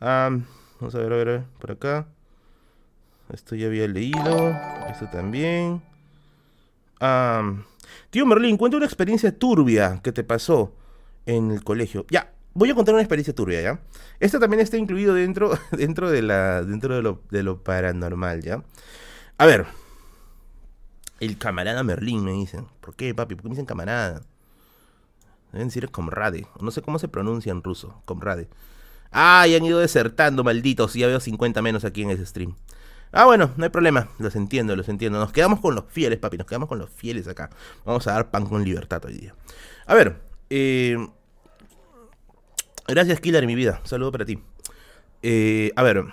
Vamos 0.04 0.96
a 0.96 0.98
ver, 0.98 1.14
a 1.14 1.16
ver, 1.18 1.28
a 1.30 1.32
ver. 1.32 1.44
Por 1.60 1.72
acá. 1.72 2.08
Esto 3.32 3.56
ya 3.56 3.68
había 3.68 3.88
leído. 3.88 4.56
Esto 4.90 5.10
también 5.12 5.82
tío 8.10 8.26
Merlín, 8.26 8.58
cuenta 8.58 8.78
una 8.78 8.86
experiencia 8.86 9.38
turbia 9.38 10.00
que 10.04 10.12
te 10.12 10.24
pasó 10.24 10.74
en 11.26 11.52
el 11.52 11.64
colegio. 11.64 12.06
Ya, 12.10 12.34
voy 12.54 12.70
a 12.70 12.76
contar 12.76 12.94
una 12.94 13.02
experiencia 13.04 13.36
turbia, 13.36 13.62
¿ya? 13.62 13.80
Esto 14.20 14.40
también 14.40 14.62
está 14.62 14.78
incluido 14.78 15.14
dentro, 15.14 15.58
dentro, 15.72 16.10
de, 16.10 16.22
la, 16.22 16.64
dentro 16.64 16.96
de, 16.96 17.02
lo, 17.02 17.22
de 17.30 17.44
lo 17.44 17.64
paranormal, 17.64 18.42
¿ya? 18.42 18.64
A 19.38 19.46
ver, 19.46 19.66
el 21.20 21.38
camarada 21.38 21.84
Merlín 21.84 22.24
me 22.24 22.32
dicen. 22.32 22.68
¿Por 22.80 22.96
qué, 22.96 23.14
papi? 23.14 23.36
¿Por 23.36 23.44
qué 23.44 23.50
me 23.50 23.56
dicen 23.56 23.66
camarada? 23.66 24.22
Deben 25.52 25.68
decir 25.68 25.90
comrade. 25.90 26.48
No 26.60 26.72
sé 26.72 26.82
cómo 26.82 27.00
se 27.00 27.08
pronuncia 27.08 27.52
en 27.52 27.64
ruso. 27.64 28.02
Comrade. 28.06 28.48
Ah, 29.14 29.46
y 29.48 29.56
han 29.56 29.64
ido 29.64 29.80
desertando, 29.80 30.44
malditos. 30.44 30.96
Ya 30.96 31.06
veo 31.06 31.20
50 31.20 31.62
menos 31.62 31.86
aquí 31.86 32.02
en 32.02 32.10
ese 32.10 32.26
stream. 32.26 32.56
Ah, 33.12 33.26
bueno, 33.26 33.52
no 33.56 33.64
hay 33.64 33.70
problema. 33.70 34.10
Los 34.18 34.36
entiendo, 34.36 34.76
los 34.76 34.90
entiendo. 34.90 35.20
Nos 35.20 35.32
quedamos 35.32 35.60
con 35.60 35.76
los 35.76 35.86
fieles, 35.88 36.18
papi. 36.18 36.38
Nos 36.38 36.48
quedamos 36.48 36.68
con 36.68 36.80
los 36.80 36.90
fieles 36.90 37.28
acá. 37.28 37.52
Vamos 37.86 38.08
a 38.08 38.14
dar 38.14 38.32
pan 38.32 38.48
con 38.48 38.64
libertad 38.64 39.06
hoy 39.06 39.14
día. 39.14 39.36
A 39.86 39.94
ver. 39.94 40.20
Eh, 40.50 40.98
gracias, 42.88 43.20
Killer, 43.20 43.46
mi 43.46 43.54
vida. 43.54 43.82
saludo 43.84 44.12
para 44.12 44.26
ti. 44.26 44.40
Eh, 45.22 45.72
a 45.76 45.84
ver. 45.84 46.06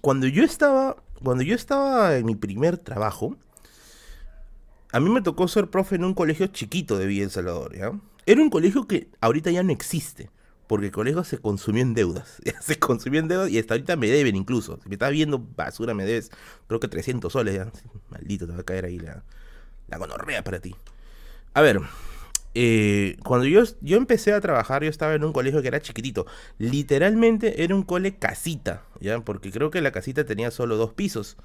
Cuando 0.00 0.26
yo 0.26 0.42
estaba. 0.42 0.96
Cuando 1.22 1.44
yo 1.44 1.54
estaba 1.54 2.16
en 2.16 2.24
mi 2.24 2.34
primer 2.34 2.78
trabajo. 2.78 3.36
A 4.90 5.00
mí 5.00 5.10
me 5.10 5.20
tocó 5.20 5.48
ser 5.48 5.68
profe 5.68 5.96
en 5.96 6.04
un 6.04 6.14
colegio 6.14 6.46
chiquito 6.46 6.96
de 6.96 7.06
Villa 7.06 7.24
El 7.24 7.30
Salvador, 7.30 7.76
¿ya? 7.76 7.92
Era 8.24 8.40
un 8.40 8.48
colegio 8.48 8.88
que 8.88 9.08
ahorita 9.20 9.50
ya 9.50 9.62
no 9.62 9.70
existe 9.70 10.30
porque 10.68 10.86
el 10.86 10.92
colegio 10.92 11.24
se 11.24 11.38
consumió 11.38 11.82
en 11.82 11.94
deudas. 11.94 12.40
se 12.60 12.78
consumió 12.78 13.18
en 13.18 13.28
deudas 13.28 13.50
y 13.50 13.58
hasta 13.58 13.74
ahorita 13.74 13.96
me 13.96 14.06
deben 14.06 14.36
incluso. 14.36 14.78
Si 14.82 14.88
me 14.88 14.94
estás 14.94 15.10
viendo 15.10 15.38
basura, 15.56 15.94
me 15.94 16.04
debes, 16.04 16.30
creo 16.68 16.78
que 16.78 16.86
300 16.86 17.32
soles. 17.32 17.60
Maldito, 18.10 18.46
te 18.46 18.52
va 18.52 18.60
a 18.60 18.64
caer 18.64 18.84
ahí 18.84 18.98
la, 18.98 19.24
la 19.88 19.98
gonorrea 19.98 20.44
para 20.44 20.60
ti. 20.60 20.76
A 21.54 21.62
ver, 21.62 21.80
eh, 22.54 23.16
cuando 23.24 23.46
yo, 23.46 23.62
yo 23.80 23.96
empecé 23.96 24.32
a 24.32 24.40
trabajar, 24.40 24.84
yo 24.84 24.90
estaba 24.90 25.14
en 25.14 25.24
un 25.24 25.32
colegio 25.32 25.62
que 25.62 25.68
era 25.68 25.80
chiquitito. 25.80 26.26
Literalmente 26.58 27.64
era 27.64 27.74
un 27.74 27.82
cole 27.82 28.16
casita, 28.16 28.84
¿ya? 29.00 29.20
Porque 29.20 29.50
creo 29.50 29.70
que 29.70 29.80
la 29.80 29.90
casita 29.90 30.24
tenía 30.24 30.50
solo 30.50 30.76
dos 30.76 30.92
pisos. 30.92 31.36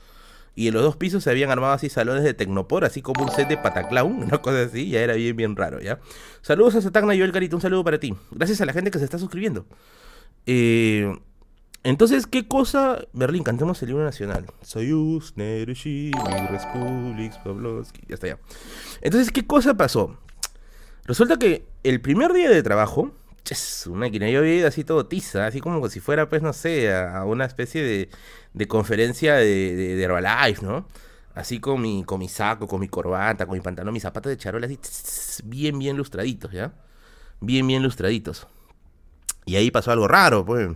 Y 0.56 0.68
en 0.68 0.74
los 0.74 0.84
dos 0.84 0.96
pisos 0.96 1.24
se 1.24 1.30
habían 1.32 1.50
armado 1.50 1.74
así 1.74 1.90
salones 1.90 2.24
de 2.24 2.34
Tecnopor, 2.34 2.86
así 2.86 3.02
como 3.02 3.24
un 3.24 3.32
set 3.32 3.48
de 3.48 3.58
Pataclown, 3.58 4.12
una 4.24 4.42
cosa 4.42 4.64
así, 4.64 4.90
ya 4.90 5.02
era 5.02 5.16
bien, 5.16 5.36
bien 5.36 5.56
raro, 5.56 5.82
¿ya? 5.82 6.00
Saludos 6.42 6.76
a 6.76 6.82
Satagna 6.82 7.16
y 7.16 7.22
el 7.22 7.32
Carito, 7.32 7.56
un 7.56 7.62
saludo 7.62 7.84
para 7.84 8.00
ti. 8.00 8.14
Gracias 8.32 8.62
a 8.62 8.66
la 8.66 8.74
gente 8.74 8.92
que 8.92 9.00
se 9.00 9.06
está 9.06 9.18
suscribiendo. 9.18 9.66
Eh, 10.46 11.12
entonces, 11.84 12.28
¿qué 12.28 12.48
cosa? 12.48 13.06
Berlín, 13.12 13.44
cantemos 13.44 13.82
el 13.84 13.90
himno 13.90 14.04
nacional. 14.04 14.46
Soyuz, 14.62 15.34
Nerushi, 15.36 16.12
Republic, 16.50 17.34
Pavlovsky, 17.44 18.02
ya 18.08 18.16
está 18.16 18.28
ya. 18.28 18.40
Entonces, 19.02 19.32
¿qué 19.32 19.46
cosa 19.46 19.76
pasó? 19.76 20.18
Resulta 21.06 21.38
que 21.38 21.66
el 21.84 22.00
primer 22.00 22.32
día 22.32 22.50
de 22.50 22.64
trabajo, 22.64 23.12
una 23.88 24.00
máquina, 24.00 24.30
yo 24.30 24.40
había 24.40 24.56
ido 24.56 24.68
así 24.68 24.84
todo 24.84 25.06
tiza, 25.06 25.46
así 25.46 25.60
como 25.60 25.88
si 25.90 26.00
fuera, 26.00 26.30
pues, 26.30 26.42
no 26.42 26.54
sé, 26.54 26.94
a 26.94 27.26
una 27.26 27.46
especie 27.46 27.84
de 27.84 28.10
de 28.54 28.68
conferencia 28.68 29.36
de, 29.36 29.96
de, 29.96 30.04
Herbalife, 30.04 30.66
¿no? 30.66 30.88
Así 31.34 31.60
con 31.60 31.82
mi, 31.82 32.04
con 32.04 32.20
mi 32.20 32.30
saco, 32.30 32.68
con 32.68 32.80
mi 32.80 32.88
corbata, 32.88 33.46
con 33.46 33.56
mi 33.56 33.62
pantalón, 33.62 33.94
mis 33.94 34.04
zapatos 34.04 34.30
de 34.30 34.38
charola, 34.38 34.68
así 34.68 35.44
bien, 35.44 35.80
bien 35.80 35.98
lustraditos, 35.98 36.52
¿ya? 36.52 36.74
Bien, 37.42 37.66
bien 37.66 37.82
lustraditos. 37.82 38.48
Y 39.46 39.56
ahí 39.56 39.72
pasó 39.72 39.92
algo 39.92 40.08
raro, 40.08 40.46
pues. 40.46 40.70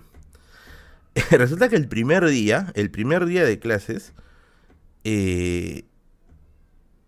Resulta 1.31 1.69
que 1.69 1.75
el 1.75 1.87
primer 1.87 2.25
día, 2.25 2.71
el 2.75 2.89
primer 2.89 3.25
día 3.25 3.45
de 3.45 3.59
clases, 3.59 4.13
eh, 5.03 5.85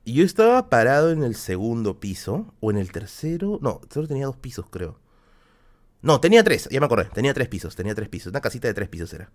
yo 0.05 0.23
estaba 0.23 0.69
parado 0.69 1.11
en 1.11 1.23
el 1.23 1.35
segundo 1.35 1.99
piso, 1.99 2.53
o 2.59 2.69
en 2.69 2.77
el 2.77 2.91
tercero, 2.91 3.57
no, 3.61 3.81
solo 3.91 4.07
tenía 4.07 4.27
dos 4.27 4.37
pisos, 4.37 4.67
creo. 4.69 4.99
No, 6.01 6.21
tenía 6.21 6.43
tres, 6.43 6.69
ya 6.71 6.79
me 6.79 6.85
acordé, 6.85 7.09
tenía 7.13 7.33
tres 7.33 7.49
pisos, 7.49 7.75
tenía 7.75 7.93
tres 7.93 8.07
pisos, 8.07 8.31
una 8.31 8.39
casita 8.39 8.69
de 8.69 8.73
tres 8.73 8.87
pisos 8.87 9.13
era. 9.13 9.31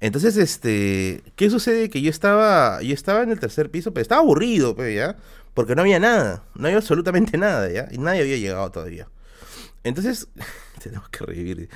Entonces, 0.00 0.36
este, 0.36 1.22
¿qué 1.36 1.50
sucede? 1.50 1.88
Que 1.88 2.02
yo 2.02 2.10
estaba, 2.10 2.82
yo 2.82 2.92
estaba 2.94 3.22
en 3.22 3.30
el 3.30 3.38
tercer 3.38 3.70
piso, 3.70 3.94
pero 3.94 4.02
estaba 4.02 4.20
aburrido, 4.20 4.74
pues, 4.74 4.94
¿ya? 4.94 5.16
Porque 5.54 5.76
no 5.76 5.82
había 5.82 6.00
nada, 6.00 6.44
no 6.56 6.66
había 6.66 6.78
absolutamente 6.78 7.38
nada, 7.38 7.70
¿ya? 7.70 7.88
Y 7.92 7.98
nadie 7.98 8.22
había 8.22 8.36
llegado 8.36 8.70
todavía. 8.72 9.08
Entonces, 9.84 10.26
tenemos 10.82 11.08
que 11.10 11.24
revivir. 11.24 11.68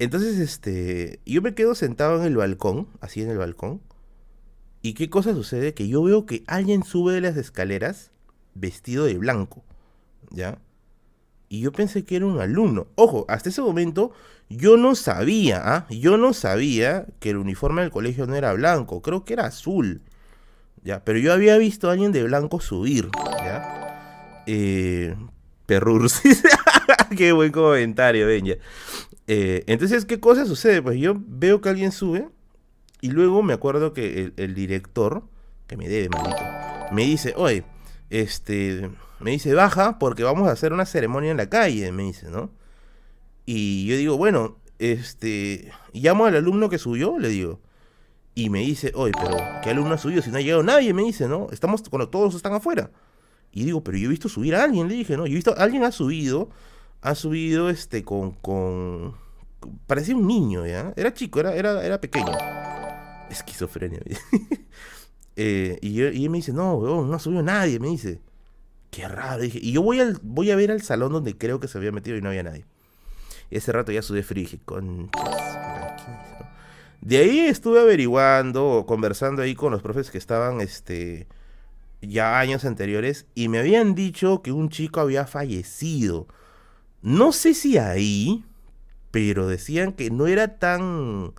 Entonces, 0.00 0.38
este, 0.38 1.20
yo 1.24 1.40
me 1.40 1.54
quedo 1.54 1.76
sentado 1.76 2.18
en 2.18 2.26
el 2.26 2.36
balcón, 2.36 2.88
así 3.00 3.22
en 3.22 3.30
el 3.30 3.38
balcón, 3.38 3.80
¿y 4.82 4.94
qué 4.94 5.08
cosa 5.08 5.32
sucede? 5.32 5.74
Que 5.74 5.86
yo 5.86 6.02
veo 6.02 6.26
que 6.26 6.42
alguien 6.48 6.82
sube 6.82 7.12
de 7.12 7.20
las 7.20 7.36
escaleras 7.36 8.10
vestido 8.54 9.04
de 9.04 9.16
blanco, 9.16 9.62
¿ya? 10.30 10.58
Y 11.52 11.58
yo 11.58 11.72
pensé 11.72 12.04
que 12.04 12.14
era 12.14 12.26
un 12.26 12.40
alumno. 12.40 12.86
Ojo, 12.94 13.26
hasta 13.28 13.48
ese 13.48 13.60
momento 13.60 14.12
yo 14.48 14.76
no 14.76 14.94
sabía, 14.94 15.60
¿ah? 15.64 15.86
Yo 15.90 16.16
no 16.16 16.32
sabía 16.32 17.06
que 17.18 17.30
el 17.30 17.38
uniforme 17.38 17.82
del 17.82 17.90
colegio 17.90 18.28
no 18.28 18.36
era 18.36 18.52
blanco, 18.52 19.02
creo 19.02 19.24
que 19.24 19.32
era 19.32 19.46
azul. 19.46 20.00
¿Ya? 20.84 21.04
Pero 21.04 21.18
yo 21.18 21.32
había 21.32 21.58
visto 21.58 21.88
a 21.88 21.92
alguien 21.92 22.12
de 22.12 22.22
blanco 22.22 22.60
subir, 22.60 23.10
¿ya? 23.38 24.44
Eh, 24.46 25.16
Qué 27.16 27.32
buen 27.32 27.50
comentario, 27.50 28.28
ven 28.28 28.44
ya. 28.46 28.54
Eh, 29.26 29.64
entonces, 29.66 30.04
¿qué 30.04 30.20
cosa 30.20 30.46
sucede? 30.46 30.80
Pues 30.80 31.00
yo 31.00 31.16
veo 31.18 31.60
que 31.60 31.68
alguien 31.68 31.90
sube 31.90 32.28
y 33.00 33.10
luego 33.10 33.42
me 33.42 33.54
acuerdo 33.54 33.92
que 33.92 34.20
el, 34.20 34.34
el 34.36 34.54
director, 34.54 35.24
que 35.66 35.76
me 35.76 35.88
debe, 35.88 36.10
maldito, 36.10 36.42
me 36.92 37.02
dice, 37.02 37.34
oye, 37.36 37.64
este, 38.08 38.88
me 39.20 39.32
dice, 39.32 39.54
baja 39.54 39.98
porque 39.98 40.22
vamos 40.22 40.48
a 40.48 40.52
hacer 40.52 40.72
una 40.72 40.86
ceremonia 40.86 41.30
en 41.30 41.36
la 41.36 41.48
calle, 41.48 41.92
me 41.92 42.04
dice, 42.04 42.30
¿no? 42.30 42.50
Y 43.46 43.86
yo 43.86 43.96
digo, 43.96 44.16
bueno, 44.16 44.58
este, 44.78 45.70
llamo 45.92 46.26
al 46.26 46.36
alumno 46.36 46.68
que 46.68 46.78
subió, 46.78 47.18
le 47.18 47.28
digo. 47.28 47.60
Y 48.34 48.48
me 48.48 48.60
dice, 48.60 48.92
oye, 48.94 49.12
pero 49.20 49.36
¿qué 49.62 49.70
alumno 49.70 49.94
ha 49.94 49.98
subido? 49.98 50.22
Si 50.22 50.30
no 50.30 50.38
ha 50.38 50.40
llegado 50.40 50.62
nadie, 50.62 50.94
me 50.94 51.02
dice, 51.02 51.28
¿no? 51.28 51.48
Estamos 51.52 51.82
cuando 51.88 52.08
todos 52.08 52.34
están 52.34 52.54
afuera. 52.54 52.90
Y 53.52 53.64
digo, 53.64 53.82
pero 53.82 53.98
yo 53.98 54.06
he 54.06 54.10
visto 54.10 54.28
subir 54.28 54.54
a 54.54 54.64
alguien, 54.64 54.88
le 54.88 54.94
dije, 54.94 55.16
¿no? 55.16 55.26
Yo 55.26 55.32
he 55.32 55.36
visto, 55.36 55.54
alguien 55.58 55.84
ha 55.84 55.92
subido, 55.92 56.48
ha 57.02 57.14
subido 57.14 57.68
este 57.68 58.04
con, 58.04 58.32
con, 58.32 59.16
parecía 59.86 60.16
un 60.16 60.26
niño, 60.26 60.66
¿ya? 60.66 60.94
Era 60.96 61.12
chico, 61.12 61.40
era, 61.40 61.54
era, 61.54 61.84
era 61.84 62.00
pequeño. 62.00 62.32
Esquizofrenia. 63.28 64.00
eh, 65.36 65.78
y, 65.82 66.00
y, 66.00 66.24
él 66.24 66.30
me 66.30 66.38
dice, 66.38 66.52
no, 66.52 67.04
no 67.04 67.14
ha 67.14 67.18
subido 67.18 67.42
nadie, 67.42 67.78
me 67.80 67.88
dice. 67.88 68.20
Qué 68.90 69.06
raro. 69.08 69.42
Dije, 69.42 69.58
y 69.62 69.72
yo 69.72 69.82
voy, 69.82 70.00
al, 70.00 70.18
voy 70.22 70.50
a 70.50 70.56
ver 70.56 70.70
al 70.70 70.82
salón 70.82 71.12
donde 71.12 71.36
creo 71.36 71.60
que 71.60 71.68
se 71.68 71.78
había 71.78 71.92
metido 71.92 72.16
y 72.16 72.22
no 72.22 72.28
había 72.28 72.42
nadie. 72.42 72.64
Ese 73.50 73.72
rato 73.72 73.92
ya 73.92 74.02
sudé 74.02 74.22
frío. 74.22 74.48
De 77.00 77.16
ahí 77.16 77.40
estuve 77.40 77.80
averiguando, 77.80 78.84
conversando 78.86 79.42
ahí 79.42 79.54
con 79.54 79.72
los 79.72 79.82
profes 79.82 80.10
que 80.10 80.18
estaban, 80.18 80.60
este, 80.60 81.26
ya 82.02 82.38
años 82.38 82.64
anteriores, 82.64 83.26
y 83.34 83.48
me 83.48 83.58
habían 83.58 83.94
dicho 83.94 84.42
que 84.42 84.52
un 84.52 84.68
chico 84.68 85.00
había 85.00 85.26
fallecido. 85.26 86.26
No 87.02 87.32
sé 87.32 87.54
si 87.54 87.78
ahí, 87.78 88.44
pero 89.10 89.48
decían 89.48 89.92
que 89.92 90.10
no 90.10 90.26
era 90.26 90.58
tan, 90.58 91.32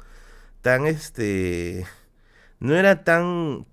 tan, 0.61 0.87
este, 0.87 1.85
no 2.59 2.75
era 2.75 3.03
tan, 3.03 3.65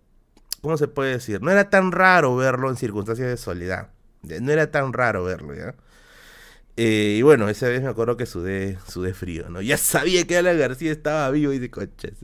¿cómo 0.60 0.76
se 0.76 0.88
puede 0.88 1.12
decir? 1.12 1.42
No 1.42 1.50
era 1.50 1.70
tan 1.70 1.92
raro 1.92 2.36
verlo 2.36 2.70
en 2.70 2.76
circunstancias 2.76 3.28
de 3.28 3.36
soledad. 3.36 3.90
No 4.22 4.52
era 4.52 4.70
tan 4.70 4.92
raro 4.92 5.24
verlo, 5.24 5.54
¿ya? 5.54 5.74
Eh, 6.76 7.16
y 7.18 7.22
bueno, 7.22 7.48
esa 7.48 7.68
vez 7.68 7.82
me 7.82 7.88
acuerdo 7.88 8.16
que 8.16 8.24
sudé, 8.24 8.78
sudé 8.86 9.12
frío, 9.12 9.48
¿no? 9.48 9.60
Ya 9.60 9.76
sabía 9.76 10.24
que 10.26 10.36
Alan 10.36 10.56
García 10.56 10.92
estaba 10.92 11.28
vivo 11.30 11.52
y 11.52 11.58
de 11.58 11.70
coches. 11.70 12.14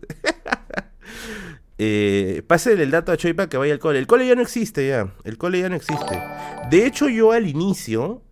eh, 1.79 2.45
el 2.49 2.91
dato 2.93 3.11
a 3.11 3.17
Choipa 3.17 3.49
que 3.49 3.57
vaya 3.57 3.73
al 3.73 3.81
cole. 3.81 3.99
El 3.99 4.07
cole 4.07 4.29
ya 4.29 4.37
no 4.37 4.43
existe 4.43 4.87
ya. 4.87 5.13
El 5.25 5.39
cole 5.39 5.61
ya 5.61 5.69
no 5.69 5.75
existe. 5.75 6.23
De 6.71 6.87
hecho, 6.87 7.09
yo 7.09 7.33
al 7.33 7.49
inicio, 7.49 8.23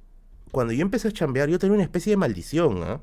cuando 0.53 0.73
yo 0.73 0.83
empecé 0.83 1.09
a 1.09 1.13
chambear, 1.13 1.49
yo 1.49 1.59
tenía 1.59 1.75
una 1.75 1.83
especie 1.83 2.13
de 2.13 2.17
maldición, 2.19 2.79
¿no? 2.79 3.03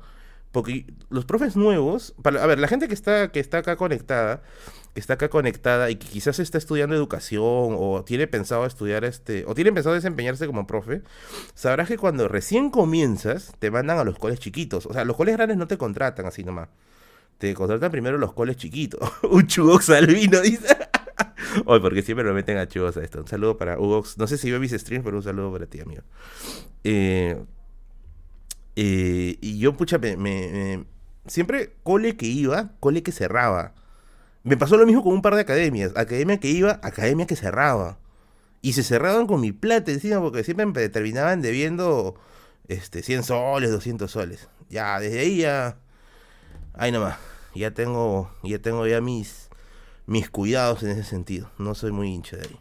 Porque 0.50 0.86
los 1.10 1.26
profes 1.26 1.56
nuevos, 1.56 2.14
para, 2.22 2.42
a 2.42 2.46
ver, 2.46 2.58
la 2.58 2.68
gente 2.68 2.88
que 2.88 2.94
está, 2.94 3.30
que 3.32 3.40
está 3.40 3.58
acá 3.58 3.76
conectada, 3.76 4.42
está 4.94 5.14
acá 5.14 5.28
conectada 5.28 5.90
y 5.90 5.96
que 5.96 6.06
quizás 6.08 6.38
está 6.38 6.58
estudiando 6.58 6.94
educación 6.96 7.42
o 7.42 8.02
tiene 8.04 8.26
pensado 8.26 8.66
estudiar 8.66 9.04
este, 9.04 9.44
o 9.46 9.54
tiene 9.54 9.72
pensado 9.72 9.94
desempeñarse 9.94 10.46
como 10.46 10.66
profe, 10.66 11.02
sabrás 11.54 11.88
que 11.88 11.96
cuando 11.96 12.28
recién 12.28 12.70
comienzas, 12.70 13.52
te 13.58 13.70
mandan 13.70 13.98
a 13.98 14.04
los 14.04 14.18
coles 14.18 14.40
chiquitos. 14.40 14.86
O 14.86 14.92
sea, 14.92 15.04
los 15.04 15.16
coles 15.16 15.36
grandes 15.36 15.56
no 15.56 15.66
te 15.66 15.78
contratan 15.78 16.26
así 16.26 16.44
nomás. 16.44 16.68
Te 17.38 17.54
contratan 17.54 17.90
primero 17.90 18.18
los 18.18 18.32
coles 18.32 18.56
chiquitos. 18.56 19.00
un 19.30 19.46
chugox 19.46 19.90
albino, 19.90 20.40
dice. 20.40 20.76
Hoy, 21.64 21.80
porque 21.80 22.02
siempre 22.02 22.24
lo 22.24 22.34
meten 22.34 22.58
a 22.58 22.68
chugos 22.68 22.96
a 22.96 23.02
esto. 23.02 23.20
Un 23.20 23.28
saludo 23.28 23.56
para 23.56 23.78
Hugox. 23.78 24.18
No 24.18 24.26
sé 24.26 24.38
si 24.38 24.50
veo 24.50 24.60
mis 24.60 24.72
streams, 24.72 25.04
pero 25.04 25.16
un 25.16 25.22
saludo 25.22 25.52
para 25.52 25.66
ti, 25.66 25.80
amigo. 25.80 26.02
Eh, 26.84 27.36
eh, 28.76 29.38
y 29.40 29.58
yo, 29.58 29.76
pucha, 29.76 29.98
me, 29.98 30.84
siempre 31.26 31.74
cole 31.82 32.16
que 32.16 32.26
iba, 32.26 32.72
cole 32.80 33.02
que 33.02 33.12
cerraba. 33.12 33.74
Me 34.42 34.56
pasó 34.56 34.76
lo 34.76 34.86
mismo 34.86 35.02
con 35.02 35.12
un 35.12 35.22
par 35.22 35.34
de 35.34 35.42
academias. 35.42 35.92
Academia 35.96 36.38
que 36.40 36.48
iba, 36.48 36.80
academia 36.82 37.26
que 37.26 37.36
cerraba. 37.36 37.98
Y 38.62 38.72
se 38.72 38.82
cerraban 38.82 39.26
con 39.26 39.40
mi 39.40 39.52
plata 39.52 39.90
encima 39.90 40.20
porque 40.20 40.44
siempre 40.44 40.66
me 40.66 40.88
terminaban 40.88 41.42
debiendo 41.42 42.14
este, 42.68 43.02
100 43.02 43.24
soles, 43.24 43.70
200 43.70 44.10
soles. 44.10 44.48
Ya, 44.68 44.98
desde 45.00 45.20
ahí 45.20 45.38
ya... 45.38 45.76
Ahí 46.74 46.92
nomás. 46.92 47.18
Ya 47.54 47.72
tengo, 47.72 48.30
ya 48.42 48.60
tengo 48.60 48.86
ya 48.86 49.00
mis, 49.00 49.50
mis 50.06 50.30
cuidados 50.30 50.82
en 50.82 50.90
ese 50.90 51.04
sentido. 51.04 51.50
No 51.58 51.74
soy 51.74 51.92
muy 51.92 52.08
hincha 52.08 52.36
de 52.36 52.48
ahí. 52.48 52.60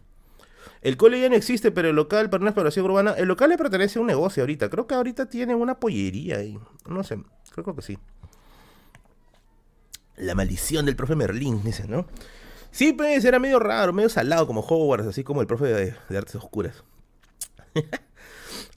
El 0.82 0.98
cole 0.98 1.20
ya 1.20 1.30
no 1.30 1.36
existe, 1.36 1.72
pero 1.72 1.90
el 1.90 1.96
local 1.96 2.30
para 2.30 2.42
una 2.42 2.52
exploración 2.52 2.86
urbana. 2.86 3.12
El 3.12 3.28
local 3.28 3.50
le 3.50 3.58
pertenece 3.58 4.00
a 4.00 4.02
un 4.02 4.08
negocio 4.08 4.44
ahorita. 4.44 4.70
Creo 4.70 4.88
que 4.88 4.96
ahorita 4.96 5.28
tiene 5.28 5.56
una 5.56 5.80
pollería 5.80 6.38
ahí. 6.38 6.58
No 6.88 7.04
sé, 7.04 7.22
creo 7.54 7.76
que 7.76 7.82
sí. 7.82 7.98
La 10.20 10.36
maldición 10.36 10.86
del 10.86 10.96
profe 10.96 11.16
Merlín, 11.16 11.64
dice, 11.64 11.88
¿no? 11.88 12.06
Sí, 12.72 12.94
pues 12.94 13.26
era 13.26 13.40
medio 13.40 13.60
raro, 13.60 13.94
medio 13.94 14.10
salado 14.10 14.46
como 14.46 14.62
Hogwarts, 14.62 15.08
así 15.08 15.24
como 15.24 15.42
el 15.42 15.48
profe 15.48 15.66
de, 15.66 16.18
artes 16.18 16.36
oscuras. 16.36 16.84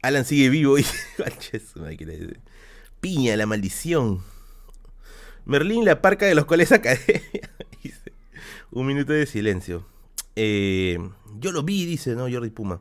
Alan 0.03 0.25
sigue 0.25 0.49
vivo 0.49 0.79
y. 0.79 0.87
Piña, 3.01 3.37
la 3.37 3.47
maldición. 3.47 4.23
Merlín, 5.45 5.85
la 5.85 6.01
parca 6.01 6.27
de 6.27 6.35
los 6.35 6.45
coles 6.45 6.73
academia. 6.73 7.51
Un 8.71 8.87
minuto 8.87 9.13
de 9.13 9.27
silencio. 9.27 9.85
Eh, 10.37 10.99
yo 11.39 11.53
lo 11.53 11.63
vi, 11.63 11.85
dice, 11.85 12.15
¿no? 12.15 12.31
Jordi 12.31 12.51
Puma. 12.51 12.81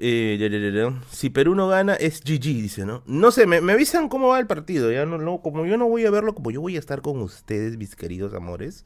Eh, 0.00 0.90
si 1.10 1.28
Perú 1.30 1.56
no 1.56 1.66
gana, 1.68 1.94
es 1.94 2.20
GG, 2.20 2.40
dice, 2.40 2.86
¿no? 2.86 3.02
No 3.06 3.32
sé, 3.32 3.46
me, 3.46 3.56
avisan 3.72 4.08
cómo 4.08 4.28
va 4.28 4.38
el 4.38 4.46
partido. 4.46 4.92
Ya 4.92 5.04
no, 5.06 5.42
como 5.42 5.66
yo 5.66 5.76
no 5.76 5.88
voy 5.88 6.06
a 6.06 6.10
verlo, 6.10 6.34
como 6.34 6.50
yo 6.50 6.60
voy 6.60 6.76
a 6.76 6.78
estar 6.78 7.02
con 7.02 7.20
ustedes, 7.20 7.76
mis 7.76 7.96
queridos 7.96 8.32
amores, 8.34 8.84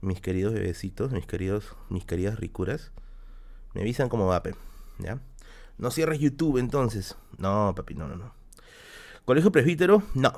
mis 0.00 0.20
queridos 0.20 0.54
bebecitos, 0.54 1.10
mis 1.10 1.26
queridos, 1.26 1.74
mis 1.88 2.04
queridas 2.04 2.38
ricuras. 2.38 2.92
Me 3.74 3.80
avisan 3.80 4.08
cómo 4.08 4.26
va, 4.26 4.42
pe, 4.42 4.54
¿ya? 4.98 5.20
No 5.78 5.90
cierres 5.90 6.20
YouTube 6.20 6.58
entonces. 6.58 7.16
No, 7.38 7.74
papi, 7.76 7.94
no, 7.94 8.08
no, 8.08 8.16
no. 8.16 8.32
Colegio 9.24 9.50
Presbítero, 9.50 10.02
no. 10.14 10.32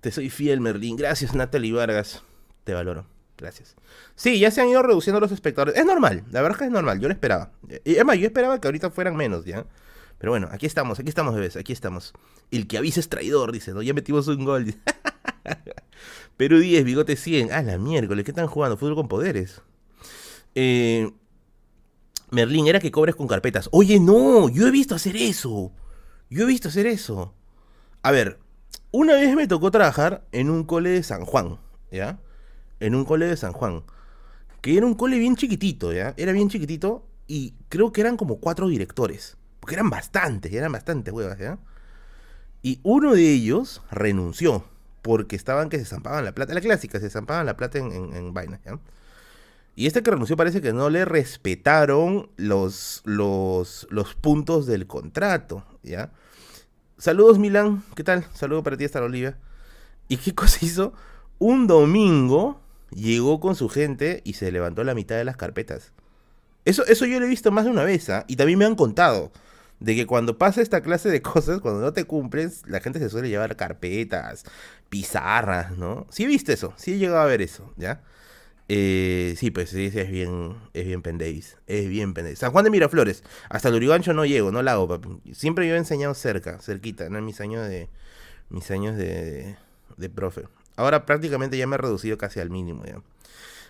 Te 0.00 0.10
soy 0.10 0.30
fiel, 0.30 0.60
Merlín. 0.60 0.96
Gracias, 0.96 1.34
Natalie 1.34 1.72
Vargas. 1.72 2.22
Te 2.64 2.74
valoro. 2.74 3.15
Gracias. 3.38 3.76
Sí, 4.14 4.38
ya 4.38 4.50
se 4.50 4.62
han 4.62 4.68
ido 4.68 4.82
reduciendo 4.82 5.20
los 5.20 5.30
espectadores. 5.32 5.76
Es 5.76 5.84
normal, 5.84 6.24
la 6.30 6.40
verdad 6.40 6.56
es 6.56 6.58
que 6.58 6.64
es 6.64 6.70
normal, 6.70 7.00
yo 7.00 7.08
lo 7.08 7.14
esperaba. 7.14 7.52
Y 7.84 7.96
además, 7.96 8.18
yo 8.18 8.26
esperaba 8.26 8.60
que 8.60 8.68
ahorita 8.68 8.90
fueran 8.90 9.16
menos, 9.16 9.44
¿ya? 9.44 9.66
Pero 10.18 10.32
bueno, 10.32 10.48
aquí 10.50 10.64
estamos, 10.64 10.98
aquí 10.98 11.08
estamos, 11.08 11.34
bebés, 11.34 11.56
aquí 11.56 11.72
estamos. 11.72 12.14
El 12.50 12.66
que 12.66 12.78
avisa 12.78 13.00
es 13.00 13.08
traidor, 13.08 13.52
dice, 13.52 13.72
¿no? 13.72 13.82
Ya 13.82 13.92
metimos 13.92 14.26
un 14.28 14.44
gol. 14.44 14.74
Perú 16.36 16.58
10, 16.58 16.84
bigote 16.84 17.16
100. 17.16 17.52
Ah, 17.52 17.62
la 17.62 17.76
miércoles, 17.78 18.24
¿qué 18.24 18.30
están 18.30 18.46
jugando? 18.46 18.76
Fútbol 18.76 18.94
con 18.94 19.08
poderes. 19.08 19.60
Eh, 20.54 21.10
Merlín, 22.30 22.66
era 22.66 22.80
que 22.80 22.90
cobres 22.90 23.14
con 23.14 23.26
carpetas. 23.26 23.68
Oye, 23.72 24.00
no, 24.00 24.48
yo 24.48 24.66
he 24.66 24.70
visto 24.70 24.94
hacer 24.94 25.16
eso. 25.16 25.72
Yo 26.30 26.44
he 26.44 26.46
visto 26.46 26.68
hacer 26.68 26.86
eso. 26.86 27.34
A 28.02 28.10
ver, 28.10 28.38
una 28.90 29.14
vez 29.14 29.34
me 29.36 29.46
tocó 29.46 29.70
trabajar 29.70 30.26
en 30.32 30.48
un 30.48 30.64
cole 30.64 30.90
de 30.90 31.02
San 31.02 31.24
Juan, 31.24 31.58
¿ya? 31.90 32.18
En 32.80 32.94
un 32.94 33.04
cole 33.04 33.26
de 33.26 33.36
San 33.36 33.52
Juan 33.52 33.82
que 34.66 34.76
era 34.76 34.84
un 34.84 34.94
cole 34.94 35.16
bien 35.16 35.36
chiquitito, 35.36 35.92
¿ya? 35.92 36.12
Era 36.16 36.32
bien 36.32 36.48
chiquitito 36.48 37.06
y 37.28 37.54
creo 37.68 37.92
que 37.92 38.00
eran 38.00 38.16
como 38.16 38.40
cuatro 38.40 38.66
directores, 38.66 39.36
porque 39.60 39.76
eran 39.76 39.90
bastantes, 39.90 40.52
eran 40.52 40.72
bastantes 40.72 41.14
huevas, 41.14 41.38
¿ya? 41.38 41.60
Y 42.62 42.80
uno 42.82 43.14
de 43.14 43.32
ellos 43.32 43.80
renunció, 43.92 44.64
porque 45.02 45.36
estaban 45.36 45.68
que 45.68 45.78
se 45.78 45.84
zampaban 45.84 46.24
la 46.24 46.32
plata, 46.32 46.52
la 46.52 46.60
clásica, 46.60 46.98
se 46.98 47.10
zampaban 47.10 47.46
la 47.46 47.56
plata 47.56 47.78
en, 47.78 47.92
en, 47.92 48.34
vainas, 48.34 48.60
¿ya? 48.64 48.80
Y 49.76 49.86
este 49.86 50.02
que 50.02 50.10
renunció 50.10 50.36
parece 50.36 50.60
que 50.60 50.72
no 50.72 50.90
le 50.90 51.04
respetaron 51.04 52.28
los, 52.36 53.02
los, 53.04 53.86
los 53.88 54.16
puntos 54.16 54.66
del 54.66 54.88
contrato, 54.88 55.64
¿ya? 55.84 56.10
saludos 56.98 57.38
Milán, 57.38 57.84
¿qué 57.94 58.02
tal? 58.02 58.26
Saludo 58.34 58.64
para 58.64 58.76
ti 58.76 58.84
hasta 58.84 58.98
la 58.98 59.06
Olivia. 59.06 59.38
¿Y 60.08 60.16
qué 60.16 60.34
cosa 60.34 60.58
hizo? 60.62 60.92
Un 61.38 61.68
domingo 61.68 62.65
llegó 62.90 63.40
con 63.40 63.56
su 63.56 63.68
gente 63.68 64.22
y 64.24 64.34
se 64.34 64.52
levantó 64.52 64.84
la 64.84 64.94
mitad 64.94 65.16
de 65.16 65.24
las 65.24 65.36
carpetas. 65.36 65.92
Eso, 66.64 66.84
eso 66.86 67.06
yo 67.06 67.20
lo 67.20 67.26
he 67.26 67.28
visto 67.28 67.52
más 67.52 67.64
de 67.64 67.70
una 67.70 67.84
vez, 67.84 68.08
¿ah? 68.10 68.24
Y 68.28 68.36
también 68.36 68.58
me 68.58 68.64
han 68.64 68.74
contado 68.74 69.30
de 69.80 69.94
que 69.94 70.06
cuando 70.06 70.38
pasa 70.38 70.62
esta 70.62 70.80
clase 70.82 71.10
de 71.10 71.22
cosas, 71.22 71.60
cuando 71.60 71.80
no 71.80 71.92
te 71.92 72.04
cumples, 72.04 72.62
la 72.66 72.80
gente 72.80 72.98
se 72.98 73.08
suele 73.08 73.28
llevar 73.28 73.56
carpetas, 73.56 74.44
pizarras, 74.88 75.76
¿no? 75.76 76.06
Sí 76.10 76.24
he 76.24 76.26
visto 76.26 76.52
eso, 76.52 76.74
sí 76.76 76.94
he 76.94 76.98
llegado 76.98 77.20
a 77.20 77.26
ver 77.26 77.42
eso, 77.42 77.72
¿ya? 77.76 78.02
Eh, 78.68 79.34
sí, 79.38 79.52
pues 79.52 79.70
sí, 79.70 79.92
es 79.94 80.10
bien, 80.10 80.56
es 80.74 80.86
bien 80.86 81.02
pendeis, 81.02 81.56
es 81.68 81.88
bien 81.88 82.14
pendeis. 82.14 82.40
San 82.40 82.50
Juan 82.50 82.64
de 82.64 82.70
Miraflores, 82.70 83.22
hasta 83.48 83.68
el 83.68 83.76
Urigancho 83.76 84.12
no 84.12 84.24
llego, 84.26 84.50
no 84.50 84.62
la 84.62 84.72
hago, 84.72 84.88
papi. 84.88 85.20
Siempre 85.34 85.68
yo 85.68 85.74
he 85.74 85.78
enseñado 85.78 86.14
cerca, 86.14 86.58
cerquita, 86.58 87.08
¿no? 87.08 87.18
En 87.18 87.24
mis 87.24 87.40
años 87.40 87.68
de, 87.68 87.88
mis 88.50 88.70
años 88.72 88.96
de, 88.96 89.56
de 89.96 90.10
profe. 90.10 90.44
Ahora 90.76 91.06
prácticamente 91.06 91.56
ya 91.58 91.66
me 91.66 91.74
he 91.74 91.78
reducido 91.78 92.18
casi 92.18 92.40
al 92.40 92.50
mínimo, 92.50 92.84
ya. 92.84 93.02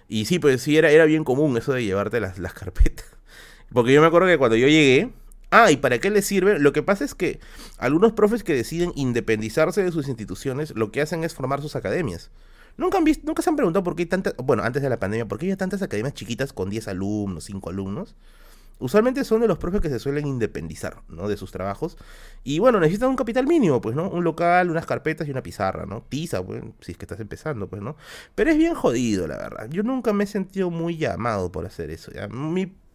Y 0.09 0.27
sí, 0.27 0.39
pues 0.39 0.63
sí, 0.63 0.77
era, 0.77 0.91
era 0.91 1.05
bien 1.05 1.25
común 1.25 1.57
eso 1.57 1.73
de 1.73 1.85
llevarte 1.85 2.21
las, 2.21 2.39
las 2.39 2.55
carpetas. 2.55 3.07
Porque 3.73 3.93
yo 3.93 4.01
me 4.01 4.07
acuerdo 4.07 4.29
que 4.29 4.39
cuando 4.39 4.57
yo 4.57 4.69
llegué, 4.69 5.13
Ah, 5.51 5.71
¿y 5.71 5.77
para 5.77 5.99
qué 5.99 6.11
les 6.11 6.27
sirve? 6.27 6.59
Lo 6.59 6.73
que 6.73 6.83
pasa 6.83 7.05
es 7.05 7.15
que 7.15 7.39
algunos 7.79 8.13
profes 8.13 8.43
que 8.43 8.55
deciden 8.55 8.93
independizarse 8.97 9.83
de 9.83 9.93
sus 9.93 10.09
instituciones, 10.09 10.75
lo 10.75 10.91
que 10.91 11.01
hacen 11.01 11.23
es 11.23 11.35
formar 11.35 11.63
sus 11.63 11.77
academias. 11.77 12.31
Nunca 12.77 12.99
han 12.99 13.05
visto, 13.05 13.25
nunca 13.27 13.43
se 13.43 13.51
han 13.51 13.57
preguntado 13.57 13.85
por 13.85 13.95
qué 13.97 14.03
hay 14.03 14.07
tantas, 14.07 14.35
bueno, 14.37 14.65
antes 14.65 14.83
de 14.83 14.91
la 14.91 14.99
pandemia, 14.99 15.27
por 15.27 15.39
qué 15.39 15.47
hay 15.47 15.57
tantas 15.57 15.83
academias 15.83 16.15
chiquitas 16.15 16.53
con 16.53 16.69
10 16.69 16.89
alumnos, 16.89 17.45
5 17.45 17.71
alumnos. 17.71 18.17
Usualmente 18.79 19.25
son 19.25 19.41
de 19.41 19.49
los 19.49 19.59
profes 19.59 19.81
que 19.81 19.89
se 19.89 19.99
suelen 19.99 20.27
independizar, 20.27 21.03
¿no? 21.09 21.29
De 21.29 21.37
sus 21.37 21.51
trabajos. 21.51 21.97
Y 22.45 22.59
bueno, 22.59 22.79
necesitan 22.79 23.09
un 23.09 23.17
capital 23.17 23.47
mínimo, 23.47 23.81
pues, 23.81 23.97
¿no? 23.97 24.09
Un 24.11 24.25
local, 24.25 24.71
unas 24.71 24.87
carpetas 24.87 25.27
y 25.29 25.31
una 25.31 25.43
pizarra, 25.43 25.87
¿no? 25.87 26.03
Tiza, 26.03 26.45
pues, 26.45 26.63
si 26.81 26.93
es 26.93 26.99
que 26.99 27.05
estás 27.05 27.21
empezando, 27.21 27.69
pues, 27.69 27.83
¿no? 27.83 27.97
Pero 28.35 28.51
es 28.51 28.59
bien 28.59 28.75
jodido, 28.75 29.27
la 29.27 29.39
verdad. 29.39 29.69
Yo 29.71 29.83
nunca 29.83 30.13
me 30.13 30.25
he 30.25 30.27
sentido 30.27 30.71
muy 30.71 30.97
llamado 30.97 31.51
por 31.51 31.65
hacer 31.67 31.91
eso, 31.91 32.13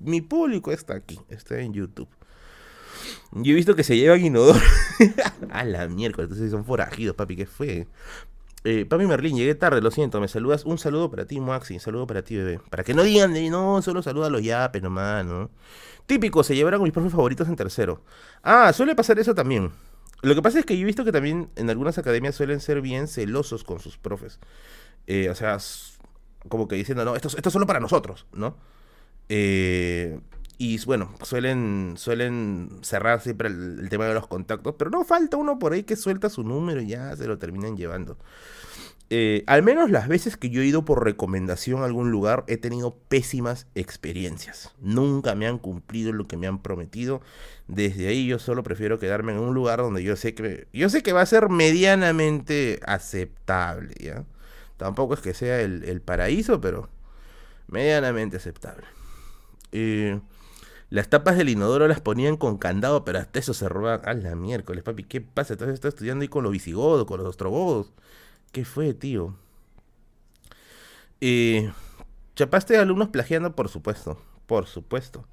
mi 0.04 0.22
público 0.22 0.72
está 0.72 0.96
aquí, 0.96 1.20
está 1.30 1.60
en 1.60 1.74
YouTube. 1.74 2.10
Yo 3.32 3.52
he 3.54 3.56
visto 3.56 3.76
que 3.76 3.84
se 3.84 3.98
llevan 3.98 4.24
inodoro. 4.24 4.60
a 5.50 5.64
la 5.64 5.88
miércoles, 5.88 6.30
entonces 6.30 6.52
son 6.52 6.66
forajidos, 6.66 7.16
papi, 7.16 7.36
¿qué 7.36 7.46
fue? 7.46 7.88
Eh, 8.64 8.86
papi 8.86 9.06
Merlín, 9.06 9.38
llegué 9.38 9.56
tarde, 9.56 9.82
lo 9.82 9.90
siento, 9.90 10.22
me 10.22 10.28
saludas. 10.28 10.66
Un 10.66 10.78
saludo 10.78 11.10
para 11.10 11.26
ti, 11.26 11.40
Maxi, 11.40 11.76
un 11.76 11.80
saludo 11.80 12.06
para 12.06 12.24
ti, 12.24 12.36
bebé. 12.36 12.60
Para 12.70 12.84
que 12.84 12.94
no 12.94 13.04
digan 13.04 13.34
de 13.34 13.50
no, 13.50 13.82
solo 13.82 14.04
saluda 14.04 14.28
a 14.28 14.30
los 14.30 14.44
yapes 14.44 14.82
nomás, 14.82 15.26
¿no? 15.26 15.50
Típico, 16.06 16.44
se 16.44 16.56
llevaron 16.56 16.84
mis 16.84 16.92
profes 16.92 17.12
favoritos 17.12 17.48
en 17.48 17.56
tercero. 17.56 18.04
Ah, 18.44 18.72
suele 18.74 18.96
pasar 18.96 19.18
eso 19.20 19.34
también. 19.34 19.72
Lo 20.22 20.36
que 20.36 20.42
pasa 20.42 20.60
es 20.60 20.66
que 20.66 20.78
yo 20.78 20.84
he 20.84 20.86
visto 20.86 21.04
que 21.04 21.12
también 21.12 21.50
en 21.56 21.70
algunas 21.70 21.98
academias 21.98 22.36
suelen 22.36 22.60
ser 22.60 22.82
bien 22.82 23.08
celosos 23.08 23.64
con 23.64 23.80
sus 23.80 23.98
profes. 23.98 24.40
Eh, 25.08 25.30
o 25.30 25.36
sea, 25.36 25.58
como 26.48 26.68
que 26.68 26.76
diciendo, 26.76 27.04
no, 27.04 27.16
esto, 27.16 27.30
esto 27.30 27.50
es 27.50 27.54
solo 27.54 27.66
para 27.66 27.80
nosotros, 27.80 28.28
¿no? 28.34 28.56
Eh, 29.30 30.20
y 30.62 30.78
bueno, 30.86 31.12
suelen, 31.24 31.96
suelen 31.98 32.70
cerrar 32.84 33.20
siempre 33.20 33.48
el, 33.48 33.88
tema 33.90 34.06
de 34.06 34.14
los 34.14 34.28
contactos, 34.28 34.76
pero 34.78 34.92
no 34.92 35.04
falta 35.04 35.36
uno 35.38 35.58
por 35.58 35.74
ahí 35.74 35.82
que 35.82 35.96
suelta 35.96 36.30
su 36.30 36.44
número 36.44 36.82
y 36.82 36.90
ya 36.90 37.16
se 37.16 37.26
lo 37.26 37.40
terminan 37.40 37.78
llevando. 37.78 38.16
Eh, 39.10 39.44
al 39.48 39.64
menos 39.64 39.90
las 39.90 40.08
veces 40.08 40.38
que 40.38 40.52
yo 40.52 40.62
he 40.62 40.68
ido 40.68 40.86
por 40.86 41.04
recomendación 41.04 41.82
a 41.82 41.86
algún 41.86 42.12
lugar 42.12 42.44
he 42.46 42.58
tenido 42.58 42.96
pésimas 43.08 43.66
experiencias. 43.74 44.72
Nunca 44.80 45.34
me 45.34 45.48
han 45.48 45.58
cumplido 45.58 46.14
lo 46.14 46.28
que 46.28 46.38
me 46.38 46.46
han 46.46 46.62
prometido. 46.62 47.22
Desde 47.68 48.08
ahí 48.08 48.28
yo 48.28 48.38
solo 48.38 48.62
prefiero 48.62 49.00
quedarme 49.00 49.32
en 49.32 49.40
un 49.40 49.56
lugar 49.56 49.80
donde 49.80 50.04
yo 50.04 50.16
sé 50.16 50.36
que 50.36 50.68
yo 50.74 50.90
sé 50.90 51.02
que 51.02 51.12
va 51.12 51.22
a 51.22 51.26
ser 51.26 51.50
medianamente 51.50 52.80
aceptable, 52.86 53.96
¿ya? 54.00 54.26
Tampoco 54.78 55.16
es 55.16 55.22
que 55.22 55.34
sea 55.34 55.60
el, 55.60 55.86
el 55.86 56.02
paraíso, 56.02 56.62
pero 56.62 56.88
medianamente 57.68 58.38
aceptable. 58.38 58.86
Eh, 59.72 60.20
las 60.92 61.10
tapas 61.10 61.38
del 61.38 61.48
inodoro 61.48 61.88
las 61.88 62.02
ponían 62.02 62.36
con 62.36 62.58
candado, 62.58 63.06
pero 63.06 63.20
hasta 63.20 63.40
eso 63.40 63.54
se 63.54 63.70
robaban. 63.70 64.08
A 64.08 64.14
la 64.14 64.36
miércoles, 64.36 64.84
papi, 64.84 65.06
¿qué 65.06 65.22
pasa? 65.22 65.54
Entonces 65.54 65.76
estás 65.76 65.94
estudiando 65.94 66.22
ahí 66.22 66.28
con 66.28 66.44
los 66.44 66.52
visigodos, 66.52 67.06
con 67.08 67.18
los 67.18 67.28
ostrogodos. 67.28 67.94
¿Qué 68.52 68.66
fue, 68.66 68.94
tío? 68.94 69.34
Eh, 71.22 71.72
¿Chapaste 72.36 72.78
a 72.78 72.82
alumnos 72.82 73.08
plagiando? 73.08 73.56
Por 73.56 73.70
supuesto, 73.70 74.22
por 74.48 74.68
supuesto. 74.68 75.26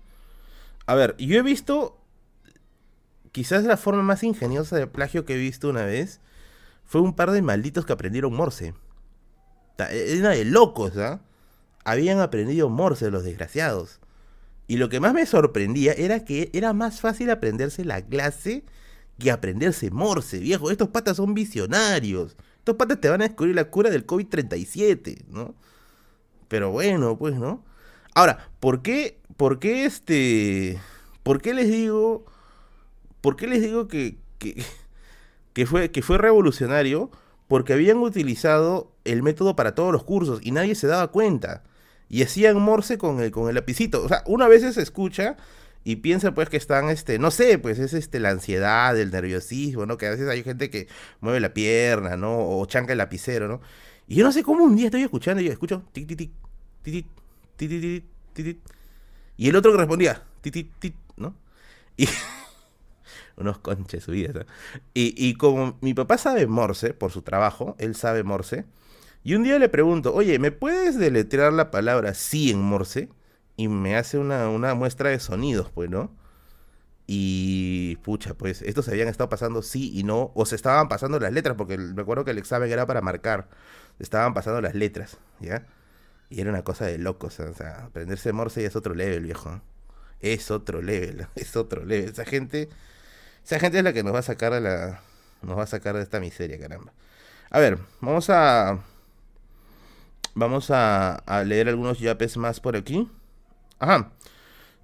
A 0.87 0.95
ver, 0.95 1.17
yo 1.19 1.37
he 1.37 1.43
visto. 1.43 1.99
Quizás 3.33 3.65
la 3.65 3.77
forma 3.77 4.03
más 4.03 4.23
ingeniosa 4.23 4.77
de 4.77 4.87
plagio 4.87 5.25
que 5.25 5.35
he 5.35 5.39
visto 5.39 5.69
una 5.69 5.85
vez 5.85 6.21
fue 6.85 7.01
un 7.01 7.15
par 7.15 7.33
de 7.33 7.43
malditos 7.43 7.85
que 7.85 7.93
aprendieron 7.93 8.33
Morse. 8.33 8.75
Era 9.77 10.31
de 10.31 10.45
locos, 10.45 10.97
¿ah? 10.99 11.21
Habían 11.85 12.21
aprendido 12.21 12.69
Morse 12.69 13.11
los 13.11 13.25
desgraciados. 13.25 14.01
Y 14.69 14.77
lo 14.77 14.91
que 14.91 15.01
más 15.01 15.15
me 15.15 15.25
sorprendía 15.25 15.95
era 15.95 16.25
que 16.25 16.51
era 16.53 16.75
más 16.75 17.01
fácil 17.01 17.31
aprenderse 17.31 17.87
la 17.87 18.03
clase 18.03 18.65
que 19.19 19.31
aprenderse 19.31 19.91
Morse, 19.91 20.39
viejo. 20.39 20.71
Estos 20.71 20.91
patas 20.91 21.17
son 21.17 21.35
visionarios. 21.35 22.37
Estos 22.59 22.77
patas 22.77 23.01
te 23.01 23.09
van 23.09 23.23
a 23.23 23.29
descubrir 23.29 23.55
la 23.55 23.71
cura 23.71 23.89
del 23.89 24.07
COVID-37, 24.07 25.25
¿no? 25.29 25.55
Pero 26.49 26.71
bueno, 26.71 27.17
pues, 27.19 27.35
¿no? 27.35 27.65
Ahora, 28.15 28.51
¿por 28.61 28.83
qué, 28.83 29.19
por 29.39 29.59
qué 29.59 29.87
este, 29.87 30.79
por 31.23 31.41
qué 31.41 31.55
les 31.55 31.71
digo, 31.71 32.27
por 33.23 33.37
qué 33.37 33.47
les 33.47 33.63
digo 33.63 33.89
que, 33.89 34.19
que, 34.39 35.67
fue, 35.67 35.91
que 35.91 36.03
fue 36.03 36.19
revolucionario? 36.19 37.11
Porque 37.49 37.73
habían 37.73 37.97
utilizado 37.99 38.93
el 39.05 39.23
método 39.23 39.57
para 39.57 39.75
todos 39.75 39.93
los 39.93 40.05
cursos 40.05 40.41
y 40.43 40.51
nadie 40.51 40.75
se 40.75 40.87
daba 40.87 41.09
cuenta 41.09 41.65
y 42.09 42.23
hacían 42.23 42.61
morse 42.61 42.99
con 42.99 43.21
el, 43.21 43.31
con 43.31 43.49
el 43.49 43.55
lapicito. 43.55 44.03
O 44.03 44.09
sea, 44.09 44.23
una 44.27 44.49
vez 44.49 44.63
se 44.75 44.83
escucha 44.83 45.37
y 45.85 45.97
piensa 45.97 46.35
pues 46.35 46.49
que 46.49 46.57
están, 46.57 46.89
este, 46.91 47.19
no 47.19 47.31
sé, 47.31 47.59
pues 47.59 47.79
es 47.79 47.93
este 47.95 48.21
la 48.21 48.31
ansiedad, 48.31 48.99
el 48.99 49.11
nerviosismo, 49.11 49.87
¿no? 49.87 49.97
Que 49.97 50.07
a 50.07 50.11
veces 50.11 50.29
hay 50.29 50.43
gente 50.43 50.71
que 50.71 50.89
mueve 51.21 51.41
la 51.41 51.55
pierna, 51.55 52.17
¿no? 52.17 52.37
O 52.39 52.67
chanca 52.67 52.93
el 52.93 52.99
lapicero, 52.99 53.49
¿no? 53.49 53.61
Y 54.07 54.17
yo 54.17 54.25
no 54.25 54.33
sé 54.33 54.43
cómo 54.43 54.65
un 54.65 54.77
día 54.77 54.87
estoy 54.87 55.03
escuchando 55.03 55.43
y 55.43 55.47
yo 55.47 55.53
escucho 55.53 55.85
tic 55.93 56.07
tic 56.07 56.19
tic 56.19 56.31
tic 56.83 57.07
tic 57.57 57.71
tic 57.71 58.05
tic 58.35 58.59
y 59.37 59.49
el 59.49 59.57
otro 59.57 59.73
que 59.73 59.79
respondía 59.79 60.23
tic 60.41 60.53
tic 60.53 60.71
tic, 60.79 60.95
¿no? 61.17 61.35
Y 61.97 62.09
unos 63.37 63.59
conches 63.59 64.05
subidas, 64.05 64.35
¿no? 64.35 64.43
Y, 64.95 65.15
y 65.17 65.35
como 65.35 65.79
mi 65.81 65.95
papá 65.95 66.19
sabe 66.19 66.47
morse 66.47 66.95
por 66.95 67.13
su 67.13 67.23
trabajo, 67.23 67.77
él 67.79 67.95
sabe 67.95 68.25
morse, 68.25 68.65
y 69.25 69.35
un 69.35 69.43
día 69.43 69.59
le 69.59 69.69
pregunto, 69.69 70.15
oye, 70.15 70.39
¿me 70.39 70.53
puedes 70.53 70.99
deletrear 70.99 71.53
la 71.53 71.71
palabra 71.71 72.15
sí 72.15 72.51
en 72.51 72.61
Morse? 72.61 73.09
Y 73.57 73.69
me 73.69 73.97
hace 73.97 74.19
una, 74.19 74.75
muestra 74.75 75.11
de 75.11 75.21
sonidos, 75.21 75.71
pues, 75.71 75.91
¿no? 75.91 76.15
Y 77.07 77.97
pucha, 77.97 78.35
pues 78.35 78.63
estos 78.63 78.85
se 78.85 78.93
habían 78.93 79.09
estado 79.09 79.29
pasando 79.31 79.63
sí 79.63 79.91
y 79.99 80.05
no, 80.05 80.31
o 80.35 80.47
se 80.47 80.57
estaban 80.57 80.89
pasando 80.89 81.19
las 81.19 81.33
letras, 81.33 81.57
porque 81.57 81.79
me 81.79 82.03
acuerdo 82.03 82.25
que 82.25 82.33
el 82.33 82.39
examen 82.39 82.71
era 82.71 82.87
para 82.87 83.01
marcar, 83.01 83.49
estaban 83.99 84.35
pasando 84.35 84.61
las 84.61 84.75
letras, 84.75 85.19
¿ya? 85.41 85.67
Y 86.31 86.41
era 86.41 86.51
una 86.51 86.63
cosa 86.65 86.87
de 86.87 86.99
locos, 86.99 87.41
o 87.41 87.55
sea, 87.55 87.87
aprenderse 87.87 88.33
Morse 88.33 88.63
ya 88.63 88.69
es 88.69 88.77
otro 88.77 88.95
level, 88.95 89.23
viejo. 89.25 89.63
Es 90.21 90.51
otro 90.51 90.83
level, 90.83 91.27
es 91.35 91.57
otro 91.57 91.85
level. 91.85 92.11
Esa 92.11 92.25
gente, 92.25 92.69
esa 93.45 93.59
gente 93.59 93.79
es 93.79 93.85
la 93.85 93.93
que 93.93 94.03
nos 94.03 94.15
va 94.15 94.21
a 94.21 94.23
sacar 94.23 94.53
a 94.53 94.61
la, 94.61 95.01
nos 95.43 95.59
va 95.59 95.63
a 95.65 95.67
sacar 95.67 95.97
de 95.97 96.03
esta 96.03 96.21
miseria, 96.21 96.59
caramba. 96.59 96.93
A 97.51 97.59
ver, 97.61 97.79
vamos 98.01 98.29
a 98.31 98.79
Vamos 100.39 100.71
a, 100.71 101.21
leer 101.45 101.69
algunos 101.69 101.99
yapes 101.99 102.37
más 102.37 102.61
por 102.61 102.77
aquí. 102.77 103.09
Ajá. 103.81 104.13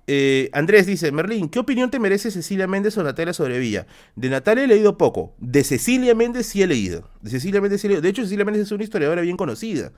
Eh, 0.09 0.51
Andrés 0.53 0.85
dice, 0.85 1.13
Merlín, 1.13 1.49
¿qué 1.49 1.61
opinión 1.61 1.93
te 1.93 2.01
merece 2.01 2.33
Cecilia 2.33 2.67
Méndez 2.67 2.99
o 2.99 3.05
Natalia 3.05 3.33
Sobrevilla? 3.33 3.87
De 4.17 4.29
Natalia 4.29 4.65
he 4.65 4.67
leído 4.67 4.99
poco, 4.99 5.33
de 5.39 5.63
Cecilia 5.63 6.13
Méndez 6.17 6.47
sí 6.47 6.61
he 6.61 6.67
leído. 6.67 7.09
De 7.23 7.31
Cecilia 7.31 7.61
Méndez 7.61 7.81
sí 7.81 7.87
he 7.87 7.91
leído. 7.91 8.03
De 8.03 8.09
hecho, 8.09 8.23
Cecilia 8.23 8.45
Méndez 8.45 8.65
es 8.65 8.73
una 8.73 8.83
historiadora 8.83 9.23
bien 9.23 9.37
conocida. 9.37 9.93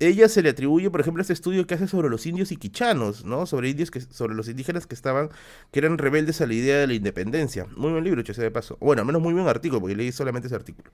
Ella 0.00 0.28
se 0.28 0.42
le 0.42 0.50
atribuye, 0.50 0.90
por 0.90 1.00
ejemplo, 1.00 1.20
este 1.20 1.32
estudio 1.32 1.66
que 1.66 1.74
hace 1.74 1.88
sobre 1.88 2.08
los 2.08 2.24
indios 2.26 2.52
y 2.52 2.56
quichanos, 2.56 3.24
¿no? 3.24 3.46
Sobre 3.46 3.70
indios 3.70 3.90
que, 3.90 4.00
sobre 4.00 4.36
los 4.36 4.48
indígenas 4.48 4.86
que 4.86 4.94
estaban, 4.94 5.30
que 5.72 5.80
eran 5.80 5.98
rebeldes 5.98 6.40
a 6.40 6.46
la 6.46 6.54
idea 6.54 6.78
de 6.78 6.86
la 6.86 6.94
independencia. 6.94 7.66
Muy 7.76 7.90
buen 7.90 8.04
libro, 8.04 8.20
hecho 8.20 8.32
sea 8.32 8.44
de 8.44 8.52
paso. 8.52 8.76
Bueno, 8.80 9.02
al 9.02 9.06
menos 9.06 9.20
muy 9.20 9.34
buen 9.34 9.48
artículo, 9.48 9.80
porque 9.80 9.96
leí 9.96 10.12
solamente 10.12 10.46
ese 10.46 10.54
artículo. 10.54 10.92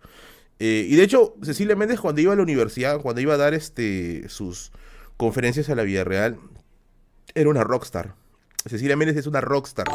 Eh, 0.59 0.87
y 0.89 0.97
de 0.97 1.03
hecho, 1.03 1.35
Cecilia 1.43 1.77
Méndez 1.77 2.01
cuando 2.01 2.21
iba 2.21 2.33
a 2.33 2.37
la 2.37 2.43
universidad, 2.43 3.01
cuando 3.01 3.21
iba 3.21 3.35
a 3.35 3.37
dar 3.37 3.55
este 3.55 4.29
sus 4.29 4.73
conferencias 5.17 5.69
a 5.69 5.75
la 5.75 5.83
vida 5.83 6.05
real, 6.05 6.39
era 7.35 7.51
una 7.51 7.65
rockstar. 7.65 8.15
Cecilia 8.67 8.97
Méndez 8.97 9.17
es 9.17 9.27
una 9.27 9.41
rockstar. 9.41 9.87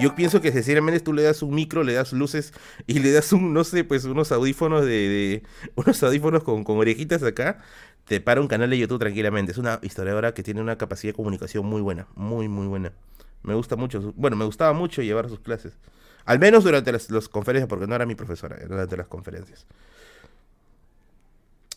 Yo 0.00 0.16
pienso 0.16 0.40
que 0.40 0.50
Cecilia 0.50 0.82
Méndez 0.82 1.04
tú 1.04 1.12
le 1.12 1.22
das 1.22 1.42
un 1.42 1.54
micro, 1.54 1.84
le 1.84 1.92
das 1.92 2.12
luces 2.12 2.52
y 2.86 2.98
le 2.98 3.12
das 3.12 3.32
un, 3.32 3.52
no 3.54 3.62
sé, 3.62 3.84
pues 3.84 4.04
unos 4.04 4.32
audífonos 4.32 4.84
de, 4.84 5.44
unos 5.76 6.02
audífonos 6.02 6.42
con, 6.42 6.64
con, 6.64 6.78
orejitas 6.78 7.22
acá, 7.22 7.62
te 8.06 8.20
para 8.20 8.40
un 8.40 8.48
canal 8.48 8.70
de 8.70 8.78
YouTube 8.78 9.00
tranquilamente. 9.00 9.52
Es 9.52 9.58
una 9.58 9.78
historiadora 9.82 10.34
que 10.34 10.42
tiene 10.42 10.60
una 10.60 10.76
capacidad 10.76 11.12
de 11.12 11.16
comunicación 11.16 11.66
muy 11.66 11.80
buena, 11.80 12.06
muy, 12.14 12.48
muy 12.48 12.66
buena. 12.66 12.92
Me 13.42 13.54
gusta 13.54 13.76
mucho, 13.76 14.12
bueno, 14.16 14.36
me 14.36 14.44
gustaba 14.44 14.72
mucho 14.72 15.02
llevar 15.02 15.28
sus 15.28 15.40
clases. 15.40 15.74
Al 16.24 16.38
menos 16.38 16.64
durante 16.64 16.90
las, 16.92 17.10
las 17.10 17.28
conferencias, 17.28 17.68
porque 17.68 17.86
no 17.86 17.94
era 17.94 18.06
mi 18.06 18.14
profesora, 18.14 18.56
era 18.56 18.68
durante 18.68 18.96
las 18.96 19.06
conferencias. 19.08 19.66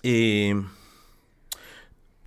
Eh, 0.04 0.56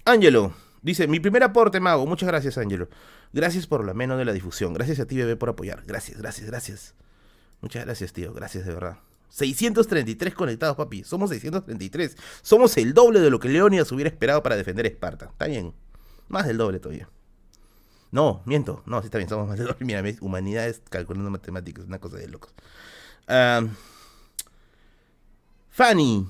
Ángelo, 0.05 0.53
dice, 0.83 1.07
mi 1.07 1.21
primer 1.21 1.43
aporte, 1.43 1.81
Mago. 1.81 2.07
Muchas 2.07 2.29
gracias, 2.29 2.59
Ángelo. 2.59 2.89
Gracias 3.33 3.67
por 3.67 3.85
lo 3.85 3.95
menos 3.95 4.19
de 4.19 4.25
la 4.25 4.33
difusión. 4.33 4.75
Gracias 4.75 5.01
a 5.01 5.07
ti, 5.07 5.17
bebé, 5.17 5.37
por 5.37 5.49
apoyar. 5.49 5.83
Gracias, 5.87 6.19
gracias, 6.19 6.47
gracias. 6.49 6.95
Muchas 7.61 7.85
gracias, 7.85 8.13
tío. 8.13 8.33
Gracias, 8.35 8.67
de 8.67 8.75
verdad. 8.75 9.10
633 9.31 10.35
conectados, 10.35 10.77
papi. 10.77 11.05
Somos 11.05 11.31
633. 11.31 12.17
Somos 12.43 12.77
el 12.77 12.93
doble 12.93 13.21
de 13.21 13.31
lo 13.31 13.39
que 13.39 13.49
Leonidas 13.49 13.91
hubiera 13.93 14.11
esperado 14.11 14.43
para 14.43 14.57
defender 14.57 14.87
Esparta. 14.87 15.27
Está 15.27 15.47
bien. 15.47 15.73
Más 16.29 16.47
del 16.47 16.59
doble 16.59 16.79
todavía. 16.79 17.09
No, 18.11 18.43
miento. 18.45 18.83
No, 18.87 19.01
sí 19.01 19.07
está 19.07 19.19
bien. 19.19 19.29
Somos 19.29 19.49
más 19.49 19.59
del 19.59 19.69
doble. 19.69 19.85
Mira, 19.85 20.03
humanidades 20.21 20.83
calculando 20.89 21.31
matemáticas. 21.31 21.85
Una 21.87 21.99
cosa 21.99 22.17
de 22.19 22.29
locos. 22.29 22.53
Ah, 23.27 23.63
Fanny. 25.71 26.29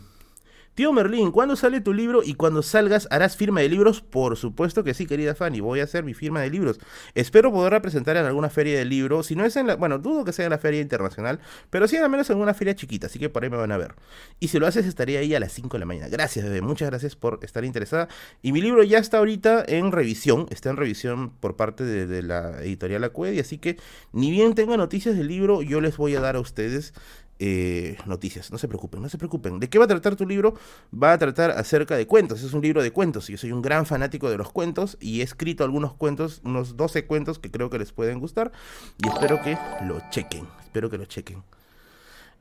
Tío 0.81 0.94
Merlín, 0.94 1.31
¿cuándo 1.31 1.57
sale 1.57 1.82
tu 1.82 1.93
libro 1.93 2.23
y 2.24 2.32
cuando 2.32 2.62
salgas 2.62 3.07
harás 3.11 3.36
firma 3.36 3.61
de 3.61 3.69
libros? 3.69 4.01
Por 4.01 4.39
supuesto 4.39 4.82
que 4.82 4.94
sí, 4.94 5.05
querida 5.05 5.35
Fanny, 5.35 5.61
voy 5.61 5.81
a 5.81 5.85
hacer 5.85 6.05
mi 6.05 6.15
firma 6.15 6.40
de 6.40 6.48
libros. 6.48 6.81
Espero 7.15 7.52
poderla 7.52 7.82
presentar 7.82 8.16
en 8.16 8.24
alguna 8.24 8.48
feria 8.48 8.78
de 8.78 8.86
libros, 8.86 9.27
si 9.27 9.36
no 9.36 9.44
es 9.44 9.57
en 9.57 9.66
la, 9.66 9.77
bueno, 9.77 9.98
dudo 9.98 10.24
que 10.24 10.32
sea 10.32 10.47
en 10.47 10.52
la 10.52 10.57
feria 10.57 10.81
internacional, 10.81 11.39
pero 11.69 11.86
sí 11.86 11.98
al 11.98 12.09
menos 12.09 12.31
en 12.31 12.39
una 12.39 12.55
feria 12.55 12.74
chiquita, 12.74 13.09
así 13.09 13.19
que 13.19 13.28
por 13.28 13.44
ahí 13.44 13.51
me 13.51 13.59
van 13.59 13.73
a 13.73 13.77
ver. 13.77 13.94
Y 14.39 14.48
si 14.48 14.59
lo 14.59 14.66
haces 14.66 14.86
estaría 14.86 15.19
ahí 15.19 15.35
a 15.35 15.40
las 15.40 15.52
5 15.52 15.69
de 15.77 15.81
la 15.81 15.85
mañana. 15.85 16.09
Gracias, 16.09 16.47
bebé, 16.47 16.62
muchas 16.62 16.89
gracias 16.89 17.15
por 17.15 17.40
estar 17.43 17.62
interesada. 17.66 18.09
Y 18.40 18.52
mi 18.52 18.62
libro 18.62 18.82
ya 18.82 18.97
está 18.97 19.19
ahorita 19.19 19.62
en 19.69 19.93
revisión, 19.93 20.47
está 20.48 20.70
en 20.70 20.78
revisión 20.78 21.28
por 21.40 21.57
parte 21.57 21.85
de, 21.85 22.23
la 22.23 22.62
editorial 22.62 23.05
Acuedi, 23.05 23.39
así 23.39 23.59
que 23.59 23.77
ni 24.15 24.31
bien 24.31 24.55
tenga 24.55 24.78
noticias 24.78 25.15
del 25.15 25.28
libro, 25.28 25.61
yo 25.61 25.82
les 25.82 25.98
voy 25.98 26.16
a 26.16 26.20
dar 26.23 26.36
a 26.36 26.40
ustedes 26.40 26.94
eh, 27.43 27.97
noticias. 28.05 28.53
No 28.53 28.59
se 28.59 28.69
preocupen, 28.69 29.01
no 29.01 29.09
se 29.09 29.17
preocupen. 29.17 29.59
¿De 29.61 29.71
qué 29.71 29.79
va 29.79 29.87
a 29.87 29.89
tratar 29.89 30.15
tu 30.15 30.27
libro? 30.27 30.55
Va 30.93 31.15
a 31.15 31.19
tratar 31.19 31.53
acerca 31.53 31.97
de 31.97 32.07
cuentos. 32.07 32.43
Es 32.43 32.53
un 32.53 32.61
libro 32.61 32.83
de 32.83 32.91
cuentos. 32.91 33.29
Yo 33.29 33.39
soy 33.39 33.51
un 33.51 33.62
gran 33.62 33.87
fanático 33.87 34.29
de 34.29 34.37
los 34.37 34.53
cuentos 34.53 34.99
y 35.01 35.21
he 35.21 35.25
escrito 35.25 35.65
algunos 35.65 35.95
cuentos, 35.95 36.43
unos 36.45 36.77
12 36.77 37.07
cuentos 37.07 37.39
que 37.39 37.51
creo 37.51 37.71
que 37.71 37.79
les 37.79 37.93
pueden 37.93 38.21
gustar 38.21 38.53
y 38.99 39.09
espero 39.09 39.41
que 39.41 39.57
lo 39.87 40.03
chequen. 40.11 40.47
Espero 40.62 40.91
que 40.91 40.99
lo 40.99 41.07
chequen. 41.07 41.43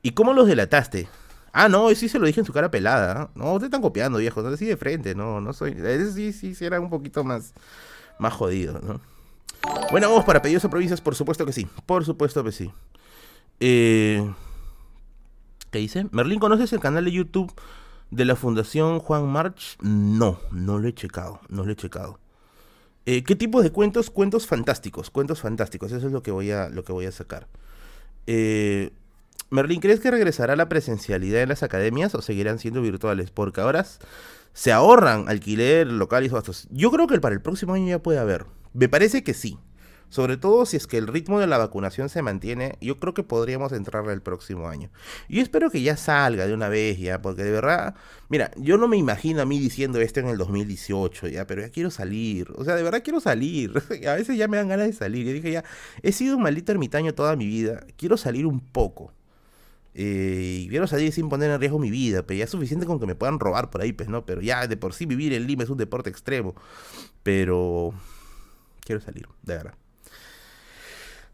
¿Y 0.02 0.10
cómo 0.10 0.34
los 0.34 0.46
delataste? 0.46 1.08
Ah, 1.54 1.70
no, 1.70 1.88
sí 1.94 2.10
se 2.10 2.18
lo 2.18 2.26
dije 2.26 2.40
en 2.40 2.46
su 2.46 2.52
cara 2.52 2.70
pelada. 2.70 3.30
No, 3.34 3.58
te 3.58 3.64
están 3.64 3.80
copiando, 3.80 4.18
viejo. 4.18 4.42
No, 4.42 4.50
así 4.50 4.66
de 4.66 4.76
frente, 4.76 5.14
no, 5.14 5.40
no 5.40 5.54
soy. 5.54 5.76
sí, 6.14 6.34
sí, 6.34 6.54
sí, 6.54 6.64
era 6.64 6.78
un 6.78 6.90
poquito 6.90 7.24
más, 7.24 7.54
más 8.18 8.34
jodido, 8.34 8.78
¿no? 8.82 9.00
Bueno, 9.90 10.10
vamos 10.10 10.26
para 10.26 10.42
pedidos 10.42 10.66
a 10.66 10.68
provincias, 10.68 11.00
por 11.00 11.14
supuesto 11.14 11.46
que 11.46 11.52
sí. 11.52 11.66
Por 11.86 12.04
supuesto 12.04 12.44
que 12.44 12.52
sí. 12.52 12.70
Eh. 13.60 14.30
¿Qué 15.70 15.78
dice? 15.78 16.06
Merlín, 16.10 16.40
¿conoces 16.40 16.72
el 16.72 16.80
canal 16.80 17.04
de 17.04 17.12
YouTube 17.12 17.52
de 18.10 18.24
la 18.24 18.34
Fundación 18.34 18.98
Juan 18.98 19.28
March? 19.28 19.76
No, 19.80 20.40
no 20.50 20.78
lo 20.78 20.88
he 20.88 20.94
checado, 20.94 21.40
no 21.48 21.64
lo 21.64 21.72
he 21.72 21.76
checado. 21.76 22.18
Eh, 23.06 23.22
¿Qué 23.22 23.36
tipo 23.36 23.62
de 23.62 23.70
cuentos? 23.70 24.10
Cuentos 24.10 24.46
fantásticos, 24.46 25.10
cuentos 25.10 25.40
fantásticos, 25.40 25.92
eso 25.92 26.06
es 26.06 26.12
lo 26.12 26.22
que 26.22 26.32
voy 26.32 26.50
a, 26.50 26.68
lo 26.68 26.82
que 26.84 26.92
voy 26.92 27.06
a 27.06 27.12
sacar. 27.12 27.46
Eh, 28.26 28.90
Merlín, 29.50 29.80
¿crees 29.80 30.00
que 30.00 30.10
regresará 30.10 30.56
la 30.56 30.68
presencialidad 30.68 31.42
en 31.42 31.48
las 31.48 31.62
academias 31.62 32.14
o 32.14 32.22
seguirán 32.22 32.58
siendo 32.58 32.82
virtuales? 32.82 33.30
Porque 33.30 33.60
ahora 33.60 33.86
se 34.52 34.72
ahorran 34.72 35.28
alquiler, 35.28 35.86
local 35.86 36.24
y 36.24 36.28
gastos. 36.28 36.66
Yo 36.70 36.90
creo 36.90 37.06
que 37.06 37.20
para 37.20 37.34
el 37.34 37.42
próximo 37.42 37.74
año 37.74 37.86
ya 37.86 38.02
puede 38.02 38.18
haber. 38.18 38.46
Me 38.74 38.88
parece 38.88 39.22
que 39.22 39.34
sí. 39.34 39.58
Sobre 40.10 40.36
todo 40.36 40.66
si 40.66 40.76
es 40.76 40.88
que 40.88 40.98
el 40.98 41.06
ritmo 41.06 41.38
de 41.38 41.46
la 41.46 41.56
vacunación 41.56 42.08
se 42.08 42.20
mantiene, 42.20 42.76
yo 42.80 42.98
creo 42.98 43.14
que 43.14 43.22
podríamos 43.22 43.72
entrar 43.72 44.08
el 44.10 44.20
próximo 44.20 44.68
año. 44.68 44.90
Y 45.28 45.38
espero 45.38 45.70
que 45.70 45.82
ya 45.82 45.96
salga 45.96 46.48
de 46.48 46.52
una 46.52 46.68
vez 46.68 46.98
ya, 46.98 47.22
porque 47.22 47.44
de 47.44 47.52
verdad, 47.52 47.94
mira, 48.28 48.50
yo 48.56 48.76
no 48.76 48.88
me 48.88 48.96
imagino 48.96 49.40
a 49.40 49.46
mí 49.46 49.60
diciendo 49.60 50.00
esto 50.00 50.18
en 50.20 50.26
el 50.26 50.36
2018 50.36 51.28
ya, 51.28 51.46
pero 51.46 51.62
ya 51.62 51.70
quiero 51.70 51.90
salir. 51.92 52.48
O 52.56 52.64
sea, 52.64 52.74
de 52.74 52.82
verdad 52.82 53.02
quiero 53.04 53.20
salir. 53.20 53.72
a 54.08 54.14
veces 54.14 54.36
ya 54.36 54.48
me 54.48 54.56
dan 54.56 54.68
ganas 54.68 54.88
de 54.88 54.92
salir. 54.92 55.26
Yo 55.26 55.32
dije 55.32 55.52
ya, 55.52 55.64
he 56.02 56.12
sido 56.12 56.36
un 56.36 56.42
maldito 56.42 56.72
ermitaño 56.72 57.14
toda 57.14 57.36
mi 57.36 57.46
vida, 57.46 57.86
quiero 57.96 58.16
salir 58.16 58.46
un 58.46 58.60
poco. 58.60 59.12
Eh, 59.94 60.62
y 60.64 60.68
quiero 60.68 60.86
salir 60.86 61.12
sin 61.12 61.28
poner 61.28 61.50
en 61.50 61.60
riesgo 61.60 61.78
mi 61.78 61.90
vida, 61.90 62.22
pero 62.24 62.38
ya 62.38 62.44
es 62.44 62.50
suficiente 62.50 62.86
con 62.86 63.00
que 63.00 63.06
me 63.06 63.14
puedan 63.14 63.40
robar 63.40 63.70
por 63.70 63.80
ahí, 63.80 63.92
pues, 63.92 64.08
¿no? 64.08 64.24
Pero 64.24 64.40
ya 64.40 64.66
de 64.66 64.76
por 64.76 64.92
sí 64.94 65.06
vivir 65.06 65.32
en 65.32 65.46
Lima 65.46 65.64
es 65.64 65.70
un 65.70 65.78
deporte 65.78 66.10
extremo. 66.10 66.54
Pero 67.22 67.92
quiero 68.80 69.00
salir, 69.00 69.28
de 69.42 69.54
verdad. 69.54 69.79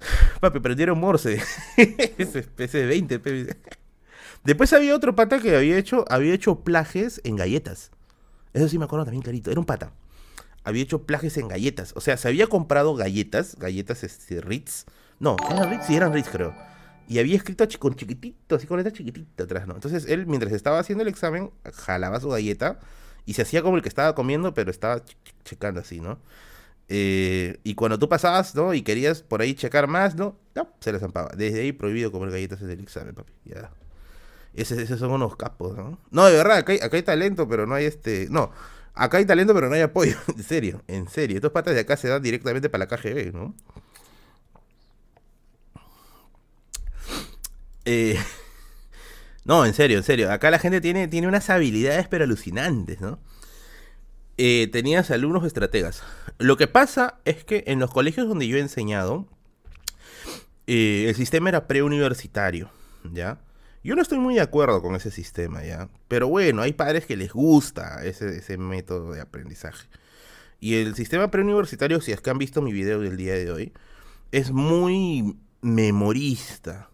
Papi, 0.41 0.61
prendieron 0.61 0.99
Morse. 0.99 1.43
De 1.77 2.87
20. 2.87 3.21
Después 4.45 4.73
había 4.73 4.95
otro 4.95 5.17
pata 5.17 5.41
que 5.41 5.57
había 5.57 5.77
hecho, 5.77 6.05
había 6.09 6.35
hecho 6.35 6.61
plajes 6.61 7.21
en 7.25 7.37
galletas. 7.37 7.91
Eso 8.53 8.69
sí 8.69 8.79
me 8.79 8.85
acuerdo 8.85 9.05
también 9.05 9.23
clarito. 9.23 9.51
Era 9.51 9.61
un 9.61 9.67
pata. 9.67 9.93
Había 10.65 10.83
hecho 10.83 11.03
plajes 11.03 11.37
en 11.37 11.49
galletas. 11.49 11.93
O 11.97 12.01
sea, 12.01 12.17
se 12.17 12.29
había 12.29 12.47
comprado 12.47 12.95
galletas, 12.95 13.57
galletas 13.59 14.05
este, 14.05 14.41
Ritz. 14.41 14.85
No, 15.19 15.37
¿eran 15.51 15.71
Ritz? 15.71 15.87
Sí, 15.87 15.97
eran 15.97 16.13
Ritz, 16.13 16.29
creo. 16.29 16.55
Y 17.09 17.19
había 17.19 17.37
escrito 17.37 17.67
con 17.79 17.95
chiquitito, 17.95 18.57
así 18.57 18.67
con 18.67 18.79
letra 18.79 18.93
chiquitita 18.93 19.45
atrás, 19.45 19.67
¿no? 19.67 19.75
Entonces 19.75 20.07
él, 20.07 20.27
mientras 20.27 20.53
estaba 20.53 20.79
haciendo 20.79 21.03
el 21.03 21.09
examen, 21.09 21.51
jalaba 21.73 22.19
su 22.21 22.29
galleta 22.29 22.81
y 23.25 23.35
se 23.35 23.43
hacía 23.43 23.63
como 23.63 23.77
el 23.77 23.83
que 23.83 23.89
estaba 23.89 24.15
comiendo, 24.15 24.55
pero 24.55 24.71
estaba 24.71 25.03
checando 25.45 25.81
así, 25.81 26.01
¿no? 26.01 26.19
Eh, 26.89 27.59
y 27.65 27.75
cuando 27.75 27.99
tú 27.99 28.09
pasabas, 28.09 28.55
¿no? 28.55 28.73
Y 28.73 28.83
querías 28.83 29.23
por 29.23 29.43
ahí 29.43 29.55
checar 29.55 29.89
más, 29.89 30.15
¿no? 30.15 30.39
no 30.55 30.69
se 30.81 30.93
les 30.93 31.01
zampaba. 31.01 31.31
Desde 31.37 31.61
ahí 31.61 31.73
prohibido 31.73 32.13
comer 32.13 32.31
galletas 32.31 32.63
en 32.63 32.71
el 32.71 32.81
examen, 32.81 33.15
papi. 33.15 33.33
Ya. 33.45 33.71
Esos, 34.55 34.99
son 34.99 35.11
unos 35.11 35.37
capos, 35.37 35.77
¿no? 35.77 35.99
No, 36.11 36.27
de 36.27 36.37
verdad, 36.37 36.59
acá 36.59 36.73
hay, 36.73 37.03
talento, 37.03 37.49
pero 37.49 37.67
no 37.67 37.75
hay 37.75 37.85
este. 37.85 38.29
No, 38.31 38.53
acá 38.95 39.19
hay 39.19 39.27
talento, 39.27 39.53
pero 39.53 39.69
no 39.69 39.75
hay 39.75 39.83
apoyo. 39.83 40.17
en 40.37 40.43
serio, 40.43 40.83
en 40.87 41.09
serio. 41.09 41.37
Estos 41.37 41.53
patas 41.53 41.75
de 41.75 41.81
acá 41.81 41.97
se 41.97 42.09
dan 42.09 42.23
directamente 42.23 42.71
para 42.71 42.87
la 42.87 42.97
KGB, 42.97 43.35
¿no? 43.35 43.55
Eh, 47.85 48.19
no, 49.45 49.67
en 49.67 49.75
serio, 49.75 49.99
en 49.99 50.05
serio. 50.05 50.33
Acá 50.33 50.51
la 50.51 50.59
gente 50.59 50.81
tiene, 50.81 51.09
tiene 51.09 51.27
unas 51.27 51.51
habilidades, 51.51 52.09
pero 52.09 52.25
alucinantes, 52.25 53.01
¿no? 53.01 53.19
Eh, 54.39 54.69
tenías 54.71 55.11
alumnos 55.11 55.45
estrategas. 55.45 56.03
Lo 56.39 56.57
que 56.57 56.67
pasa 56.67 57.21
es 57.25 57.45
que 57.45 57.65
en 57.67 57.79
los 57.79 57.91
colegios 57.91 58.29
donde 58.29 58.47
yo 58.47 58.59
he 58.59 58.61
enseñado, 58.61 59.27
eh, 60.67 61.07
el 61.09 61.15
sistema 61.15 61.49
era 61.49 61.67
preuniversitario, 61.67 62.71
¿ya? 63.13 63.39
Yo 63.83 63.95
no 63.95 64.03
estoy 64.03 64.19
muy 64.19 64.35
de 64.35 64.41
acuerdo 64.41 64.83
con 64.83 64.95
ese 64.95 65.11
sistema, 65.11 65.65
¿ya? 65.65 65.89
Pero 66.09 66.29
bueno, 66.29 66.63
hay 66.63 66.73
padres 66.73 67.07
que 67.07 67.17
les 67.17 67.33
gusta 67.33 68.05
ese, 68.05 68.37
ese 68.37 68.59
método 68.59 69.13
de 69.13 69.21
aprendizaje. 69.21 69.89
Y 70.61 70.75
el 70.75 70.95
sistema 70.95 71.31
preuniversitario, 71.31 72.01
si 72.01 72.13
es 72.13 72.21
que 72.21 72.31
han 72.31 72.39
visto 72.39 72.61
mi 72.61 72.73
video 72.73 73.01
del 73.01 73.17
día 73.17 73.35
de 73.35 73.51
hoy, 73.51 73.73
es 74.33 74.51
muy 74.51 75.37
memorista. 75.63 76.91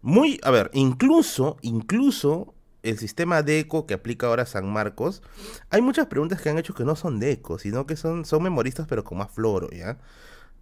Muy, 0.00 0.40
a 0.42 0.50
ver, 0.50 0.70
incluso, 0.72 1.58
incluso 1.62 2.54
el 2.82 2.98
sistema 2.98 3.42
de 3.42 3.60
eco 3.60 3.86
que 3.86 3.94
aplica 3.94 4.26
ahora 4.26 4.46
San 4.46 4.70
Marcos, 4.70 5.22
hay 5.70 5.82
muchas 5.82 6.06
preguntas 6.06 6.40
que 6.40 6.50
han 6.50 6.58
hecho 6.58 6.74
que 6.74 6.84
no 6.84 6.96
son 6.96 7.20
de 7.20 7.32
eco, 7.32 7.58
sino 7.58 7.86
que 7.86 7.96
son, 7.96 8.24
son 8.24 8.42
memoristas 8.42 8.86
pero 8.88 9.04
con 9.04 9.18
más 9.18 9.30
floro, 9.30 9.70
¿ya? 9.70 9.98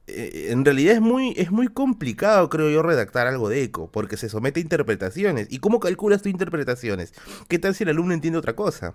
Eh, 0.06 0.48
en 0.50 0.64
realidad 0.64 0.94
es 0.94 1.00
muy, 1.00 1.34
es 1.36 1.50
muy 1.50 1.68
complicado, 1.68 2.48
creo 2.48 2.70
yo, 2.70 2.82
redactar 2.82 3.26
algo 3.26 3.48
de 3.48 3.62
eco, 3.62 3.90
porque 3.90 4.16
se 4.16 4.28
somete 4.28 4.60
a 4.60 4.62
interpretaciones. 4.62 5.48
¿Y 5.50 5.58
cómo 5.58 5.80
calculas 5.80 6.22
tus 6.22 6.32
interpretaciones? 6.32 7.12
¿Qué 7.48 7.58
tal 7.58 7.74
si 7.74 7.84
el 7.84 7.90
alumno 7.90 8.14
entiende 8.14 8.38
otra 8.38 8.56
cosa? 8.56 8.94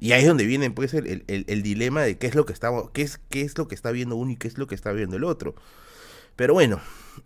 Y 0.00 0.12
ahí 0.12 0.22
es 0.22 0.28
donde 0.28 0.46
viene 0.46 0.70
pues 0.70 0.94
el, 0.94 1.62
dilema 1.62 2.02
de 2.02 2.18
qué 2.18 2.28
es 2.28 2.34
lo 2.34 2.46
que 2.46 2.52
estamos, 2.52 2.90
qué 2.92 3.02
es, 3.02 3.18
qué 3.30 3.42
es 3.42 3.58
lo 3.58 3.66
que 3.66 3.74
está 3.74 3.90
viendo 3.90 4.16
uno 4.16 4.30
y 4.30 4.36
qué 4.36 4.46
es 4.48 4.56
lo 4.56 4.66
que 4.66 4.74
está 4.74 4.92
viendo 4.92 5.16
el 5.16 5.24
otro. 5.24 5.54
Pero 6.36 6.54
bueno, 6.54 6.80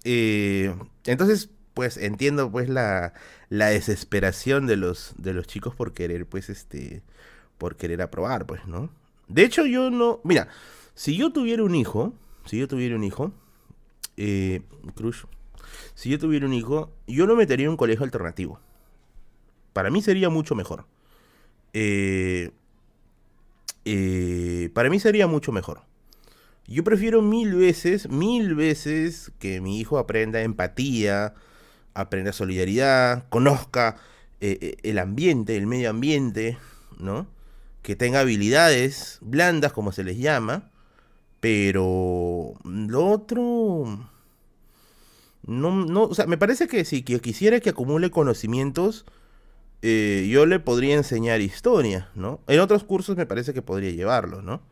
eh, 0.05 0.75
entonces 1.05 1.51
pues 1.75 1.97
entiendo 1.97 2.51
pues 2.51 2.69
la, 2.69 3.15
la 3.49 3.67
desesperación 3.67 4.67
de 4.67 4.77
los, 4.77 5.15
de 5.17 5.35
los 5.35 5.47
chicos 5.47 5.75
por 5.75 5.93
querer, 5.93 6.27
pues, 6.27 6.49
este, 6.51 7.03
por 7.59 7.77
querer 7.77 8.03
aprobar, 8.03 8.47
pues, 8.47 8.67
¿no? 8.67 8.91
De 9.29 9.45
hecho, 9.45 9.67
yo 9.67 9.91
no, 9.91 10.21
mira, 10.25 10.49
si 10.95 11.17
yo 11.17 11.33
tuviera 11.33 11.63
un 11.63 11.75
hijo, 11.75 12.13
si 12.45 12.59
yo 12.59 12.69
tuviera 12.69 12.97
un 12.97 13.05
hijo, 13.05 13.33
eh, 14.17 14.63
Cruz, 14.95 15.27
si 15.95 16.11
yo 16.11 16.19
tuviera 16.19 16.47
un 16.47 16.53
hijo, 16.53 16.93
yo 17.07 17.27
lo 17.27 17.37
metería 17.37 17.67
en 17.67 17.71
un 17.71 17.77
colegio 17.77 18.05
alternativo. 18.05 18.61
Para 19.73 19.91
mí 19.91 20.03
sería 20.03 20.29
mucho 20.29 20.55
mejor. 20.55 20.85
Eh, 21.73 22.51
eh, 23.85 24.71
para 24.75 24.91
mí 24.91 25.01
sería 25.01 25.27
mucho 25.27 25.53
mejor. 25.53 25.83
Yo 26.67 26.85
prefiero 26.85 27.23
mil 27.23 27.55
veces, 27.55 28.09
mil 28.09 28.55
veces 28.55 29.33
que 29.39 29.61
mi 29.61 29.81
hijo 29.81 29.99
aprenda 29.99 30.43
empatía, 30.43 31.35
aprenda 31.95 32.33
solidaridad, 32.33 33.29
conozca 33.29 33.97
eh, 34.41 34.59
eh, 34.61 34.77
el 34.83 34.99
ambiente, 34.99 35.57
el 35.57 35.67
medio 35.67 35.91
ambiente, 35.91 36.59
¿no? 36.99 37.27
Que 37.83 37.97
tenga 37.97 38.21
habilidades 38.21 39.19
blandas, 39.21 39.73
como 39.73 39.93
se 39.93 40.05
les 40.05 40.19
llama, 40.19 40.71
pero 41.41 42.55
lo 42.65 43.07
otro... 43.07 44.09
No, 45.45 45.75
no, 45.85 46.05
o 46.05 46.15
sea, 46.15 46.27
me 46.27 46.39
parece 46.39 46.69
que 46.69 46.85
si 46.85 47.03
quisiera 47.03 47.59
que 47.59 47.71
acumule 47.71 48.13
conocimientos, 48.13 49.05
eh, 49.83 50.29
yo 50.31 50.47
le 50.47 50.61
podría 50.61 50.95
enseñar 50.95 51.41
historia, 51.41 52.11
¿no? 52.15 52.41
En 52.47 52.61
otros 52.61 52.85
cursos 52.85 53.17
me 53.17 53.27
parece 53.27 53.53
que 53.53 53.61
podría 53.63 53.91
llevarlo, 53.91 54.43
¿no? 54.43 54.63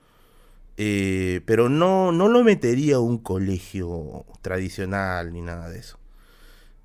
Pero 0.76 1.68
no, 1.68 2.10
no 2.10 2.28
lo 2.28 2.42
metería 2.42 2.96
a 2.96 3.00
un 3.00 3.18
colegio 3.18 4.24
tradicional 4.40 5.30
ni 5.32 5.42
nada 5.42 5.68
de 5.68 5.78
eso. 5.78 5.99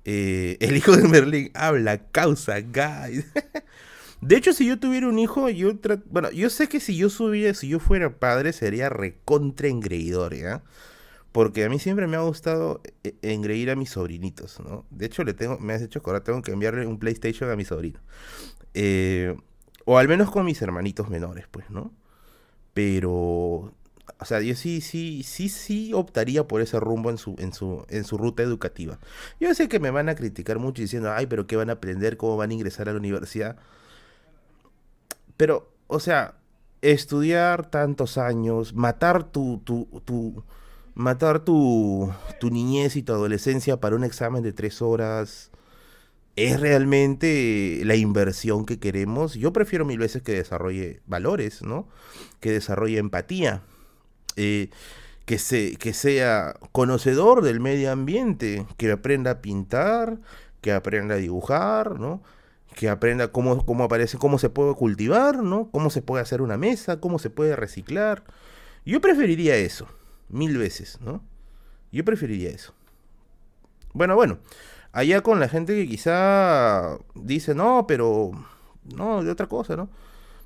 Eh, 0.08 0.56
el 0.60 0.76
hijo 0.76 0.96
de 0.96 1.08
Merlín 1.08 1.50
habla, 1.52 1.98
causa, 1.98 2.60
guys. 2.60 3.26
de 4.20 4.36
hecho, 4.36 4.52
si 4.52 4.64
yo 4.64 4.78
tuviera 4.78 5.08
un 5.08 5.18
hijo, 5.18 5.48
yo 5.50 5.72
bueno, 6.08 6.30
yo 6.30 6.48
sé 6.48 6.68
que 6.68 6.78
si 6.78 6.96
yo 6.96 7.10
subiera, 7.10 7.52
si 7.54 7.66
yo 7.66 7.80
fuera 7.80 8.18
padre, 8.20 8.52
sería 8.52 8.88
recontra 8.88 9.66
engreidor, 9.66 10.36
¿ya? 10.36 10.62
Porque 11.32 11.64
a 11.64 11.68
mí 11.68 11.80
siempre 11.80 12.06
me 12.06 12.16
ha 12.16 12.20
gustado 12.20 12.80
engreír 13.20 13.68
a 13.70 13.74
mis 13.74 13.90
sobrinitos, 13.90 14.60
¿no? 14.60 14.86
De 14.90 15.06
hecho, 15.06 15.24
le 15.24 15.34
tengo, 15.34 15.58
me 15.58 15.72
has 15.74 15.82
hecho 15.82 16.00
ahora 16.06 16.22
tengo 16.22 16.40
que 16.40 16.52
enviarle 16.52 16.86
un 16.86 17.00
PlayStation 17.00 17.50
a 17.50 17.56
mi 17.56 17.64
sobrino. 17.64 17.98
Eh, 18.74 19.36
o 19.84 19.98
al 19.98 20.06
menos 20.06 20.30
con 20.30 20.44
mis 20.44 20.62
hermanitos 20.62 21.08
menores, 21.10 21.46
pues, 21.50 21.68
¿no? 21.68 21.92
Pero 22.74 23.74
o 24.18 24.24
sea, 24.24 24.40
yo 24.40 24.54
sí, 24.54 24.80
sí, 24.80 25.22
sí, 25.24 25.48
sí 25.48 25.92
optaría 25.92 26.46
por 26.46 26.60
ese 26.60 26.80
rumbo 26.80 27.10
en 27.10 27.18
su, 27.18 27.34
en 27.38 27.52
su, 27.52 27.84
en 27.88 28.04
su 28.04 28.16
ruta 28.18 28.42
educativa. 28.42 28.98
Yo 29.40 29.54
sé 29.54 29.68
que 29.68 29.80
me 29.80 29.90
van 29.90 30.08
a 30.08 30.14
criticar 30.14 30.58
mucho 30.58 30.82
diciendo, 30.82 31.12
ay, 31.12 31.26
pero 31.26 31.46
¿qué 31.46 31.56
van 31.56 31.70
a 31.70 31.74
aprender? 31.74 32.16
¿Cómo 32.16 32.36
van 32.36 32.50
a 32.50 32.54
ingresar 32.54 32.88
a 32.88 32.92
la 32.92 32.98
universidad? 32.98 33.56
Pero, 35.36 35.70
o 35.86 36.00
sea, 36.00 36.36
estudiar 36.82 37.70
tantos 37.70 38.16
años, 38.18 38.74
matar 38.74 39.24
tu, 39.24 39.60
tu, 39.64 39.86
tu 40.04 40.44
matar 40.94 41.44
tu, 41.44 42.10
tu 42.40 42.50
niñez 42.50 42.96
y 42.96 43.02
tu 43.02 43.12
adolescencia 43.12 43.80
para 43.80 43.96
un 43.96 44.04
examen 44.04 44.42
de 44.42 44.52
tres 44.52 44.80
horas, 44.82 45.50
¿es 46.36 46.60
realmente 46.60 47.82
la 47.84 47.96
inversión 47.96 48.66
que 48.66 48.78
queremos? 48.78 49.34
Yo 49.34 49.52
prefiero 49.52 49.84
mil 49.84 49.98
veces 49.98 50.22
que 50.22 50.32
desarrolle 50.32 51.02
valores, 51.06 51.62
¿no? 51.62 51.88
Que 52.40 52.52
desarrolle 52.52 52.98
empatía 52.98 53.62
eh, 54.36 54.70
que, 55.24 55.38
se, 55.38 55.76
que 55.76 55.92
sea 55.92 56.54
conocedor 56.72 57.42
del 57.42 57.60
medio 57.60 57.90
ambiente, 57.92 58.66
que 58.76 58.92
aprenda 58.92 59.30
a 59.32 59.42
pintar, 59.42 60.18
que 60.60 60.72
aprenda 60.72 61.16
a 61.16 61.18
dibujar, 61.18 61.98
¿no? 61.98 62.22
que 62.76 62.90
aprenda 62.90 63.32
cómo, 63.32 63.64
cómo 63.64 63.84
aparece, 63.84 64.18
cómo 64.18 64.38
se 64.38 64.50
puede 64.50 64.74
cultivar, 64.74 65.42
¿no? 65.42 65.70
Cómo 65.70 65.88
se 65.88 66.02
puede 66.02 66.22
hacer 66.22 66.42
una 66.42 66.58
mesa, 66.58 67.00
cómo 67.00 67.18
se 67.18 67.30
puede 67.30 67.56
reciclar. 67.56 68.22
Yo 68.84 69.00
preferiría 69.00 69.56
eso, 69.56 69.88
mil 70.28 70.58
veces, 70.58 71.00
¿no? 71.00 71.24
Yo 71.90 72.04
preferiría 72.04 72.50
eso. 72.50 72.74
Bueno, 73.94 74.14
bueno, 74.14 74.38
allá 74.92 75.22
con 75.22 75.40
la 75.40 75.48
gente 75.48 75.74
que 75.74 75.88
quizá 75.88 76.98
dice, 77.14 77.54
no, 77.54 77.86
pero, 77.88 78.32
no, 78.84 79.24
de 79.24 79.30
otra 79.30 79.46
cosa, 79.46 79.74
¿no? 79.74 79.88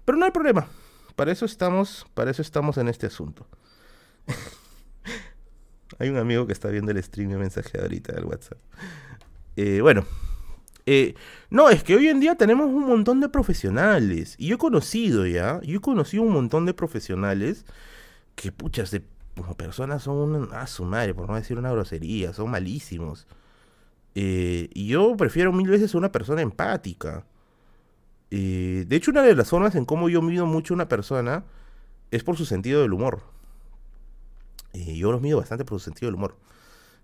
Pero 0.04 0.16
no 0.16 0.24
hay 0.24 0.30
problema. 0.30 0.68
Para 1.16 1.32
eso 1.32 1.44
estamos, 1.44 2.06
para 2.14 2.30
eso 2.30 2.42
estamos 2.42 2.78
en 2.78 2.88
este 2.88 3.06
asunto. 3.06 3.44
Hay 5.98 6.08
un 6.08 6.16
amigo 6.16 6.46
que 6.46 6.52
está 6.52 6.68
viendo 6.68 6.90
el 6.92 7.02
stream 7.02 7.30
de 7.30 7.36
mensaje 7.36 7.78
ahorita 7.78 8.14
del 8.14 8.24
WhatsApp. 8.24 8.58
Eh, 9.56 9.80
bueno. 9.82 10.06
Eh, 10.86 11.14
no, 11.50 11.68
es 11.68 11.84
que 11.84 11.94
hoy 11.94 12.08
en 12.08 12.20
día 12.20 12.36
tenemos 12.36 12.66
un 12.66 12.86
montón 12.86 13.20
de 13.20 13.28
profesionales. 13.28 14.34
Y 14.38 14.48
yo 14.48 14.54
he 14.54 14.58
conocido 14.58 15.26
ya, 15.26 15.60
yo 15.62 15.76
he 15.76 15.80
conocido 15.80 16.22
un 16.22 16.32
montón 16.32 16.64
de 16.64 16.72
profesionales 16.72 17.66
que, 18.34 18.50
puchas, 18.50 18.90
de 18.90 19.04
como 19.36 19.54
personas 19.56 20.02
son 20.02 20.52
a 20.54 20.66
su 20.66 20.84
madre, 20.84 21.14
por 21.14 21.28
no 21.28 21.36
decir 21.36 21.58
una 21.58 21.70
grosería, 21.70 22.32
son 22.32 22.50
malísimos. 22.50 23.26
Eh, 24.14 24.70
y 24.74 24.88
yo 24.88 25.16
prefiero 25.16 25.52
mil 25.52 25.68
veces 25.68 25.94
una 25.94 26.10
persona 26.10 26.40
empática. 26.40 27.26
de 28.30 28.86
hecho, 28.90 29.10
una 29.10 29.22
de 29.22 29.34
las 29.34 29.50
formas 29.50 29.74
en 29.74 29.84
cómo 29.84 30.08
yo 30.08 30.22
mido 30.22 30.46
mucho 30.46 30.74
a 30.74 30.76
una 30.76 30.88
persona 30.88 31.44
es 32.10 32.24
por 32.24 32.36
su 32.36 32.46
sentido 32.46 32.82
del 32.82 32.94
humor. 32.94 33.22
Eh, 34.72 34.96
yo 34.96 35.12
los 35.12 35.20
mido 35.20 35.38
bastante 35.38 35.64
por 35.64 35.78
su 35.78 35.84
sentido 35.84 36.08
del 36.08 36.16
humor. 36.16 36.36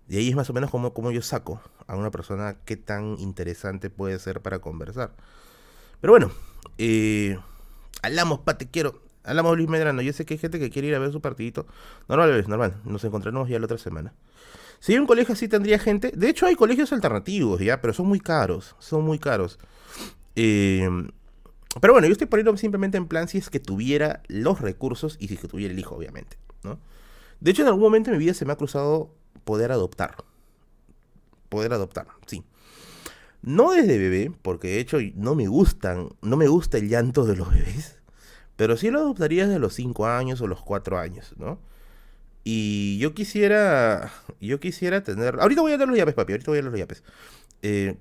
Y 0.09 0.17
ahí 0.17 0.29
es 0.29 0.35
más 0.35 0.49
o 0.49 0.53
menos 0.53 0.71
como, 0.71 0.93
como 0.93 1.11
yo 1.11 1.21
saco 1.21 1.61
a 1.85 1.95
una 1.95 2.11
persona 2.11 2.55
qué 2.65 2.77
tan 2.77 3.19
interesante 3.19 3.89
puede 3.89 4.17
ser 4.19 4.41
para 4.41 4.59
conversar. 4.59 5.13
Pero 5.99 6.13
bueno, 6.13 6.31
eh, 6.77 7.37
hablamos, 8.01 8.39
pa, 8.39 8.57
te 8.57 8.69
quiero. 8.69 9.01
Hablamos 9.23 9.57
Luis 9.57 9.67
Medrano. 9.67 10.01
Yo 10.01 10.13
sé 10.13 10.25
que 10.25 10.35
hay 10.35 10.37
gente 10.37 10.59
que 10.59 10.69
quiere 10.69 10.87
ir 10.87 10.95
a 10.95 10.99
ver 10.99 11.11
su 11.11 11.19
partidito. 11.19 11.67
Normal, 12.07 12.45
normal. 12.47 12.81
Nos 12.85 13.03
encontraremos 13.03 13.49
ya 13.49 13.59
la 13.59 13.65
otra 13.65 13.77
semana. 13.77 14.13
Si 14.79 14.93
hay 14.93 14.99
un 14.99 15.07
colegio 15.07 15.33
así 15.33 15.49
tendría 15.49 15.79
gente. 15.79 16.13
De 16.15 16.29
hecho, 16.29 16.45
hay 16.45 16.55
colegios 16.55 16.93
alternativos, 16.93 17.59
ya, 17.59 17.81
pero 17.81 17.93
son 17.93 18.07
muy 18.07 18.21
caros. 18.21 18.75
Son 18.79 19.03
muy 19.03 19.19
caros. 19.19 19.59
Eh, 20.35 20.87
pero 21.81 21.93
bueno, 21.93 22.07
yo 22.07 22.13
estoy 22.13 22.27
poniendo 22.27 22.55
simplemente 22.55 22.97
en 22.97 23.07
plan 23.07 23.27
si 23.27 23.37
es 23.37 23.49
que 23.49 23.59
tuviera 23.59 24.21
los 24.27 24.61
recursos 24.61 25.17
y 25.19 25.27
si 25.27 25.35
es 25.35 25.39
que 25.41 25.47
tuviera 25.47 25.73
el 25.73 25.79
hijo, 25.79 25.95
obviamente. 25.95 26.37
¿no? 26.63 26.79
De 27.39 27.51
hecho, 27.51 27.61
en 27.61 27.67
algún 27.67 27.83
momento 27.83 28.11
de 28.11 28.17
mi 28.17 28.23
vida 28.23 28.33
se 28.33 28.45
me 28.45 28.53
ha 28.53 28.57
cruzado 28.57 29.13
poder 29.43 29.71
adoptar. 29.71 30.15
Poder 31.49 31.73
adoptar, 31.73 32.07
sí. 32.25 32.43
No 33.41 33.71
desde 33.71 33.97
bebé, 33.97 34.31
porque 34.41 34.67
de 34.69 34.79
hecho 34.79 34.97
no 35.15 35.35
me 35.35 35.47
gustan, 35.47 36.09
no 36.21 36.37
me 36.37 36.47
gusta 36.47 36.77
el 36.77 36.89
llanto 36.89 37.25
de 37.25 37.35
los 37.35 37.51
bebés, 37.51 37.99
pero 38.55 38.75
sí 38.75 38.89
lo 38.89 38.99
adoptaría 38.99 39.45
desde 39.47 39.59
los 39.59 39.73
5 39.73 40.07
años 40.07 40.41
o 40.41 40.47
los 40.47 40.61
4 40.61 40.97
años, 40.97 41.33
¿no? 41.37 41.59
Y 42.43 42.97
yo 42.99 43.13
quisiera, 43.13 44.11
yo 44.41 44.59
quisiera 44.59 45.03
tener, 45.03 45.39
ahorita 45.39 45.61
voy 45.61 45.73
a 45.73 45.77
dar 45.77 45.87
los 45.87 45.97
llaves, 45.97 46.15
papi, 46.15 46.33
ahorita 46.33 46.51
voy 46.51 46.59
a 46.59 46.61
dar 46.61 46.71
los 46.71 46.79
llaves. 46.79 47.03
Eh, 47.61 47.97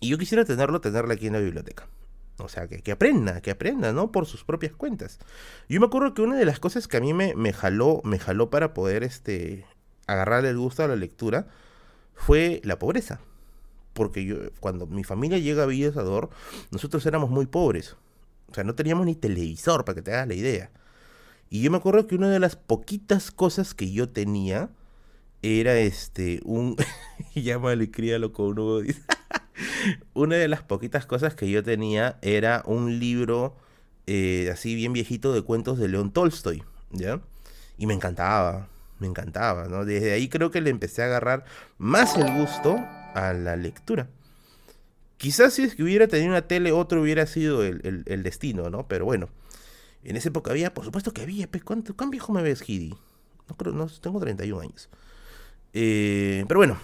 y 0.00 0.08
yo 0.08 0.18
quisiera 0.18 0.44
tenerlo, 0.44 0.80
tenerlo 0.80 1.12
aquí 1.12 1.28
en 1.28 1.34
la 1.34 1.38
biblioteca. 1.38 1.88
O 2.42 2.48
sea, 2.48 2.66
que, 2.66 2.92
aprenda, 2.92 3.40
que 3.40 3.50
aprenda, 3.50 3.92
¿no? 3.92 4.12
Por 4.12 4.26
sus 4.26 4.44
propias 4.44 4.72
cuentas. 4.72 5.18
Yo 5.68 5.80
me 5.80 5.86
acuerdo 5.86 6.14
que 6.14 6.22
una 6.22 6.36
de 6.36 6.44
las 6.44 6.58
cosas 6.58 6.88
que 6.88 6.96
a 6.96 7.00
mí 7.00 7.14
me, 7.14 7.34
me 7.34 7.52
jaló, 7.52 8.00
me 8.04 8.18
jaló 8.18 8.50
para 8.50 8.74
poder 8.74 9.04
este, 9.04 9.64
agarrar 10.06 10.44
el 10.44 10.58
gusto 10.58 10.82
a 10.82 10.88
la 10.88 10.96
lectura 10.96 11.46
fue 12.14 12.60
la 12.64 12.78
pobreza. 12.78 13.20
Porque 13.92 14.24
yo, 14.24 14.36
cuando 14.60 14.86
mi 14.86 15.04
familia 15.04 15.38
llega 15.38 15.62
a 15.62 15.66
Villa 15.66 15.92
Sador, 15.92 16.30
nosotros 16.70 17.04
éramos 17.06 17.30
muy 17.30 17.46
pobres. 17.46 17.96
O 18.50 18.54
sea, 18.54 18.64
no 18.64 18.74
teníamos 18.74 19.06
ni 19.06 19.14
televisor, 19.14 19.84
para 19.84 19.96
que 19.96 20.02
te 20.02 20.12
hagas 20.12 20.28
la 20.28 20.34
idea. 20.34 20.70
Y 21.50 21.62
yo 21.62 21.70
me 21.70 21.76
acuerdo 21.76 22.06
que 22.06 22.14
una 22.14 22.30
de 22.30 22.40
las 22.40 22.56
poquitas 22.56 23.30
cosas 23.30 23.74
que 23.74 23.92
yo 23.92 24.08
tenía 24.08 24.70
era 25.42 25.78
este, 25.78 26.40
un... 26.44 26.76
Llámale, 27.34 27.90
críalo 27.90 28.32
con 28.32 28.58
un 28.58 28.86
una 30.14 30.36
de 30.36 30.48
las 30.48 30.62
poquitas 30.62 31.06
cosas 31.06 31.34
que 31.34 31.50
yo 31.50 31.62
tenía 31.62 32.18
era 32.22 32.62
un 32.66 32.98
libro 32.98 33.56
eh, 34.06 34.50
así 34.52 34.74
bien 34.74 34.92
viejito 34.92 35.32
de 35.32 35.42
cuentos 35.42 35.78
de 35.78 35.88
León 35.88 36.12
Tolstoy, 36.12 36.62
¿ya? 36.90 37.20
Y 37.78 37.86
me 37.86 37.94
encantaba, 37.94 38.68
me 38.98 39.06
encantaba, 39.06 39.68
¿no? 39.68 39.84
Desde 39.84 40.12
ahí 40.12 40.28
creo 40.28 40.50
que 40.50 40.60
le 40.60 40.70
empecé 40.70 41.02
a 41.02 41.06
agarrar 41.06 41.44
más 41.78 42.16
el 42.16 42.32
gusto 42.38 42.76
a 43.14 43.32
la 43.32 43.56
lectura. 43.56 44.08
Quizás 45.16 45.54
si 45.54 45.62
es 45.62 45.76
que 45.76 45.84
hubiera 45.84 46.08
tenido 46.08 46.30
una 46.30 46.48
tele, 46.48 46.72
otro 46.72 47.00
hubiera 47.00 47.26
sido 47.26 47.62
el, 47.62 48.22
destino, 48.24 48.70
¿no? 48.70 48.88
Pero 48.88 49.04
bueno, 49.04 49.28
en 50.02 50.16
esa 50.16 50.30
época 50.30 50.50
había, 50.50 50.74
por 50.74 50.84
supuesto 50.84 51.12
que 51.12 51.22
había, 51.22 51.48
¿cuánto, 51.64 51.96
¿cuán 51.96 52.10
viejo 52.10 52.32
me 52.32 52.42
ves, 52.42 52.60
Gidi? 52.60 52.96
No 53.48 53.56
creo, 53.56 53.72
no, 53.72 53.86
tengo 53.86 54.18
31 54.18 54.60
años. 54.60 54.88
Eh, 55.72 56.44
pero 56.48 56.60
bueno, 56.60 56.76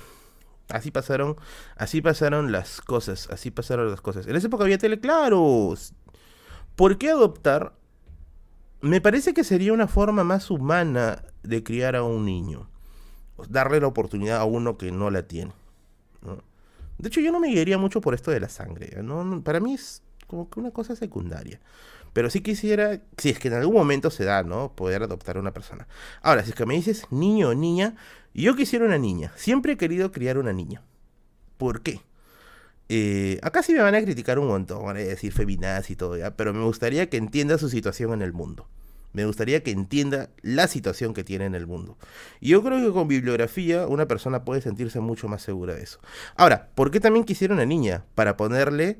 Así 0.68 0.90
pasaron, 0.90 1.36
así 1.76 2.02
pasaron 2.02 2.52
las 2.52 2.82
cosas, 2.82 3.28
así 3.30 3.50
pasaron 3.50 3.90
las 3.90 4.02
cosas. 4.02 4.26
En 4.26 4.36
esa 4.36 4.48
época 4.48 4.64
había 4.64 4.76
tele, 4.76 5.00
claro. 5.00 5.74
¿Por 6.76 6.98
qué 6.98 7.10
adoptar? 7.10 7.74
Me 8.82 9.00
parece 9.00 9.32
que 9.32 9.44
sería 9.44 9.72
una 9.72 9.88
forma 9.88 10.24
más 10.24 10.50
humana 10.50 11.24
de 11.42 11.62
criar 11.62 11.96
a 11.96 12.02
un 12.02 12.26
niño. 12.26 12.68
Darle 13.48 13.80
la 13.80 13.86
oportunidad 13.86 14.40
a 14.40 14.44
uno 14.44 14.76
que 14.76 14.92
no 14.92 15.10
la 15.10 15.22
tiene. 15.22 15.52
De 16.98 17.08
hecho, 17.08 17.20
yo 17.20 17.32
no 17.32 17.40
me 17.40 17.48
guiaría 17.48 17.78
mucho 17.78 18.00
por 18.02 18.12
esto 18.12 18.30
de 18.30 18.40
la 18.40 18.48
sangre. 18.50 19.02
¿no? 19.02 19.42
Para 19.42 19.60
mí 19.60 19.72
es 19.72 20.02
como 20.26 20.50
que 20.50 20.60
una 20.60 20.70
cosa 20.70 20.94
secundaria. 20.96 21.60
Pero 22.12 22.30
sí 22.30 22.40
quisiera, 22.40 23.00
si 23.16 23.30
es 23.30 23.38
que 23.38 23.48
en 23.48 23.54
algún 23.54 23.74
momento 23.74 24.10
se 24.10 24.24
da, 24.24 24.42
¿no? 24.42 24.72
Poder 24.74 25.02
adoptar 25.02 25.36
a 25.36 25.40
una 25.40 25.52
persona. 25.52 25.86
Ahora, 26.22 26.42
si 26.44 26.50
es 26.50 26.56
que 26.56 26.66
me 26.66 26.74
dices 26.74 27.04
niño 27.10 27.50
o 27.50 27.54
niña, 27.54 27.96
yo 28.34 28.54
quisiera 28.56 28.84
una 28.84 28.98
niña. 28.98 29.32
Siempre 29.36 29.72
he 29.72 29.76
querido 29.76 30.12
criar 30.12 30.38
una 30.38 30.52
niña. 30.52 30.82
¿Por 31.56 31.82
qué? 31.82 32.00
Eh, 32.88 33.38
acá 33.42 33.62
sí 33.62 33.74
me 33.74 33.80
van 33.80 33.94
a 33.94 34.02
criticar 34.02 34.38
un 34.38 34.46
montón, 34.46 34.84
van 34.84 34.96
a 34.96 35.00
decir 35.00 35.32
feminaz 35.32 35.90
y 35.90 35.96
todo 35.96 36.16
ya, 36.16 36.36
pero 36.36 36.54
me 36.54 36.64
gustaría 36.64 37.10
que 37.10 37.18
entienda 37.18 37.58
su 37.58 37.68
situación 37.68 38.14
en 38.14 38.22
el 38.22 38.32
mundo. 38.32 38.66
Me 39.12 39.24
gustaría 39.24 39.62
que 39.62 39.70
entienda 39.70 40.30
la 40.42 40.68
situación 40.68 41.14
que 41.14 41.24
tiene 41.24 41.46
en 41.46 41.54
el 41.54 41.66
mundo. 41.66 41.96
Y 42.40 42.50
yo 42.50 42.62
creo 42.62 42.80
que 42.84 42.92
con 42.92 43.08
bibliografía 43.08 43.86
una 43.86 44.06
persona 44.06 44.44
puede 44.44 44.60
sentirse 44.60 45.00
mucho 45.00 45.28
más 45.28 45.42
segura 45.42 45.74
de 45.74 45.82
eso. 45.82 45.98
Ahora, 46.36 46.68
¿por 46.74 46.90
qué 46.90 47.00
también 47.00 47.24
quisiera 47.24 47.54
una 47.54 47.64
niña? 47.64 48.04
Para 48.14 48.36
ponerle, 48.36 48.98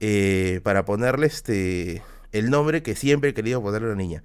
eh, 0.00 0.60
para 0.64 0.84
ponerle 0.84 1.26
este, 1.28 2.02
el 2.34 2.50
nombre 2.50 2.82
que 2.82 2.96
siempre 2.96 3.30
he 3.30 3.34
querido 3.34 3.62
ponerle 3.62 3.88
a 3.88 3.92
una 3.92 4.02
niña. 4.02 4.22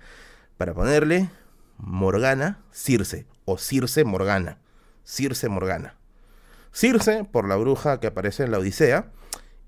Para 0.58 0.74
ponerle 0.74 1.30
Morgana 1.78 2.60
Circe 2.72 3.28
o 3.46 3.58
Circe 3.58 4.04
Morgana. 4.04 4.58
Circe 5.06 5.48
Morgana. 5.48 5.96
Circe, 6.74 7.24
por 7.24 7.48
la 7.48 7.56
bruja 7.56 8.00
que 8.00 8.08
aparece 8.08 8.44
en 8.44 8.52
la 8.52 8.58
Odisea. 8.58 9.12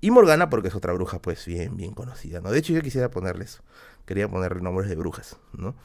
Y 0.00 0.10
Morgana, 0.10 0.50
porque 0.50 0.68
es 0.68 0.74
otra 0.74 0.92
bruja, 0.92 1.22
pues 1.22 1.46
bien, 1.46 1.76
bien 1.76 1.94
conocida, 1.94 2.40
¿no? 2.40 2.50
De 2.50 2.58
hecho, 2.58 2.72
yo 2.72 2.82
quisiera 2.82 3.10
ponerle 3.10 3.44
eso. 3.44 3.62
Quería 4.06 4.28
ponerle 4.28 4.60
nombres 4.60 4.88
de 4.88 4.96
brujas, 4.96 5.36
¿no? 5.52 5.76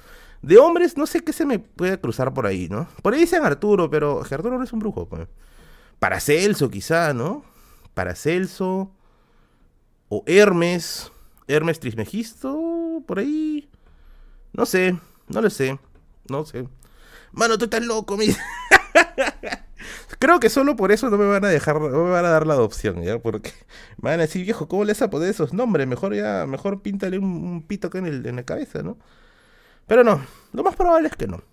De 0.42 0.58
hombres, 0.58 0.98
no 0.98 1.06
sé 1.06 1.24
qué 1.24 1.34
se 1.34 1.46
me 1.46 1.60
puede 1.60 2.00
cruzar 2.00 2.34
por 2.34 2.48
ahí, 2.48 2.68
¿no? 2.70 2.88
Por 3.04 3.14
ahí 3.14 3.20
dicen 3.20 3.46
Arturo, 3.46 3.90
pero 3.92 4.22
Arturo 4.22 4.58
no 4.58 4.64
es 4.64 4.74
un 4.74 4.80
brujo, 4.80 5.08
pues. 5.08 5.28
Paracelso, 6.00 6.72
quizá, 6.72 7.14
¿no? 7.14 7.44
Paracelso. 7.94 8.92
O 10.10 10.24
Hermes. 10.26 11.12
Hermes 11.48 11.80
Trismegisto, 11.80 13.04
por 13.08 13.20
ahí. 13.20 13.70
No 14.54 14.66
sé, 14.66 14.98
no 15.28 15.42
lo 15.42 15.50
sé. 15.50 15.80
No 16.30 16.46
sé. 16.46 16.68
Mano, 17.32 17.58
tú 17.58 17.66
estás 17.66 17.86
loco, 17.86 18.18
mi. 18.18 18.28
Creo 20.20 20.40
que 20.40 20.50
solo 20.50 20.76
por 20.76 20.92
eso 20.92 21.10
no 21.10 21.18
me 21.18 21.28
van 21.28 21.46
a 21.46 21.50
dejar, 21.50 21.80
no 21.80 22.04
me 22.04 22.10
van 22.10 22.26
a 22.26 22.30
dar 22.30 22.48
la 22.48 22.56
adopción, 22.56 23.04
¿ya? 23.04 23.20
Porque 23.20 23.54
me 24.02 24.10
van 24.10 24.20
a 24.20 24.24
decir, 24.24 24.44
viejo, 24.44 24.68
¿cómo 24.68 24.84
le 24.84 24.94
vas 24.94 25.02
a 25.02 25.10
poner 25.10 25.30
esos 25.30 25.54
nombres? 25.54 25.88
Mejor 25.88 26.16
ya, 26.16 26.46
mejor 26.48 26.82
píntale 26.82 27.20
un, 27.20 27.64
pito 27.68 27.88
acá 27.88 28.00
en, 28.00 28.08
el, 28.08 28.26
en 28.26 28.38
la 28.38 28.44
cabeza, 28.44 28.82
¿no? 28.82 28.98
Pero 29.86 30.04
no, 30.04 30.22
lo 30.54 30.64
más 30.64 30.76
probable 30.76 31.08
es 31.10 31.16
que 31.16 31.28
no. 31.28 31.44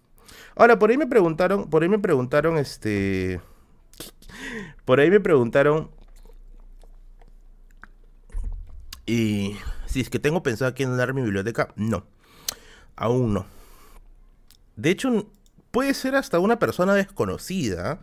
Ahora, 0.57 0.79
por 0.79 0.91
ahí 0.91 0.97
me 0.97 1.07
preguntaron, 1.07 1.69
por 1.69 1.83
ahí 1.83 1.89
me 1.89 1.99
preguntaron, 1.99 2.59
este... 2.59 3.41
Por 4.85 5.01
ahí 5.01 5.11
me 5.11 5.21
preguntaron... 5.21 5.91
Y 9.07 9.57
si 9.95 10.01
es 10.01 10.11
que 10.11 10.19
tengo 10.19 10.43
pensado 10.43 10.69
aquí 10.69 10.83
en 10.83 10.97
dar 10.97 11.15
mi 11.15 11.23
biblioteca, 11.23 11.73
no. 11.77 12.05
Aún 12.97 13.33
no. 13.33 13.47
De 14.75 14.91
hecho, 14.91 15.31
puede 15.71 15.95
ser 15.95 16.17
hasta 16.17 16.41
una 16.41 16.59
persona 16.59 16.95
desconocida 16.95 18.01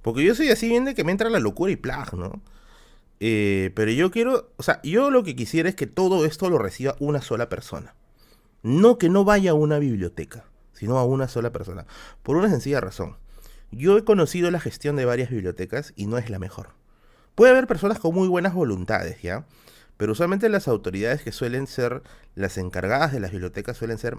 porque 0.00 0.24
yo 0.24 0.34
soy 0.34 0.48
así 0.48 0.70
bien 0.70 0.86
de 0.86 0.94
que 0.94 1.04
me 1.04 1.12
entra 1.12 1.28
la 1.28 1.40
locura 1.40 1.70
y 1.70 1.76
plag, 1.76 2.14
¿no? 2.14 2.40
Eh, 3.20 3.72
pero 3.74 3.90
yo 3.90 4.10
quiero, 4.10 4.52
o 4.56 4.62
sea, 4.62 4.80
yo 4.82 5.10
lo 5.10 5.22
que 5.22 5.36
quisiera 5.36 5.68
es 5.68 5.74
que 5.74 5.86
todo 5.86 6.24
esto 6.24 6.48
lo 6.48 6.56
reciba 6.56 6.96
una 6.98 7.20
sola 7.20 7.50
persona. 7.50 7.94
No 8.62 8.96
que 8.96 9.10
no 9.10 9.26
vaya 9.26 9.50
a 9.50 9.54
una 9.54 9.78
biblioteca, 9.78 10.46
sino 10.72 10.96
a 10.96 11.04
una 11.04 11.28
sola 11.28 11.52
persona. 11.52 11.84
Por 12.22 12.36
una 12.36 12.48
sencilla 12.48 12.80
razón. 12.80 13.18
Yo 13.70 13.98
he 13.98 14.04
conocido 14.04 14.50
la 14.50 14.60
gestión 14.60 14.96
de 14.96 15.04
varias 15.04 15.28
bibliotecas 15.28 15.92
y 15.94 16.06
no 16.06 16.16
es 16.16 16.30
la 16.30 16.38
mejor. 16.38 16.70
Puede 17.34 17.52
haber 17.52 17.66
personas 17.66 17.98
con 17.98 18.14
muy 18.14 18.28
buenas 18.28 18.54
voluntades, 18.54 19.20
¿ya? 19.20 19.44
Pero 19.96 20.12
usualmente 20.12 20.48
las 20.48 20.68
autoridades 20.68 21.22
que 21.22 21.32
suelen 21.32 21.66
ser 21.66 22.02
las 22.34 22.58
encargadas 22.58 23.12
de 23.12 23.20
las 23.20 23.30
bibliotecas 23.30 23.76
suelen 23.76 23.98
ser 23.98 24.18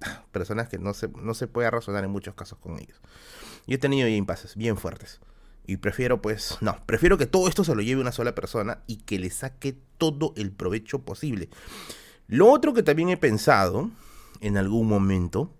personas 0.32 0.68
que 0.68 0.78
no 0.78 0.94
se, 0.94 1.08
no 1.08 1.34
se 1.34 1.46
puede 1.46 1.70
razonar 1.70 2.04
en 2.04 2.10
muchos 2.10 2.34
casos 2.34 2.58
con 2.58 2.78
ellos. 2.78 3.00
Y 3.66 3.74
he 3.74 3.78
tenido 3.78 4.08
impases 4.08 4.56
bien 4.56 4.76
fuertes. 4.76 5.20
Y 5.66 5.78
prefiero, 5.78 6.20
pues, 6.20 6.58
no, 6.60 6.76
prefiero 6.84 7.16
que 7.16 7.26
todo 7.26 7.48
esto 7.48 7.64
se 7.64 7.74
lo 7.74 7.80
lleve 7.80 8.00
una 8.00 8.12
sola 8.12 8.34
persona 8.34 8.80
y 8.86 8.96
que 8.96 9.18
le 9.18 9.30
saque 9.30 9.76
todo 9.96 10.34
el 10.36 10.52
provecho 10.52 11.00
posible. 11.00 11.48
Lo 12.26 12.50
otro 12.50 12.74
que 12.74 12.82
también 12.82 13.08
he 13.08 13.16
pensado 13.16 13.90
en 14.40 14.58
algún 14.58 14.88
momento 14.88 15.50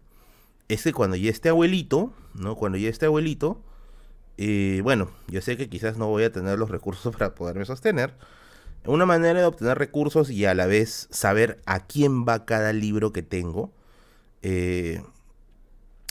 es 0.68 0.82
que 0.82 0.92
cuando 0.92 1.16
ya 1.16 1.30
esté 1.30 1.48
abuelito, 1.48 2.12
¿no? 2.34 2.56
Cuando 2.56 2.76
ya 2.76 2.90
esté 2.90 3.06
abuelito, 3.06 3.62
eh, 4.36 4.80
bueno, 4.82 5.10
yo 5.28 5.40
sé 5.40 5.56
que 5.56 5.68
quizás 5.68 5.96
no 5.96 6.08
voy 6.08 6.24
a 6.24 6.32
tener 6.32 6.58
los 6.58 6.70
recursos 6.70 7.14
para 7.16 7.34
poderme 7.34 7.64
sostener. 7.64 8.14
Una 8.86 9.06
manera 9.06 9.40
de 9.40 9.46
obtener 9.46 9.78
recursos 9.78 10.30
y 10.30 10.44
a 10.44 10.54
la 10.54 10.66
vez 10.66 11.08
saber 11.10 11.60
a 11.64 11.86
quién 11.86 12.26
va 12.26 12.44
cada 12.44 12.72
libro 12.72 13.12
que 13.12 13.22
tengo 13.22 13.72
eh, 14.42 15.02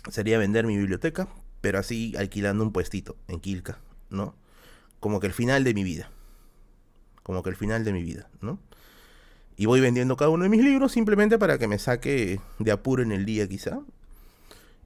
sería 0.10 0.40
vender 0.40 0.66
mi 0.66 0.76
biblioteca, 0.76 1.28
pero 1.62 1.78
así 1.78 2.16
alquilando 2.18 2.64
un 2.64 2.72
puestito 2.72 3.16
en 3.28 3.40
Quilca, 3.40 3.80
¿no? 4.10 4.36
Como 5.00 5.20
que 5.20 5.28
el 5.28 5.34
final 5.34 5.64
de 5.64 5.74
mi 5.74 5.84
vida. 5.84 6.10
Como 7.22 7.44
que 7.44 7.52
el 7.52 7.56
final 7.56 7.86
de 7.86 7.94
mi 7.94 8.04
vida, 8.04 8.28
¿no? 8.42 8.58
Y 9.56 9.68
voy 9.68 9.80
vendiendo 9.80 10.18
cada 10.18 10.32
uno 10.32 10.44
de 10.44 10.50
mis 10.50 10.64
libros 10.64 10.92
simplemente 10.92 11.38
para 11.38 11.60
que 11.60 11.68
me 11.68 11.78
saque 11.78 12.40
de 12.58 12.72
apuro 12.72 13.04
en 13.04 13.12
el 13.12 13.26
día 13.26 13.48
quizá. 13.48 13.82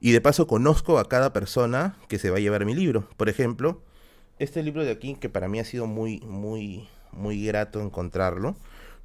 Y 0.00 0.12
de 0.12 0.20
paso 0.20 0.46
conozco 0.46 0.98
a 0.98 1.08
cada 1.08 1.32
persona 1.32 1.96
que 2.08 2.18
se 2.18 2.30
va 2.30 2.36
a 2.36 2.40
llevar 2.40 2.64
mi 2.66 2.74
libro. 2.74 3.08
Por 3.16 3.28
ejemplo, 3.28 3.82
este 4.38 4.62
libro 4.62 4.84
de 4.84 4.92
aquí, 4.92 5.14
que 5.14 5.28
para 5.28 5.48
mí 5.48 5.58
ha 5.58 5.64
sido 5.64 5.86
muy, 5.86 6.20
muy, 6.20 6.86
muy 7.12 7.44
grato 7.44 7.80
encontrarlo. 7.80 8.56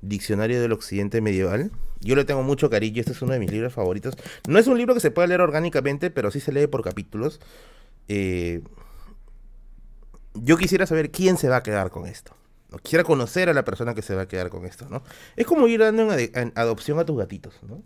Diccionario 0.01 0.61
del 0.61 0.73
Occidente 0.73 1.21
Medieval. 1.21 1.71
Yo 2.01 2.15
le 2.15 2.25
tengo 2.25 2.43
mucho 2.43 2.69
cariño, 2.69 2.99
este 2.99 3.13
es 3.13 3.21
uno 3.21 3.33
de 3.33 3.39
mis 3.39 3.51
libros 3.51 3.73
favoritos. 3.73 4.15
No 4.47 4.59
es 4.59 4.67
un 4.67 4.77
libro 4.77 4.93
que 4.93 4.99
se 4.99 5.11
pueda 5.11 5.27
leer 5.27 5.41
orgánicamente, 5.41 6.09
pero 6.09 6.29
sí 6.31 6.39
se 6.39 6.51
lee 6.51 6.67
por 6.67 6.83
capítulos. 6.83 7.39
Eh, 8.09 8.61
yo 10.33 10.57
quisiera 10.57 10.85
saber 10.85 11.11
quién 11.11 11.37
se 11.37 11.47
va 11.47 11.57
a 11.57 11.63
quedar 11.63 11.89
con 11.89 12.07
esto. 12.07 12.35
Quisiera 12.81 13.03
conocer 13.03 13.49
a 13.49 13.53
la 13.53 13.63
persona 13.63 13.93
que 13.93 14.01
se 14.01 14.15
va 14.15 14.23
a 14.23 14.27
quedar 14.27 14.49
con 14.49 14.65
esto, 14.65 14.89
¿no? 14.89 15.03
Es 15.35 15.45
como 15.45 15.67
ir 15.67 15.79
dando 15.79 16.11
en, 16.11 16.51
adopción 16.55 16.99
a 16.99 17.05
tus 17.05 17.17
gatitos, 17.17 17.53
¿no? 17.61 17.83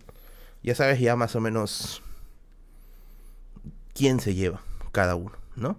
Ya 0.64 0.76
sabes 0.76 1.00
ya 1.00 1.16
más 1.16 1.36
o 1.36 1.42
menos 1.42 2.02
quién 3.94 4.20
se 4.22 4.34
lleva 4.34 4.62
cada 4.94 5.16
uno, 5.16 5.34
¿no? 5.56 5.78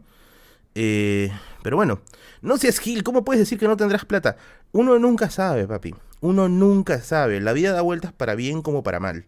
Eh, 0.74 1.30
pero 1.62 1.76
bueno, 1.76 2.00
no 2.40 2.56
seas 2.56 2.78
Gil, 2.78 3.02
¿cómo 3.02 3.24
puedes 3.24 3.40
decir 3.40 3.58
que 3.58 3.66
no 3.66 3.76
tendrás 3.76 4.04
plata? 4.04 4.36
Uno 4.72 4.98
nunca 4.98 5.30
sabe, 5.30 5.66
papi. 5.66 5.94
Uno 6.20 6.48
nunca 6.48 7.00
sabe. 7.00 7.40
La 7.40 7.52
vida 7.52 7.72
da 7.72 7.80
vueltas 7.80 8.12
para 8.12 8.34
bien 8.34 8.62
como 8.62 8.82
para 8.82 9.00
mal. 9.00 9.26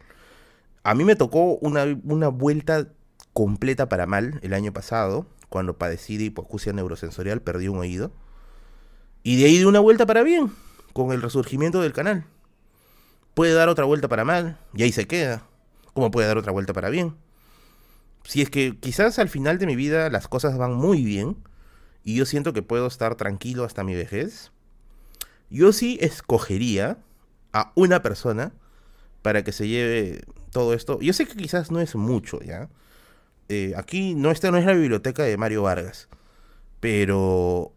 A 0.83 0.95
mí 0.95 1.05
me 1.05 1.17
tocó 1.17 1.57
una, 1.57 1.85
vuelta 2.29 2.89
completa 3.33 3.89
para 3.89 4.07
mal 4.07 4.41
el 4.43 4.55
año 4.55 4.73
pasado, 4.73 5.27
cuando 5.49 5.77
padecí 5.77 6.17
de 6.17 6.25
hipoacusia 6.25 6.73
neurosensorial, 6.73 7.43
perdí 7.43 7.69
un 7.69 7.79
oído. 7.79 8.13
Y 9.23 9.39
de 9.39 9.47
ahí 9.47 9.59
de 9.59 9.67
una 9.67 9.81
vuelta 9.81 10.07
para 10.07 10.23
bien, 10.23 10.51
con 10.93 11.13
el 11.13 11.21
resurgimiento 11.21 11.83
del 11.83 11.93
canal. 11.93 12.25
Puede 13.35 13.53
dar 13.53 13.69
otra 13.69 13.85
vuelta 13.85 14.09
para 14.09 14.25
mal, 14.25 14.59
y 14.75 14.83
ahí 14.83 14.93
se 14.93 15.07
queda. 15.07 15.43
Como 15.93 16.11
puede 16.11 16.29
dar 16.29 16.39
otra 16.39 16.53
vuelta 16.53 16.73
para 16.73 16.89
bien. 16.89 17.15
Si 18.25 18.43
es 18.43 18.51
que 18.51 18.77
quizás 18.79 19.19
al 19.19 19.29
final 19.29 19.59
de 19.59 19.67
mi 19.67 19.77
vida 19.77 20.11
las 20.11 20.29
cosas 20.29 20.59
van 20.59 20.75
muy 20.75 21.05
bien, 21.05 21.37
y 22.05 22.17
yo 22.17 22.25
siento 22.27 22.53
que 22.53 22.63
puedo 22.63 22.87
estar 22.87 23.15
tranquilo 23.17 23.65
hasta 23.65 23.85
mi 23.85 23.95
vejez, 23.95 24.53
yo 25.51 25.73
sí 25.73 25.99
escogería 26.01 26.99
a 27.53 27.73
una 27.75 28.03
persona 28.03 28.53
para 29.23 29.45
que 29.45 29.53
se 29.53 29.69
lleve 29.69 30.23
todo 30.51 30.75
esto. 30.75 31.01
Yo 31.01 31.13
sé 31.13 31.27
que 31.27 31.37
quizás 31.37 31.71
no 31.71 31.81
es 31.81 31.95
mucho, 31.95 32.41
¿ya? 32.41 32.69
Eh, 33.49 33.75
aquí 33.77 34.15
no, 34.15 34.31
esta 34.31 34.51
no 34.51 34.59
es 34.59 34.65
la 34.65 34.75
biblioteca 34.75 35.25
de 35.25 35.37
Mario 35.37 35.63
Vargas, 35.63 36.09
pero 36.79 37.73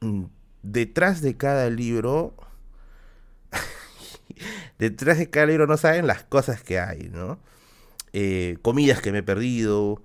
mm, 0.00 0.24
detrás 0.62 1.20
de 1.20 1.36
cada 1.36 1.68
libro, 1.68 2.34
detrás 4.78 5.18
de 5.18 5.28
cada 5.28 5.46
libro 5.46 5.66
no 5.66 5.76
saben 5.76 6.06
las 6.06 6.22
cosas 6.22 6.62
que 6.62 6.78
hay, 6.78 7.10
¿no? 7.12 7.40
Eh, 8.12 8.58
comidas 8.62 9.00
que 9.00 9.12
me 9.12 9.18
he 9.18 9.22
perdido, 9.22 10.02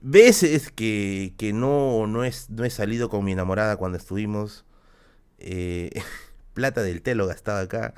veces 0.00 0.70
que, 0.70 1.34
que 1.38 1.52
no, 1.52 2.06
no, 2.06 2.24
es, 2.24 2.50
no 2.50 2.64
he 2.64 2.70
salido 2.70 3.08
con 3.08 3.24
mi 3.24 3.32
enamorada 3.32 3.76
cuando 3.76 3.98
estuvimos. 3.98 4.64
Eh, 5.38 5.90
plata 6.54 6.82
del 6.82 7.02
telo 7.02 7.26
gastado 7.26 7.60
acá. 7.60 7.94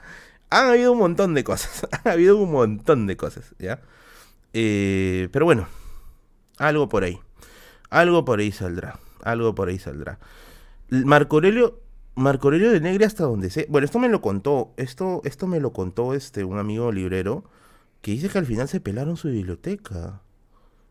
Han 0.51 0.69
habido 0.71 0.93
un 0.93 0.99
montón 0.99 1.35
de 1.35 1.45
cosas. 1.45 1.87
Han 2.05 2.13
habido 2.13 2.37
un 2.37 2.51
montón 2.51 3.07
de 3.07 3.17
cosas, 3.17 3.55
¿ya? 3.59 3.81
Eh, 4.53 5.29
pero 5.33 5.45
bueno, 5.45 5.69
algo 6.59 6.89
por 6.89 7.05
ahí. 7.05 7.21
Algo 7.91 8.25
por 8.25 8.41
ahí 8.41 8.53
saldrá. 8.53 8.99
Algo 9.23 9.55
por 9.55 9.69
ahí 9.69 9.79
saldrá. 9.79 10.19
Marco 10.91 11.37
Aurelio, 11.37 11.81
Marco 12.15 12.49
Aurelio 12.49 12.71
de 12.71 12.81
Negre 12.81 13.05
hasta 13.05 13.25
donde 13.25 13.51
sé. 13.51 13.67
Bueno, 13.69 13.85
esto 13.85 13.99
me 13.99 14.09
lo 14.09 14.21
contó. 14.21 14.73
Esto, 14.77 15.21
esto 15.25 15.47
me 15.47 15.61
lo 15.61 15.73
contó 15.73 16.15
este, 16.15 16.45
un 16.45 16.59
amigo 16.59 16.93
librero. 16.93 17.45
Que 18.01 18.13
dice 18.13 18.29
que 18.29 18.39
al 18.39 18.47
final 18.47 18.69
se 18.69 18.81
pelaron 18.81 19.17
su 19.17 19.29
biblioteca. 19.29 20.23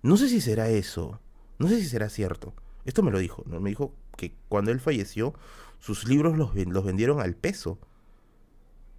No 0.01 0.17
sé 0.17 0.29
si 0.29 0.41
será 0.41 0.69
eso. 0.69 1.19
No 1.59 1.67
sé 1.67 1.79
si 1.79 1.87
será 1.87 2.09
cierto. 2.09 2.53
Esto 2.85 3.03
me 3.03 3.11
lo 3.11 3.19
dijo. 3.19 3.43
¿no? 3.47 3.59
Me 3.59 3.69
dijo 3.69 3.93
que 4.15 4.33
cuando 4.49 4.71
él 4.71 4.79
falleció, 4.79 5.33
sus 5.79 6.07
libros 6.07 6.37
los, 6.37 6.53
vendieron 6.85 7.19
al 7.19 7.35
peso. 7.35 7.79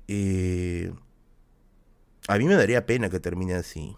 Eh, 0.08 0.92
a 2.28 2.38
mí 2.38 2.44
me 2.44 2.54
daría 2.54 2.86
pena 2.86 3.10
que 3.10 3.20
termine 3.20 3.54
así. 3.54 3.96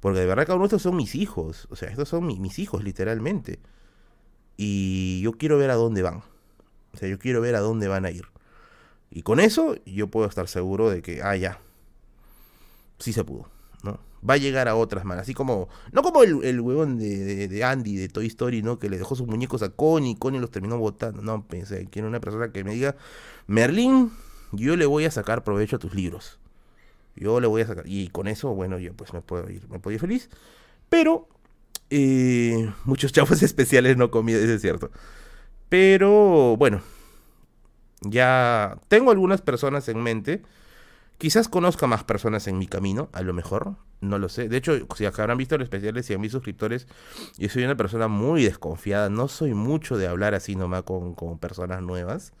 Porque 0.00 0.20
de 0.20 0.26
verdad 0.26 0.46
cada 0.46 0.56
uno 0.56 0.64
estos 0.64 0.82
son 0.82 0.96
mis 0.96 1.14
hijos. 1.14 1.68
O 1.70 1.76
sea, 1.76 1.88
estos 1.88 2.08
son 2.08 2.26
mis 2.26 2.58
hijos, 2.58 2.82
literalmente. 2.82 3.60
Y 4.56 5.20
yo 5.22 5.32
quiero 5.32 5.58
ver 5.58 5.70
a 5.70 5.74
dónde 5.74 6.02
van. 6.02 6.22
O 6.92 6.96
sea, 6.96 7.08
yo 7.08 7.18
quiero 7.18 7.40
ver 7.40 7.54
a 7.54 7.60
dónde 7.60 7.88
van 7.88 8.04
a 8.04 8.10
ir. 8.10 8.24
Y 9.10 9.22
con 9.22 9.40
eso 9.40 9.76
yo 9.84 10.08
puedo 10.08 10.26
estar 10.26 10.48
seguro 10.48 10.90
de 10.90 11.02
que, 11.02 11.22
ah, 11.22 11.36
ya. 11.36 11.60
Sí 13.02 13.12
se 13.12 13.24
pudo, 13.24 13.48
¿no? 13.82 13.98
va 14.28 14.34
a 14.34 14.36
llegar 14.36 14.68
a 14.68 14.76
otras 14.76 15.04
manos. 15.04 15.22
Así 15.22 15.34
como, 15.34 15.68
no 15.92 16.02
como 16.02 16.22
el, 16.22 16.44
el 16.44 16.60
huevón 16.60 16.98
de, 16.98 17.62
Andy 17.64 17.96
de 17.96 18.08
Toy 18.08 18.26
Story, 18.26 18.62
¿no? 18.62 18.78
Que 18.78 18.88
le 18.88 18.98
dejó 18.98 19.16
sus 19.16 19.26
muñecos 19.26 19.62
a 19.62 19.70
Connie 19.70 20.12
y 20.12 20.16
Connie 20.16 20.40
los 20.40 20.50
terminó 20.50 20.78
botando. 20.78 21.22
No, 21.22 21.46
pensé, 21.46 21.86
quiero 21.90 22.08
una 22.08 22.20
persona 22.20 22.52
que 22.52 22.64
me 22.64 22.74
diga, 22.74 22.96
Merlín, 23.46 24.12
yo 24.52 24.76
le 24.76 24.86
voy 24.86 25.04
a 25.04 25.10
sacar 25.10 25.44
provecho 25.44 25.76
a 25.76 25.78
tus 25.78 25.94
libros. 25.94 26.38
Yo 27.16 27.40
le 27.40 27.46
voy 27.46 27.62
a 27.62 27.66
sacar. 27.66 27.84
Y 27.86 28.08
con 28.08 28.28
eso, 28.28 28.54
bueno, 28.54 28.78
yo 28.78 28.94
pues 28.94 29.12
me 29.12 29.20
puedo 29.20 29.50
ir, 29.50 29.68
me 29.68 29.78
puedo 29.78 29.94
ir 29.94 30.00
feliz. 30.00 30.30
Pero, 30.88 31.28
eh, 31.90 32.72
muchos 32.84 33.12
chavos 33.12 33.42
especiales 33.42 33.96
no 33.96 34.10
comí, 34.10 34.32
eso 34.32 34.52
es 34.52 34.62
cierto. 34.62 34.90
Pero 35.68 36.56
bueno, 36.56 36.82
ya 38.02 38.78
tengo 38.88 39.10
algunas 39.10 39.42
personas 39.42 39.88
en 39.88 40.02
mente. 40.02 40.42
Quizás 41.22 41.48
conozca 41.48 41.86
más 41.86 42.02
personas 42.02 42.48
en 42.48 42.58
mi 42.58 42.66
camino, 42.66 43.08
a 43.12 43.22
lo 43.22 43.32
mejor, 43.32 43.76
no 44.00 44.18
lo 44.18 44.28
sé. 44.28 44.48
De 44.48 44.56
hecho, 44.56 44.72
si 44.96 45.04
habrán 45.04 45.38
visto 45.38 45.56
los 45.56 45.66
especiales 45.66 46.10
y 46.10 46.14
a 46.14 46.18
mis 46.18 46.32
suscriptores, 46.32 46.88
yo 47.38 47.48
soy 47.48 47.62
una 47.62 47.76
persona 47.76 48.08
muy 48.08 48.42
desconfiada. 48.42 49.08
No 49.08 49.28
soy 49.28 49.54
mucho 49.54 49.96
de 49.96 50.08
hablar 50.08 50.34
así 50.34 50.56
nomás 50.56 50.82
con, 50.82 51.14
con 51.14 51.38
personas 51.38 51.80
nuevas. 51.80 52.32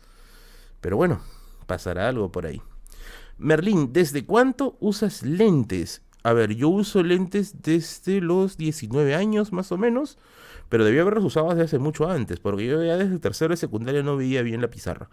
Pero 0.80 0.96
bueno, 0.96 1.20
pasará 1.68 2.08
algo 2.08 2.32
por 2.32 2.44
ahí. 2.44 2.60
Merlín, 3.38 3.92
¿desde 3.92 4.26
cuánto 4.26 4.76
usas 4.80 5.22
lentes? 5.22 6.02
A 6.24 6.32
ver, 6.32 6.56
yo 6.56 6.68
uso 6.68 7.04
lentes 7.04 7.62
desde 7.62 8.20
los 8.20 8.56
19 8.56 9.14
años 9.14 9.52
más 9.52 9.70
o 9.70 9.78
menos, 9.78 10.18
pero 10.68 10.84
debía 10.84 11.02
haberlos 11.02 11.22
usado 11.22 11.50
desde 11.50 11.62
hace 11.62 11.78
mucho 11.78 12.10
antes, 12.10 12.40
porque 12.40 12.66
yo 12.66 12.82
ya 12.82 12.96
desde 12.96 13.20
tercero 13.20 13.52
de 13.52 13.58
secundaria 13.58 14.02
no 14.02 14.16
veía 14.16 14.42
bien 14.42 14.60
la 14.60 14.70
pizarra 14.70 15.08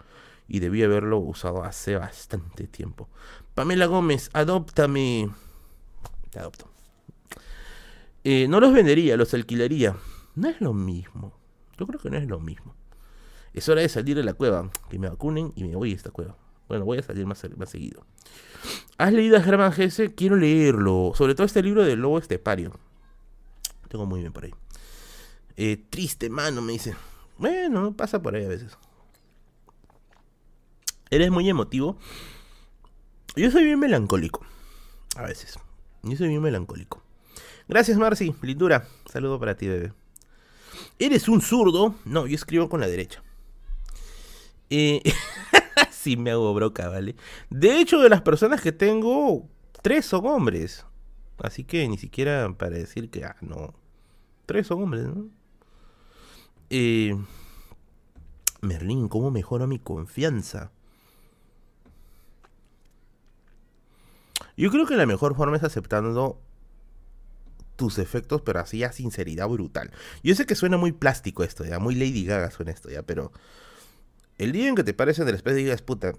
y 0.50 0.60
debía 0.60 0.86
haberlo 0.86 1.20
usado 1.20 1.64
hace 1.64 1.96
bastante 1.96 2.68
tiempo. 2.68 3.08
Pamela 3.54 3.86
Gómez, 3.86 4.30
adóptame. 4.34 5.30
Te 6.32 6.40
adopto. 6.40 6.68
Eh, 8.24 8.48
no 8.50 8.60
los 8.60 8.74
vendería, 8.74 9.16
los 9.16 9.34
alquilaría. 9.34 9.96
No 10.36 10.50
es 10.50 10.60
lo 10.60 10.74
mismo. 10.74 11.34
Yo 11.78 11.88
creo 11.88 12.00
que 12.00 12.10
no 12.10 12.18
es 12.18 12.28
lo 12.28 12.40
mismo. 12.40 12.76
Es 13.54 13.70
hora 13.70 13.82
de 13.82 13.90
salir 13.90 14.16
de 14.16 14.24
la 14.24 14.34
cueva, 14.34 14.70
que 14.90 15.00
me 15.00 15.08
vacunen 15.08 15.54
y 15.56 15.64
me 15.64 15.76
voy 15.76 15.94
a 15.94 15.96
esta 15.96 16.12
cueva. 16.12 16.36
Bueno, 16.68 16.86
voy 16.86 16.98
a 16.98 17.04
salir 17.04 17.26
más, 17.26 17.46
más 17.58 17.70
seguido. 17.70 18.06
¿Has 18.98 19.14
leído 19.14 19.38
a 19.38 19.42
Germán 19.42 19.72
Gese? 19.72 20.14
Quiero 20.14 20.36
leerlo. 20.36 21.14
Sobre 21.16 21.36
todo 21.36 21.46
este 21.46 21.64
libro 21.64 21.84
del 21.84 22.00
lobo 22.00 22.20
estepario. 22.20 22.74
Tengo 23.88 24.06
muy 24.06 24.20
bien 24.20 24.34
por 24.34 24.46
ahí. 24.46 24.54
Eh, 25.58 25.84
triste 25.90 26.30
mano, 26.30 26.62
me 26.62 26.74
dice. 26.74 26.96
Bueno, 27.38 27.96
pasa 27.96 28.22
por 28.22 28.36
ahí 28.36 28.46
a 28.46 28.50
veces. 28.50 28.78
Eres 31.12 31.32
muy 31.32 31.50
emotivo. 31.50 31.98
Yo 33.36 33.50
soy 33.52 33.64
bien 33.64 33.80
melancólico. 33.80 34.46
A 35.16 35.24
veces. 35.24 35.58
Yo 36.04 36.16
soy 36.16 36.28
bien 36.28 36.42
melancólico. 36.42 37.02
Gracias, 37.68 37.98
Marcy. 37.98 38.36
Lindura. 38.42 38.88
Saludo 39.06 39.40
para 39.40 39.56
ti, 39.56 39.68
bebé. 39.68 39.94
¿Eres 40.98 41.28
un 41.28 41.42
zurdo? 41.42 41.96
No, 42.06 42.28
yo 42.28 42.36
escribo 42.36 42.70
con 42.70 42.80
la 42.80 42.88
derecha. 42.88 43.24
Eh, 44.70 45.02
sí 45.92 46.16
me 46.16 46.32
hago 46.32 46.54
broca, 46.54 46.90
¿vale? 46.90 47.16
De 47.50 47.80
hecho, 47.80 48.00
de 48.00 48.10
las 48.10 48.22
personas 48.22 48.62
que 48.62 48.72
tengo, 48.72 49.48
tres 49.82 50.06
son 50.06 50.28
hombres. 50.28 50.86
Así 51.42 51.64
que 51.64 51.88
ni 51.88 51.98
siquiera 51.98 52.54
para 52.58 52.76
decir 52.76 53.10
que, 53.10 53.26
ah, 53.26 53.36
no. 53.42 53.74
Tres 54.46 54.68
son 54.68 54.84
hombres, 54.84 55.06
¿no? 55.06 55.30
Eh, 56.70 57.16
Merlín, 58.62 59.08
¿cómo 59.08 59.32
mejora 59.32 59.66
mi 59.68 59.80
confianza? 59.80 60.72
Yo 64.60 64.70
creo 64.72 64.86
que 64.86 64.98
la 64.98 65.06
mejor 65.06 65.36
forma 65.36 65.56
es 65.56 65.64
aceptando 65.64 66.42
tus 67.78 67.98
efectos, 67.98 68.42
pero 68.42 68.60
así 68.60 68.84
a 68.84 68.92
sinceridad 68.92 69.48
brutal. 69.48 69.92
Yo 70.22 70.36
sé 70.36 70.46
que 70.46 70.54
suena 70.54 70.76
muy 70.76 70.92
plástico 70.92 71.44
esto, 71.44 71.64
ya, 71.64 71.80
muy 71.80 71.96
Lady 71.96 72.26
Gaga 72.26 72.52
suena 72.52 72.72
esto, 72.72 72.90
ya, 72.90 73.04
pero 73.04 73.32
el 74.38 74.52
día 74.52 74.68
en 74.68 74.76
que 74.76 74.84
te 74.84 74.94
pares 74.94 75.18
en 75.20 75.30
el 75.30 75.36
espejo 75.36 75.58
y 75.58 75.64
digas, 75.64 75.82
puta, 75.82 76.14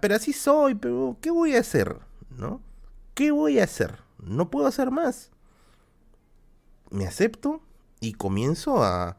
pero 0.00 0.14
así 0.14 0.32
soy, 0.32 0.76
pero 0.76 1.18
¿qué 1.20 1.30
voy 1.30 1.54
a 1.54 1.60
hacer? 1.60 1.98
¿No? 2.30 2.62
¿Qué 3.12 3.32
voy 3.32 3.58
a 3.58 3.64
hacer? 3.64 3.98
No 4.18 4.50
puedo 4.50 4.66
hacer 4.66 4.90
más. 4.90 5.30
Me 6.90 7.06
acepto 7.06 7.60
y 8.00 8.14
comienzo 8.14 8.82
a, 8.82 9.18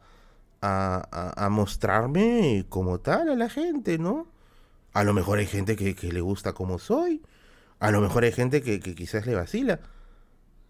a, 0.60 1.44
a, 1.44 1.48
mostrarme 1.50 2.66
como 2.68 2.98
tal 2.98 3.28
a 3.28 3.36
la 3.36 3.48
gente, 3.48 3.98
¿no? 3.98 4.26
A 4.92 5.04
lo 5.04 5.12
mejor 5.12 5.38
hay 5.38 5.46
gente 5.46 5.76
que, 5.76 5.94
le 6.12 6.20
gusta 6.20 6.52
como 6.52 6.80
soy. 6.80 7.22
A 7.80 7.90
lo 7.90 8.00
mejor 8.00 8.24
hay 8.24 8.32
gente 8.32 8.62
que, 8.62 8.80
que 8.80 8.94
quizás 8.94 9.26
le 9.26 9.34
vacila. 9.34 9.80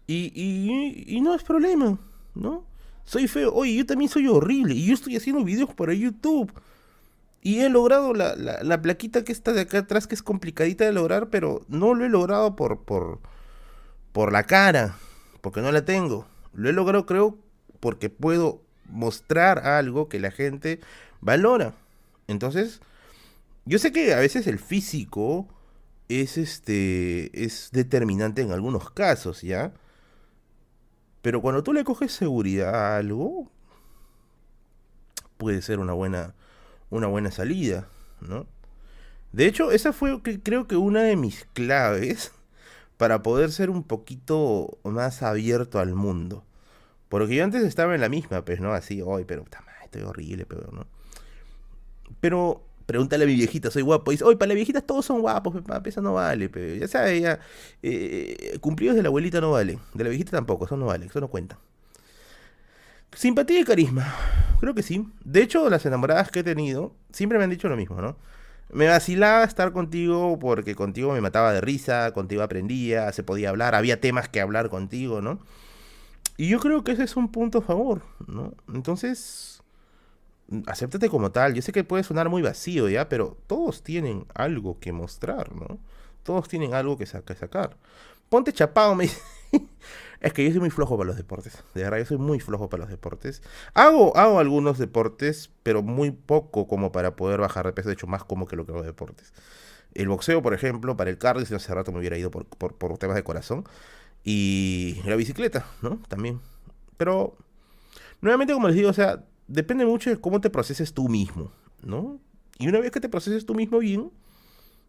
Y, 0.07 0.31
y, 0.35 1.03
y, 1.07 1.21
no 1.21 1.33
es 1.33 1.43
problema, 1.43 1.97
¿no? 2.35 2.63
Soy 3.05 3.27
feo. 3.27 3.53
Oye, 3.53 3.75
yo 3.75 3.85
también 3.85 4.09
soy 4.09 4.27
horrible. 4.27 4.75
Y 4.75 4.85
yo 4.85 4.93
estoy 4.93 5.15
haciendo 5.15 5.43
videos 5.43 5.73
para 5.73 5.93
YouTube. 5.93 6.51
Y 7.41 7.59
he 7.59 7.69
logrado 7.69 8.13
la, 8.13 8.35
la, 8.35 8.81
plaquita 8.81 9.23
que 9.23 9.31
está 9.31 9.53
de 9.53 9.61
acá 9.61 9.79
atrás, 9.79 10.07
que 10.07 10.15
es 10.15 10.23
complicadita 10.23 10.83
de 10.83 10.91
lograr, 10.91 11.29
pero 11.29 11.63
no 11.67 11.93
lo 11.93 12.03
he 12.03 12.09
logrado 12.09 12.55
por, 12.55 12.81
por, 12.81 13.19
por 14.11 14.31
la 14.31 14.43
cara, 14.43 14.97
porque 15.41 15.61
no 15.61 15.71
la 15.71 15.85
tengo. 15.85 16.25
Lo 16.53 16.69
he 16.69 16.73
logrado, 16.73 17.05
creo, 17.05 17.37
porque 17.79 18.09
puedo 18.09 18.61
mostrar 18.89 19.59
algo 19.67 20.09
que 20.09 20.19
la 20.19 20.31
gente 20.31 20.79
valora. 21.21 21.75
Entonces, 22.27 22.81
yo 23.65 23.77
sé 23.77 23.91
que 23.91 24.13
a 24.13 24.19
veces 24.19 24.47
el 24.47 24.57
físico 24.57 25.47
es 26.09 26.37
este 26.37 27.43
es 27.43 27.69
determinante 27.71 28.41
en 28.41 28.51
algunos 28.51 28.91
casos, 28.91 29.41
¿ya? 29.41 29.73
Pero 31.21 31.41
cuando 31.41 31.63
tú 31.63 31.73
le 31.73 31.83
coges 31.83 32.11
seguridad 32.11 32.75
a 32.75 32.97
algo, 32.97 33.49
puede 35.37 35.61
ser 35.61 35.79
una 35.79 35.93
buena 35.93 36.35
una 36.89 37.07
buena 37.07 37.31
salida, 37.31 37.87
¿no? 38.21 38.47
De 39.31 39.47
hecho, 39.47 39.71
esa 39.71 39.91
fue 39.93 40.21
creo 40.21 40.67
que 40.67 40.77
una 40.77 41.03
de 41.03 41.15
mis 41.15 41.45
claves 41.53 42.31
para 42.97 43.21
poder 43.23 43.51
ser 43.51 43.69
un 43.69 43.83
poquito 43.83 44.77
más 44.83 45.23
abierto 45.23 45.79
al 45.79 45.93
mundo. 45.95 46.43
Porque 47.09 47.35
yo 47.35 47.43
antes 47.43 47.63
estaba 47.63 47.95
en 47.95 48.01
la 48.01 48.09
misma, 48.09 48.43
pues, 48.45 48.59
¿no? 48.59 48.73
Así, 48.73 49.01
hoy, 49.01 49.25
pero 49.25 49.45
estoy 49.83 50.01
horrible, 50.03 50.45
pero, 50.45 50.69
¿no? 50.71 50.87
Pero 52.19 52.63
pregúntale 52.85 53.23
a 53.23 53.27
mi 53.27 53.35
viejita, 53.35 53.71
soy 53.71 53.81
guapo. 53.81 54.11
dice, 54.11 54.23
oye, 54.23 54.37
para 54.37 54.49
las 54.49 54.55
viejitas 54.55 54.83
todos 54.83 55.05
son 55.05 55.21
guapos, 55.21 55.61
papi, 55.61 55.89
eso 55.89 56.01
no 56.01 56.13
vale, 56.13 56.49
pero 56.49 56.75
ya 56.75 56.87
sabes, 56.87 57.21
ya, 57.21 57.39
eh, 57.83 58.57
cumplidos 58.61 58.95
de 58.95 59.03
la 59.03 59.09
abuelita 59.09 59.41
no 59.41 59.51
vale, 59.51 59.79
de 59.93 60.03
la 60.03 60.09
viejita 60.09 60.31
tampoco, 60.31 60.65
eso 60.65 60.77
no 60.77 60.85
vale, 60.85 61.05
eso 61.07 61.19
no 61.19 61.27
cuenta. 61.27 61.57
Simpatía 63.15 63.61
y 63.61 63.63
carisma. 63.63 64.13
Creo 64.59 64.75
que 64.75 64.83
sí. 64.83 65.07
De 65.23 65.41
hecho, 65.41 65.69
las 65.69 65.85
enamoradas 65.85 66.31
que 66.31 66.39
he 66.39 66.43
tenido 66.43 66.93
siempre 67.13 67.37
me 67.37 67.45
han 67.45 67.49
dicho 67.49 67.69
lo 67.69 67.77
mismo, 67.77 68.01
¿no? 68.01 68.17
Me 68.73 68.87
vacilaba 68.87 69.45
estar 69.45 69.71
contigo 69.71 70.37
porque 70.37 70.75
contigo 70.75 71.13
me 71.13 71.21
mataba 71.21 71.53
de 71.53 71.61
risa, 71.61 72.11
contigo 72.11 72.43
aprendía, 72.43 73.11
se 73.13 73.23
podía 73.23 73.49
hablar, 73.49 73.73
había 73.73 74.01
temas 74.01 74.27
que 74.27 74.41
hablar 74.41 74.69
contigo, 74.69 75.21
¿no? 75.21 75.39
Y 76.35 76.49
yo 76.49 76.59
creo 76.59 76.83
que 76.83 76.91
ese 76.91 77.03
es 77.03 77.15
un 77.15 77.31
punto 77.31 77.59
a 77.59 77.61
favor, 77.61 78.01
¿no? 78.27 78.53
Entonces, 78.73 79.54
acéptate 80.67 81.09
como 81.09 81.31
tal. 81.31 81.53
Yo 81.53 81.61
sé 81.61 81.71
que 81.71 81.83
puede 81.83 82.03
sonar 82.03 82.29
muy 82.29 82.41
vacío, 82.41 82.89
¿ya? 82.89 83.09
Pero 83.09 83.37
todos 83.47 83.83
tienen 83.83 84.25
algo 84.33 84.79
que 84.79 84.91
mostrar, 84.91 85.53
¿no? 85.55 85.79
Todos 86.23 86.47
tienen 86.47 86.73
algo 86.73 86.97
que, 86.97 87.05
sacar. 87.05 87.77
Ponte 88.29 88.53
chapado, 88.53 88.95
me. 88.95 89.09
Es 90.21 90.33
que 90.33 90.43
yo 90.43 90.49
soy 90.49 90.59
muy 90.59 90.71
flojo 90.71 90.97
para 90.97 91.07
los 91.09 91.17
deportes. 91.17 91.63
De 91.75 91.83
verdad, 91.83 91.99
yo 91.99 92.05
soy 92.05 92.17
muy 92.17 92.39
flojo 92.39 92.67
para 92.67 92.81
los 92.81 92.89
deportes. 92.89 93.43
Hago, 93.75 94.17
hago 94.17 94.39
algunos 94.39 94.79
deportes, 94.79 95.51
pero 95.61 95.83
muy 95.83 96.09
poco 96.09 96.67
como 96.67 96.91
para 96.91 97.15
poder 97.15 97.41
bajar 97.41 97.67
de 97.67 97.73
peso. 97.73 97.89
De 97.89 97.93
hecho, 97.93 98.07
más 98.07 98.23
como 98.23 98.47
que 98.47 98.55
lo 98.55 98.65
que 98.65 98.71
hago 98.71 98.81
de 98.81 98.87
deportes. 98.87 99.33
El 99.93 100.07
boxeo, 100.07 100.41
por 100.41 100.55
ejemplo, 100.55 100.97
para 100.97 101.11
el 101.11 101.19
cardio, 101.19 101.45
si 101.45 101.51
no 101.51 101.57
hace 101.57 101.73
rato 101.75 101.91
me 101.91 101.99
hubiera 101.99 102.17
ido 102.17 102.31
por, 102.31 102.47
por, 102.47 102.97
temas 102.97 103.15
de 103.15 103.23
corazón. 103.23 103.65
Y 104.23 104.99
la 105.05 105.15
bicicleta, 105.15 105.67
¿no? 105.83 105.99
También. 106.07 106.41
Pero, 106.97 107.37
nuevamente, 108.21 108.53
como 108.53 108.67
les 108.67 108.75
digo, 108.75 108.89
o 108.89 108.93
sea, 108.93 109.23
depende 109.47 109.85
mucho 109.85 110.09
de 110.09 110.19
cómo 110.19 110.41
te 110.41 110.49
proceses 110.49 110.93
tú 110.93 111.09
mismo, 111.09 111.51
¿no? 111.81 112.19
Y 112.57 112.67
una 112.67 112.79
vez 112.79 112.91
que 112.91 112.99
te 112.99 113.09
proceses 113.09 113.45
tú 113.45 113.53
mismo 113.53 113.79
bien, 113.79 114.11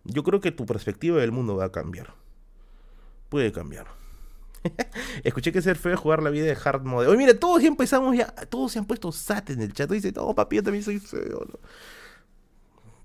yo 0.05 0.23
creo 0.23 0.41
que 0.41 0.53
tu 0.53 0.66
perspectiva 0.66 1.20
del 1.20 1.33
mundo 1.33 1.57
va 1.57 1.66
a 1.66 1.73
cambiar. 1.73 2.15
Puede 3.28 3.53
cambiar. 3.53 3.87
Escuché 5.24 5.53
que 5.53 5.62
ser 5.62 5.77
feo 5.77 5.95
es 5.95 6.01
jugar 6.01 6.23
la 6.23 6.31
vida 6.31 6.47
de 6.47 6.57
hard 6.62 6.85
mode. 6.85 7.09
Oye, 7.09 7.19
mira, 7.19 7.39
todos 7.39 7.62
ya 7.62 7.69
empezamos 7.69 8.16
ya, 8.16 8.27
todos 8.27 8.73
se 8.73 8.78
han 8.78 8.87
puesto 8.87 9.12
sat 9.12 9.51
en 9.51 9.61
el 9.61 9.73
chat. 9.73 9.91
Dice, 9.91 10.12
no, 10.12 10.35
papi, 10.35 10.57
yo 10.57 10.62
también 10.62 10.85
soy 10.85 10.99
feo. 10.99 11.47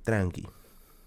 Tranqui, 0.04 0.48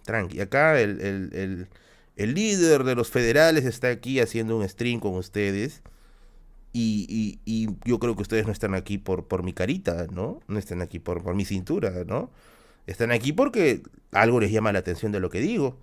tranqui. 0.04 0.40
Acá 0.40 0.80
el, 0.80 1.68
líder 2.16 2.84
de 2.84 2.94
los 2.94 3.10
federales 3.10 3.64
está 3.64 3.88
aquí 3.88 4.20
haciendo 4.20 4.56
un 4.56 4.68
stream 4.68 5.00
con 5.00 5.14
ustedes. 5.14 5.82
Y, 6.76 7.68
yo 7.84 8.00
creo 8.00 8.16
que 8.16 8.22
ustedes 8.22 8.46
no 8.46 8.52
están 8.52 8.74
aquí 8.74 8.98
por, 8.98 9.42
mi 9.44 9.52
carita, 9.52 10.08
¿no? 10.10 10.40
No 10.48 10.58
están 10.58 10.82
aquí 10.82 10.98
por, 10.98 11.34
mi 11.34 11.44
cintura, 11.44 11.92
¿no? 12.04 12.30
Están 12.86 13.12
aquí 13.12 13.32
porque 13.32 13.82
algo 14.10 14.40
les 14.40 14.50
llama 14.50 14.72
la 14.72 14.80
atención 14.80 15.12
de 15.12 15.20
lo 15.20 15.30
que 15.30 15.40
digo. 15.40 15.78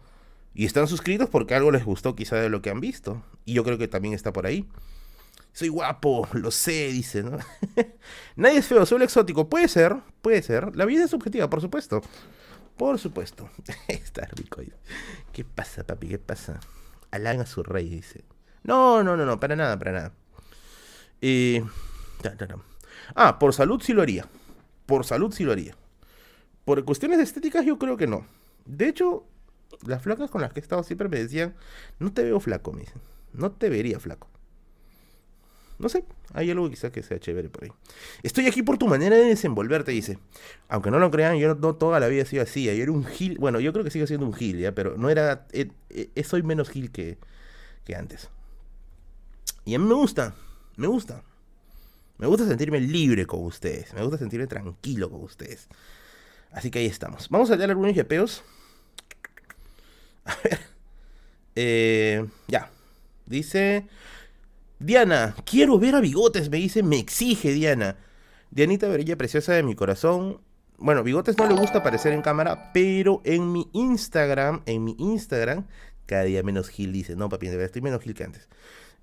Y 0.53 0.65
están 0.65 0.87
suscritos 0.87 1.29
porque 1.29 1.55
algo 1.55 1.71
les 1.71 1.85
gustó 1.85 2.13
quizá 2.13 2.35
de 2.35 2.49
lo 2.49 2.61
que 2.61 2.69
han 2.69 2.81
visto. 2.81 3.23
Y 3.45 3.53
yo 3.53 3.63
creo 3.63 3.77
que 3.77 3.87
también 3.87 4.13
está 4.13 4.33
por 4.33 4.45
ahí. 4.45 4.67
Soy 5.53 5.69
guapo, 5.69 6.27
lo 6.33 6.51
sé, 6.51 6.91
dice, 6.91 7.23
¿no? 7.23 7.37
Nadie 8.35 8.57
es 8.57 8.67
feo, 8.67 8.85
soy 8.85 9.01
exótico. 9.01 9.49
Puede 9.49 9.69
ser, 9.69 9.95
puede 10.21 10.41
ser. 10.41 10.75
La 10.75 10.83
vida 10.83 11.05
es 11.05 11.11
subjetiva, 11.11 11.49
por 11.49 11.61
supuesto. 11.61 12.01
Por 12.75 12.99
supuesto. 12.99 13.49
está 13.87 14.27
rico. 14.33 14.61
¿Qué 15.31 15.45
pasa, 15.45 15.85
papi? 15.85 16.09
¿Qué 16.09 16.19
pasa? 16.19 16.59
Alán 17.11 17.39
a 17.39 17.45
su 17.45 17.63
rey, 17.63 17.87
dice. 17.87 18.25
No, 18.63 19.03
no, 19.03 19.15
no, 19.15 19.25
no, 19.25 19.39
para 19.39 19.55
nada, 19.55 19.79
para 19.79 19.91
nada. 19.93 20.13
Ah, 23.15 23.39
por 23.39 23.53
salud 23.53 23.81
sí 23.81 23.93
lo 23.93 24.01
haría. 24.01 24.27
Por 24.85 25.05
salud 25.05 25.33
sí 25.33 25.43
lo 25.43 25.51
haría. 25.51 25.75
por 26.65 26.83
cuestiones 26.85 27.19
estéticas 27.19 27.65
yo 27.65 27.77
creo 27.77 27.97
que 27.97 28.07
no. 28.07 28.25
De 28.65 28.87
hecho, 28.87 29.25
las 29.85 30.01
flacas 30.01 30.29
con 30.29 30.41
las 30.41 30.53
que 30.53 30.59
he 30.59 30.63
estado 30.63 30.83
siempre 30.83 31.09
me 31.09 31.17
decían, 31.17 31.55
no 31.99 32.13
te 32.13 32.23
veo 32.23 32.39
flaco, 32.39 32.71
me 32.73 32.81
dicen. 32.81 33.01
No 33.33 33.51
te 33.51 33.69
vería 33.69 33.99
flaco. 33.99 34.27
No 35.79 35.89
sé, 35.89 36.05
hay 36.33 36.51
algo 36.51 36.69
quizá 36.69 36.91
que 36.91 37.01
sea 37.01 37.19
chévere 37.19 37.49
por 37.49 37.63
ahí. 37.63 37.71
Estoy 38.21 38.45
aquí 38.45 38.61
por 38.61 38.77
tu 38.77 38.87
manera 38.87 39.15
de 39.15 39.25
desenvolverte, 39.25 39.91
dice. 39.91 40.19
Aunque 40.69 40.91
no 40.91 40.99
lo 40.99 41.09
crean, 41.09 41.37
yo 41.37 41.55
no, 41.55 41.75
toda 41.75 41.99
la 41.99 42.07
vida 42.07 42.21
he 42.21 42.25
sido 42.25 42.43
así. 42.43 42.65
Yo 42.65 42.71
era 42.71 42.91
un 42.91 43.03
gil. 43.03 43.37
Bueno, 43.39 43.59
yo 43.59 43.73
creo 43.73 43.83
que 43.83 43.89
sigo 43.89 44.05
siendo 44.05 44.27
un 44.27 44.33
gil, 44.33 44.59
¿ya? 44.59 44.73
Pero 44.73 44.95
no 44.97 45.09
era. 45.09 45.47
Eh, 45.53 45.71
eh, 45.89 46.23
soy 46.23 46.43
menos 46.43 46.69
gil 46.69 46.91
que, 46.91 47.17
que 47.83 47.95
antes. 47.95 48.29
Y 49.65 49.73
a 49.73 49.79
mí 49.79 49.85
me 49.85 49.95
gusta. 49.95 50.35
Me 50.81 50.87
gusta. 50.87 51.21
Me 52.17 52.25
gusta 52.25 52.47
sentirme 52.47 52.79
libre 52.79 53.27
con 53.27 53.45
ustedes. 53.45 53.93
Me 53.93 54.01
gusta 54.01 54.17
sentirme 54.17 54.47
tranquilo 54.47 55.11
con 55.11 55.21
ustedes. 55.21 55.67
Así 56.51 56.71
que 56.71 56.79
ahí 56.79 56.87
estamos. 56.87 57.29
Vamos 57.29 57.51
a 57.51 57.55
leer 57.55 57.69
algunos 57.69 57.93
yapeos. 57.93 58.43
A 60.25 60.35
ver. 60.43 60.59
Eh, 61.55 62.25
ya. 62.47 62.71
Dice. 63.27 63.85
Diana, 64.79 65.35
quiero 65.45 65.77
ver 65.77 65.93
a 65.93 65.99
Bigotes, 65.99 66.49
me 66.49 66.57
dice, 66.57 66.81
me 66.81 66.97
exige 66.97 67.53
Diana. 67.53 67.97
Dianita 68.49 68.87
Verilla, 68.87 69.15
preciosa 69.15 69.53
de 69.53 69.61
mi 69.61 69.75
corazón. 69.75 70.41
Bueno, 70.79 71.03
Bigotes 71.03 71.37
no 71.37 71.47
le 71.47 71.53
gusta 71.53 71.77
aparecer 71.77 72.11
en 72.13 72.23
cámara, 72.23 72.71
pero 72.73 73.21
en 73.23 73.51
mi 73.51 73.69
Instagram, 73.73 74.63
en 74.65 74.83
mi 74.83 74.95
Instagram, 74.97 75.67
cada 76.07 76.23
día 76.23 76.41
menos 76.41 76.69
Gil 76.69 76.91
dice, 76.91 77.15
no 77.15 77.29
papi, 77.29 77.45
estoy 77.49 77.83
menos 77.83 78.01
Gil 78.01 78.15
que 78.15 78.23
antes. 78.23 78.49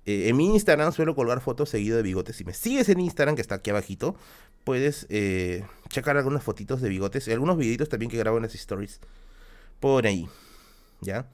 Eh, 0.09 0.27
en 0.27 0.37
mi 0.37 0.47
Instagram 0.47 0.91
suelo 0.91 1.13
colgar 1.13 1.39
fotos 1.39 1.69
seguido 1.69 1.95
de 1.95 2.01
bigotes. 2.01 2.35
Si 2.35 2.43
me 2.43 2.55
sigues 2.55 2.89
en 2.89 2.99
Instagram, 2.99 3.35
que 3.35 3.43
está 3.43 3.55
aquí 3.55 3.69
abajito, 3.69 4.15
puedes 4.63 5.05
eh, 5.09 5.63
checar 5.89 6.17
algunas 6.17 6.41
fotitos 6.41 6.81
de 6.81 6.89
bigotes 6.89 7.27
y 7.27 7.31
algunos 7.31 7.57
videitos 7.57 7.89
también 7.89 8.09
que 8.09 8.17
grabo 8.17 8.37
en 8.37 8.43
las 8.43 8.55
stories 8.55 9.01
por 9.79 10.07
ahí. 10.07 10.27
¿Ya? 11.01 11.27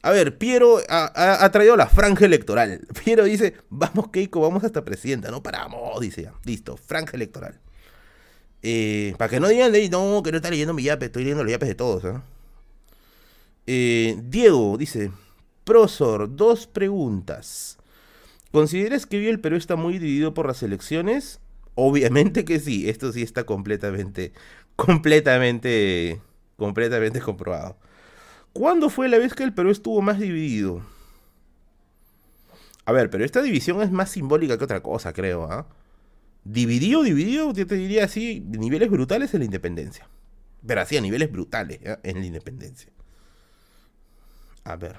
A 0.00 0.12
ver, 0.12 0.38
Piero 0.38 0.78
ha, 0.88 1.50
traído 1.52 1.76
la 1.76 1.88
franja 1.88 2.24
electoral. 2.24 2.86
Piero 3.04 3.24
dice, 3.24 3.54
vamos 3.68 4.08
Keiko, 4.08 4.40
vamos 4.40 4.64
hasta 4.64 4.82
presidenta. 4.82 5.30
No 5.30 5.42
paramos, 5.42 6.00
dice 6.00 6.22
ya. 6.22 6.32
Listo, 6.44 6.78
franja 6.78 7.16
electoral. 7.16 7.60
Eh, 8.62 9.14
para 9.18 9.28
que 9.28 9.40
no 9.40 9.48
digan, 9.48 9.72
no, 9.90 10.22
que 10.22 10.30
no 10.32 10.38
está 10.38 10.48
leyendo 10.48 10.72
mi 10.72 10.84
yape, 10.84 11.04
estoy 11.04 11.24
leyendo 11.24 11.44
los 11.44 11.52
yapes 11.52 11.68
de 11.68 11.74
todos. 11.74 12.02
Eh, 13.66 14.18
Diego 14.22 14.78
dice, 14.78 15.10
Prosor, 15.64 16.34
dos 16.34 16.66
preguntas. 16.66 17.75
¿Consideras 18.56 19.04
que 19.04 19.18
hoy 19.18 19.26
el 19.26 19.38
Perú 19.38 19.56
está 19.56 19.76
muy 19.76 19.98
dividido 19.98 20.32
por 20.32 20.46
las 20.46 20.62
elecciones? 20.62 21.40
Obviamente 21.74 22.46
que 22.46 22.58
sí, 22.58 22.88
esto 22.88 23.12
sí 23.12 23.20
está 23.20 23.44
completamente, 23.44 24.32
completamente, 24.76 26.22
completamente 26.56 27.20
comprobado. 27.20 27.76
¿Cuándo 28.54 28.88
fue 28.88 29.10
la 29.10 29.18
vez 29.18 29.34
que 29.34 29.42
el 29.42 29.52
Perú 29.52 29.68
estuvo 29.68 30.00
más 30.00 30.18
dividido? 30.18 30.80
A 32.86 32.92
ver, 32.92 33.10
pero 33.10 33.26
esta 33.26 33.42
división 33.42 33.82
es 33.82 33.90
más 33.90 34.12
simbólica 34.12 34.56
que 34.56 34.64
otra 34.64 34.82
cosa, 34.82 35.12
creo. 35.12 35.52
¿ah? 35.52 35.66
Dividido, 36.44 37.02
dividido, 37.02 37.52
yo 37.52 37.66
te 37.66 37.74
diría 37.74 38.04
así, 38.04 38.40
niveles 38.40 38.88
brutales 38.88 39.34
en 39.34 39.40
la 39.40 39.44
independencia. 39.44 40.08
Pero 40.66 40.80
así, 40.80 40.96
a 40.96 41.02
niveles 41.02 41.30
brutales 41.30 41.78
en 42.02 42.20
la 42.20 42.24
independencia. 42.24 42.90
A 44.64 44.76
ver. 44.76 44.96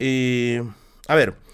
Eh, 0.00 0.60
a 1.06 1.14
ver. 1.14 1.47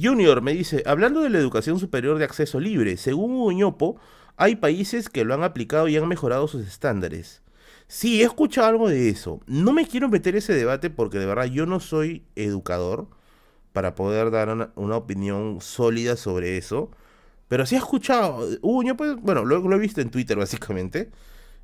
Junior 0.00 0.42
me 0.42 0.52
dice, 0.52 0.82
hablando 0.86 1.20
de 1.20 1.30
la 1.30 1.38
educación 1.38 1.78
superior 1.78 2.18
de 2.18 2.24
acceso 2.24 2.58
libre, 2.58 2.96
según 2.96 3.32
Uñopo, 3.32 3.96
hay 4.36 4.56
países 4.56 5.08
que 5.08 5.24
lo 5.24 5.34
han 5.34 5.44
aplicado 5.44 5.88
y 5.88 5.96
han 5.96 6.08
mejorado 6.08 6.48
sus 6.48 6.66
estándares. 6.66 7.42
Sí, 7.86 8.22
he 8.22 8.24
escuchado 8.24 8.68
algo 8.68 8.88
de 8.88 9.08
eso. 9.08 9.40
No 9.46 9.72
me 9.72 9.86
quiero 9.86 10.08
meter 10.08 10.34
ese 10.36 10.54
debate 10.54 10.90
porque 10.90 11.18
de 11.18 11.26
verdad 11.26 11.44
yo 11.44 11.66
no 11.66 11.80
soy 11.80 12.24
educador 12.34 13.08
para 13.72 13.94
poder 13.94 14.30
dar 14.30 14.48
una, 14.76 14.96
opinión 14.96 15.60
sólida 15.60 16.16
sobre 16.16 16.56
eso. 16.56 16.90
Pero 17.48 17.66
sí 17.66 17.76
he 17.76 17.78
escuchado. 17.78 18.48
Uh, 18.62 18.82
yo 18.82 18.96
pues, 18.96 19.16
bueno, 19.20 19.44
lo, 19.44 19.58
lo, 19.60 19.76
he 19.76 19.78
visto 19.78 20.00
en 20.00 20.10
Twitter 20.10 20.36
básicamente. 20.38 21.10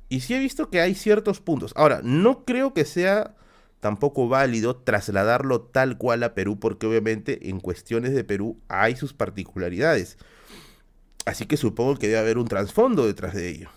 Y 0.09 0.21
sí 0.21 0.33
he 0.35 0.39
visto 0.39 0.69
que 0.69 0.81
hay 0.81 0.95
ciertos 0.95 1.41
puntos. 1.41 1.73
Ahora, 1.75 2.01
no 2.03 2.45
creo 2.45 2.73
que 2.73 2.85
sea 2.85 3.35
tampoco 3.81 4.29
válido 4.29 4.77
trasladarlo 4.77 5.61
tal 5.61 5.97
cual 5.97 6.23
a 6.23 6.33
Perú 6.33 6.59
porque 6.59 6.87
obviamente 6.87 7.49
en 7.49 7.59
cuestiones 7.59 8.13
de 8.13 8.23
Perú 8.23 8.57
hay 8.69 8.95
sus 8.95 9.13
particularidades. 9.13 10.17
Así 11.25 11.45
que 11.45 11.57
supongo 11.57 11.97
que 11.97 12.07
debe 12.07 12.19
haber 12.19 12.37
un 12.37 12.47
trasfondo 12.47 13.05
detrás 13.05 13.33
de 13.33 13.49
ello. 13.49 13.69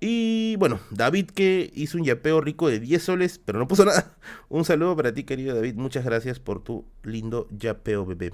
Y 0.00 0.56
bueno, 0.56 0.80
David 0.90 1.30
que 1.30 1.70
hizo 1.74 1.96
un 1.96 2.04
yapeo 2.04 2.40
rico 2.40 2.68
de 2.68 2.80
10 2.80 3.02
soles, 3.02 3.40
pero 3.42 3.58
no 3.58 3.68
puso 3.68 3.84
nada. 3.86 4.16
Un 4.48 4.64
saludo 4.64 4.96
para 4.96 5.12
ti, 5.14 5.24
querido 5.24 5.54
David. 5.54 5.76
Muchas 5.76 6.04
gracias 6.04 6.40
por 6.40 6.62
tu 6.62 6.84
lindo 7.02 7.46
yapeo, 7.50 8.04
bebé. 8.04 8.32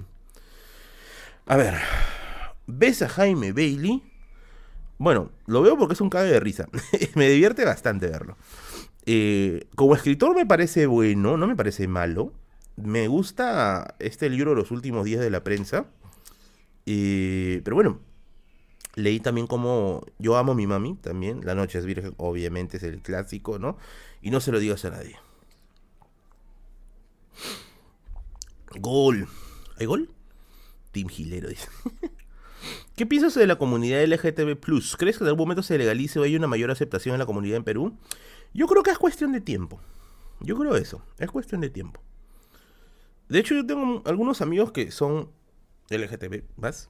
A 1.45 1.57
ver, 1.57 1.75
¿ves 2.65 3.01
a 3.01 3.09
Jaime 3.09 3.51
Bailey? 3.51 4.03
Bueno, 4.97 5.31
lo 5.47 5.61
veo 5.61 5.77
porque 5.77 5.93
es 5.93 6.01
un 6.01 6.09
cabe 6.09 6.29
de 6.29 6.39
risa. 6.39 6.67
me 7.15 7.29
divierte 7.29 7.65
bastante 7.65 8.07
verlo. 8.07 8.37
Eh, 9.05 9.67
como 9.75 9.95
escritor 9.95 10.35
me 10.35 10.45
parece 10.45 10.85
bueno, 10.85 11.37
no 11.37 11.47
me 11.47 11.55
parece 11.55 11.87
malo. 11.87 12.33
Me 12.75 13.07
gusta 13.07 13.95
este 13.99 14.29
libro 14.29 14.55
Los 14.55 14.71
últimos 14.71 15.05
días 15.05 15.21
de 15.21 15.29
la 15.29 15.43
prensa. 15.43 15.85
Eh, 16.85 17.61
pero 17.63 17.75
bueno, 17.75 17.99
Leí 18.95 19.19
también 19.19 19.47
como 19.47 20.05
Yo 20.19 20.35
amo 20.37 20.51
a 20.51 20.55
mi 20.55 20.67
mami, 20.67 20.95
también. 20.95 21.41
La 21.45 21.55
noche 21.55 21.79
es 21.79 21.85
virgen, 21.85 22.13
obviamente 22.17 22.77
es 22.77 22.83
el 22.83 23.01
clásico, 23.01 23.59
¿no? 23.59 23.77
Y 24.21 24.31
no 24.31 24.41
se 24.41 24.51
lo 24.51 24.59
digas 24.59 24.83
a 24.85 24.91
nadie. 24.91 25.17
Gol. 28.79 29.27
¿Hay 29.77 29.85
gol? 29.85 30.09
Team 30.91 31.07
Gilero 31.07 31.49
dice. 31.49 31.67
¿Qué 32.95 33.05
piensas 33.05 33.33
de 33.33 33.47
la 33.47 33.57
comunidad 33.57 34.03
LGTB 34.03 34.59
¿Crees 34.97 35.17
que 35.17 35.23
en 35.23 35.27
algún 35.27 35.45
momento 35.45 35.63
se 35.63 35.77
legalice 35.77 36.19
o 36.19 36.23
hay 36.23 36.35
una 36.35 36.47
mayor 36.47 36.69
aceptación 36.69 37.15
en 37.15 37.19
la 37.19 37.25
comunidad 37.25 37.57
en 37.57 37.63
Perú? 37.63 37.97
Yo 38.53 38.67
creo 38.67 38.83
que 38.83 38.91
es 38.91 38.97
cuestión 38.97 39.31
de 39.31 39.41
tiempo. 39.41 39.79
Yo 40.39 40.57
creo 40.57 40.75
eso. 40.75 41.01
Es 41.17 41.31
cuestión 41.31 41.61
de 41.61 41.69
tiempo. 41.69 42.01
De 43.29 43.39
hecho, 43.39 43.55
yo 43.55 43.65
tengo 43.65 44.01
algunos 44.05 44.41
amigos 44.41 44.71
que 44.71 44.91
son 44.91 45.29
LGTB, 45.89 46.43
¿vas? 46.57 46.89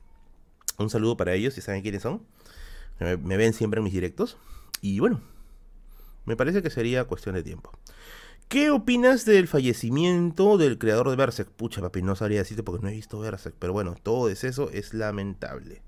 Un 0.80 0.90
saludo 0.90 1.18
para 1.18 1.34
ellos, 1.34 1.54
si 1.54 1.62
saben 1.62 1.82
quiénes 1.82 2.02
son. 2.02 2.24
Me, 3.00 3.38
ven 3.38 3.54
siempre 3.54 3.80
en 3.80 3.84
mis 3.84 3.94
directos. 3.94 4.38
Y 4.82 5.00
bueno, 5.00 5.22
me 6.26 6.36
parece 6.36 6.64
que 6.64 6.70
sería 6.70 7.04
cuestión 7.06 7.36
de 7.36 7.44
tiempo. 7.44 7.72
¿Qué 8.48 8.70
opinas 8.70 9.26
del 9.26 9.48
fallecimiento 9.48 10.58
del 10.58 10.78
creador 10.78 11.10
de 11.10 11.16
Berserk? 11.16 11.50
Pucha, 11.50 11.82
papi, 11.82 12.02
no 12.02 12.16
sabría 12.16 12.40
decirte 12.40 12.64
porque 12.64 12.84
no 12.84 12.90
he 12.90 12.94
visto 12.94 13.20
Berserk. 13.20 13.56
Pero 13.60 13.74
bueno, 13.74 13.96
todo 14.02 14.30
es 14.30 14.44
eso, 14.44 14.70
es 14.72 14.94
lamentable. 14.94 15.84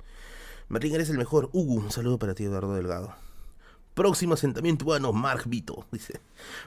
Martín, 0.70 0.94
eres 0.94 1.10
el 1.10 1.18
mejor. 1.18 1.50
Hugo, 1.52 1.74
un 1.74 1.92
saludo 1.92 2.20
para 2.20 2.36
ti, 2.36 2.46
Eduardo 2.46 2.74
Delgado. 2.74 3.16
Próximo 3.94 4.34
asentamiento 4.34 4.86
bueno, 4.86 5.14
Mark 5.14 5.44
Vito. 5.46 5.86
Dice. 5.92 6.20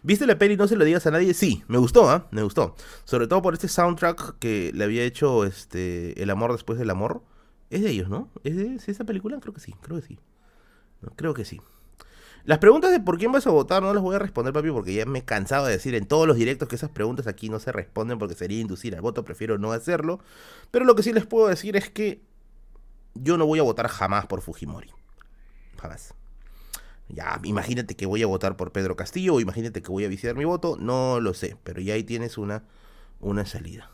¿Viste 0.03 0.27
la 0.27 0.39
peli? 0.39 0.57
No 0.57 0.69
se 0.69 0.77
lo 0.77 0.85
digas 0.85 1.07
a 1.07 1.11
nadie. 1.11 1.35
Sí, 1.35 1.65
me 1.69 1.79
gustó, 1.79 2.09
¿ah? 2.09 2.29
Me 2.31 2.43
gustó. 2.43 2.77
Sobre 3.05 3.27
todo 3.27 3.43
por 3.43 3.55
este 3.55 3.69
soundtrack 3.69 4.39
que 4.39 4.71
le 4.75 4.85
había 4.85 5.03
hecho 5.03 5.45
este 5.45 6.23
El 6.23 6.31
amor 6.31 6.53
después 6.53 6.79
del 6.79 6.91
amor. 6.91 7.23
Es 7.71 7.83
de 7.83 7.91
ellos, 7.91 8.09
¿no? 8.09 8.31
¿Es 8.45 8.57
de 8.57 8.79
esa 8.87 9.05
película? 9.05 9.39
Creo 9.41 9.53
que 9.53 9.61
sí, 9.61 9.75
creo 9.83 10.01
que 10.01 10.07
sí. 10.07 10.19
creo 11.17 11.35
que 11.35 11.45
sí. 11.45 11.61
Las 12.47 12.59
preguntas 12.59 12.93
de 12.93 13.01
por 13.01 13.19
quién 13.19 13.33
vas 13.33 13.45
a 13.49 13.51
votar 13.51 13.83
no 13.83 13.93
las 13.93 14.01
voy 14.01 14.15
a 14.15 14.21
responder, 14.21 14.53
papi, 14.53 14.71
porque 14.71 14.95
ya 14.95 15.05
me 15.05 15.19
he 15.19 15.25
cansado 15.25 15.67
de 15.67 15.73
decir 15.73 15.97
en 15.97 16.07
todos 16.07 16.29
los 16.29 16.37
directos 16.37 16.69
que 16.69 16.77
esas 16.77 16.91
preguntas 16.91 17.27
aquí 17.27 17.49
no 17.49 17.59
se 17.59 17.73
responden 17.73 18.21
porque 18.21 18.37
sería 18.37 18.61
inducir 18.61 18.95
al 18.95 19.01
voto, 19.01 19.25
prefiero 19.25 19.59
no 19.59 19.73
hacerlo. 19.73 20.21
Pero 20.71 20.85
lo 20.85 20.95
que 20.95 21.03
sí 21.03 21.13
les 21.13 21.27
puedo 21.27 21.49
decir 21.49 21.75
es 21.75 21.91
que 21.91 22.23
yo 23.15 23.37
no 23.37 23.47
voy 23.47 23.59
a 23.59 23.65
votar 23.65 23.89
jamás 23.89 24.27
por 24.27 24.43
Fujimori. 24.43 24.91
Jamás. 25.77 26.15
Ya, 27.09 27.41
imagínate 27.45 27.95
que 27.95 28.07
voy 28.07 28.23
a 28.23 28.27
votar 28.27 28.57
por 28.57 28.73
Pedro 28.73 28.97
Castillo 28.97 29.35
o 29.35 29.41
imagínate 29.41 29.83
que 29.83 29.91
voy 29.91 30.05
a 30.05 30.09
viciar 30.09 30.35
mi 30.35 30.45
voto, 30.45 30.77
no 30.79 31.21
lo 31.21 31.35
sé, 31.35 31.57
pero 31.63 31.81
ya 31.81 31.95
ahí 31.95 32.03
tienes 32.03 32.37
una, 32.37 32.65
una 33.21 33.47
salida. 33.47 33.91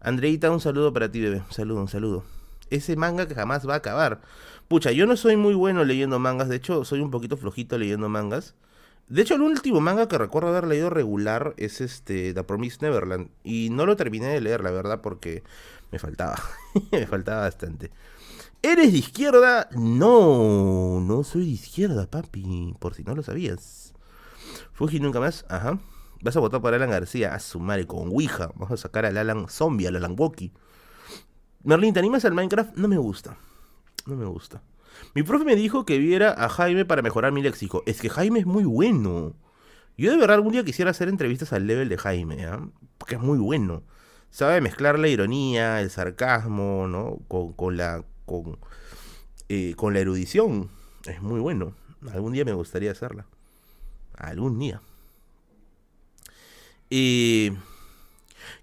Andreita, 0.00 0.50
un 0.50 0.60
saludo 0.60 0.92
para 0.92 1.10
ti, 1.10 1.20
bebé. 1.20 1.42
Un 1.46 1.52
saludo, 1.52 1.80
un 1.80 1.88
saludo 1.88 2.24
ese 2.70 2.96
manga 2.96 3.26
que 3.28 3.34
jamás 3.34 3.68
va 3.68 3.74
a 3.74 3.78
acabar. 3.78 4.20
Pucha, 4.68 4.92
yo 4.92 5.06
no 5.06 5.16
soy 5.16 5.36
muy 5.36 5.54
bueno 5.54 5.84
leyendo 5.84 6.18
mangas, 6.18 6.48
de 6.48 6.56
hecho 6.56 6.84
soy 6.84 7.00
un 7.00 7.10
poquito 7.10 7.36
flojito 7.36 7.78
leyendo 7.78 8.08
mangas. 8.08 8.54
De 9.08 9.22
hecho, 9.22 9.36
el 9.36 9.42
último 9.42 9.80
manga 9.80 10.08
que 10.08 10.18
recuerdo 10.18 10.48
haber 10.48 10.66
leído 10.66 10.90
regular 10.90 11.54
es 11.58 11.80
este 11.80 12.34
The 12.34 12.42
Promised 12.42 12.82
Neverland. 12.82 13.30
Y 13.44 13.70
no 13.70 13.86
lo 13.86 13.94
terminé 13.94 14.26
de 14.26 14.40
leer, 14.40 14.64
la 14.64 14.72
verdad, 14.72 15.00
porque 15.00 15.44
me 15.92 16.00
faltaba. 16.00 16.36
me 16.90 17.06
faltaba 17.06 17.42
bastante. 17.42 17.92
¿Eres 18.66 18.90
de 18.90 18.98
izquierda? 18.98 19.68
No, 19.76 20.98
no 21.00 21.22
soy 21.22 21.44
de 21.44 21.52
izquierda, 21.52 22.10
papi. 22.10 22.74
Por 22.80 22.94
si 22.94 23.04
no 23.04 23.14
lo 23.14 23.22
sabías. 23.22 23.94
Fuji 24.72 24.98
nunca 24.98 25.20
más. 25.20 25.46
Ajá. 25.48 25.78
Vas 26.20 26.36
a 26.36 26.40
votar 26.40 26.60
por 26.60 26.74
Alan 26.74 26.90
García. 26.90 27.32
A 27.32 27.38
su 27.38 27.60
madre, 27.60 27.86
con 27.86 28.08
Ouija. 28.08 28.50
Vamos 28.56 28.72
a 28.72 28.76
sacar 28.76 29.06
al 29.06 29.18
Alan 29.18 29.48
Zombie, 29.48 29.86
al 29.86 29.94
Alan 29.94 30.16
Woki. 30.18 30.52
Merlin, 31.62 31.94
¿te 31.94 32.00
animas 32.00 32.24
al 32.24 32.34
Minecraft? 32.34 32.76
No 32.76 32.88
me 32.88 32.98
gusta. 32.98 33.38
No 34.04 34.16
me 34.16 34.26
gusta. 34.26 34.64
Mi 35.14 35.22
profe 35.22 35.44
me 35.44 35.54
dijo 35.54 35.86
que 35.86 35.98
viera 35.98 36.32
a 36.32 36.48
Jaime 36.48 36.84
para 36.84 37.02
mejorar 37.02 37.30
mi 37.30 37.42
léxico. 37.42 37.84
Es 37.86 38.00
que 38.00 38.10
Jaime 38.10 38.40
es 38.40 38.46
muy 38.46 38.64
bueno. 38.64 39.36
Yo 39.96 40.10
de 40.10 40.16
verdad 40.16 40.34
algún 40.34 40.54
día 40.54 40.64
quisiera 40.64 40.90
hacer 40.90 41.08
entrevistas 41.08 41.52
al 41.52 41.68
level 41.68 41.88
de 41.88 41.98
Jaime, 41.98 42.44
¿ah? 42.46 42.68
porque 42.98 43.14
es 43.14 43.20
muy 43.20 43.38
bueno. 43.38 43.84
Sabe 44.30 44.60
mezclar 44.60 44.98
la 44.98 45.06
ironía, 45.06 45.80
el 45.80 45.90
sarcasmo, 45.90 46.88
¿no? 46.88 47.20
Con, 47.28 47.52
con 47.52 47.76
la 47.76 48.04
con, 48.26 48.58
eh, 49.48 49.74
con 49.76 49.94
la 49.94 50.00
erudición. 50.00 50.70
Es 51.06 51.22
muy 51.22 51.40
bueno. 51.40 51.74
Algún 52.12 52.32
día 52.32 52.44
me 52.44 52.52
gustaría 52.52 52.92
hacerla. 52.92 53.26
Algún 54.16 54.58
día. 54.58 54.80
Eh, 56.90 57.56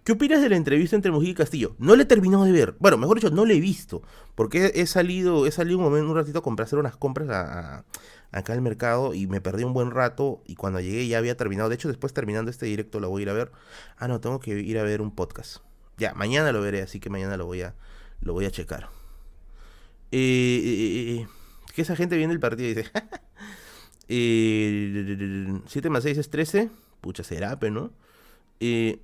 ¿Qué 0.04 0.12
opinas 0.12 0.42
de 0.42 0.50
la 0.50 0.56
entrevista 0.56 0.96
entre 0.96 1.12
Mujica 1.12 1.32
y 1.32 1.36
Castillo? 1.36 1.76
No 1.80 1.96
le 1.96 2.04
he 2.04 2.06
terminado 2.06 2.44
de 2.44 2.52
ver. 2.52 2.76
Bueno, 2.80 2.98
mejor 2.98 3.18
dicho, 3.18 3.30
no 3.30 3.46
le 3.46 3.56
he 3.56 3.60
visto. 3.60 4.02
Porque 4.36 4.72
he 4.76 4.86
salido, 4.86 5.46
he 5.46 5.52
salido 5.52 5.78
un 5.78 5.84
momento, 5.84 6.10
un 6.10 6.16
ratito 6.16 6.44
a 6.46 6.64
hacer 6.64 6.80
unas 6.80 6.96
compras 6.96 7.84
acá 8.32 8.54
al 8.54 8.62
mercado 8.62 9.14
y 9.14 9.28
me 9.28 9.42
perdí 9.42 9.64
un 9.64 9.74
buen 9.74 9.92
rato. 9.92 10.42
Y 10.46 10.56
cuando 10.56 10.80
llegué 10.80 11.08
ya 11.08 11.18
había 11.18 11.38
terminado. 11.38 11.70
De 11.70 11.76
hecho, 11.76 11.88
después 11.88 12.14
terminando 12.14 12.52
este 12.52 12.66
directo 12.66 13.00
lo 13.00 13.10
voy 13.10 13.22
a 13.22 13.24
ir 13.24 13.30
a 13.30 13.34
ver. 13.34 13.52
Ah, 13.98 14.08
no, 14.08 14.20
tengo 14.20 14.40
que 14.40 14.52
ir 14.60 14.78
a 14.80 14.84
ver 14.84 15.02
un 15.02 15.12
podcast. 15.12 15.58
Ya, 15.98 16.14
mañana 16.14 16.52
lo 16.52 16.62
veré, 16.62 16.82
así 16.82 17.00
que 17.00 17.10
mañana 17.10 17.38
lo 17.38 17.46
voy 17.46 17.62
a, 17.62 17.76
lo 18.22 18.34
voy 18.34 18.46
a 18.46 18.52
checar. 18.52 18.90
Eh, 20.16 20.62
eh, 20.64 21.22
eh 21.22 21.28
que 21.74 21.82
esa 21.82 21.96
gente 21.96 22.16
viene 22.16 22.32
del 22.32 22.40
partido 22.40 22.70
y 22.70 22.76
dice: 22.76 22.92
7 25.68 25.90
más 25.90 26.04
6 26.04 26.18
es 26.20 26.30
13. 26.30 26.70
Pucha, 27.02 27.24
será, 27.24 27.60
pero 27.60 27.74
no. 27.74 27.92
Eh, 28.60 29.00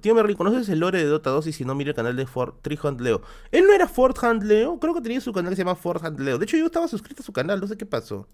Tío 0.00 0.14
Merlin, 0.14 0.36
¿conoces 0.36 0.68
el 0.68 0.78
lore 0.78 0.98
de 0.98 1.06
Dota 1.06 1.30
2? 1.30 1.48
Y 1.48 1.52
si 1.52 1.64
no, 1.64 1.74
mira 1.74 1.90
el 1.90 1.96
canal 1.96 2.14
de 2.14 2.24
Ford, 2.26 2.54
Hunt 2.84 3.00
Leo. 3.00 3.20
Él 3.50 3.66
no 3.66 3.72
era 3.72 3.88
Ford 3.88 4.16
Hunt 4.22 4.44
Leo, 4.44 4.78
creo 4.78 4.94
que 4.94 5.00
tenía 5.00 5.20
su 5.20 5.32
canal 5.32 5.50
que 5.50 5.56
se 5.56 5.62
llama 5.62 5.74
Ford 5.74 6.00
Hunt 6.04 6.20
Leo. 6.20 6.38
De 6.38 6.44
hecho, 6.44 6.56
yo 6.56 6.66
estaba 6.66 6.86
suscrito 6.86 7.22
a 7.22 7.26
su 7.26 7.32
canal, 7.32 7.60
no 7.60 7.66
sé 7.66 7.76
qué 7.76 7.84
pasó. 7.84 8.28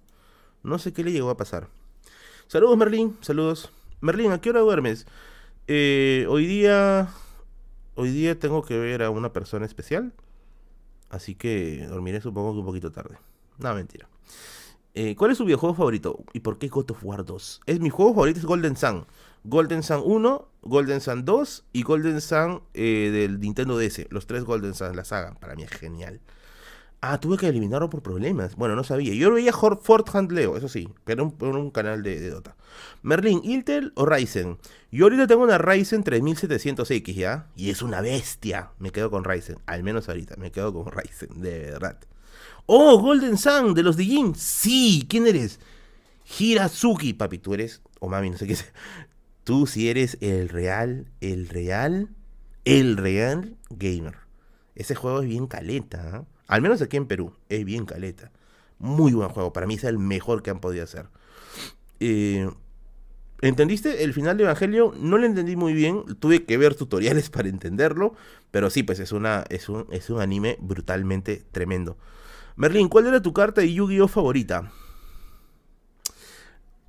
No 0.62 0.78
sé 0.78 0.92
qué 0.92 1.02
le 1.02 1.10
llegó 1.10 1.30
a 1.30 1.38
pasar. 1.38 1.68
Saludos, 2.48 2.76
Merlin, 2.76 3.16
saludos. 3.22 3.70
Merlin, 4.02 4.32
¿a 4.32 4.40
qué 4.42 4.50
hora 4.50 4.60
duermes? 4.60 5.06
Eh, 5.66 6.26
hoy 6.28 6.46
día. 6.46 7.08
Hoy 7.94 8.10
día 8.10 8.38
tengo 8.38 8.62
que 8.62 8.78
ver 8.78 9.02
a 9.02 9.10
una 9.10 9.32
persona 9.32 9.64
especial. 9.64 10.12
Así 11.10 11.34
que 11.34 11.86
dormiré 11.88 12.20
supongo 12.20 12.52
que 12.52 12.60
un 12.60 12.66
poquito 12.66 12.92
tarde. 12.92 13.16
No, 13.58 13.74
mentira. 13.74 14.08
Eh, 14.94 15.14
¿Cuál 15.16 15.30
es 15.30 15.38
su 15.38 15.44
videojuego 15.44 15.74
favorito? 15.74 16.24
¿Y 16.32 16.40
por 16.40 16.58
qué 16.58 16.68
God 16.68 16.90
of 16.90 17.04
War 17.04 17.24
2? 17.24 17.60
Es 17.66 17.80
mi 17.80 17.90
juego 17.90 18.14
favorito 18.14 18.40
es 18.40 18.46
Golden 18.46 18.76
Sun. 18.76 19.06
Golden 19.44 19.82
Sun 19.82 20.02
1, 20.04 20.48
Golden 20.62 21.00
Sun 21.00 21.24
2 21.24 21.64
y 21.72 21.82
Golden 21.82 22.20
Sun 22.20 22.62
eh, 22.74 23.10
del 23.12 23.40
Nintendo 23.40 23.78
DS. 23.78 24.06
Los 24.10 24.26
tres 24.26 24.44
Golden 24.44 24.74
Sun, 24.74 24.96
la 24.96 25.04
saga. 25.04 25.34
Para 25.34 25.54
mí 25.54 25.62
es 25.62 25.70
genial. 25.70 26.20
Ah, 27.00 27.20
tuve 27.20 27.36
que 27.36 27.46
eliminarlo 27.46 27.88
por 27.88 28.02
problemas. 28.02 28.56
Bueno, 28.56 28.74
no 28.74 28.82
sabía. 28.82 29.14
Yo 29.14 29.32
veía 29.32 29.52
Ford 29.52 30.32
Leo, 30.32 30.56
eso 30.56 30.68
sí, 30.68 30.88
pero 31.04 31.24
un, 31.24 31.56
un 31.56 31.70
canal 31.70 32.02
de, 32.02 32.28
Dota. 32.28 32.56
Merlin, 33.02 33.40
Intel 33.44 33.92
o 33.94 34.04
Ryzen. 34.04 34.58
Yo 34.90 35.04
ahorita 35.04 35.28
tengo 35.28 35.44
una 35.44 35.58
Ryzen 35.58 36.02
3700X, 36.02 37.14
¿ya? 37.14 37.46
Y 37.54 37.70
es 37.70 37.82
una 37.82 38.00
bestia. 38.00 38.70
Me 38.80 38.90
quedo 38.90 39.10
con 39.10 39.22
Ryzen. 39.22 39.58
Al 39.66 39.84
menos 39.84 40.08
ahorita, 40.08 40.36
me 40.36 40.50
quedo 40.50 40.72
con 40.72 40.86
Ryzen, 40.92 41.40
de 41.40 41.70
verdad. 41.70 41.98
Oh, 42.66 42.98
Golden 42.98 43.38
Sun, 43.38 43.74
de 43.74 43.84
los 43.84 43.96
Dijin. 43.96 44.34
Sí, 44.34 45.06
¿quién 45.08 45.26
eres? 45.28 45.60
Hirazuki, 46.38 47.14
papi, 47.14 47.38
tú 47.38 47.54
eres, 47.54 47.80
o 48.00 48.08
mami, 48.08 48.30
no 48.30 48.38
sé 48.38 48.46
qué 48.46 48.54
es. 48.54 48.72
Tú 49.44 49.66
sí 49.66 49.88
eres 49.88 50.18
el 50.20 50.48
real, 50.48 51.06
el 51.20 51.48
real, 51.48 52.10
el 52.64 52.96
real 52.96 53.56
gamer. 53.70 54.16
Ese 54.74 54.94
juego 54.94 55.22
es 55.22 55.28
bien 55.28 55.46
caleta, 55.46 56.10
¿ah? 56.12 56.24
Al 56.48 56.62
menos 56.62 56.82
aquí 56.82 56.96
en 56.96 57.06
Perú, 57.06 57.32
es 57.48 57.64
bien 57.64 57.84
caleta. 57.84 58.32
Muy 58.78 59.12
buen 59.12 59.28
juego, 59.28 59.52
para 59.52 59.66
mí 59.66 59.74
es 59.74 59.84
el 59.84 59.98
mejor 59.98 60.42
que 60.42 60.50
han 60.50 60.60
podido 60.60 60.82
hacer. 60.82 61.06
Eh, 62.00 62.50
¿Entendiste 63.40 64.02
el 64.02 64.12
final 64.14 64.36
de 64.36 64.44
Evangelio? 64.44 64.92
No 64.98 65.16
lo 65.16 65.26
entendí 65.26 65.54
muy 65.54 65.72
bien, 65.72 66.02
tuve 66.18 66.44
que 66.44 66.56
ver 66.56 66.74
tutoriales 66.74 67.30
para 67.30 67.48
entenderlo, 67.48 68.14
pero 68.50 68.70
sí, 68.70 68.82
pues 68.82 68.98
es, 68.98 69.12
una, 69.12 69.44
es, 69.48 69.68
un, 69.68 69.86
es 69.90 70.10
un 70.10 70.20
anime 70.20 70.56
brutalmente 70.60 71.44
tremendo. 71.52 71.96
Merlin, 72.56 72.88
¿cuál 72.88 73.06
era 73.06 73.22
tu 73.22 73.32
carta 73.32 73.60
de 73.60 73.72
Yu-Gi-Oh 73.72 74.08
favorita? 74.08 74.72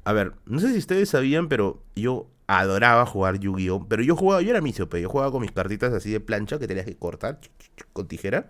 A 0.03 0.13
ver, 0.13 0.33
no 0.45 0.59
sé 0.59 0.71
si 0.71 0.79
ustedes 0.79 1.09
sabían, 1.09 1.49
pero 1.49 1.83
yo 1.95 2.27
adoraba 2.47 3.05
jugar 3.05 3.39
Yu-Gi-Oh! 3.39 3.87
Pero 3.87 4.01
yo 4.01 4.15
jugaba, 4.15 4.41
yo 4.41 4.49
era 4.49 4.61
misiope, 4.61 4.99
yo 4.99 5.09
jugaba 5.09 5.31
con 5.31 5.41
mis 5.41 5.51
cartitas 5.51 5.93
así 5.93 6.09
de 6.09 6.19
plancha 6.19 6.57
que 6.57 6.67
tenías 6.67 6.87
que 6.87 6.95
cortar 6.95 7.39
con 7.93 8.07
tijera. 8.07 8.49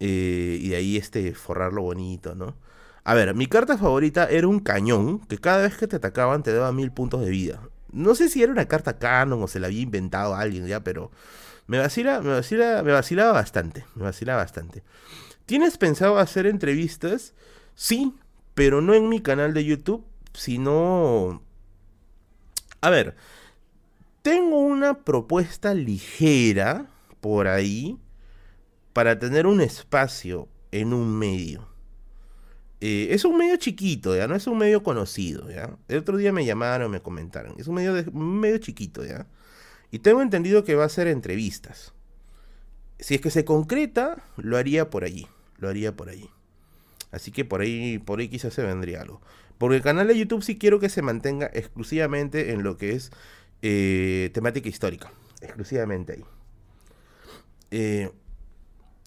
Eh, 0.00 0.58
y 0.60 0.70
de 0.70 0.76
ahí 0.76 0.96
este, 0.96 1.34
forrarlo 1.34 1.82
bonito, 1.82 2.34
¿no? 2.34 2.56
A 3.04 3.14
ver, 3.14 3.34
mi 3.34 3.46
carta 3.46 3.78
favorita 3.78 4.26
era 4.26 4.48
un 4.48 4.60
cañón 4.60 5.20
que 5.20 5.38
cada 5.38 5.62
vez 5.62 5.76
que 5.76 5.86
te 5.86 5.96
atacaban 5.96 6.42
te 6.42 6.52
daba 6.52 6.72
mil 6.72 6.90
puntos 6.92 7.20
de 7.22 7.30
vida. 7.30 7.60
No 7.92 8.14
sé 8.14 8.28
si 8.28 8.42
era 8.42 8.52
una 8.52 8.66
carta 8.66 8.98
canon 8.98 9.42
o 9.42 9.48
se 9.48 9.60
la 9.60 9.66
había 9.66 9.82
inventado 9.82 10.34
alguien 10.34 10.66
ya, 10.66 10.80
pero 10.82 11.10
me 11.66 11.78
vacila, 11.78 12.20
me 12.20 12.30
vacila, 12.30 12.82
me 12.82 12.92
vacilaba 12.92 13.32
bastante, 13.32 13.84
me 13.94 14.04
vacilaba 14.04 14.42
bastante. 14.42 14.82
¿Tienes 15.46 15.78
pensado 15.78 16.18
hacer 16.18 16.46
entrevistas? 16.46 17.34
Sí, 17.74 18.14
pero 18.54 18.80
no 18.80 18.94
en 18.94 19.08
mi 19.08 19.20
canal 19.20 19.54
de 19.54 19.64
YouTube, 19.64 20.04
sino 20.32 21.42
a 22.80 22.90
ver, 22.90 23.14
tengo 24.22 24.58
una 24.58 25.02
propuesta 25.02 25.74
ligera 25.74 26.86
por 27.20 27.48
ahí 27.48 27.98
para 28.92 29.18
tener 29.18 29.46
un 29.46 29.60
espacio 29.60 30.48
en 30.72 30.92
un 30.92 31.18
medio. 31.18 31.68
Eh, 32.80 33.08
es 33.10 33.24
un 33.24 33.36
medio 33.36 33.56
chiquito, 33.56 34.16
ya 34.16 34.26
no 34.26 34.34
es 34.34 34.46
un 34.46 34.56
medio 34.56 34.82
conocido, 34.82 35.50
ya. 35.50 35.76
El 35.88 35.98
otro 35.98 36.16
día 36.16 36.32
me 36.32 36.44
llamaron, 36.46 36.90
me 36.90 37.00
comentaron. 37.00 37.54
Es 37.58 37.66
un 37.66 37.74
medio, 37.74 37.92
medio 38.12 38.58
chiquito, 38.58 39.04
ya. 39.04 39.26
Y 39.90 39.98
tengo 39.98 40.22
entendido 40.22 40.64
que 40.64 40.74
va 40.74 40.84
a 40.84 40.88
ser 40.88 41.06
entrevistas. 41.06 41.92
Si 42.98 43.14
es 43.14 43.20
que 43.20 43.30
se 43.30 43.44
concreta, 43.44 44.22
lo 44.36 44.56
haría 44.56 44.88
por 44.88 45.04
allí. 45.04 45.26
Lo 45.58 45.68
haría 45.68 45.94
por 45.94 46.08
allí. 46.08 46.30
Así 47.12 47.32
que 47.32 47.44
por 47.44 47.60
ahí, 47.60 47.98
por 47.98 48.20
ahí 48.20 48.28
quizás 48.28 48.54
se 48.54 48.62
vendría 48.62 49.02
algo. 49.02 49.20
Porque 49.58 49.76
el 49.76 49.82
canal 49.82 50.08
de 50.08 50.18
YouTube 50.18 50.42
sí 50.42 50.56
quiero 50.56 50.80
que 50.80 50.88
se 50.88 51.02
mantenga 51.02 51.50
exclusivamente 51.52 52.52
en 52.52 52.62
lo 52.62 52.78
que 52.78 52.92
es 52.92 53.10
eh, 53.62 54.30
temática 54.32 54.68
histórica. 54.68 55.12
Exclusivamente 55.42 56.14
ahí. 56.14 56.24
Eh, 57.70 58.10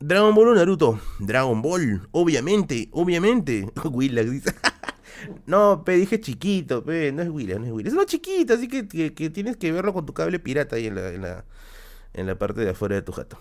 Dragon 0.05 0.35
Ball 0.35 0.49
o 0.49 0.55
Naruto. 0.55 0.99
Dragon 1.17 1.61
Ball, 1.61 2.05
obviamente, 2.11 2.89
obviamente. 2.91 3.71
Willax 3.89 4.31
dice. 4.31 4.53
no, 5.45 5.85
pe, 5.85 5.93
dije 5.93 6.19
chiquito, 6.19 6.83
pe, 6.83 7.13
no 7.13 7.21
es 7.21 7.29
Willax, 7.29 7.61
no 7.61 7.67
es 7.67 7.71
Willax. 7.71 7.87
Es 7.87 7.93
uno 7.93 8.03
chiquito, 8.03 8.53
así 8.53 8.67
que, 8.67 8.83
tienes 9.29 9.55
que 9.55 9.71
verlo 9.71 9.93
con 9.93 10.05
tu 10.05 10.13
cable 10.13 10.39
pirata 10.39 10.75
ahí 10.75 10.87
en 10.87 10.95
la, 10.95 11.07
en 11.07 11.21
la, 11.21 11.45
en 12.13 12.27
la 12.27 12.37
parte 12.37 12.59
de 12.59 12.71
afuera 12.71 12.95
de 12.95 13.01
tu 13.01 13.13
jato. 13.13 13.37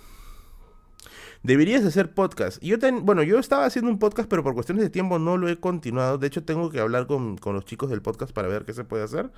Deberías 1.43 1.84
hacer 1.84 2.14
podcast. 2.14 2.62
Yo 2.62 2.76
bueno, 3.02 3.24
yo 3.24 3.40
estaba 3.40 3.64
haciendo 3.64 3.90
un 3.90 3.98
podcast, 3.98 4.28
pero 4.28 4.44
por 4.44 4.55
cuestiones 4.55 4.84
de 4.84 4.90
tiempo 4.90 5.18
no 5.18 5.39
lo 5.39 5.48
he 5.48 5.59
continuado. 5.59 6.16
De 6.16 6.28
hecho, 6.28 6.44
tengo 6.44 6.70
que 6.70 6.78
hablar 6.78 7.09
con, 7.09 7.40
los 7.44 7.64
chicos 7.64 7.90
del 7.90 8.02
podcast 8.02 8.32
para 8.32 8.47
ver 8.47 8.64
qué 8.64 8.72
se 8.72 8.84
puede 8.84 9.02
hacer. 9.02 9.32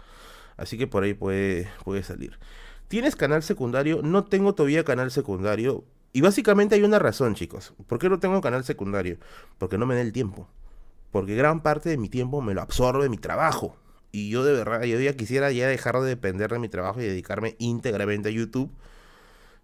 Así 0.58 0.76
que 0.76 0.86
por 0.86 1.04
ahí 1.04 1.14
puede, 1.14 1.70
puede 1.84 2.02
salir. 2.02 2.38
¿Tienes 2.88 3.16
canal 3.16 3.42
secundario? 3.42 4.02
No 4.02 4.24
tengo 4.24 4.54
todavía 4.54 4.84
canal 4.84 5.10
secundario. 5.10 5.84
Y 6.14 6.20
básicamente 6.20 6.76
hay 6.76 6.82
una 6.84 7.00
razón, 7.00 7.34
chicos. 7.34 7.74
¿Por 7.88 7.98
qué 7.98 8.08
no 8.08 8.20
tengo 8.20 8.40
canal 8.40 8.62
secundario? 8.62 9.18
Porque 9.58 9.78
no 9.78 9.84
me 9.84 9.96
da 9.96 10.00
el 10.00 10.12
tiempo. 10.12 10.48
Porque 11.10 11.34
gran 11.34 11.60
parte 11.60 11.88
de 11.88 11.96
mi 11.96 12.08
tiempo 12.08 12.40
me 12.40 12.54
lo 12.54 12.62
absorbe 12.62 13.08
mi 13.08 13.18
trabajo. 13.18 13.76
Y 14.12 14.30
yo 14.30 14.44
de 14.44 14.52
verdad, 14.52 14.84
yo 14.84 15.00
ya 15.00 15.14
quisiera 15.14 15.50
ya 15.50 15.66
dejar 15.66 16.00
de 16.00 16.06
depender 16.06 16.52
de 16.52 16.60
mi 16.60 16.68
trabajo 16.68 17.00
y 17.00 17.04
dedicarme 17.04 17.56
íntegramente 17.58 18.28
a 18.28 18.32
YouTube. 18.32 18.70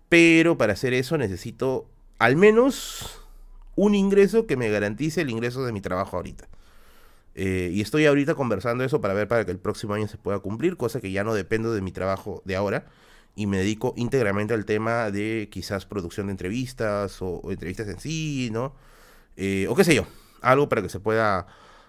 Pero 0.09 0.59
para 0.59 0.73
hacer 0.73 0.93
eso 0.93 1.17
necesito 1.17 1.87
al 2.19 2.35
menos 2.35 3.21
un 3.77 3.95
ingreso 3.95 4.49
que 4.49 4.57
me 4.57 4.71
garantice 4.71 5.21
el 5.21 5.31
ingreso 5.31 5.65
de 5.65 5.71
mi 5.71 5.81
trabajo 5.81 6.17
ahorita. 6.17 6.49
Eh, 7.37 7.71
y 7.73 7.81
estoy 7.81 8.07
ahorita 8.07 8.35
conversando 8.35 8.83
eso 8.83 9.01
para 9.01 9.15
ver 9.15 9.29
para 9.29 9.45
que 9.45 9.53
el 9.53 9.61
próximo 9.61 9.95
año 9.95 10.09
se 10.09 10.19
pueda 10.19 10.41
cumplir, 10.41 10.77
cosa 10.77 11.01
que 11.01 11.13
ya 11.13 11.23
no 11.23 11.33
dependo 11.33 11.73
de 11.73 11.81
mi 11.81 11.93
trabajo 11.93 12.43
de 12.45 12.57
ahora 12.57 12.87
y 13.35 13.47
me 13.47 13.59
dedico 13.59 13.95
íntegramente 13.97 14.55
al 14.55 14.65
tema 14.65 15.11
de 15.11 15.49
quizás 15.51 15.87
producción 15.87 16.27
de 16.27 16.33
entrevistas 16.33 17.23
o, 17.23 17.43
entrevistas 17.51 17.89
en 17.89 18.01
sí, 18.01 18.51
¿no? 18.53 18.75
Eh, 19.37 19.67
o 19.69 19.75
qué 19.75 19.85
sé 19.85 19.95
yo, 19.95 20.07
algo 20.43 20.69
para 20.69 20.83
que 20.83 20.89
se 20.89 21.01
pueda 21.01 21.47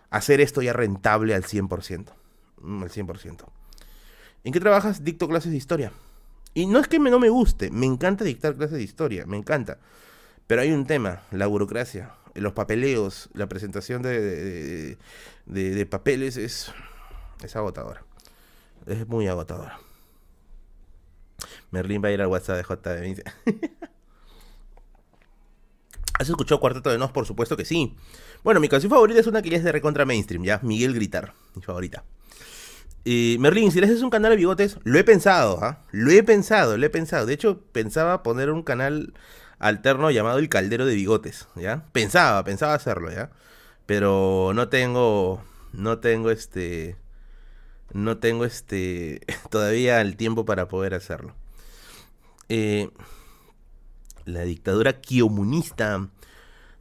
hacer 0.10 0.42
esto 0.42 0.62
ya 0.62 0.74
rentable 0.74 1.34
al 1.34 1.44
100%. 1.44 2.14
Mm, 2.62 2.84
al 2.84 2.90
100%. 2.90 3.46
¿En 4.44 4.54
qué 4.54 4.60
trabajas? 4.60 5.04
Dicto 5.04 5.28
clases 5.28 5.52
de 5.52 5.58
historia. 5.58 5.92
Y 6.54 6.66
no 6.66 6.80
es 6.80 6.88
que 6.88 7.00
no 7.00 7.20
me 7.20 7.30
guste, 7.30 7.72
me 7.72 7.86
encanta 7.86 8.24
dictar 8.24 8.56
clases 8.56 8.78
de 8.78 8.84
historia, 8.84 9.26
me 9.26 9.38
encanta. 9.38 9.80
Pero 10.48 10.62
hay 10.62 10.72
un 10.72 10.86
tema, 10.86 11.22
la 11.32 11.48
burocracia, 11.48 12.14
los 12.36 12.54
papeleos, 12.54 13.30
la 13.34 13.48
presentación 13.48 14.02
de, 14.02 14.98
de, 15.46 15.86
papeles 15.86 16.36
es, 16.36 16.74
es 17.42 17.56
agotadora. 17.56 18.04
Es 18.86 19.08
muy 19.08 19.28
agotadora. 19.28 19.80
Merlin 21.72 22.04
va 22.04 22.10
a 22.10 22.12
ir 22.12 22.22
al 22.22 22.28
WhatsApp 22.28 22.58
de 22.58 22.64
JB. 22.64 23.24
¿Has 26.20 26.30
escuchado 26.30 26.60
Cuarteto 26.60 26.92
de 26.92 27.00
Nos? 27.00 27.12
Por 27.12 27.26
supuesto 27.26 27.58
que 27.58 27.66
sí. 27.66 27.96
Bueno, 28.44 28.60
mi 28.60 28.70
canción 28.70 28.92
favorita 28.92 29.20
es 29.20 29.28
una 29.28 29.42
que 29.42 29.50
ya 29.50 29.58
es 29.58 29.64
de 29.64 29.72
recontra 29.72 30.06
mainstream, 30.06 30.44
¿ya? 30.44 30.60
Miguel 30.62 30.94
Gritar, 30.94 31.34
mi 31.56 31.64
favorita. 31.64 32.04
Eh, 33.06 33.38
Merlin, 33.40 33.72
si 33.72 33.80
le 33.80 33.88
haces 33.88 34.04
un 34.04 34.12
canal 34.12 34.30
de 34.32 34.38
bigotes, 34.38 34.78
lo 34.84 35.00
he 35.00 35.04
pensado, 35.04 35.64
¿ah? 35.64 35.80
Lo 35.92 36.12
he 36.12 36.22
pensado, 36.22 36.78
lo 36.78 36.86
he 36.86 36.90
pensado. 36.92 37.26
De 37.26 37.34
hecho, 37.34 37.62
pensaba 37.72 38.22
poner 38.22 38.52
un 38.52 38.62
canal 38.62 39.14
alterno 39.58 40.12
llamado 40.12 40.38
El 40.38 40.50
Caldero 40.50 40.86
de 40.86 40.94
Bigotes, 40.94 41.48
¿ya? 41.56 41.86
Pensaba, 41.92 42.44
pensaba 42.44 42.76
hacerlo, 42.76 43.12
¿ya? 43.12 43.32
Pero 43.88 44.52
no 44.54 44.70
tengo, 44.70 45.44
no 45.74 46.00
tengo 46.00 46.30
este, 46.30 46.98
no 47.94 48.20
tengo 48.20 48.46
este, 48.46 49.22
todavía 49.50 50.02
el 50.02 50.18
tiempo 50.18 50.46
para 50.46 50.68
poder 50.68 50.94
hacerlo. 50.94 51.34
Eh, 52.54 52.90
la 54.26 54.42
dictadura 54.42 55.00
kiomunista. 55.00 56.10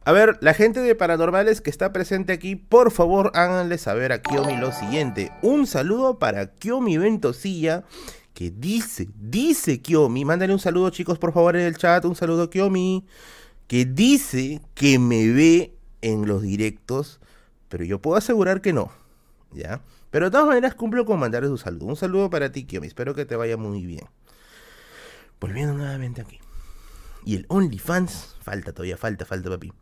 A 0.05 0.11
ver, 0.11 0.37
la 0.41 0.53
gente 0.53 0.81
de 0.81 0.97
Paranormales 0.97 1.61
que 1.61 1.71
está 1.71 1.93
presente 1.93 2.33
aquí, 2.33 2.57
por 2.57 2.91
favor 2.91 3.31
háganle 3.35 3.79
saber 3.79 4.11
a 4.11 4.21
Kiomi 4.21 4.57
lo 4.57 4.73
siguiente. 4.73 5.31
Un 5.43 5.69
saludo 5.69 6.19
para 6.19 6.55
Kiomi 6.55 6.99
Ventosilla, 6.99 7.85
que 8.35 8.51
dice, 8.51 9.11
dice 9.15 9.81
Kiomi, 9.81 10.25
mándale 10.25 10.53
un 10.53 10.59
saludo 10.59 10.91
chicos 10.91 11.21
por 11.21 11.33
favor 11.33 11.55
en 11.55 11.63
el 11.63 11.77
chat, 11.77 12.05
un 12.05 12.17
saludo 12.17 12.51
Kiomi, 12.51 13.07
que 13.69 13.85
dice 13.85 14.61
que 14.75 14.99
me 14.99 15.29
ve 15.29 15.77
en 16.03 16.27
los 16.27 16.43
directos, 16.43 17.21
pero 17.69 17.85
yo 17.85 18.01
puedo 18.01 18.17
asegurar 18.17 18.61
que 18.61 18.73
no, 18.73 18.91
¿ya? 19.53 19.83
Pero 20.11 20.25
de 20.25 20.31
todas 20.33 20.49
maneras 20.49 20.75
cumplo 20.75 21.07
con 21.07 21.21
mandarle 21.21 21.49
un 21.49 21.59
saludo. 21.59 21.87
Un 21.87 21.97
saludo 21.97 22.29
para 22.29 22.51
ti 22.51 22.65
Kiomi, 22.65 22.89
espero 22.89 23.15
que 23.15 23.25
te 23.25 23.37
vaya 23.37 23.57
muy 23.57 23.87
bien. 23.87 24.09
Volviendo 25.41 25.75
nuevamente 25.75 26.21
aquí. 26.21 26.39
Y 27.25 27.37
el 27.37 27.47
OnlyFans, 27.49 28.37
falta 28.43 28.73
todavía, 28.73 28.97
falta, 28.97 29.25
falta, 29.25 29.51
papi. 29.51 29.73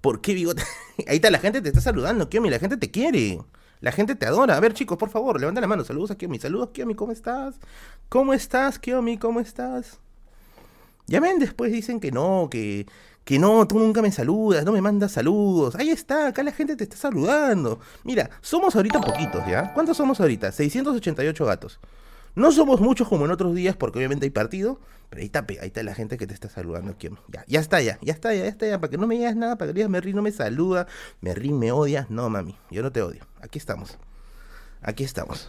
¿Por 0.00 0.20
qué 0.20 0.34
bigote? 0.34 0.62
Ahí 1.08 1.16
está, 1.16 1.30
la 1.30 1.38
gente 1.38 1.60
te 1.60 1.68
está 1.68 1.80
saludando, 1.80 2.28
Kiomi, 2.28 2.50
la 2.50 2.58
gente 2.58 2.76
te 2.76 2.90
quiere. 2.90 3.40
La 3.80 3.92
gente 3.92 4.14
te 4.14 4.26
adora. 4.26 4.56
A 4.56 4.60
ver, 4.60 4.74
chicos, 4.74 4.98
por 4.98 5.08
favor, 5.08 5.40
levanta 5.40 5.60
la 5.60 5.66
mano. 5.66 5.84
Saludos 5.84 6.10
a 6.10 6.16
Kiomi. 6.16 6.38
Saludos, 6.38 6.70
Kiomi, 6.72 6.94
¿cómo 6.94 7.12
estás? 7.12 7.56
¿Cómo 8.08 8.34
estás, 8.34 8.78
Kiomi? 8.78 9.16
¿Cómo 9.16 9.40
estás? 9.40 10.00
Ya 11.06 11.18
ven, 11.18 11.38
después 11.38 11.72
dicen 11.72 11.98
que 11.98 12.12
no, 12.12 12.48
que, 12.50 12.86
que 13.24 13.38
no, 13.38 13.66
tú 13.66 13.78
nunca 13.78 14.00
me 14.00 14.12
saludas, 14.12 14.64
no 14.64 14.72
me 14.72 14.80
mandas 14.80 15.12
saludos. 15.12 15.74
Ahí 15.74 15.90
está, 15.90 16.28
acá 16.28 16.42
la 16.42 16.52
gente 16.52 16.76
te 16.76 16.84
está 16.84 16.96
saludando. 16.96 17.80
Mira, 18.04 18.30
somos 18.42 18.76
ahorita 18.76 19.00
poquitos, 19.00 19.44
¿ya? 19.48 19.72
¿Cuántos 19.74 19.96
somos 19.96 20.20
ahorita? 20.20 20.52
688 20.52 21.44
gatos. 21.44 21.80
No 22.34 22.52
somos 22.52 22.80
muchos 22.80 23.08
como 23.08 23.24
en 23.24 23.30
otros 23.30 23.54
días 23.54 23.76
porque 23.76 23.98
obviamente 23.98 24.26
hay 24.26 24.30
partido, 24.30 24.80
pero 25.08 25.20
ahí 25.20 25.26
está, 25.26 25.44
ahí 25.48 25.66
está 25.66 25.82
la 25.82 25.94
gente 25.94 26.16
que 26.16 26.26
te 26.26 26.34
está 26.34 26.48
saludando. 26.48 26.96
Ya, 27.28 27.44
ya 27.46 27.60
está 27.60 27.80
ya, 27.82 27.98
ya 28.00 28.12
está 28.12 28.32
ya, 28.32 28.42
ya 28.42 28.48
está 28.48 28.66
ya, 28.66 28.80
para 28.80 28.90
que 28.90 28.98
no 28.98 29.06
me 29.06 29.16
digas 29.16 29.34
nada, 29.36 29.56
para 29.56 29.70
que 29.70 29.74
digas 29.74 29.90
Merry 29.90 30.14
no 30.14 30.22
me 30.22 30.32
saluda, 30.32 30.86
Merry 31.20 31.52
me 31.52 31.72
odia. 31.72 32.06
No, 32.08 32.30
mami, 32.30 32.56
yo 32.70 32.82
no 32.82 32.92
te 32.92 33.02
odio. 33.02 33.26
Aquí 33.40 33.58
estamos. 33.58 33.98
Aquí 34.82 35.04
estamos. 35.04 35.48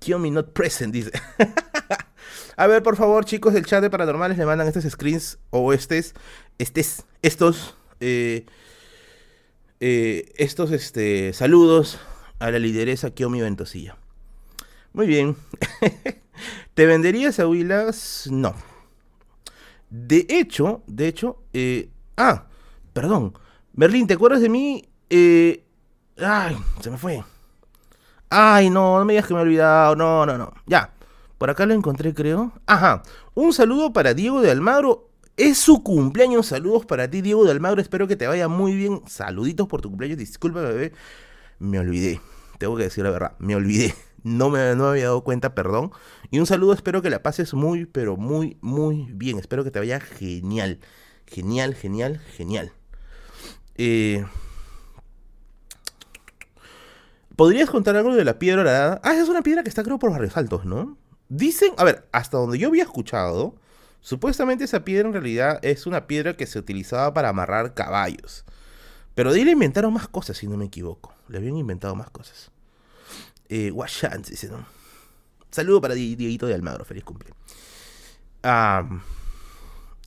Kiomi 0.00 0.30
not 0.30 0.52
present, 0.52 0.92
dice. 0.92 1.12
A 2.56 2.66
ver, 2.66 2.82
por 2.82 2.96
favor, 2.96 3.24
chicos 3.24 3.54
del 3.54 3.66
chat 3.66 3.82
de 3.82 3.90
paranormales, 3.90 4.36
le 4.36 4.44
mandan 4.44 4.66
estos 4.66 4.84
screens 4.84 5.38
o 5.50 5.72
estes, 5.72 6.14
estes, 6.58 7.04
estos, 7.22 7.76
eh, 8.00 8.46
eh, 9.80 10.32
estos 10.36 10.72
este, 10.72 11.32
saludos 11.32 12.00
a 12.40 12.50
la 12.50 12.58
lideresa 12.58 13.10
Kiomi 13.10 13.40
Ventosilla. 13.40 13.96
Muy 14.98 15.06
bien. 15.06 15.36
¿Te 16.74 16.84
venderías 16.84 17.38
a 17.38 17.46
Willas? 17.46 18.28
No. 18.32 18.52
De 19.90 20.26
hecho, 20.28 20.82
de 20.88 21.06
hecho, 21.06 21.44
eh, 21.52 21.88
ah, 22.16 22.46
perdón. 22.92 23.32
Merlín, 23.74 24.08
¿te 24.08 24.14
acuerdas 24.14 24.40
de 24.40 24.48
mí? 24.48 24.88
Eh, 25.08 25.62
ay, 26.18 26.58
se 26.80 26.90
me 26.90 26.98
fue. 26.98 27.22
Ay, 28.28 28.70
no, 28.70 28.98
no 28.98 29.04
me 29.04 29.12
digas 29.12 29.28
que 29.28 29.34
me 29.34 29.38
he 29.38 29.44
olvidado. 29.44 29.94
No, 29.94 30.26
no, 30.26 30.36
no. 30.36 30.52
Ya. 30.66 30.92
Por 31.38 31.48
acá 31.48 31.64
lo 31.64 31.74
encontré, 31.74 32.12
creo. 32.12 32.52
Ajá. 32.66 33.04
Un 33.34 33.52
saludo 33.52 33.92
para 33.92 34.14
Diego 34.14 34.40
de 34.40 34.50
Almagro. 34.50 35.10
Es 35.36 35.58
su 35.58 35.84
cumpleaños. 35.84 36.46
Saludos 36.46 36.86
para 36.86 37.08
ti, 37.08 37.22
Diego 37.22 37.44
de 37.44 37.52
Almagro. 37.52 37.80
Espero 37.80 38.08
que 38.08 38.16
te 38.16 38.26
vaya 38.26 38.48
muy 38.48 38.74
bien. 38.74 39.02
Saluditos 39.06 39.68
por 39.68 39.80
tu 39.80 39.90
cumpleaños. 39.90 40.18
Disculpa, 40.18 40.60
bebé. 40.60 40.92
Me 41.60 41.78
olvidé. 41.78 42.20
Tengo 42.58 42.76
que 42.76 42.82
decir 42.82 43.04
la 43.04 43.10
verdad. 43.10 43.36
Me 43.38 43.54
olvidé. 43.54 43.94
No 44.22 44.50
me, 44.50 44.74
no 44.74 44.88
había 44.88 45.04
dado 45.04 45.22
cuenta, 45.24 45.54
perdón. 45.54 45.92
Y 46.30 46.38
un 46.38 46.46
saludo, 46.46 46.72
espero 46.72 47.02
que 47.02 47.10
la 47.10 47.22
pases 47.22 47.54
muy, 47.54 47.86
pero 47.86 48.16
muy, 48.16 48.58
muy 48.60 49.08
bien. 49.12 49.38
Espero 49.38 49.64
que 49.64 49.70
te 49.70 49.78
vaya 49.78 50.00
genial. 50.00 50.80
Genial, 51.26 51.74
genial, 51.74 52.20
genial. 52.36 52.72
Eh, 53.76 54.24
¿Podrías 57.36 57.70
contar 57.70 57.94
algo 57.94 58.16
de 58.16 58.24
la 58.24 58.38
piedra 58.40 58.64
dorada? 58.64 59.00
Ah, 59.04 59.14
es 59.14 59.28
una 59.28 59.42
piedra 59.42 59.62
que 59.62 59.68
está 59.68 59.84
creo 59.84 60.00
por 60.00 60.10
Barrios 60.10 60.36
Altos, 60.36 60.64
¿no? 60.64 60.98
Dicen, 61.28 61.72
a 61.76 61.84
ver, 61.84 62.08
hasta 62.10 62.36
donde 62.36 62.58
yo 62.58 62.66
había 62.66 62.82
escuchado, 62.82 63.54
supuestamente 64.00 64.64
esa 64.64 64.84
piedra 64.84 65.06
en 65.06 65.12
realidad 65.12 65.60
es 65.62 65.86
una 65.86 66.08
piedra 66.08 66.36
que 66.36 66.46
se 66.46 66.58
utilizaba 66.58 67.14
para 67.14 67.28
amarrar 67.28 67.74
caballos. 67.74 68.44
Pero 69.14 69.32
de 69.32 69.38
ahí 69.38 69.44
le 69.44 69.52
inventaron 69.52 69.92
más 69.92 70.08
cosas, 70.08 70.36
si 70.36 70.48
no 70.48 70.56
me 70.56 70.64
equivoco. 70.64 71.14
Le 71.28 71.38
habían 71.38 71.56
inventado 71.56 71.94
más 71.94 72.10
cosas. 72.10 72.50
Eh, 73.48 73.72
¿no? 73.72 74.66
Saludo 75.50 75.80
para 75.80 75.94
Dieguito 75.94 76.46
de 76.46 76.54
Almagro, 76.54 76.84
feliz 76.84 77.04
cumple. 77.04 77.32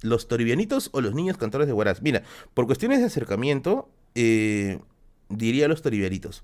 los 0.02 0.28
toribianitos 0.28 0.90
o 0.94 1.02
los 1.02 1.14
niños 1.14 1.38
cantores 1.38 1.68
de 1.68 1.74
Huaraz. 1.74 2.02
Mira, 2.02 2.24
por 2.54 2.66
cuestiones 2.66 3.00
de 3.00 3.06
acercamiento, 3.06 3.90
eh, 4.16 4.80
diría 5.30 5.68
los 5.68 5.82
toribianitos. 5.82 6.44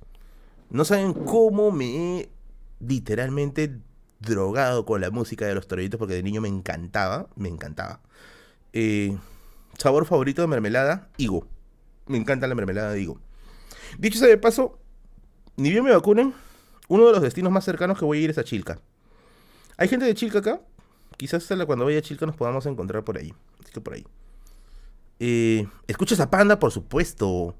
No 0.69 0.85
saben 0.85 1.13
cómo 1.13 1.71
me 1.71 2.19
he 2.19 2.29
literalmente 2.79 3.79
drogado 4.19 4.85
con 4.85 5.01
la 5.01 5.11
música 5.11 5.45
de 5.45 5.55
los 5.55 5.67
toribianitos 5.67 5.99
porque 5.99 6.15
de 6.15 6.23
niño 6.23 6.41
me 6.41 6.49
encantaba, 6.49 7.27
me 7.35 7.49
encantaba. 7.49 8.01
Eh, 8.73 9.17
sabor 9.77 10.05
favorito 10.05 10.41
de 10.41 10.47
mermelada, 10.47 11.09
higo. 11.17 11.47
Me 12.07 12.17
encanta 12.17 12.47
la 12.47 12.55
mermelada 12.55 12.91
de 12.91 13.01
higo. 13.01 13.19
Dicho 13.97 14.19
sea 14.19 14.27
de 14.27 14.37
paso, 14.37 14.79
ni 15.55 15.69
bien 15.69 15.83
me 15.83 15.91
vacunen, 15.91 16.33
uno 16.87 17.05
de 17.05 17.11
los 17.11 17.21
destinos 17.21 17.51
más 17.51 17.65
cercanos 17.65 17.97
que 17.97 18.05
voy 18.05 18.19
a 18.19 18.21
ir 18.21 18.29
es 18.29 18.37
a 18.37 18.43
Chilca. 18.43 18.79
¿Hay 19.77 19.87
gente 19.87 20.05
de 20.05 20.13
Chilca 20.13 20.39
acá? 20.39 20.61
Quizás 21.17 21.47
cuando 21.65 21.85
vaya 21.85 21.99
a 21.99 22.01
Chilca 22.01 22.25
nos 22.25 22.35
podamos 22.35 22.65
encontrar 22.65 23.03
por 23.03 23.17
ahí. 23.17 23.33
Así 23.61 23.71
que 23.71 23.81
por 23.81 23.93
ahí. 23.93 24.05
Eh, 25.19 25.67
¿Escuchas 25.87 26.19
a 26.19 26.29
Panda? 26.29 26.59
Por 26.59 26.71
supuesto. 26.71 27.55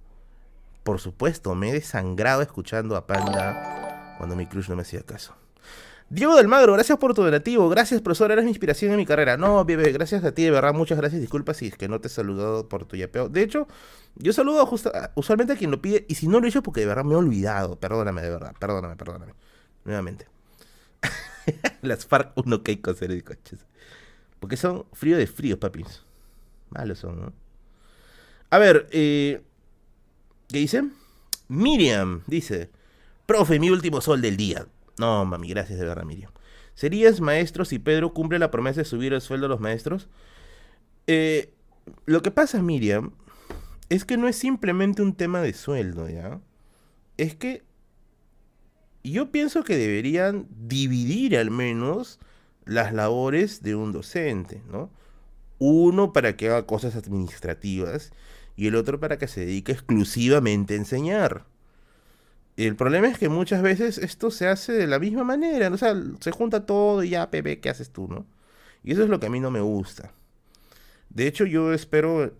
Por 0.84 0.99
supuesto. 0.99 1.56
Me 1.56 1.70
he 1.70 1.74
desangrado 1.74 2.41
escuchando 2.41 2.95
a 2.95 3.08
Panda 3.08 4.16
cuando 4.18 4.36
mi 4.36 4.45
crush 4.45 4.70
no 4.70 4.76
me 4.76 4.84
hacía 4.84 5.02
caso. 5.02 5.36
Diego 6.10 6.38
del 6.38 6.48
Magro, 6.48 6.72
gracias 6.72 6.98
por 7.00 7.14
tu 7.14 7.22
donativo. 7.22 7.68
Gracias, 7.68 8.02
profesor. 8.02 8.32
Eres 8.32 8.46
mi 8.46 8.52
inspiración 8.52 8.92
en 8.92 8.98
mi 8.98 9.06
carrera. 9.06 9.36
No, 9.36 9.66
bebé, 9.66 9.92
gracias 9.92 10.24
a 10.24 10.32
ti, 10.32 10.44
de 10.44 10.52
verdad. 10.52 10.74
Muchas 10.74 10.98
gracias. 10.98 11.20
Disculpa 11.20 11.54
si 11.54 11.68
es 11.68 11.76
que 11.76 11.90
no 11.90 12.00
te 12.00 12.08
he 12.08 12.10
saludado 12.10 12.70
por 12.70 12.86
tu 12.86 12.96
yapeo. 12.96 13.28
De 13.28 13.44
hecho, 13.44 13.68
yo 14.16 14.32
saludo 14.32 14.66
justa, 14.66 15.12
usualmente 15.16 15.54
a 15.54 15.58
quien 15.58 15.70
lo 15.70 15.82
pide. 15.82 16.06
Y 16.08 16.16
si 16.16 16.30
no 16.30 16.40
lo 16.40 16.46
he 16.46 16.50
hecho, 16.50 16.64
porque 16.64 16.80
de 16.80 16.86
verdad 16.88 17.04
me 17.04 17.14
he 17.14 17.18
olvidado. 17.18 17.78
Perdóname, 17.78 18.22
de 18.22 18.30
verdad. 18.30 18.54
Perdóname, 18.58 18.96
perdóname. 18.96 19.34
Nuevamente. 19.84 20.28
Las 21.82 22.06
FARC 22.06 22.32
1 22.38 22.64
k 22.64 22.72
y 22.72 22.78
coches. 22.78 23.66
Porque 24.40 24.56
son 24.56 24.86
frío 24.94 25.18
de 25.18 25.28
frío, 25.28 25.60
papis. 25.60 26.04
Malos 26.70 27.00
son, 27.00 27.20
¿no? 27.20 27.34
A 28.50 28.60
ver, 28.60 28.88
eh, 28.92 29.42
¿qué 30.48 30.60
dice? 30.60 30.84
Miriam 31.50 32.24
dice: 32.28 32.70
Profe, 33.26 33.60
mi 33.60 33.70
último 33.70 34.00
sol 34.00 34.22
del 34.22 34.38
día. 34.38 34.68
No, 34.98 35.26
mami, 35.26 35.49
gracias 35.49 35.80
de 35.80 35.86
verdad, 35.86 36.03
Miriam. 36.03 36.32
¿Serías 36.74 37.22
maestro 37.22 37.65
si 37.65 37.80
Pedro 37.80 38.14
cumple 38.14 38.40
la 38.40 38.52
promesa 38.52 38.82
de 38.82 38.86
subir 38.86 39.14
el 39.14 39.22
sueldo 39.22 39.48
a 39.48 39.49
los 39.49 39.60
maestros? 39.60 40.10
Eh, 41.07 41.53
lo 42.06 42.22
que 42.22 42.32
pasa, 42.32 42.61
Miriam, 42.61 43.14
es 43.90 44.06
que 44.06 44.18
no 44.18 44.28
es 44.28 44.36
simplemente 44.36 45.02
un 45.02 45.14
tema 45.14 45.41
de 45.41 45.53
sueldo, 45.53 46.10
¿ya? 46.10 46.40
Es 47.18 47.36
que 47.36 47.64
yo 49.03 49.32
pienso 49.32 49.64
que 49.64 49.78
deberían 49.78 50.48
dividir 50.49 51.38
al 51.38 51.52
menos 51.52 52.19
las 52.65 52.94
labores 52.94 53.64
de 53.64 53.76
un 53.76 53.91
docente, 53.91 54.61
¿no? 54.69 54.91
Uno 55.60 56.14
para 56.14 56.36
que 56.36 56.48
haga 56.49 56.65
cosas 56.68 56.95
administrativas 56.95 58.11
y 58.56 58.68
el 58.68 58.76
otro 58.76 58.99
para 58.99 59.18
que 59.18 59.28
se 59.28 59.41
dedique 59.41 59.72
exclusivamente 59.72 60.74
a 60.74 60.78
enseñar. 60.78 61.45
El 62.58 62.76
problema 62.76 63.08
es 63.08 63.20
que 63.20 63.30
muchas 63.30 63.62
veces 63.62 64.00
esto 64.00 64.32
se 64.32 64.48
hace 64.48 64.74
de 64.74 64.88
la 64.88 64.98
misma 64.98 65.24
manera, 65.24 65.70
o 65.70 65.78
sea, 65.78 65.96
se 66.20 66.32
junta 66.32 66.66
todo 66.66 67.04
y 67.04 67.10
ya, 67.10 67.30
Pepe, 67.30 67.60
¿qué 67.60 67.70
haces 67.70 67.92
tú, 67.92 68.08
no? 68.08 68.26
Y 68.84 68.94
eso 68.94 69.04
es 69.04 69.10
lo 69.10 69.20
que 69.20 69.28
a 69.28 69.30
mí 69.30 69.40
no 69.40 69.52
me 69.52 69.62
gusta. 69.62 70.12
De 71.10 71.28
hecho, 71.28 71.46
yo 71.46 71.72
espero 71.72 72.34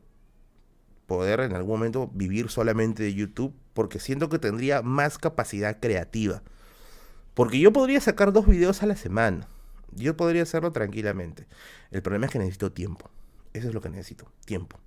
poder 1.06 1.42
en 1.42 1.54
algún 1.54 1.78
momento 1.78 2.10
vivir 2.14 2.50
solamente 2.50 3.04
de 3.04 3.14
YouTube 3.14 3.54
porque 3.74 4.00
siento 4.00 4.28
que 4.28 4.40
tendría 4.40 4.82
más 4.82 5.20
capacidad 5.20 5.80
creativa. 5.80 6.42
Porque 7.36 7.60
yo 7.60 7.72
podría 7.72 8.02
sacar 8.02 8.34
dos 8.34 8.48
videos 8.48 8.82
a 8.82 8.88
la 8.88 8.96
semana. 8.96 9.48
Yo 9.92 10.18
podría 10.18 10.42
hacerlo 10.42 10.72
tranquilamente. 10.72 11.46
El 11.92 12.02
problema 12.02 12.26
es 12.26 12.32
que 12.32 12.40
necesito 12.40 12.72
tiempo. 12.72 13.12
Eso 13.54 13.68
es 13.68 13.74
lo 13.74 13.82
que 13.82 13.90
necesito, 13.90 14.32
tiempo. 14.46 14.80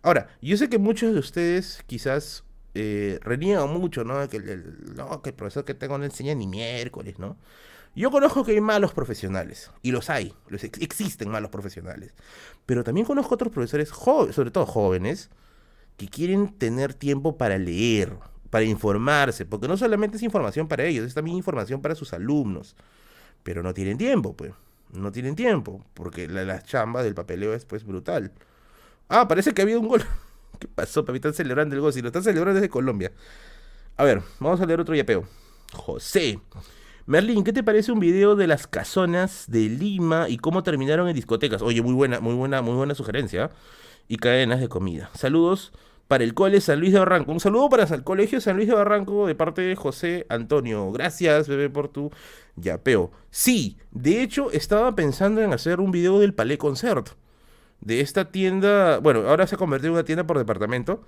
Ahora, 0.00 0.28
yo 0.40 0.56
sé 0.56 0.68
que 0.70 0.78
muchos 0.78 1.12
de 1.12 1.20
ustedes 1.20 1.82
quizás 1.86 2.44
eh, 2.74 3.20
mucho, 3.68 4.04
¿no? 4.04 4.28
Que 4.28 4.36
el, 4.38 4.94
no, 4.94 5.22
que 5.22 5.30
el 5.30 5.36
profesor 5.36 5.64
que 5.64 5.74
tengo 5.74 5.98
no 5.98 6.04
enseña 6.04 6.34
ni 6.34 6.46
miércoles, 6.46 7.18
¿no? 7.18 7.36
Yo 7.94 8.10
conozco 8.10 8.44
que 8.44 8.52
hay 8.52 8.60
malos 8.60 8.94
profesionales, 8.94 9.70
y 9.82 9.92
los 9.92 10.08
hay, 10.08 10.34
los 10.48 10.64
existen 10.64 11.28
malos 11.28 11.50
profesionales, 11.50 12.14
pero 12.64 12.84
también 12.84 13.06
conozco 13.06 13.34
otros 13.34 13.52
profesores, 13.52 13.90
sobre 13.90 14.50
todo 14.50 14.64
jóvenes, 14.64 15.28
que 15.98 16.08
quieren 16.08 16.56
tener 16.56 16.94
tiempo 16.94 17.36
para 17.36 17.58
leer, 17.58 18.16
para 18.48 18.64
informarse, 18.64 19.44
porque 19.44 19.68
no 19.68 19.76
solamente 19.76 20.16
es 20.16 20.22
información 20.22 20.68
para 20.68 20.84
ellos, 20.84 21.06
es 21.06 21.14
también 21.14 21.36
información 21.36 21.82
para 21.82 21.94
sus 21.94 22.14
alumnos, 22.14 22.76
pero 23.42 23.62
no 23.62 23.74
tienen 23.74 23.98
tiempo, 23.98 24.34
pues, 24.34 24.52
no 24.92 25.12
tienen 25.12 25.36
tiempo, 25.36 25.84
porque 25.92 26.28
la, 26.28 26.44
la 26.44 26.62
chamba 26.62 27.02
del 27.02 27.14
papeleo 27.14 27.52
es 27.52 27.66
pues 27.66 27.84
brutal. 27.84 28.32
Ah, 29.08 29.28
parece 29.28 29.52
que 29.52 29.62
ha 29.62 29.64
habido 29.64 29.80
un 29.80 29.88
gol. 29.88 30.02
¿Qué 30.62 30.68
pasó, 30.68 31.04
papi? 31.04 31.16
Están 31.16 31.34
celebrando 31.34 31.74
el 31.74 31.80
gol, 31.80 31.92
si 31.92 32.00
lo 32.02 32.06
están 32.06 32.22
celebrando 32.22 32.60
desde 32.60 32.68
Colombia. 32.68 33.10
A 33.96 34.04
ver, 34.04 34.22
vamos 34.38 34.60
a 34.60 34.64
leer 34.64 34.78
otro 34.78 34.94
yapeo. 34.94 35.24
José. 35.72 36.38
Merlin, 37.04 37.42
¿qué 37.42 37.52
te 37.52 37.64
parece 37.64 37.90
un 37.90 37.98
video 37.98 38.36
de 38.36 38.46
las 38.46 38.68
casonas 38.68 39.46
de 39.48 39.68
Lima 39.68 40.28
y 40.28 40.36
cómo 40.36 40.62
terminaron 40.62 41.08
en 41.08 41.16
discotecas? 41.16 41.62
Oye, 41.62 41.82
muy 41.82 41.94
buena, 41.94 42.20
muy 42.20 42.34
buena, 42.34 42.62
muy 42.62 42.74
buena 42.74 42.94
sugerencia. 42.94 43.50
Y 44.06 44.18
cadenas 44.18 44.60
de 44.60 44.68
comida. 44.68 45.10
Saludos 45.14 45.72
para 46.06 46.22
el 46.22 46.32
Cole 46.32 46.60
San 46.60 46.78
Luis 46.78 46.92
de 46.92 47.00
Barranco. 47.00 47.32
Un 47.32 47.40
saludo 47.40 47.68
para 47.68 47.82
el 47.82 48.04
Colegio 48.04 48.40
San 48.40 48.54
Luis 48.54 48.68
de 48.68 48.74
Barranco 48.74 49.26
de 49.26 49.34
parte 49.34 49.62
de 49.62 49.74
José 49.74 50.26
Antonio. 50.28 50.92
Gracias, 50.92 51.48
bebé, 51.48 51.70
por 51.70 51.88
tu 51.88 52.12
yapeo. 52.54 53.10
Sí, 53.30 53.78
de 53.90 54.22
hecho, 54.22 54.52
estaba 54.52 54.94
pensando 54.94 55.42
en 55.42 55.52
hacer 55.52 55.80
un 55.80 55.90
video 55.90 56.20
del 56.20 56.34
Palais 56.34 56.58
Concert. 56.58 57.16
De 57.82 58.00
esta 58.00 58.30
tienda. 58.30 58.98
Bueno, 58.98 59.28
ahora 59.28 59.46
se 59.46 59.56
ha 59.56 59.58
convertido 59.58 59.88
en 59.88 59.94
una 59.94 60.04
tienda 60.04 60.26
por 60.26 60.38
departamento. 60.38 61.04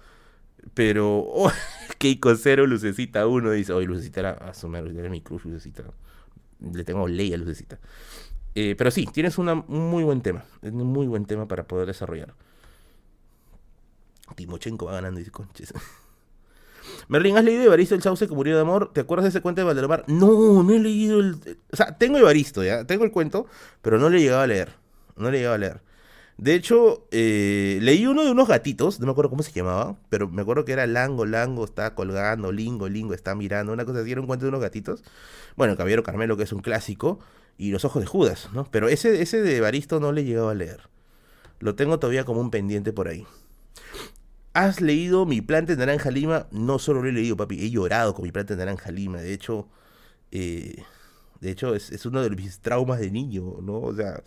Pero. 0.74 1.24
Oh, 1.36 1.52
Keiko 1.98 2.34
Cero, 2.36 2.66
Lucecita 2.66 3.26
1. 3.26 3.50
Dice: 3.52 3.72
Oye, 3.72 3.86
Lucecita 3.86 4.20
era. 4.20 4.30
A 4.32 4.54
su 4.54 4.74
era 4.74 5.08
mi 5.08 5.20
cruz, 5.20 5.44
Lucecita. 5.44 5.84
Le 6.60 6.84
tengo 6.84 7.08
ley 7.08 7.32
a 7.32 7.36
Lucecita. 7.36 7.78
Eh, 8.54 8.74
pero 8.76 8.90
sí, 8.90 9.06
tienes 9.06 9.38
un 9.38 9.64
muy 9.68 10.04
buen 10.04 10.20
tema. 10.20 10.44
Es 10.62 10.72
un 10.72 10.86
muy 10.86 11.06
buen 11.06 11.26
tema 11.26 11.48
para 11.48 11.64
poder 11.64 11.86
desarrollar. 11.86 12.34
Timochenko 14.36 14.86
va 14.86 14.94
ganando, 14.94 15.18
dice 15.18 15.30
conches. 15.30 15.72
Merlin, 17.08 17.36
¿has 17.36 17.44
leído 17.44 17.62
Evaristo 17.62 17.94
el 17.94 18.02
Sauce 18.02 18.28
que 18.28 18.34
murió 18.34 18.54
de 18.54 18.62
amor? 18.62 18.92
¿Te 18.92 19.00
acuerdas 19.00 19.24
de 19.24 19.30
ese 19.30 19.40
cuento 19.40 19.60
de 19.60 19.66
Valderomar? 19.66 20.04
No, 20.06 20.62
no 20.62 20.72
he 20.72 20.78
leído 20.78 21.20
el. 21.20 21.36
O 21.72 21.76
sea, 21.76 21.96
tengo 21.96 22.18
Evaristo, 22.18 22.62
ya. 22.62 22.84
Tengo 22.84 23.04
el 23.04 23.10
cuento, 23.10 23.46
pero 23.82 23.98
no 23.98 24.08
le 24.08 24.18
he 24.18 24.20
llegado 24.20 24.42
a 24.42 24.46
leer. 24.46 24.72
No 25.16 25.30
le 25.30 25.38
he 25.38 25.40
llegado 25.40 25.54
a 25.56 25.58
leer. 25.58 25.80
De 26.36 26.54
hecho, 26.54 27.06
eh, 27.12 27.78
leí 27.80 28.06
uno 28.06 28.24
de 28.24 28.30
unos 28.32 28.48
gatitos, 28.48 28.98
no 28.98 29.06
me 29.06 29.12
acuerdo 29.12 29.30
cómo 29.30 29.42
se 29.42 29.52
llamaba, 29.52 29.96
pero 30.08 30.28
me 30.28 30.42
acuerdo 30.42 30.64
que 30.64 30.72
era 30.72 30.86
Lango, 30.86 31.26
Lango, 31.26 31.64
está 31.64 31.94
colgando, 31.94 32.50
Lingo, 32.50 32.88
Lingo, 32.88 33.14
está 33.14 33.34
mirando, 33.36 33.72
una 33.72 33.84
cosa 33.84 34.00
así, 34.00 34.10
era 34.10 34.20
un 34.20 34.26
cuento 34.26 34.44
de 34.44 34.48
unos 34.48 34.60
gatitos. 34.60 35.04
Bueno, 35.56 35.76
Caballero 35.76 36.02
Carmelo, 36.02 36.36
que 36.36 36.42
es 36.42 36.52
un 36.52 36.60
clásico, 36.60 37.20
y 37.56 37.70
Los 37.70 37.84
Ojos 37.84 38.02
de 38.02 38.06
Judas, 38.06 38.48
¿no? 38.52 38.64
Pero 38.70 38.88
ese, 38.88 39.22
ese 39.22 39.42
de 39.42 39.60
Baristo 39.60 40.00
no 40.00 40.12
le 40.12 40.24
llegaba 40.24 40.50
a 40.50 40.54
leer. 40.54 40.88
Lo 41.60 41.76
tengo 41.76 41.98
todavía 41.98 42.24
como 42.24 42.40
un 42.40 42.50
pendiente 42.50 42.92
por 42.92 43.08
ahí. 43.08 43.26
¿Has 44.52 44.80
leído 44.80 45.26
Mi 45.26 45.40
planta 45.40 45.74
de 45.74 45.78
naranja 45.78 46.10
lima? 46.10 46.46
No 46.50 46.78
solo 46.78 47.02
lo 47.02 47.08
he 47.08 47.12
leído, 47.12 47.36
papi, 47.36 47.64
he 47.64 47.70
llorado 47.70 48.14
con 48.14 48.24
Mi 48.24 48.32
planta 48.32 48.54
de 48.54 48.64
naranja 48.64 48.90
lima. 48.90 49.18
De 49.18 49.32
hecho, 49.32 49.68
eh, 50.30 50.82
de 51.40 51.50
hecho 51.50 51.74
es, 51.74 51.90
es 51.90 52.06
uno 52.06 52.22
de 52.22 52.30
mis 52.30 52.60
traumas 52.60 53.00
de 53.00 53.10
niño, 53.10 53.56
¿no? 53.62 53.80
O 53.80 53.94
sea, 53.94 54.22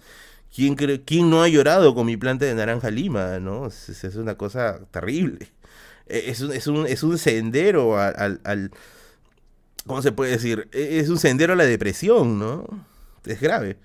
¿Quién, 0.53 0.75
¿Quién 0.75 1.29
no 1.29 1.43
ha 1.43 1.47
llorado 1.47 1.93
con 1.93 2.05
mi 2.05 2.17
planta 2.17 2.45
de 2.45 2.55
naranja 2.55 2.89
lima? 2.89 3.39
¿no? 3.39 3.67
Es, 3.67 3.89
es 3.89 4.15
una 4.15 4.35
cosa 4.35 4.79
terrible. 4.91 5.51
E, 6.07 6.29
es 6.31 6.41
un, 6.41 6.51
es 6.53 6.67
un, 6.67 6.87
es 6.87 7.03
un 7.03 7.17
sendero 7.17 7.97
al, 7.99 8.41
al, 8.43 8.71
¿Cómo 9.85 10.01
se 10.01 10.11
puede 10.11 10.31
decir? 10.31 10.67
E, 10.71 10.99
es 10.99 11.09
un 11.09 11.17
sendero 11.19 11.53
a 11.53 11.55
la 11.55 11.65
depresión, 11.65 12.39
¿no? 12.39 12.65
Es 13.25 13.41
grave. 13.41 13.77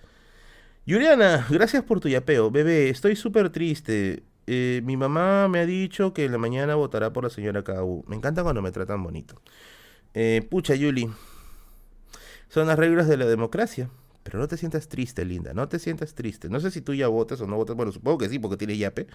Juliana, 0.86 1.46
gracias 1.50 1.84
por 1.84 2.00
tu 2.00 2.08
yapeo. 2.08 2.50
Bebé, 2.50 2.90
estoy 2.90 3.16
súper 3.16 3.50
triste. 3.50 4.24
Eh, 4.46 4.82
mi 4.84 4.96
mamá 4.96 5.48
me 5.48 5.60
ha 5.60 5.66
dicho 5.66 6.12
que 6.12 6.24
en 6.24 6.32
la 6.32 6.38
mañana 6.38 6.74
votará 6.74 7.12
por 7.12 7.24
la 7.24 7.30
señora 7.30 7.62
KU. 7.62 8.04
Me 8.08 8.16
encanta 8.16 8.42
cuando 8.42 8.62
me 8.62 8.72
tratan 8.72 9.02
bonito. 9.02 9.40
Eh, 10.14 10.46
pucha, 10.50 10.74
Yuli. 10.74 11.08
Son 12.48 12.66
las 12.66 12.78
reglas 12.78 13.08
de 13.08 13.16
la 13.16 13.26
democracia. 13.26 13.90
Pero 14.22 14.38
no 14.38 14.48
te 14.48 14.56
sientas 14.56 14.88
triste, 14.88 15.24
linda, 15.24 15.52
no 15.54 15.68
te 15.68 15.78
sientas 15.78 16.14
triste. 16.14 16.48
No 16.48 16.60
sé 16.60 16.70
si 16.70 16.80
tú 16.80 16.94
ya 16.94 17.08
votas 17.08 17.40
o 17.40 17.46
no 17.46 17.56
votas, 17.56 17.76
bueno, 17.76 17.92
supongo 17.92 18.18
que 18.18 18.28
sí, 18.28 18.38
porque 18.38 18.56
tiene 18.56 18.76
yape. 18.76 19.06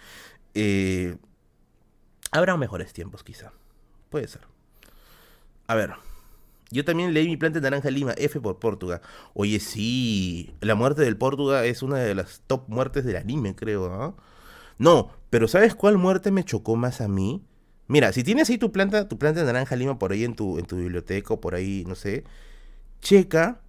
Eh, 0.54 1.18
habrá 2.32 2.58
mejores 2.58 2.94
tiempos, 2.94 3.24
quizá. 3.24 3.52
Puede 4.10 4.28
ser. 4.28 4.42
A 5.68 5.76
ver, 5.76 5.94
yo 6.70 6.84
también 6.84 7.14
leí 7.14 7.28
mi 7.28 7.38
planta 7.38 7.60
de 7.60 7.64
naranja 7.64 7.90
lima, 7.90 8.14
F 8.18 8.40
por 8.42 8.60
Portugal. 8.60 9.02
Oye, 9.34 9.60
sí, 9.60 10.54
la 10.62 10.76
muerte 10.76 11.02
del 11.02 11.18
Portugal 11.18 11.66
es 11.66 11.82
una 11.82 11.98
de 11.98 12.16
las 12.16 12.42
top 12.48 12.68
muertes 12.68 13.06
del 13.06 13.16
anime, 13.16 13.56
creo. 13.56 13.90
¿no? 13.90 14.18
No, 14.78 15.12
pero 15.30 15.48
¿sabes 15.48 15.76
cuál 15.76 15.98
muerte 15.98 16.32
me 16.32 16.44
chocó 16.44 16.76
más 16.76 17.02
a 17.02 17.08
mí? 17.08 17.44
Mira, 17.88 18.12
si 18.12 18.24
tienes 18.24 18.50
ahí 18.50 18.58
tu 18.58 18.72
planta, 18.72 19.08
tu 19.08 19.18
planta 19.18 19.42
de 19.42 19.46
naranja 19.46 19.76
lima 19.78 19.98
por 19.98 20.12
ahí 20.12 20.26
en 20.26 20.36
tu, 20.36 20.60
en 20.60 20.66
tu 20.66 20.76
biblioteca 20.76 21.34
o 21.34 21.42
por 21.42 21.56
ahí, 21.56 21.86
no 21.88 21.96
sé, 21.96 22.26
checa 23.02 23.62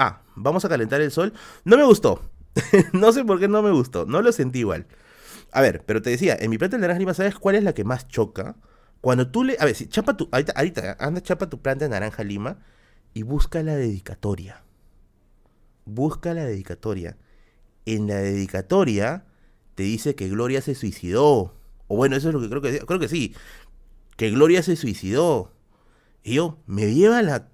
ah, 0.00 0.22
vamos 0.34 0.64
a 0.64 0.68
calentar 0.68 1.00
el 1.00 1.10
sol. 1.10 1.32
No 1.64 1.76
me 1.76 1.84
gustó. 1.84 2.22
no 2.92 3.12
sé 3.12 3.24
por 3.24 3.38
qué 3.38 3.48
no 3.48 3.62
me 3.62 3.70
gustó. 3.70 4.06
No 4.06 4.22
lo 4.22 4.32
sentí 4.32 4.60
igual. 4.60 4.86
A 5.52 5.60
ver, 5.60 5.84
pero 5.84 6.02
te 6.02 6.10
decía, 6.10 6.36
en 6.38 6.50
mi 6.50 6.58
planta 6.58 6.76
de 6.76 6.80
naranja 6.80 6.98
lima, 6.98 7.14
¿sabes 7.14 7.36
cuál 7.36 7.54
es 7.54 7.64
la 7.64 7.74
que 7.74 7.84
más 7.84 8.08
choca? 8.08 8.56
Cuando 9.00 9.30
tú 9.30 9.44
le. 9.44 9.56
A 9.60 9.64
ver, 9.64 9.74
si 9.74 9.86
chapa 9.88 10.16
tu. 10.16 10.28
Ahorita, 10.32 10.52
ahorita, 10.56 10.96
anda, 10.98 11.20
chapa 11.20 11.48
tu 11.48 11.60
planta 11.60 11.84
de 11.84 11.90
naranja 11.90 12.24
lima 12.24 12.58
y 13.14 13.22
busca 13.22 13.62
la 13.62 13.76
dedicatoria. 13.76 14.62
Busca 15.84 16.34
la 16.34 16.44
dedicatoria. 16.44 17.16
En 17.86 18.06
la 18.06 18.16
dedicatoria 18.16 19.24
te 19.74 19.82
dice 19.82 20.14
que 20.14 20.28
Gloria 20.28 20.60
se 20.62 20.74
suicidó. 20.74 21.54
O 21.88 21.96
bueno, 21.96 22.16
eso 22.16 22.28
es 22.28 22.34
lo 22.34 22.40
que 22.40 22.48
creo 22.48 22.62
que 22.62 22.78
creo 22.80 23.00
que 23.00 23.08
sí. 23.08 23.34
Que 24.16 24.30
Gloria 24.30 24.62
se 24.62 24.76
suicidó. 24.76 25.52
Y 26.22 26.34
yo, 26.34 26.58
me 26.66 26.94
lleva 26.94 27.22
la 27.22 27.48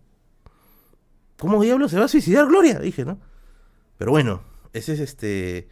¿Cómo 1.39 1.63
diablos 1.63 1.91
se 1.91 1.99
va 1.99 2.07
a 2.07 2.09
suicidar 2.09 2.47
Gloria? 2.47 2.79
Dije, 2.79 3.05
¿no? 3.05 3.19
Pero 3.99 4.11
bueno, 4.11 4.43
ese 4.73 4.95
es 4.95 5.01
este. 5.01 5.69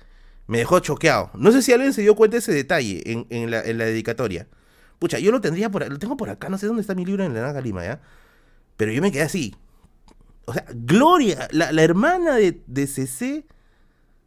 Me 0.47 0.59
dejó 0.59 0.81
choqueado. 0.81 1.31
No 1.35 1.53
sé 1.53 1.63
si 1.63 1.73
alguien 1.73 1.93
se 1.93 2.03
dio 2.03 2.15
cuenta 2.15 2.35
de 2.35 2.39
ese 2.41 2.53
detalle 2.53 3.03
en, 3.07 3.51
la, 3.51 3.63
dedicatoria. 3.63 4.47
Pucha, 4.99 5.19
yo 5.19 5.33
lo 5.33 5.41
tendría 5.41 5.71
por 5.71 5.89
lo 5.89 5.99
tengo 5.99 6.17
por 6.17 6.29
acá, 6.31 6.49
no 6.49 6.59
sé 6.59 6.67
dónde 6.67 6.83
está 6.83 6.95
mi 6.95 7.05
libro 7.05 7.25
en 7.25 7.35
la 7.35 7.41
Naranja 7.41 7.61
Lima, 7.61 7.85
¿ya? 7.85 8.01
Pero 8.77 8.93
yo 8.93 9.01
me 9.01 9.11
quedé 9.11 9.23
así. 9.23 9.55
O 10.45 10.53
sea, 10.53 10.67
Gloria, 10.75 11.49
la, 11.51 11.83
hermana 11.83 12.37
de, 12.37 12.63
de 12.67 12.87
CC, 12.87 13.47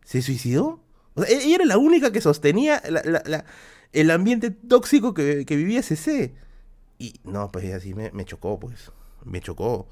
se 0.04 0.22
suicidó. 0.22 0.82
O 1.14 1.24
sea, 1.24 1.38
ella 1.38 1.56
era 1.56 1.66
la 1.66 1.78
única 1.78 2.12
que 2.12 2.22
sostenía 2.22 2.82
el 3.94 4.12
ambiente 4.12 4.52
tóxico 4.52 5.14
que, 5.14 5.46
vivía 5.48 5.84
CC. 5.84 6.34
Y 6.98 7.20
no, 7.24 7.52
pues 7.52 7.72
así 7.74 7.94
me, 7.94 8.12
me 8.12 8.26
chocó, 8.26 8.60
pues. 8.60 8.92
Me 9.24 9.42
chocó. 9.42 9.88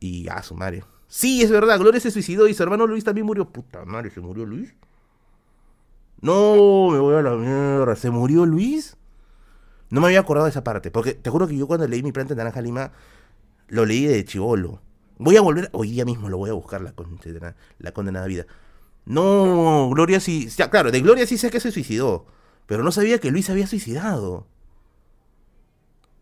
Y 0.00 0.28
a 0.28 0.42
su 0.42 0.54
madre. 0.54 0.84
Sí, 1.06 1.42
es 1.42 1.50
verdad, 1.50 1.78
Gloria 1.78 2.00
se 2.00 2.10
suicidó 2.10 2.48
y 2.48 2.54
su 2.54 2.62
hermano 2.62 2.86
Luis 2.86 3.04
también 3.04 3.26
murió. 3.26 3.48
Puta 3.48 3.84
madre, 3.84 4.10
¿se 4.10 4.20
murió 4.20 4.44
Luis? 4.44 4.74
No, 6.20 6.90
me 6.90 6.98
voy 6.98 7.14
a 7.14 7.22
la 7.22 7.34
mierda. 7.34 7.96
¿Se 7.96 8.10
murió 8.10 8.44
Luis? 8.44 8.96
No 9.90 10.00
me 10.00 10.08
había 10.08 10.20
acordado 10.20 10.46
de 10.46 10.50
esa 10.50 10.64
parte. 10.64 10.90
Porque 10.90 11.14
te 11.14 11.30
juro 11.30 11.48
que 11.48 11.56
yo 11.56 11.66
cuando 11.66 11.88
leí 11.88 12.02
mi 12.02 12.12
planta 12.12 12.34
de 12.34 12.38
Naranja 12.38 12.60
Lima, 12.60 12.92
lo 13.68 13.86
leí 13.86 14.04
de 14.04 14.24
chivolo. 14.24 14.82
Voy 15.18 15.36
a 15.36 15.40
volver, 15.40 15.68
hoy 15.72 15.90
día 15.90 16.04
mismo 16.04 16.28
lo 16.28 16.38
voy 16.38 16.50
a 16.50 16.52
buscar, 16.52 16.80
la, 16.80 16.92
condenada, 16.92 17.56
la 17.78 17.92
condenada 17.92 18.26
vida. 18.26 18.46
No, 19.04 19.90
Gloria 19.92 20.20
sí, 20.20 20.48
claro, 20.70 20.90
de 20.92 21.00
Gloria 21.00 21.26
sí 21.26 21.38
sé 21.38 21.50
que 21.50 21.60
se 21.60 21.72
suicidó. 21.72 22.26
Pero 22.66 22.84
no 22.84 22.92
sabía 22.92 23.18
que 23.18 23.30
Luis 23.30 23.48
había 23.50 23.66
suicidado. 23.66 24.46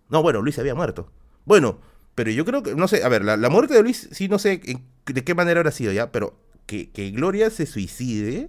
No, 0.08 0.22
bueno, 0.22 0.40
Luis 0.40 0.58
había 0.58 0.74
muerto. 0.74 1.10
Bueno, 1.44 1.78
pero 2.16 2.30
yo 2.30 2.46
creo 2.46 2.62
que, 2.62 2.74
no 2.74 2.88
sé, 2.88 3.04
a 3.04 3.08
ver, 3.10 3.24
la, 3.24 3.36
muerte 3.50 3.74
de 3.74 3.82
Luis, 3.82 4.08
sí, 4.10 4.26
no 4.26 4.38
sé 4.38 4.58
de 5.04 5.24
qué 5.24 5.34
manera 5.34 5.60
habrá 5.60 5.70
sido 5.70 5.92
ya, 5.92 6.10
pero 6.10 6.40
que, 6.64 6.90
Gloria 7.14 7.50
se 7.50 7.66
suicide, 7.66 8.48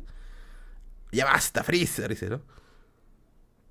ya 1.12 1.26
basta, 1.26 1.66
Freezer, 1.66 2.10
dice, 2.10 2.30
¿no? 2.30 2.42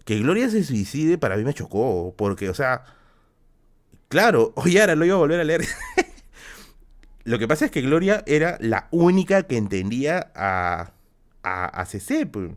Que 0.05 0.18
Gloria 0.18 0.51
se 0.51 0.62
suicide 0.64 1.16
para 1.16 1.39
mí 1.39 1.44
me 1.44 1.55
chocó, 1.55 2.14
porque, 2.16 2.51
o 2.51 2.55
sea, 2.55 2.85
claro, 4.09 4.52
oye, 4.56 4.82
ahora 4.82 4.94
lo 4.97 5.06
iba 5.06 5.14
a 5.14 5.18
volver 5.18 5.40
a 5.40 5.44
leer. 5.44 5.64
lo 7.24 7.39
que 7.39 7.48
pasa 7.48 7.64
es 7.64 7.70
que 7.70 7.81
Gloria 7.81 8.23
era 8.27 8.59
la 8.60 8.89
única 8.90 9.44
que 9.44 9.56
entendía 9.56 10.31
a, 10.35 10.93
a, 11.43 11.64
a 11.64 11.86
CC, 11.86 12.27
pues. 12.27 12.51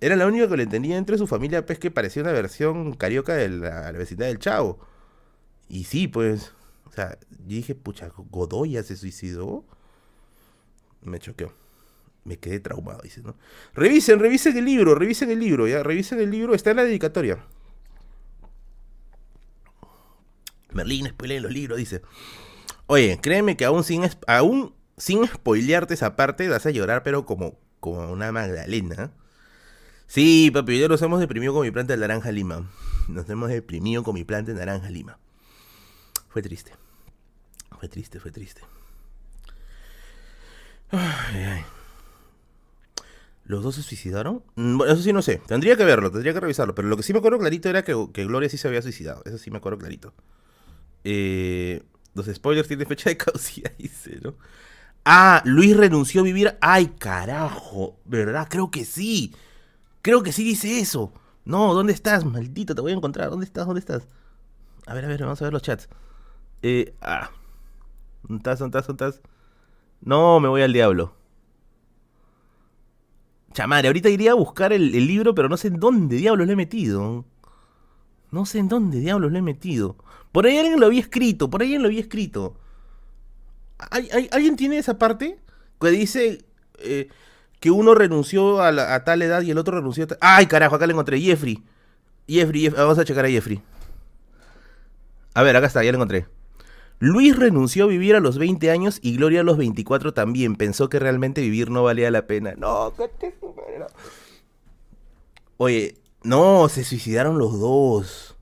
Era 0.00 0.16
la 0.16 0.26
única 0.26 0.48
que 0.48 0.56
le 0.56 0.64
entendía 0.64 0.96
entre 0.96 1.18
su 1.18 1.28
familia, 1.28 1.64
pues 1.64 1.78
que 1.78 1.92
parecía 1.92 2.22
una 2.22 2.32
versión 2.32 2.94
carioca 2.94 3.34
de 3.34 3.48
la, 3.48 3.92
la 3.92 3.98
vecindad 3.98 4.26
del 4.26 4.40
Chavo. 4.40 4.87
Y 5.68 5.84
sí, 5.84 6.08
pues, 6.08 6.52
o 6.86 6.92
sea, 6.92 7.18
yo 7.30 7.56
dije, 7.56 7.74
pucha, 7.74 8.10
Godoya 8.30 8.82
se 8.82 8.96
suicidó. 8.96 9.64
Me 11.02 11.18
choqueó. 11.18 11.52
Me 12.24 12.38
quedé 12.38 12.60
traumado, 12.60 13.00
dice, 13.02 13.22
¿no? 13.22 13.36
Revisen, 13.74 14.18
revisen 14.18 14.56
el 14.56 14.64
libro, 14.64 14.94
revisen 14.94 15.30
el 15.30 15.40
libro, 15.40 15.66
ya, 15.66 15.82
revisen 15.82 16.20
el 16.20 16.30
libro, 16.30 16.54
está 16.54 16.70
en 16.70 16.76
la 16.76 16.84
dedicatoria. 16.84 17.38
Merlín, 20.72 21.06
spoiler 21.08 21.42
los 21.42 21.52
libros, 21.52 21.78
dice. 21.78 22.02
Oye, 22.86 23.18
créeme 23.22 23.56
que 23.56 23.64
aún 23.64 23.84
sin, 23.84 24.02
aún 24.26 24.74
sin 24.96 25.26
spoilearte 25.26 25.94
esa 25.94 26.16
parte, 26.16 26.48
vas 26.48 26.66
a 26.66 26.70
llorar, 26.70 27.02
pero 27.02 27.24
como, 27.24 27.58
como 27.80 28.12
una 28.12 28.32
magdalena. 28.32 29.12
Sí, 30.06 30.50
papi, 30.52 30.80
ya 30.80 30.88
nos 30.88 31.02
hemos 31.02 31.20
deprimido 31.20 31.52
con 31.52 31.62
mi 31.62 31.70
planta 31.70 31.94
de 31.94 32.00
naranja 32.00 32.32
lima. 32.32 32.70
Nos 33.08 33.28
hemos 33.30 33.48
deprimido 33.48 34.02
con 34.02 34.14
mi 34.14 34.24
planta 34.24 34.52
de 34.52 34.58
naranja 34.58 34.90
lima. 34.90 35.18
Fue 36.28 36.42
triste. 36.42 36.72
Fue 37.78 37.88
triste, 37.88 38.20
fue 38.20 38.30
triste. 38.30 38.62
¿Los 43.44 43.62
dos 43.62 43.76
se 43.76 43.82
suicidaron? 43.82 44.42
Mm, 44.56 44.76
bueno, 44.78 44.92
eso 44.92 45.02
sí 45.02 45.12
no 45.12 45.22
sé. 45.22 45.40
Tendría 45.46 45.76
que 45.76 45.84
verlo, 45.84 46.10
tendría 46.10 46.34
que 46.34 46.40
revisarlo. 46.40 46.74
Pero 46.74 46.88
lo 46.88 46.96
que 46.96 47.02
sí 47.02 47.12
me 47.12 47.18
acuerdo 47.20 47.38
clarito 47.38 47.68
era 47.68 47.82
que, 47.82 48.08
que 48.12 48.26
Gloria 48.26 48.48
sí 48.48 48.58
se 48.58 48.68
había 48.68 48.82
suicidado. 48.82 49.22
Eso 49.24 49.38
sí 49.38 49.50
me 49.50 49.58
acuerdo 49.58 49.78
clarito. 49.78 50.12
Eh, 51.04 51.82
los 52.14 52.26
spoilers 52.26 52.68
tienen 52.68 52.86
fecha 52.86 53.08
de 53.10 53.16
caducidad, 53.16 53.72
dice, 53.78 54.18
¿no? 54.22 54.34
Ah, 55.04 55.42
Luis 55.46 55.76
renunció 55.76 56.20
a 56.20 56.24
vivir. 56.24 56.58
Ay, 56.60 56.88
carajo. 56.98 57.98
¿Verdad? 58.04 58.48
Creo 58.50 58.70
que 58.70 58.84
sí. 58.84 59.34
Creo 60.02 60.22
que 60.22 60.32
sí 60.32 60.44
dice 60.44 60.80
eso. 60.80 61.12
No, 61.44 61.72
¿dónde 61.72 61.94
estás? 61.94 62.26
Maldito, 62.26 62.74
te 62.74 62.82
voy 62.82 62.92
a 62.92 62.96
encontrar. 62.96 63.30
¿Dónde 63.30 63.46
estás? 63.46 63.64
¿Dónde 63.64 63.80
estás? 63.80 64.06
A 64.86 64.92
ver, 64.92 65.06
a 65.06 65.08
ver, 65.08 65.22
vamos 65.22 65.40
a 65.40 65.44
ver 65.44 65.52
los 65.54 65.62
chats. 65.62 65.88
Eh, 66.62 66.94
ah. 67.00 67.30
¿Dónde 68.22 68.38
estás? 68.38 68.58
¿Dónde 68.58 68.78
estás? 68.78 68.86
¿Dónde 68.86 69.08
estás? 69.08 69.30
No, 70.00 70.40
me 70.40 70.48
voy 70.48 70.62
al 70.62 70.72
diablo. 70.72 71.14
Chamare, 73.52 73.88
ahorita 73.88 74.08
iría 74.08 74.32
a 74.32 74.34
buscar 74.34 74.72
el, 74.72 74.92
libro, 74.92 75.34
pero 75.34 75.48
no 75.48 75.56
sé 75.56 75.68
en 75.68 75.80
dónde 75.80 76.16
diablos 76.16 76.46
lo 76.46 76.52
he 76.52 76.56
metido. 76.56 77.24
No 78.30 78.46
sé 78.46 78.58
en 78.58 78.68
dónde 78.68 79.00
diablos 79.00 79.32
lo 79.32 79.38
he 79.38 79.42
metido. 79.42 79.96
Por 80.32 80.46
ahí 80.46 80.58
alguien 80.58 80.78
lo 80.80 80.86
había 80.86 81.00
escrito, 81.00 81.48
por 81.50 81.62
ahí 81.62 81.68
alguien 81.68 81.82
lo 81.82 81.88
había 81.88 82.00
escrito. 82.00 82.56
alguien 83.90 84.56
tiene 84.56 84.78
esa 84.78 84.98
parte? 84.98 85.38
Que 85.80 85.88
dice 85.90 86.44
eh, 86.78 87.08
que 87.60 87.70
uno 87.70 87.94
renunció 87.94 88.60
a, 88.60 89.04
tal 89.04 89.22
edad 89.22 89.42
y 89.42 89.50
el 89.50 89.58
otro 89.58 89.76
renunció 89.76 90.04
a 90.04 90.06
tal... 90.08 90.18
¡Ay, 90.20 90.46
carajo! 90.46 90.76
Acá 90.76 90.86
le 90.86 90.92
encontré. 90.92 91.20
Jeffrey. 91.20 91.62
Jeffrey, 92.28 92.68
vamos 92.68 92.98
a 92.98 93.04
checar 93.04 93.24
a 93.24 93.30
Jeffrey. 93.30 93.62
A 95.34 95.42
ver, 95.42 95.56
acá 95.56 95.66
está, 95.66 95.82
ya 95.82 95.90
lo 95.92 95.96
encontré. 95.96 96.26
Luis 97.00 97.36
renunció 97.36 97.84
a 97.84 97.88
vivir 97.88 98.16
a 98.16 98.20
los 98.20 98.38
20 98.38 98.70
años 98.70 98.98
y 99.02 99.16
Gloria 99.16 99.40
a 99.40 99.44
los 99.44 99.56
24 99.56 100.14
también. 100.14 100.56
Pensó 100.56 100.88
que 100.88 100.98
realmente 100.98 101.40
vivir 101.40 101.70
no 101.70 101.84
valía 101.84 102.10
la 102.10 102.26
pena. 102.26 102.54
No, 102.56 102.92
Oye, 105.58 105.96
no, 106.22 106.68
se 106.68 106.84
suicidaron 106.84 107.38
los 107.38 107.58
dos. 107.58 108.36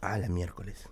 Ah, 0.00 0.18
la 0.18 0.28
miércoles. 0.28 0.88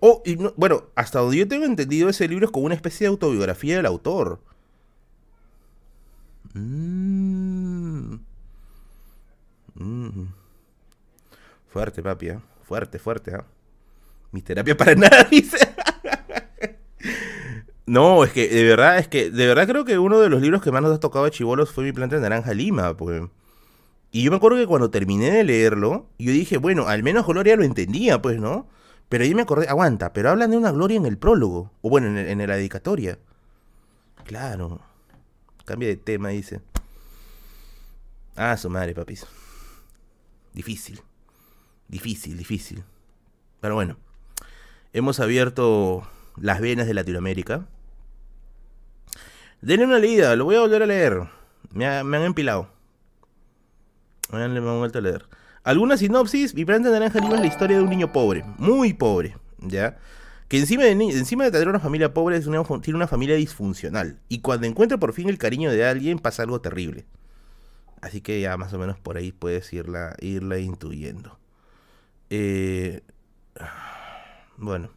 Oh, 0.00 0.22
y 0.24 0.36
bueno, 0.56 0.84
hasta 0.94 1.20
donde 1.20 1.38
yo 1.38 1.48
tengo 1.48 1.64
entendido, 1.64 2.08
ese 2.08 2.28
libro 2.28 2.46
es 2.46 2.52
como 2.52 2.66
una 2.66 2.74
especie 2.74 3.06
de 3.06 3.10
autobiografía 3.10 3.76
del 3.76 3.86
autor. 3.86 4.40
Mm. 6.54 8.14
Mm. 9.74 10.26
Fuerte, 11.68 12.02
papi, 12.02 12.28
¿eh? 12.28 12.40
Fuerte, 12.62 12.98
fuerte, 12.98 13.32
¿eh? 13.32 13.55
Mi 14.36 14.42
terapia 14.42 14.76
para 14.76 14.94
nada, 14.96 15.24
dice. 15.30 15.56
no, 17.86 18.22
es 18.22 18.32
que 18.32 18.48
de 18.48 18.64
verdad, 18.64 18.98
es 18.98 19.08
que 19.08 19.30
de 19.30 19.46
verdad 19.46 19.66
creo 19.66 19.86
que 19.86 19.98
uno 19.98 20.20
de 20.20 20.28
los 20.28 20.42
libros 20.42 20.60
que 20.60 20.70
más 20.70 20.82
nos 20.82 20.94
ha 20.94 21.00
tocado 21.00 21.24
de 21.24 21.30
chivolos 21.30 21.72
fue 21.72 21.84
Mi 21.84 21.92
planta 21.92 22.16
de 22.16 22.20
naranja 22.20 22.52
lima, 22.52 22.94
porque 22.98 23.26
y 24.10 24.22
yo 24.22 24.30
me 24.30 24.36
acuerdo 24.36 24.58
que 24.58 24.66
cuando 24.66 24.90
terminé 24.90 25.30
de 25.30 25.44
leerlo, 25.44 26.08
yo 26.18 26.32
dije, 26.32 26.58
bueno, 26.58 26.86
al 26.86 27.02
menos 27.02 27.26
Gloria 27.26 27.56
lo 27.56 27.64
entendía, 27.64 28.20
pues, 28.20 28.38
¿no? 28.38 28.68
Pero 29.08 29.24
ahí 29.24 29.34
me 29.34 29.42
acordé, 29.42 29.68
aguanta, 29.68 30.12
pero 30.12 30.30
hablan 30.30 30.50
de 30.50 30.56
una 30.56 30.72
gloria 30.72 30.96
en 30.96 31.06
el 31.06 31.18
prólogo, 31.18 31.70
o 31.80 31.88
bueno, 31.88 32.18
en, 32.18 32.38
la 32.38 32.56
dedicatoria. 32.56 33.18
Claro. 34.24 34.80
Cambia 35.64 35.88
de 35.88 35.96
tema, 35.96 36.30
dice. 36.30 36.60
Ah, 38.36 38.56
su 38.56 38.68
madre, 38.68 38.94
papis. 38.94 39.26
Difícil. 40.52 41.00
Difícil, 41.88 42.36
difícil. 42.36 42.84
Pero 43.60 43.74
bueno. 43.74 43.96
Hemos 44.96 45.20
abierto 45.20 46.08
las 46.38 46.58
venas 46.58 46.86
de 46.86 46.94
Latinoamérica. 46.94 47.66
Denle 49.60 49.84
una 49.84 49.98
leída, 49.98 50.34
lo 50.36 50.46
voy 50.46 50.54
a 50.54 50.60
volver 50.60 50.82
a 50.82 50.86
leer. 50.86 51.20
Me, 51.70 52.02
me 52.02 52.16
han 52.16 52.22
empilado. 52.22 52.70
Ahora 54.30 54.48
le 54.48 54.58
vamos 54.58 54.96
a 54.96 55.00
leer. 55.02 55.26
Alguna 55.64 55.98
sinopsis, 55.98 56.54
de 56.54 56.64
naranja 56.64 57.20
lima 57.20 57.34
es 57.34 57.40
la 57.42 57.46
historia 57.46 57.76
de 57.76 57.82
un 57.82 57.90
niño 57.90 58.10
pobre, 58.10 58.42
muy 58.56 58.94
pobre, 58.94 59.36
¿ya? 59.58 59.98
Que 60.48 60.58
encima 60.60 60.84
de, 60.84 60.92
encima 60.92 61.44
de 61.44 61.50
tener 61.50 61.68
una 61.68 61.78
familia 61.78 62.14
pobre 62.14 62.40
tiene 62.40 62.96
una 62.96 63.06
familia 63.06 63.36
disfuncional. 63.36 64.18
Y 64.30 64.40
cuando 64.40 64.66
encuentra 64.66 64.96
por 64.96 65.12
fin 65.12 65.28
el 65.28 65.36
cariño 65.36 65.70
de 65.72 65.84
alguien 65.84 66.18
pasa 66.18 66.42
algo 66.42 66.62
terrible. 66.62 67.04
Así 68.00 68.22
que 68.22 68.40
ya 68.40 68.56
más 68.56 68.72
o 68.72 68.78
menos 68.78 68.98
por 68.98 69.18
ahí 69.18 69.30
puedes 69.30 69.70
irla, 69.74 70.16
irla 70.22 70.58
intuyendo. 70.58 71.38
Eh, 72.30 73.02
bueno. 74.56 74.90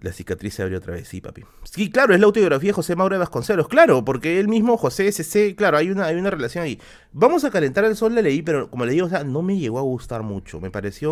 La 0.00 0.12
cicatriz 0.12 0.54
se 0.54 0.62
abrió 0.62 0.78
otra 0.78 0.94
vez, 0.94 1.08
sí, 1.08 1.20
papi. 1.20 1.44
Sí, 1.64 1.90
claro, 1.90 2.14
es 2.14 2.20
la 2.20 2.26
autobiografía 2.26 2.68
de 2.68 2.72
José 2.72 2.94
Mauro 2.94 3.16
de 3.16 3.18
Vasconcelos, 3.18 3.66
claro, 3.66 4.04
porque 4.04 4.38
él 4.38 4.46
mismo, 4.46 4.76
José 4.76 5.08
SC, 5.08 5.56
claro, 5.56 5.76
hay 5.76 5.90
una, 5.90 6.06
hay 6.06 6.16
una 6.16 6.30
relación 6.30 6.62
ahí. 6.62 6.80
Vamos 7.12 7.42
a 7.42 7.50
calentar 7.50 7.84
el 7.84 7.96
sol, 7.96 8.14
le 8.14 8.22
leí, 8.22 8.42
pero 8.42 8.70
como 8.70 8.84
le 8.84 8.92
digo, 8.92 9.06
o 9.06 9.10
sea, 9.10 9.24
no 9.24 9.42
me 9.42 9.58
llegó 9.58 9.80
a 9.80 9.82
gustar 9.82 10.22
mucho. 10.22 10.60
Me 10.60 10.70
pareció 10.70 11.10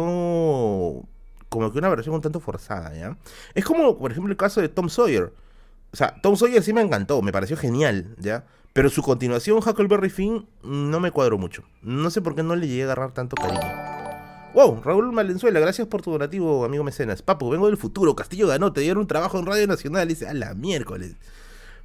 como 1.49 1.73
que 1.73 1.79
una 1.79 1.89
versión 1.89 2.15
un 2.15 2.21
tanto 2.21 2.39
forzada, 2.39 2.95
¿ya? 2.95 3.19
Es 3.55 3.65
como, 3.65 3.99
por 3.99 4.13
ejemplo, 4.13 4.31
el 4.31 4.37
caso 4.37 4.61
de 4.61 4.69
Tom 4.69 4.89
Sawyer. 4.89 5.33
O 5.93 5.97
sea, 5.97 6.21
Tom 6.23 6.37
Sawyer 6.37 6.63
sí 6.63 6.73
me 6.73 6.81
encantó, 6.81 7.23
me 7.23 7.33
pareció 7.33 7.57
genial, 7.57 8.15
¿ya? 8.19 8.45
Pero 8.73 8.89
su 8.91 9.03
continuación, 9.03 9.59
Huckleberry 9.59 10.11
Finn, 10.11 10.47
no 10.63 11.01
me 11.01 11.11
cuadró 11.11 11.39
mucho. 11.39 11.65
No 11.83 12.11
sé 12.11 12.21
por 12.21 12.35
qué 12.35 12.43
no 12.43 12.55
le 12.55 12.69
llegué 12.69 12.83
a 12.83 12.85
agarrar 12.85 13.13
tanto 13.13 13.35
cariño. 13.35 14.06
Wow, 14.57 14.81
Raúl 14.83 15.13
Malenzuela, 15.13 15.61
gracias 15.61 15.87
por 15.87 16.01
tu 16.01 16.11
donativo, 16.11 16.65
amigo 16.65 16.83
mecenas. 16.83 17.21
Papu, 17.21 17.51
vengo 17.51 17.67
del 17.67 17.77
futuro, 17.77 18.17
Castillo 18.17 18.47
ganó, 18.47 18.73
te 18.73 18.81
dieron 18.81 19.03
un 19.03 19.07
trabajo 19.07 19.39
en 19.39 19.45
Radio 19.45 19.67
Nacional. 19.67 20.09
Dice, 20.09 20.27
a 20.27 20.33
la 20.33 20.55
miércoles. 20.55 21.17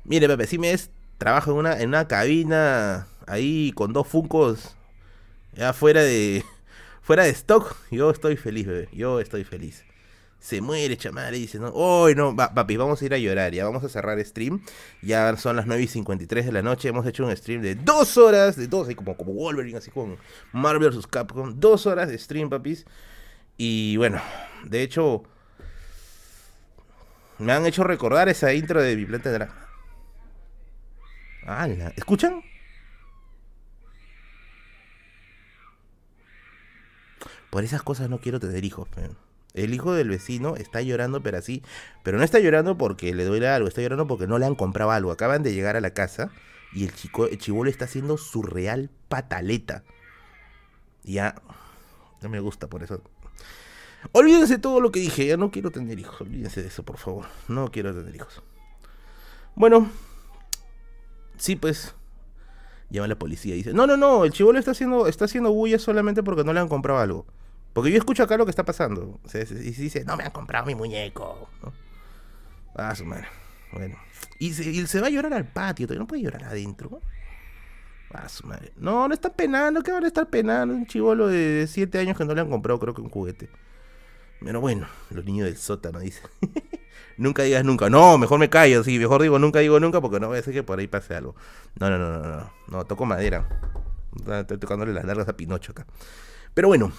Mire, 0.05 0.29
Pepe, 0.29 0.47
si 0.47 0.57
me 0.57 0.71
es 0.71 0.89
trabajo 1.17 1.51
en 1.51 1.57
una, 1.57 1.81
en 1.81 1.89
una 1.89 2.07
cabina 2.07 3.07
ahí 3.27 3.73
con 3.73 3.91
dos 3.91 4.07
funcos 4.07 4.77
ya 5.51 5.73
fuera 5.73 6.01
de 6.01 6.45
fuera 7.01 7.25
de 7.25 7.31
stock. 7.31 7.75
Yo 7.91 8.09
estoy 8.09 8.37
feliz, 8.37 8.67
bebé. 8.67 8.87
Yo 8.93 9.19
estoy 9.19 9.43
feliz 9.43 9.83
se 10.41 10.59
muere, 10.59 10.97
chamar, 10.97 11.35
y 11.35 11.41
dice, 11.41 11.59
no, 11.59 11.69
hoy 11.69 12.15
no, 12.15 12.35
papi, 12.35 12.75
vamos 12.75 12.99
a 12.99 13.05
ir 13.05 13.13
a 13.13 13.19
llorar, 13.19 13.53
ya 13.53 13.63
vamos 13.63 13.83
a 13.83 13.89
cerrar 13.89 14.19
stream, 14.25 14.59
ya 15.03 15.37
son 15.37 15.55
las 15.55 15.67
9 15.67 15.83
y 15.83 15.87
53 15.87 16.47
de 16.47 16.51
la 16.51 16.63
noche, 16.63 16.89
hemos 16.89 17.05
hecho 17.05 17.23
un 17.23 17.37
stream 17.37 17.61
de 17.61 17.75
dos 17.75 18.17
horas, 18.17 18.55
de 18.55 18.67
dos, 18.67 18.87
como, 18.95 19.15
como 19.15 19.33
Wolverine, 19.33 19.77
así 19.77 19.91
con 19.91 20.17
Marvel 20.51 20.89
vs. 20.89 21.05
Capcom, 21.05 21.59
dos 21.59 21.85
horas 21.85 22.09
de 22.09 22.17
stream, 22.17 22.49
papis, 22.49 22.87
y 23.55 23.97
bueno, 23.97 24.19
de 24.65 24.81
hecho, 24.81 25.21
me 27.37 27.53
han 27.53 27.67
hecho 27.67 27.83
recordar 27.83 28.27
esa 28.27 28.51
intro 28.51 28.81
de 28.81 28.95
mi 28.95 29.05
planta 29.05 29.31
de 29.31 29.47
¡Hala! 31.45 31.93
¿Escuchan? 31.95 32.41
Por 37.51 37.63
esas 37.63 37.83
cosas 37.83 38.09
no 38.09 38.19
quiero 38.19 38.39
tener 38.39 38.65
hijos, 38.65 38.87
pero... 38.95 39.30
El 39.53 39.73
hijo 39.73 39.93
del 39.93 40.09
vecino 40.09 40.55
está 40.55 40.81
llorando, 40.81 41.21
pero 41.21 41.37
así. 41.37 41.63
Pero 42.03 42.17
no 42.17 42.23
está 42.23 42.39
llorando 42.39 42.77
porque 42.77 43.13
le 43.13 43.25
duele 43.25 43.47
algo, 43.47 43.67
está 43.67 43.81
llorando 43.81 44.07
porque 44.07 44.27
no 44.27 44.39
le 44.39 44.45
han 44.45 44.55
comprado 44.55 44.91
algo. 44.91 45.11
Acaban 45.11 45.43
de 45.43 45.53
llegar 45.53 45.75
a 45.75 45.81
la 45.81 45.93
casa 45.93 46.31
y 46.73 46.85
el 46.85 46.93
chico, 46.93 47.27
el 47.27 47.37
chivolo 47.37 47.69
está 47.69 47.85
haciendo 47.85 48.17
su 48.17 48.43
real 48.43 48.89
pataleta. 49.09 49.83
Ya. 51.03 51.35
No 52.21 52.29
me 52.29 52.39
gusta 52.39 52.67
por 52.67 52.83
eso. 52.83 53.01
Olvídense 54.13 54.57
todo 54.57 54.79
lo 54.79 54.91
que 54.91 54.99
dije. 54.99 55.25
Ya 55.25 55.37
no 55.37 55.51
quiero 55.51 55.71
tener 55.71 55.99
hijos. 55.99 56.21
Olvídense 56.21 56.61
de 56.61 56.67
eso, 56.67 56.83
por 56.83 56.97
favor. 56.97 57.25
No 57.47 57.71
quiero 57.71 57.93
tener 57.93 58.15
hijos. 58.15 58.41
Bueno. 59.55 59.89
Sí, 61.37 61.55
pues. 61.55 61.95
Llama 62.89 63.07
la 63.07 63.17
policía 63.17 63.53
y 63.53 63.57
dice: 63.57 63.73
No, 63.73 63.87
no, 63.87 63.97
no. 63.97 64.25
El 64.25 64.31
chivolo 64.31 64.59
está 64.59 64.71
haciendo, 64.71 65.07
está 65.07 65.25
haciendo 65.25 65.51
bulla 65.51 65.79
solamente 65.79 66.23
porque 66.23 66.43
no 66.43 66.53
le 66.53 66.59
han 66.59 66.67
comprado 66.67 66.99
algo. 66.99 67.25
Porque 67.73 67.91
yo 67.91 67.97
escucho 67.97 68.23
acá 68.23 68.37
lo 68.37 68.45
que 68.45 68.49
está 68.49 68.65
pasando. 68.65 69.19
y 69.25 69.29
se 69.29 69.45
dice, 69.45 70.03
no 70.03 70.17
me 70.17 70.23
han 70.23 70.31
comprado 70.31 70.65
mi 70.65 70.75
muñeco. 70.75 71.49
Ah, 72.75 72.95
su 72.95 73.05
madre. 73.05 73.27
Bueno. 73.71 73.97
Y 74.39 74.53
se, 74.53 75.01
va 75.01 75.07
a 75.07 75.09
llorar 75.09 75.33
al 75.33 75.47
patio, 75.47 75.87
no 75.97 76.07
puede 76.07 76.23
llorar 76.23 76.43
adentro. 76.43 77.01
Ah, 78.13 78.27
su 78.27 78.45
madre. 78.45 78.73
No, 78.75 79.07
no 79.07 79.13
está 79.13 79.31
penando, 79.31 79.81
¿qué 79.81 79.91
van 79.91 80.03
a 80.03 80.07
estar 80.07 80.29
penando? 80.29 80.73
Un 80.73 80.85
chivolo 80.85 81.27
de 81.27 81.65
7 81.67 81.99
años 81.99 82.17
que 82.17 82.25
no 82.25 82.33
le 82.33 82.41
han 82.41 82.49
comprado, 82.49 82.79
creo 82.79 82.93
que 82.93 83.01
un 83.01 83.09
juguete. 83.09 83.49
Pero 84.41 84.59
bueno, 84.59 84.87
los 85.11 85.23
niños 85.23 85.45
del 85.45 85.57
sótano 85.57 85.99
dicen. 85.99 86.29
nunca 87.17 87.43
digas 87.43 87.63
nunca. 87.63 87.89
No, 87.89 88.17
mejor 88.17 88.39
me 88.39 88.49
callo, 88.49 88.83
sí, 88.83 88.97
mejor 88.99 89.21
digo 89.21 89.39
nunca 89.39 89.59
digo 89.59 89.79
nunca 89.79 90.01
porque 90.01 90.19
no 90.19 90.27
voy 90.27 90.35
a 90.35 90.37
decir 90.37 90.53
que 90.53 90.63
por 90.63 90.79
ahí 90.79 90.87
pase 90.87 91.15
algo. 91.15 91.35
No, 91.79 91.89
no, 91.89 91.97
no, 91.97 92.19
no, 92.19 92.19
no. 92.19 92.51
No, 92.67 92.85
toco 92.85 93.05
madera. 93.05 93.47
Estoy 94.27 94.57
tocándole 94.57 94.93
las 94.93 95.05
largas 95.05 95.29
a 95.29 95.37
Pinocho 95.37 95.71
acá. 95.71 95.85
Pero 96.53 96.67
bueno, 96.67 96.91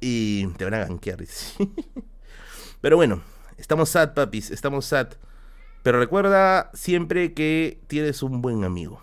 y 0.00 0.46
te 0.48 0.64
van 0.64 0.74
a 0.74 0.78
gankear. 0.78 1.18
Pero 2.80 2.96
bueno, 2.96 3.22
estamos 3.58 3.90
sad, 3.90 4.14
papis, 4.14 4.50
estamos 4.50 4.86
sad. 4.86 5.08
Pero 5.82 5.98
recuerda 5.98 6.70
siempre 6.74 7.32
que 7.32 7.80
tienes 7.86 8.22
un 8.22 8.42
buen 8.42 8.64
amigo. 8.64 9.02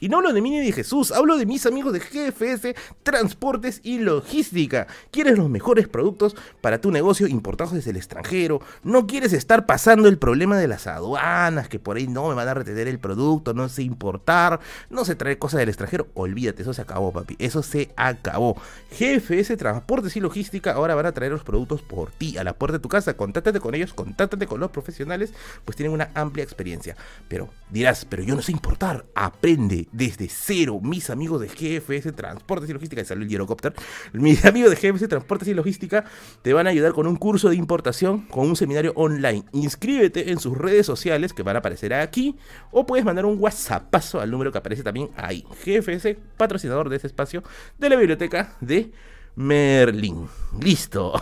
Y 0.00 0.08
no 0.08 0.18
hablo 0.18 0.32
de 0.32 0.40
mí 0.40 0.50
ni 0.50 0.60
de 0.60 0.72
Jesús, 0.72 1.10
hablo 1.10 1.36
de 1.36 1.46
mis 1.46 1.66
amigos 1.66 1.92
de 1.92 1.98
GFS, 1.98 2.74
Transportes 3.02 3.80
y 3.82 3.98
Logística. 3.98 4.86
¿Quieres 5.10 5.36
los 5.36 5.50
mejores 5.50 5.88
productos 5.88 6.36
para 6.60 6.80
tu 6.80 6.92
negocio 6.92 7.26
importados 7.26 7.74
desde 7.74 7.90
el 7.90 7.96
extranjero? 7.96 8.60
¿No 8.84 9.08
quieres 9.08 9.32
estar 9.32 9.66
pasando 9.66 10.08
el 10.08 10.18
problema 10.18 10.56
de 10.56 10.68
las 10.68 10.86
aduanas, 10.86 11.68
que 11.68 11.80
por 11.80 11.96
ahí 11.96 12.06
no 12.06 12.28
me 12.28 12.34
van 12.34 12.46
a 12.46 12.54
retener 12.54 12.86
el 12.86 13.00
producto, 13.00 13.54
no 13.54 13.68
sé 13.68 13.82
importar, 13.82 14.60
no 14.88 15.04
sé 15.04 15.16
traer 15.16 15.38
cosas 15.38 15.58
del 15.58 15.68
extranjero? 15.68 16.06
Olvídate, 16.14 16.62
eso 16.62 16.72
se 16.72 16.82
acabó, 16.82 17.12
papi, 17.12 17.34
eso 17.40 17.64
se 17.64 17.90
acabó. 17.96 18.56
GFS, 18.96 19.56
Transportes 19.56 20.16
y 20.16 20.20
Logística 20.20 20.72
ahora 20.72 20.94
van 20.94 21.06
a 21.06 21.12
traer 21.12 21.32
los 21.32 21.42
productos 21.42 21.82
por 21.82 22.12
ti, 22.12 22.38
a 22.38 22.44
la 22.44 22.52
puerta 22.52 22.78
de 22.78 22.82
tu 22.82 22.88
casa. 22.88 23.16
Contáctate 23.16 23.58
con 23.58 23.74
ellos, 23.74 23.94
contáctate 23.94 24.46
con 24.46 24.60
los 24.60 24.70
profesionales, 24.70 25.32
pues 25.64 25.76
tienen 25.76 25.92
una 25.92 26.10
amplia 26.14 26.44
experiencia. 26.44 26.96
Pero 27.26 27.48
dirás, 27.70 28.04
pero 28.04 28.22
yo 28.22 28.36
no 28.36 28.42
sé 28.42 28.52
importar, 28.52 29.04
aprende 29.16 29.87
desde 29.92 30.28
cero. 30.28 30.80
Mis 30.82 31.10
amigos 31.10 31.40
de 31.40 31.48
GFS 31.48 32.14
Transportes 32.14 32.68
y 32.70 32.72
Logística, 32.72 33.04
salió 33.04 33.24
el 33.24 33.28
Girocopter, 33.28 33.74
mis 34.12 34.44
amigos 34.44 34.70
de 34.70 34.76
GFS 34.76 35.08
Transportes 35.08 35.48
y 35.48 35.54
Logística 35.54 36.04
te 36.42 36.52
van 36.52 36.66
a 36.66 36.70
ayudar 36.70 36.92
con 36.92 37.06
un 37.06 37.16
curso 37.16 37.48
de 37.48 37.56
importación, 37.56 38.22
con 38.22 38.48
un 38.48 38.56
seminario 38.56 38.92
online. 38.96 39.44
Inscríbete 39.52 40.30
en 40.30 40.38
sus 40.38 40.56
redes 40.56 40.86
sociales 40.86 41.32
que 41.32 41.42
van 41.42 41.56
a 41.56 41.60
aparecer 41.60 41.94
aquí 41.94 42.36
o 42.70 42.86
puedes 42.86 43.04
mandar 43.04 43.26
un 43.26 43.38
WhatsAppazo 43.38 44.20
al 44.20 44.30
número 44.30 44.52
que 44.52 44.58
aparece 44.58 44.82
también 44.82 45.10
ahí. 45.16 45.44
GFS, 45.64 46.16
patrocinador 46.36 46.88
de 46.88 46.96
este 46.96 47.08
espacio 47.08 47.42
de 47.78 47.88
la 47.88 47.96
biblioteca 47.96 48.56
de 48.60 48.92
Merlin. 49.36 50.28
Listo. 50.60 51.12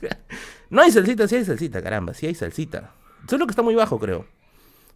no 0.70 0.82
hay 0.82 0.90
salsita, 0.90 1.28
sí 1.28 1.36
hay 1.36 1.44
salsita, 1.44 1.82
caramba, 1.82 2.14
sí 2.14 2.26
hay 2.26 2.34
salsita. 2.34 2.92
Solo 3.28 3.46
que 3.46 3.52
está 3.52 3.62
muy 3.62 3.74
bajo, 3.74 3.98
creo. 3.98 4.37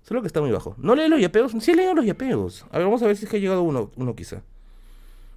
Solo 0.03 0.21
que 0.21 0.27
está 0.27 0.41
muy 0.41 0.51
bajo. 0.51 0.75
¿No 0.79 0.95
lee 0.95 1.09
los 1.09 1.21
yapeos? 1.21 1.53
Sí 1.61 1.75
leo 1.75 1.95
los 1.95 2.05
yapeos. 2.05 2.67
A 2.71 2.79
ver, 2.79 2.87
vamos 2.87 3.03
a 3.03 3.07
ver 3.07 3.17
si 3.17 3.25
es 3.25 3.31
que 3.31 3.37
ha 3.37 3.41
llegado 3.41 3.63
uno, 3.63 3.91
uno 3.97 4.17
quizá. 4.17 4.43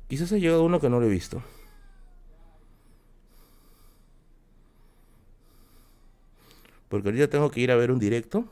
Quizás 0.07 0.31
ha 0.33 0.37
llegado 0.37 0.63
uno 0.63 0.79
que 0.79 0.89
no 0.89 0.99
lo 0.99 1.05
he 1.05 1.09
visto. 1.09 1.41
Porque 6.89 7.09
ahorita 7.09 7.27
tengo 7.27 7.49
que 7.51 7.59
ir 7.61 7.71
a 7.71 7.75
ver 7.75 7.91
un 7.91 7.99
directo. 7.99 8.45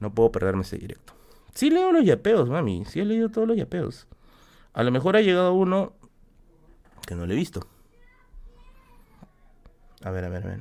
No 0.00 0.14
puedo 0.14 0.32
perderme 0.32 0.62
ese 0.62 0.78
directo. 0.78 1.14
Sí 1.54 1.70
leo 1.70 1.92
los 1.92 2.04
yapeos, 2.04 2.48
mami. 2.48 2.84
Sí 2.84 3.00
he 3.00 3.04
leído 3.04 3.30
todos 3.30 3.48
los 3.48 3.56
yapeos. 3.56 4.06
A 4.74 4.82
lo 4.82 4.90
mejor 4.90 5.16
ha 5.16 5.22
llegado 5.22 5.54
uno 5.54 5.92
que 7.06 7.14
no 7.14 7.26
lo 7.26 7.32
he 7.32 7.36
visto. 7.36 7.66
A 10.02 10.10
ver, 10.10 10.24
a 10.24 10.28
ver, 10.28 10.44
a 10.44 10.46
ver. 10.46 10.60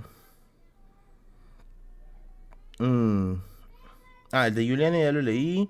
Mmm. 2.79 3.56
Ah, 4.31 4.47
el 4.47 4.55
de 4.55 4.67
Juliana 4.67 4.99
ya 4.99 5.11
lo 5.11 5.21
leí. 5.21 5.69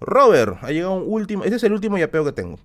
Robert, 0.00 0.58
ha 0.62 0.70
llegado 0.70 0.94
un 0.94 1.04
último. 1.06 1.44
Este 1.44 1.56
es 1.56 1.64
el 1.64 1.72
último 1.72 1.98
yapeo 1.98 2.24
que 2.24 2.32
tengo. 2.32 2.58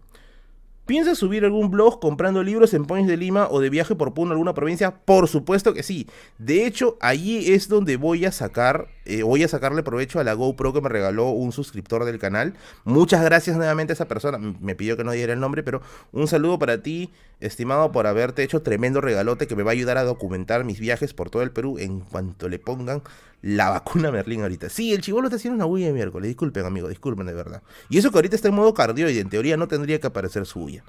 ¿Piensas 0.87 1.17
subir 1.17 1.43
algún 1.43 1.69
blog 1.69 1.99
comprando 1.99 2.41
libros 2.41 2.73
en 2.73 2.85
Points 2.85 3.09
de 3.09 3.17
Lima 3.17 3.49
o 3.51 3.59
de 3.59 3.69
viaje 3.69 3.93
por 3.93 4.13
Puno 4.13 4.31
alguna 4.31 4.53
provincia? 4.53 4.95
Por 4.95 5.27
supuesto 5.27 5.73
que 5.73 5.83
sí. 5.83 6.07
De 6.37 6.65
hecho, 6.65 6.97
allí 7.01 7.51
es 7.51 7.67
donde 7.67 7.97
voy 7.97 8.23
a 8.23 8.31
sacar, 8.31 8.87
eh, 9.03 9.21
voy 9.21 9.43
a 9.43 9.49
sacarle 9.49 9.83
provecho 9.83 10.21
a 10.21 10.23
la 10.23 10.31
GoPro 10.31 10.71
que 10.71 10.79
me 10.79 10.87
regaló 10.87 11.31
un 11.31 11.51
suscriptor 11.51 12.05
del 12.05 12.19
canal. 12.19 12.53
Muchas 12.85 13.21
gracias 13.21 13.57
nuevamente 13.57 13.91
a 13.91 13.95
esa 13.95 14.07
persona. 14.07 14.37
Me 14.37 14.75
pidió 14.75 14.95
que 14.95 15.03
no 15.03 15.11
diera 15.11 15.33
el 15.33 15.41
nombre, 15.41 15.61
pero 15.61 15.81
un 16.13 16.29
saludo 16.29 16.57
para 16.57 16.81
ti, 16.81 17.11
estimado, 17.39 17.91
por 17.91 18.07
haberte 18.07 18.43
hecho 18.43 18.61
tremendo 18.61 19.01
regalote 19.01 19.47
que 19.47 19.55
me 19.55 19.63
va 19.63 19.71
a 19.71 19.73
ayudar 19.73 19.97
a 19.97 20.03
documentar 20.03 20.63
mis 20.63 20.79
viajes 20.79 21.13
por 21.13 21.29
todo 21.29 21.43
el 21.43 21.51
Perú 21.51 21.77
en 21.77 21.99
cuanto 22.01 22.49
le 22.49 22.59
pongan 22.59 23.03
la 23.41 23.69
vacuna 23.71 24.11
Merlín 24.11 24.41
ahorita. 24.41 24.69
Sí, 24.69 24.93
el 24.93 25.01
chivolo 25.01 25.27
está 25.27 25.37
haciendo 25.37 25.55
una 25.55 25.65
huella 25.65 25.87
de 25.87 25.93
miércoles. 25.93 26.27
Disculpen, 26.27 26.65
amigo, 26.65 26.87
disculpen 26.87 27.27
de 27.27 27.33
verdad. 27.33 27.61
Y 27.89 27.97
eso 27.97 28.11
que 28.11 28.17
ahorita 28.17 28.35
está 28.35 28.47
en 28.47 28.55
modo 28.55 28.73
cardioide, 28.73 29.19
en 29.19 29.29
teoría 29.29 29.57
no 29.57 29.67
tendría 29.67 29.99
que 29.99 30.07
aparecer 30.07 30.45
su 30.45 30.63
huella. 30.63 30.83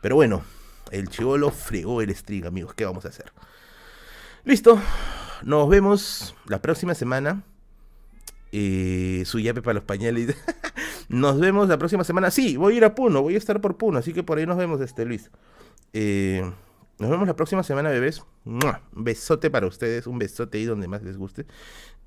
Pero 0.00 0.14
bueno, 0.14 0.42
el 0.90 1.08
chivolo 1.08 1.50
fregó 1.50 2.02
el 2.02 2.14
string, 2.14 2.46
amigos. 2.46 2.74
¿Qué 2.74 2.84
vamos 2.84 3.04
a 3.04 3.08
hacer? 3.08 3.32
Listo. 4.44 4.80
Nos 5.42 5.68
vemos 5.68 6.34
la 6.46 6.60
próxima 6.60 6.94
semana. 6.94 7.42
Eh, 8.52 9.22
su 9.26 9.38
yape 9.38 9.62
para 9.62 9.74
los 9.74 9.84
pañales. 9.84 10.36
nos 11.08 11.38
vemos 11.38 11.68
la 11.68 11.78
próxima 11.78 12.04
semana. 12.04 12.30
Sí, 12.30 12.56
voy 12.56 12.74
a 12.74 12.76
ir 12.78 12.84
a 12.84 12.94
Puno, 12.94 13.22
voy 13.22 13.34
a 13.34 13.38
estar 13.38 13.60
por 13.60 13.76
Puno, 13.76 13.98
así 13.98 14.12
que 14.12 14.22
por 14.22 14.38
ahí 14.38 14.46
nos 14.46 14.56
vemos, 14.56 14.80
este 14.80 15.04
Luis. 15.04 15.30
Eh, 15.92 16.42
nos 16.98 17.10
vemos 17.10 17.26
la 17.26 17.36
próxima 17.36 17.62
semana, 17.62 17.90
bebés. 17.90 18.22
Un 18.44 18.60
besote 18.92 19.50
para 19.50 19.66
ustedes, 19.66 20.06
un 20.06 20.18
besote 20.18 20.58
ahí 20.58 20.64
donde 20.64 20.88
más 20.88 21.02
les 21.02 21.16
guste. 21.16 21.46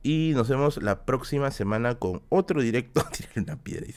Y 0.03 0.34
nos 0.35 0.49
vemos 0.49 0.84
la 0.84 1.05
próxima 1.05 1.49
semana 1.49 1.95
con 1.95 2.22
otro 2.30 2.61
directo. 2.61 3.03
una 3.38 3.55
piedra. 3.55 3.88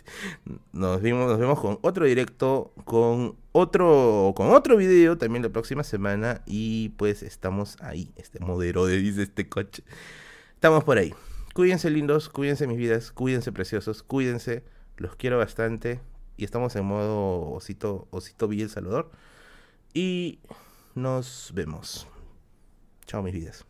Nos 0.73 1.03
vemos, 1.03 1.29
nos 1.29 1.39
vemos 1.39 1.61
con 1.61 1.79
otro 1.83 2.07
directo, 2.07 2.73
con 2.85 3.37
otro, 3.51 4.33
con 4.37 4.51
otro 4.51 4.77
video 4.77 5.19
también 5.19 5.43
la 5.43 5.49
próxima 5.49 5.83
semana. 5.83 6.43
Y 6.47 6.91
pues 6.91 7.25
estamos 7.25 7.77
ahí. 7.81 8.13
Este 8.17 8.39
modero 8.39 8.87
de 8.87 8.99
dice 8.99 9.25
este 9.25 9.49
coche. 9.49 9.83
Estamos 10.55 10.85
por 10.85 10.99
ahí. 10.99 11.13
Cuídense 11.55 11.91
lindos, 11.91 12.29
cuídense 12.29 12.67
mis 12.67 12.79
vidas, 12.79 13.11
cuídense 13.11 13.51
preciosos, 13.51 14.05
cuídense. 14.05 14.63
Los 14.97 15.17
quiero 15.17 15.39
bastante. 15.39 16.01
Y 16.37 16.45
estamos 16.45 16.77
en 16.77 16.85
modo 16.85 17.51
osito, 17.51 18.07
osito 18.11 18.47
Villa 18.47 18.65
El 18.65 18.71
Salvador. 18.71 19.11
Y 19.97 20.41
nos 20.95 21.53
vemos. 21.55 22.07
Chao 23.07 23.23
mis 23.23 23.33
vidas. 23.33 23.65